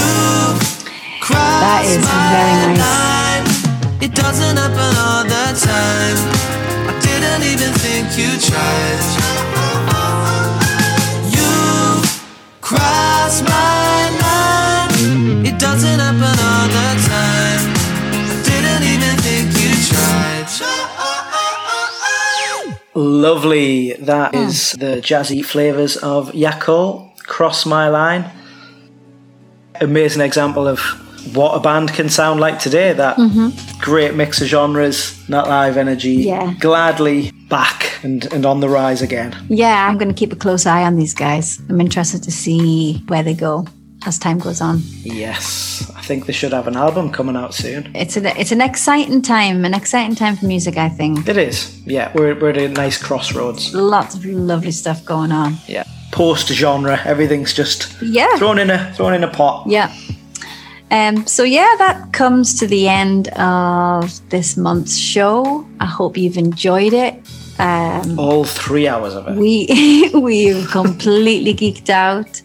That 1.29 1.85
is 1.85 2.01
very 2.01 2.73
nice. 2.77 4.01
It 4.01 4.13
doesn't 4.13 4.57
happen 4.57 4.91
all 4.97 5.23
the 5.23 5.53
time. 5.59 6.64
Didn't 7.06 7.44
even 7.52 7.72
think 7.84 8.06
you 8.18 8.32
tried. 8.49 9.06
You 11.36 11.52
cross 12.61 13.41
my 13.41 14.10
line. 14.23 15.45
It 15.45 15.57
doesn't 15.60 15.99
happen 15.99 16.38
all 16.49 16.68
the 16.77 16.90
time. 17.11 17.64
Didn't 18.49 18.84
even 18.94 19.15
think 19.26 19.48
you 19.61 19.72
tried. 19.91 20.49
Lovely. 22.95 23.94
That 23.94 24.34
is 24.34 24.72
the 24.73 25.02
jazzy 25.02 25.44
flavours 25.44 25.98
of 25.98 26.32
Yakul, 26.32 27.15
Cross 27.19 27.65
My 27.65 27.90
Line. 27.90 28.26
Amazing 29.82 30.22
example 30.22 30.68
of 30.68 30.80
what 31.34 31.56
a 31.56 31.60
band 31.60 31.93
can 31.93 32.10
sound 32.10 32.39
like 32.39 32.60
today. 32.60 32.93
That 32.93 33.18
mm-hmm. 33.18 33.80
great 33.80 34.14
mix 34.15 34.41
of 34.41 34.47
genres, 34.47 35.27
not 35.30 35.47
live 35.47 35.77
energy. 35.77 36.14
Yeah. 36.14 36.53
Gladly 36.60 37.31
back 37.49 38.03
and, 38.03 38.26
and 38.34 38.45
on 38.45 38.60
the 38.60 38.69
rise 38.69 39.02
again. 39.02 39.35
Yeah, 39.49 39.88
I'm 39.88 39.97
going 39.97 40.10
to 40.10 40.14
keep 40.14 40.34
a 40.34 40.35
close 40.35 40.65
eye 40.65 40.84
on 40.84 40.95
these 40.95 41.14
guys. 41.14 41.60
I'm 41.69 41.80
interested 41.81 42.23
to 42.23 42.31
see 42.31 43.03
where 43.07 43.23
they 43.23 43.34
go 43.34 43.68
as 44.06 44.19
time 44.19 44.38
goes 44.38 44.61
on. 44.61 44.81
Yes. 45.03 45.91
I 45.95 46.02
think 46.02 46.26
they 46.26 46.34
should 46.34 46.53
have 46.53 46.68
an 46.68 46.76
album 46.76 47.11
coming 47.11 47.35
out 47.35 47.53
soon. 47.53 47.91
It's 47.95 48.18
an 48.18 48.26
it's 48.27 48.52
an 48.52 48.61
exciting 48.61 49.22
time, 49.22 49.65
an 49.65 49.73
exciting 49.73 50.15
time 50.15 50.35
for 50.35 50.45
music. 50.45 50.77
I 50.77 50.89
think 50.89 51.27
It 51.27 51.38
is. 51.38 51.81
Yeah. 51.85 52.11
We're, 52.14 52.39
we're 52.39 52.49
at 52.52 52.57
a 52.57 52.69
nice 52.69 53.02
crossroads. 53.02 53.73
lots 53.73 54.15
of 54.15 54.26
lovely 54.26 54.72
stuff 54.72 55.03
going 55.06 55.31
on. 55.31 55.56
Yeah. 55.68 55.84
Post 56.11 56.47
genre. 56.49 56.99
Everything's 57.03 57.53
just 57.53 57.99
Yeah. 58.02 58.38
thrown 58.38 58.60
in 58.60 58.69
a 58.69 58.93
thrown 58.93 59.14
in 59.14 59.23
a 59.23 59.27
pot. 59.27 59.68
Yeah. 59.68 59.93
Um, 60.91 61.25
so 61.25 61.43
yeah, 61.43 61.75
that 61.79 62.13
comes 62.13 62.59
to 62.59 62.67
the 62.67 62.87
end 62.87 63.27
of 63.29 64.11
this 64.29 64.55
month's 64.55 64.95
show. 64.97 65.65
I 65.79 65.85
hope 65.85 66.17
you've 66.17 66.37
enjoyed 66.37 66.93
it. 66.93 67.15
Um, 67.57 68.19
All 68.19 68.43
three 68.43 68.87
hours 68.87 69.15
of 69.15 69.27
it. 69.27 69.35
we 69.35 70.11
we've 70.13 70.67
completely 70.69 71.53
geeked 71.53 71.89
out. 71.89 72.41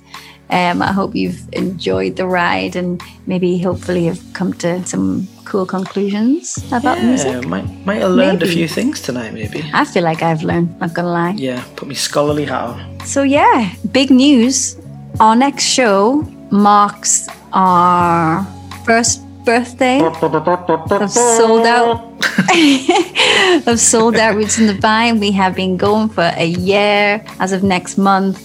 Um, 0.50 0.82
I 0.82 0.90
hope 0.92 1.14
you've 1.14 1.42
enjoyed 1.52 2.16
the 2.16 2.26
ride 2.26 2.74
and 2.74 3.00
maybe 3.26 3.58
hopefully 3.58 4.06
have 4.06 4.20
come 4.32 4.52
to 4.54 4.84
some 4.84 5.28
cool 5.44 5.64
conclusions 5.64 6.56
about 6.72 6.98
Yeah, 6.98 7.06
music. 7.06 7.46
might 7.46 7.68
might 7.86 8.00
have 8.02 8.10
learned 8.12 8.40
Maybe. 8.40 8.50
a 8.50 8.54
few 8.54 8.68
things 8.68 9.00
tonight, 9.00 9.32
maybe. 9.32 9.62
I 9.72 9.84
feel 9.84 10.02
like 10.02 10.22
I've 10.22 10.42
learned, 10.42 10.78
not 10.80 10.92
gonna 10.94 11.12
lie. 11.12 11.34
Yeah, 11.36 11.62
put 11.76 11.86
me 11.88 11.94
scholarly 11.94 12.46
hat 12.46 12.64
on. 12.64 13.00
So 13.06 13.22
yeah, 13.22 13.72
big 13.92 14.10
news. 14.10 14.76
Our 15.20 15.36
next 15.36 15.64
show 15.64 16.22
marks 16.50 17.28
our 17.52 18.44
first 18.84 19.22
birthday 19.44 20.00
of 20.00 21.10
Souled 21.10 21.66
Out 21.66 22.04
of 23.66 23.80
Souled 23.80 24.16
Out 24.16 24.36
roots 24.36 24.58
in 24.58 24.66
the 24.66 24.74
vine. 24.74 25.20
We 25.20 25.30
have 25.32 25.54
been 25.54 25.76
going 25.76 26.08
for 26.08 26.30
a 26.36 26.46
year 26.46 27.24
as 27.38 27.52
of 27.52 27.62
next 27.62 27.98
month, 27.98 28.40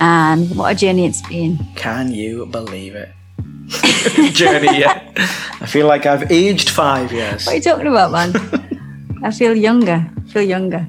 and 0.00 0.50
what 0.56 0.72
a 0.72 0.74
journey 0.74 1.06
it's 1.06 1.22
been. 1.22 1.58
Can 1.76 2.12
you 2.12 2.46
believe 2.46 2.94
it? 2.94 3.10
Journey, 4.32 4.80
yeah. 4.80 5.12
I 5.60 5.66
feel 5.66 5.86
like 5.86 6.06
I've 6.06 6.30
aged 6.30 6.70
five 6.70 7.12
years. 7.12 7.46
What 7.46 7.52
are 7.52 7.56
you 7.56 7.62
talking 7.62 7.86
about, 7.86 8.10
man? 8.10 8.32
I 9.22 9.30
feel 9.30 9.54
younger. 9.54 10.10
I 10.16 10.28
feel 10.28 10.42
younger. 10.42 10.86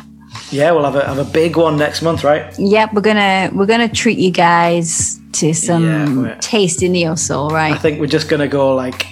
Yeah, 0.50 0.72
we'll 0.72 0.86
have 0.86 0.96
a 0.96 1.06
have 1.06 1.18
a 1.20 1.30
big 1.32 1.58
one 1.58 1.78
next 1.78 2.02
month, 2.02 2.24
right? 2.24 2.58
Yep, 2.58 2.94
we're 2.94 3.02
gonna 3.02 3.50
we're 3.54 3.66
gonna 3.66 3.90
treat 3.90 4.18
you 4.18 4.32
guys 4.32 5.21
to 5.34 5.54
some 5.54 5.84
Yeah, 5.86 6.14
we're- 6.16 6.36
tasty 6.40 6.90
neo 6.90 7.16
soul, 7.16 7.50
right? 7.50 7.74
I 7.74 7.78
think 7.78 8.00
we're 8.00 8.08
just 8.08 8.28
gonna 8.30 8.48
go 8.48 8.76
like 8.76 9.06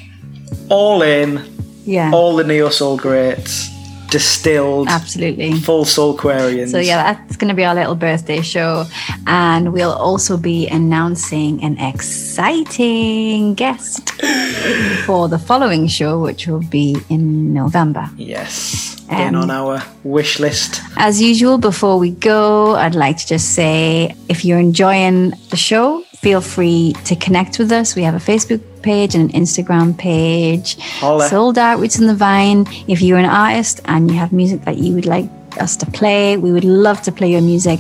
all 0.70 1.02
in, 1.02 1.41
Yeah, 1.86 2.12
all 2.14 2.36
the 2.36 2.44
neo 2.44 2.70
soul 2.70 2.98
greats, 2.98 3.70
distilled, 4.11 4.88
absolutely. 4.90 5.53
full 5.60 5.86
Soulquarians. 5.86 6.72
So 6.72 6.80
yeah, 6.80 7.14
that's 7.14 7.36
going 7.38 7.49
to 7.49 7.53
be 7.56 7.64
our 7.65 7.76
little 7.76 7.95
birthday 7.95 8.41
show, 8.41 8.86
and 9.27 9.73
we'll 9.73 9.91
also 9.94 10.38
be 10.38 10.68
announcing 10.68 11.64
an 11.64 11.77
exciting 11.80 13.53
guest 13.56 14.10
for 15.06 15.27
the 15.27 15.40
following 15.40 15.88
show, 15.88 16.19
which 16.19 16.48
will 16.48 16.61
be 16.61 16.98
in 17.10 17.53
November. 17.53 18.10
Yes. 18.18 18.95
Getting 19.10 19.36
Um, 19.36 19.44
on 19.44 19.52
our 19.52 19.81
wish 20.03 20.40
list. 20.40 20.81
As 20.98 21.19
usual, 21.22 21.57
before 21.57 21.98
we 21.98 22.11
go, 22.11 22.76
I'd 22.76 22.94
like 22.95 23.18
to 23.18 23.27
just 23.27 23.53
say 23.56 24.15
if 24.30 24.45
you're 24.45 24.60
enjoying 24.60 25.31
the 25.49 25.57
show, 25.57 26.03
feel 26.18 26.41
free 26.41 26.94
to 27.06 27.15
connect 27.15 27.57
with 27.57 27.72
us. 27.72 27.95
We 27.95 28.03
have 28.03 28.14
a 28.14 28.19
Facebook 28.19 28.61
page 28.81 29.15
and 29.15 29.34
an 29.34 29.41
Instagram 29.41 29.97
page. 29.97 30.77
Holla. 30.99 31.27
Souled 31.27 31.57
Out 31.57 31.80
Roots 31.80 31.99
in 31.99 32.07
the 32.07 32.15
Vine. 32.15 32.65
If 32.88 33.01
you're 33.01 33.18
an 33.18 33.26
artist 33.26 33.81
and 33.85 34.10
you 34.10 34.18
have 34.18 34.31
music 34.31 34.64
that 34.65 34.77
you 34.77 34.93
would 34.93 35.06
like 35.06 35.30
us 35.60 35.76
to 35.77 35.85
play, 35.85 36.38
we 36.38 36.51
would 36.51 36.64
love 36.64 37.01
to 37.03 37.11
play 37.11 37.31
your 37.31 37.41
music. 37.41 37.80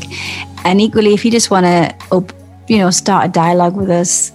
And 0.63 0.81
equally, 0.81 1.13
if 1.13 1.23
you 1.23 1.31
just 1.31 1.51
want 1.51 1.65
to, 1.65 1.95
op- 2.11 2.33
you 2.67 2.77
know, 2.77 2.89
start 2.89 3.25
a 3.25 3.29
dialogue 3.29 3.75
with 3.75 3.89
us, 3.89 4.31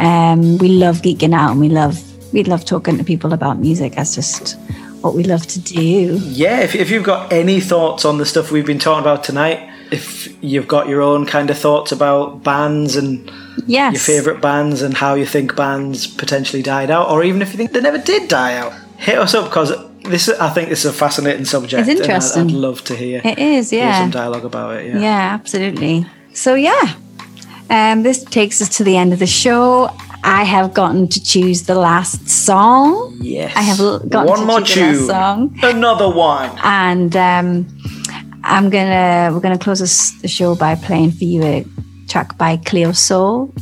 um, 0.00 0.58
we 0.58 0.68
love 0.68 1.02
geeking 1.02 1.34
out 1.34 1.52
and 1.52 1.60
we 1.60 1.68
love 1.68 2.02
we 2.32 2.44
love 2.44 2.64
talking 2.64 2.98
to 2.98 3.04
people 3.04 3.32
about 3.32 3.58
music. 3.58 3.94
That's 3.94 4.14
just 4.14 4.58
what 5.00 5.14
we 5.14 5.24
love 5.24 5.46
to 5.46 5.60
do. 5.60 6.18
Yeah, 6.22 6.60
if, 6.60 6.74
if 6.74 6.90
you've 6.90 7.04
got 7.04 7.32
any 7.32 7.60
thoughts 7.60 8.04
on 8.04 8.18
the 8.18 8.26
stuff 8.26 8.50
we've 8.50 8.66
been 8.66 8.78
talking 8.78 9.00
about 9.00 9.24
tonight, 9.24 9.70
if 9.90 10.42
you've 10.42 10.68
got 10.68 10.88
your 10.88 11.00
own 11.02 11.26
kind 11.26 11.50
of 11.50 11.58
thoughts 11.58 11.92
about 11.92 12.42
bands 12.44 12.96
and 12.96 13.30
Yes. 13.66 13.92
your 13.94 14.00
favourite 14.00 14.40
bands 14.40 14.82
and 14.82 14.94
how 14.96 15.14
you 15.14 15.26
think 15.26 15.54
bands 15.56 16.06
potentially 16.06 16.62
died 16.62 16.90
out, 16.90 17.10
or 17.10 17.24
even 17.24 17.42
if 17.42 17.50
you 17.52 17.56
think 17.58 17.72
they 17.72 17.80
never 17.80 17.98
did 17.98 18.28
die 18.28 18.56
out, 18.56 18.72
hit 18.96 19.18
us 19.18 19.34
up 19.34 19.44
because 19.44 19.72
this 20.04 20.28
I 20.28 20.48
think 20.50 20.68
this 20.68 20.84
is 20.84 20.90
a 20.90 20.92
fascinating 20.92 21.44
subject. 21.44 21.80
It's 21.80 21.88
and 21.88 21.98
I'd- 22.00 22.04
interesting. 22.08 22.42
I'd, 22.48 22.52
love 22.52 22.82
to 22.84 22.94
hear, 22.96 23.20
It 23.24 23.38
is, 23.38 23.70
hear 23.70 23.80
yeah. 23.84 24.00
some 24.00 24.10
dialogue 24.10 24.44
about 24.44 24.76
it. 24.76 24.86
Yeah. 24.86 25.00
Yeah, 25.00 25.34
absolutely. 25.34 26.06
So 26.32 26.54
yeah, 26.54 26.94
um, 27.68 28.02
this 28.04 28.24
takes 28.24 28.62
us 28.62 28.68
to 28.76 28.84
the 28.84 28.96
end 28.96 29.12
of 29.12 29.18
the 29.18 29.26
show. 29.26 29.90
I 30.24 30.44
have 30.44 30.74
gotten 30.74 31.08
to 31.08 31.22
choose 31.22 31.62
the 31.64 31.74
last 31.76 32.28
song. 32.28 33.16
Yes. 33.20 33.52
I 33.56 33.62
have 33.62 33.78
gotten 34.08 34.28
one 34.28 34.40
to 34.40 34.44
more 34.46 34.60
choose 34.60 35.06
the 35.06 35.12
last 35.12 35.50
song, 35.52 35.58
Another 35.62 36.08
one. 36.10 36.50
and 36.64 37.14
um, 37.16 37.66
I'm 38.48 38.70
gonna 38.70 39.30
we're 39.32 39.40
gonna 39.40 39.58
close 39.58 39.80
this, 39.80 40.12
the 40.22 40.28
show 40.28 40.54
by 40.54 40.74
playing 40.74 41.12
for 41.12 41.24
you 41.24 41.42
a 41.44 41.66
track 42.08 42.38
by 42.38 42.56
Cleo 42.56 42.92
Sol 42.92 43.52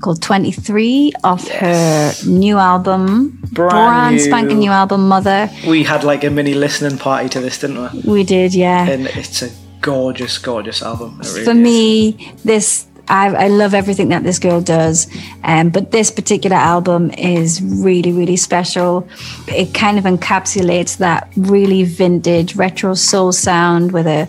called 0.00 0.20
23 0.20 1.12
off 1.22 1.46
her 1.48 2.12
new 2.26 2.58
album, 2.58 3.38
Brand 3.52 4.16
new. 4.16 4.22
spanking 4.22 4.58
new 4.58 4.70
album, 4.70 5.06
Mother. 5.06 5.48
We 5.66 5.84
had 5.84 6.02
like 6.02 6.24
a 6.24 6.30
mini 6.30 6.54
listening 6.54 6.98
party 6.98 7.28
to 7.30 7.40
this, 7.40 7.58
didn't 7.60 7.94
we? 8.04 8.12
We 8.12 8.24
did, 8.24 8.52
yeah. 8.52 8.88
And 8.88 9.06
it's 9.06 9.42
a 9.42 9.50
gorgeous, 9.80 10.38
gorgeous 10.38 10.82
album. 10.82 11.18
Really 11.18 11.44
for 11.44 11.52
is. 11.52 11.56
me, 11.56 12.34
this 12.44 12.86
I, 13.12 13.26
I 13.44 13.48
love 13.48 13.74
everything 13.74 14.08
that 14.08 14.22
this 14.22 14.38
girl 14.38 14.60
does, 14.62 15.06
um, 15.44 15.68
but 15.68 15.90
this 15.90 16.10
particular 16.10 16.56
album 16.56 17.10
is 17.12 17.60
really, 17.62 18.10
really 18.12 18.36
special. 18.36 19.06
It 19.48 19.74
kind 19.74 19.98
of 19.98 20.04
encapsulates 20.04 20.96
that 20.96 21.28
really 21.36 21.84
vintage 21.84 22.56
retro 22.56 22.94
soul 22.94 23.32
sound 23.32 23.92
with 23.92 24.06
a, 24.06 24.26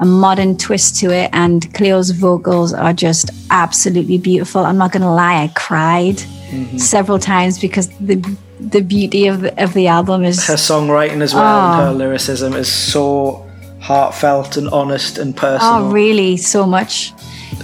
a 0.00 0.04
modern 0.04 0.56
twist 0.58 0.96
to 1.00 1.10
it, 1.10 1.30
and 1.32 1.72
Cleo's 1.74 2.10
vocals 2.10 2.72
are 2.74 2.92
just 2.92 3.30
absolutely 3.50 4.18
beautiful. 4.18 4.60
I'm 4.66 4.76
not 4.78 4.92
going 4.92 5.02
to 5.02 5.10
lie, 5.10 5.42
I 5.44 5.48
cried 5.54 6.16
Mm-hmm. 6.48 6.78
several 6.78 7.18
times 7.18 7.58
because 7.58 7.88
the 8.00 8.16
the 8.58 8.80
beauty 8.80 9.26
of 9.26 9.42
the, 9.42 9.62
of 9.62 9.74
the 9.74 9.86
album 9.86 10.24
is 10.24 10.46
her 10.46 10.54
songwriting 10.56 11.20
as 11.20 11.34
well 11.34 11.44
and 11.44 11.82
Oh. 11.82 11.84
her 11.84 11.92
lyricism 11.92 12.54
is 12.54 12.72
so 12.72 13.46
heartfelt 13.80 14.56
and 14.56 14.66
honest 14.70 15.18
and 15.18 15.36
personal. 15.36 15.74
Oh, 15.74 15.90
really? 15.90 16.38
So 16.38 16.64
much. 16.66 17.12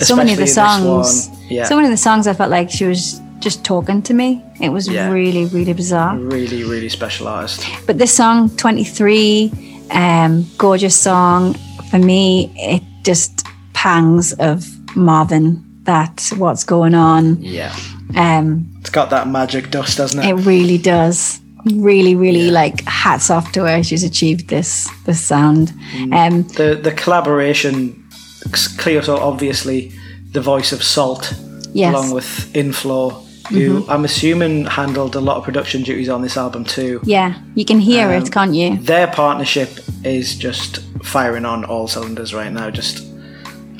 So 0.00 0.16
many 0.16 0.32
of 0.32 0.38
the 0.38 0.44
Especially 0.44 0.82
songs. 1.04 1.30
Yeah. 1.50 1.64
So 1.64 1.76
many 1.76 1.86
of 1.88 1.92
the 1.92 1.96
songs, 1.96 2.26
I 2.26 2.32
felt 2.32 2.50
like 2.50 2.70
she 2.70 2.84
was 2.86 3.20
just 3.40 3.64
talking 3.64 4.02
to 4.02 4.14
me. 4.14 4.42
It 4.60 4.70
was 4.70 4.88
Yeah. 4.88 5.10
really, 5.10 5.44
really 5.46 5.72
bizarre. 5.74 6.16
Really, 6.16 6.64
really 6.64 6.88
special 6.88 7.28
artist. 7.28 7.64
But 7.86 7.98
this 7.98 8.12
song, 8.14 8.48
23, 8.56 9.52
um, 9.90 10.46
gorgeous 10.58 10.96
song. 10.96 11.54
For 11.90 11.98
me, 11.98 12.52
it 12.56 12.82
just 13.04 13.46
pangs 13.74 14.32
of 14.34 14.66
Marvin. 14.96 15.62
That 15.84 16.30
what's 16.38 16.64
going 16.64 16.94
on. 16.94 17.42
Yeah. 17.42 17.74
Um, 18.16 18.66
It's 18.80 18.88
got 18.90 19.10
that 19.10 19.28
magic 19.28 19.70
dust, 19.70 19.98
doesn't 19.98 20.18
it? 20.24 20.26
it 20.30 20.34
really 20.46 20.78
does. 20.78 21.40
really, 21.66 22.14
really 22.14 22.50
like 22.50 22.82
hats 22.86 23.30
off 23.30 23.50
to 23.52 23.64
her. 23.64 23.82
She's 23.82 24.02
achieved 24.04 24.48
this 24.48 24.88
this 25.06 25.20
sound. 25.20 25.72
Um, 26.12 26.42
The 26.56 26.78
the 26.82 26.90
collaboration, 26.92 28.03
Cleo 28.52 29.00
so 29.00 29.16
obviously 29.16 29.92
the 30.32 30.40
voice 30.40 30.72
of 30.72 30.82
SAULT, 30.82 31.32
Yes. 31.72 31.92
along 31.94 32.10
with 32.12 32.50
Inflo, 32.54 33.22
who 33.50 33.80
Mhm. 33.82 33.88
I'm 33.88 34.04
assuming 34.04 34.64
handled 34.66 35.14
a 35.16 35.20
lot 35.20 35.36
of 35.36 35.44
production 35.44 35.82
duties 35.82 36.08
on 36.08 36.22
this 36.22 36.36
album 36.36 36.64
too. 36.64 37.00
yeah, 37.04 37.34
you 37.54 37.64
can 37.64 37.78
hear 37.80 38.08
Um, 38.08 38.22
it, 38.22 38.30
can't 38.32 38.54
you? 38.54 38.78
Their 38.80 39.06
partnership 39.06 39.70
is 40.04 40.34
just 40.34 40.80
firing 41.02 41.44
on 41.44 41.64
all 41.64 41.86
cylinders 41.88 42.32
right 42.34 42.52
now. 42.52 42.70
Just 42.70 43.02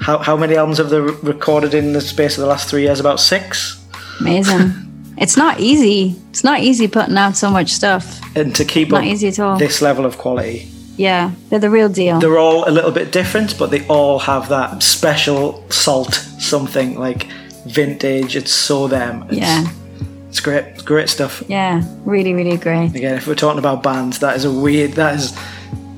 how 0.00 0.18
how 0.18 0.36
many 0.36 0.56
albums 0.56 0.78
have 0.78 0.90
they 0.90 1.00
re- 1.00 1.14
recorded 1.22 1.72
in 1.74 1.92
the 1.92 2.00
space 2.00 2.36
of 2.36 2.42
the 2.42 2.46
last 2.48 2.68
three 2.68 2.82
years? 2.82 3.00
About 3.00 3.20
six. 3.20 3.76
Amazing. 4.20 4.72
it's 5.16 5.36
not 5.36 5.60
easy. 5.60 6.14
It's 6.30 6.42
not 6.44 6.60
easy 6.60 6.88
putting 6.88 7.16
out 7.16 7.36
so 7.36 7.48
much 7.50 7.70
stuff. 7.72 8.20
And 8.36 8.54
to 8.56 8.64
keep 8.64 8.90
Not 8.90 9.02
up 9.02 9.06
easy 9.06 9.28
at 9.28 9.38
all. 9.38 9.56
this 9.58 9.80
level 9.80 10.04
of 10.04 10.18
quality, 10.18 10.66
Yeah, 10.96 11.32
they're 11.50 11.58
the 11.58 11.70
real 11.70 11.88
deal. 11.88 12.20
they're 12.20 12.38
all 12.38 12.68
a 12.68 12.70
little 12.70 12.92
bit 12.92 13.10
different, 13.12 13.58
but 13.58 13.70
they 13.70 13.84
all 13.88 14.18
have 14.20 14.48
that 14.48 14.82
special 14.82 15.64
salt, 15.70 16.14
something 16.38 16.98
like 16.98 17.24
vintage. 17.66 18.36
It's 18.36 18.52
so 18.52 18.86
them. 18.88 19.24
It's, 19.28 19.38
Yeah. 19.38 19.66
it's 20.28 20.40
great. 20.40 20.64
It's 20.74 20.82
great 20.82 21.08
stuff. 21.08 21.42
yeah, 21.48 21.82
really, 22.04 22.32
really 22.34 22.56
great. 22.56 22.94
Again, 22.94 23.16
if 23.16 23.26
we're 23.26 23.34
talking 23.34 23.58
about 23.58 23.82
bands, 23.82 24.18
that 24.20 24.36
is 24.36 24.44
a 24.44 24.52
weird. 24.52 24.92
That 24.92 25.14
is 25.16 25.32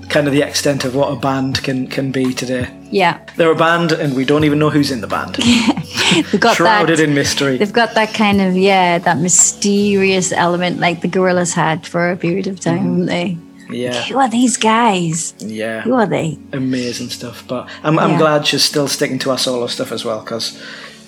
kind 0.08 0.26
of 0.28 0.32
the 0.32 0.42
extent 0.42 0.84
of 0.84 0.94
what 0.94 1.12
a 1.12 1.16
band 1.16 1.62
can 1.62 1.86
can 1.88 2.10
be 2.12 2.32
today. 2.32 2.68
Yeah, 2.90 3.18
They're 3.36 3.50
a 3.50 3.56
band, 3.56 3.90
and 3.92 4.14
we 4.14 4.24
don't 4.24 4.44
even 4.44 4.58
know 4.60 4.70
who's 4.70 4.90
in 4.92 5.00
the 5.00 5.08
band. 5.08 5.34
they've 6.30 6.40
got 6.40 6.56
Shrouded 6.56 6.98
that. 6.98 7.08
in 7.08 7.14
mystery. 7.14 7.58
They've 7.58 7.72
got 7.72 7.94
that 7.94 8.14
kind 8.14 8.40
of 8.40 8.56
yeah, 8.56 8.98
that 8.98 9.18
mysterious 9.18 10.32
element 10.32 10.78
like 10.78 11.00
the 11.00 11.08
Gorillaz 11.08 11.52
had 11.52 11.84
for 11.86 12.10
a 12.12 12.16
period 12.16 12.46
of 12.46 12.60
time, 12.60 12.78
mm-hmm. 12.78 12.86
haven't 12.86 13.06
they? 13.06 13.38
Yeah, 13.70 14.02
Who 14.04 14.18
are 14.18 14.28
these 14.28 14.56
guys? 14.56 15.34
yeah. 15.38 15.82
Who 15.82 15.94
are 15.94 16.06
they? 16.06 16.38
amazing 16.52 17.10
stuff. 17.10 17.44
But 17.48 17.68
I'm, 17.82 17.98
I'm 17.98 18.10
Yeah. 18.12 18.18
glad 18.18 18.46
she's 18.46 18.62
still 18.64 18.88
sticking 18.88 19.18
to 19.20 19.30
our 19.30 19.38
solo 19.38 19.66
stuff 19.66 19.92
as 19.92 20.04
well 20.04 20.20
because 20.20 20.60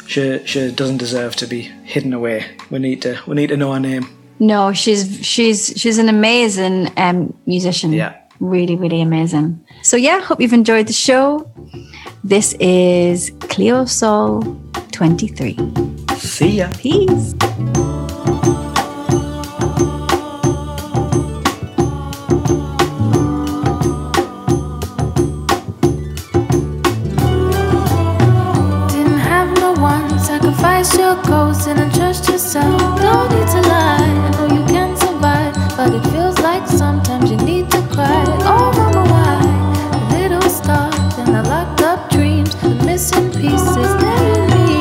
she 0.07 0.41
she 0.45 0.71
doesn't 0.73 0.99
deserve 0.99 1.37
to 1.37 1.47
be 1.47 1.63
hidden 1.85 2.13
away. 2.13 2.45
We 2.71 2.79
need 2.79 3.01
to 3.03 3.19
we 3.27 3.35
need 3.37 3.49
to 3.51 3.57
know 3.57 3.73
her 3.73 3.81
name. 3.81 4.09
No, 4.41 4.73
she's 4.73 5.25
she's 5.27 5.73
she's 5.77 5.99
an 5.99 6.09
amazing 6.09 6.91
um, 6.97 7.33
musician. 7.47 7.93
Yeah. 7.93 8.15
really, 8.41 8.77
really 8.77 9.01
amazing. 9.03 9.59
So 9.83 9.97
yeah, 9.97 10.21
hope 10.21 10.41
you've 10.41 10.53
enjoyed 10.53 10.87
the 10.87 10.93
show. 10.93 11.51
This 12.25 12.55
is 12.61 13.31
Cleo 13.49 13.85
Sol 13.85 14.43
twenty 14.93 15.29
three. 15.29 15.57
See 16.17 16.59
ya. 16.59 16.69
Peace. 16.79 17.35
Your 31.09 31.23
goals 31.23 31.67
and 31.67 31.79
trust 31.95 32.29
yourself. 32.29 32.79
Don't 33.01 33.31
need 33.33 33.49
to 33.57 33.63
lie, 33.69 34.11
I 34.27 34.31
know 34.33 34.47
you 34.57 34.65
can 34.67 34.95
survive, 34.95 35.55
but 35.75 35.95
it 35.95 36.05
feels 36.13 36.39
like 36.41 36.67
sometimes 36.67 37.31
you 37.31 37.39
need 37.39 37.71
to 37.71 37.81
cry. 37.95 38.25
Oh, 38.53 38.71
mama, 38.79 39.03
why? 39.13 39.41
The 39.93 40.01
little 40.19 40.51
stars 40.51 41.15
and 41.21 41.29
the 41.35 41.43
locked 41.45 41.81
up 41.81 42.11
dreams, 42.11 42.55
the 42.57 42.75
missing 42.85 43.31
pieces, 43.33 43.91
they're 44.03 44.25
in 44.35 44.43
me. 44.57 44.73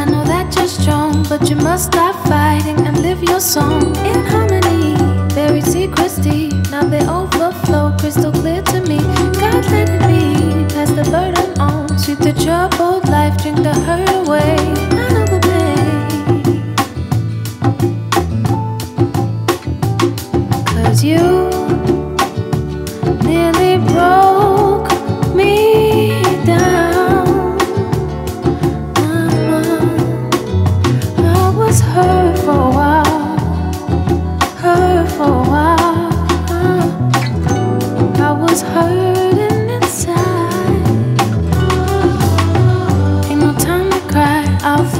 I 0.00 0.04
know 0.12 0.24
that 0.32 0.54
you're 0.56 0.68
strong, 0.80 1.24
but 1.30 1.48
you 1.48 1.56
must 1.56 1.84
stop 1.92 2.14
fighting 2.28 2.78
and 2.86 3.00
live 3.00 3.22
your 3.22 3.40
song 3.40 3.96
in 4.10 4.20
harmony. 4.32 4.96
Buried 5.34 5.64
secrets 5.64 6.18
deep, 6.18 6.52
now 6.70 6.84
they 6.84 7.04
overflow, 7.08 7.96
crystal 7.98 8.32
clear 8.32 8.62
the 12.26 12.44
troubled 12.44 13.08
life, 13.08 13.36
drink 13.40 13.62
the 13.62 13.72
hurt 13.72 14.10
away. 14.26 14.85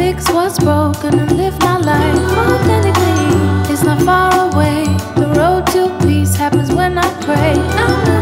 Fix 0.07 0.31
what's 0.31 0.59
broken 0.61 1.19
and 1.19 1.33
live 1.33 1.59
my 1.59 1.79
life 1.79 2.39
authentically. 2.39 3.73
It's 3.73 3.83
not 3.83 4.01
far 4.03 4.33
away. 4.49 4.85
The 5.17 5.27
road 5.37 5.67
to 5.75 5.83
peace 6.07 6.37
happens 6.37 6.73
when 6.73 6.97
I 6.97 7.09
pray. 7.25 7.55
I'm 7.83 8.16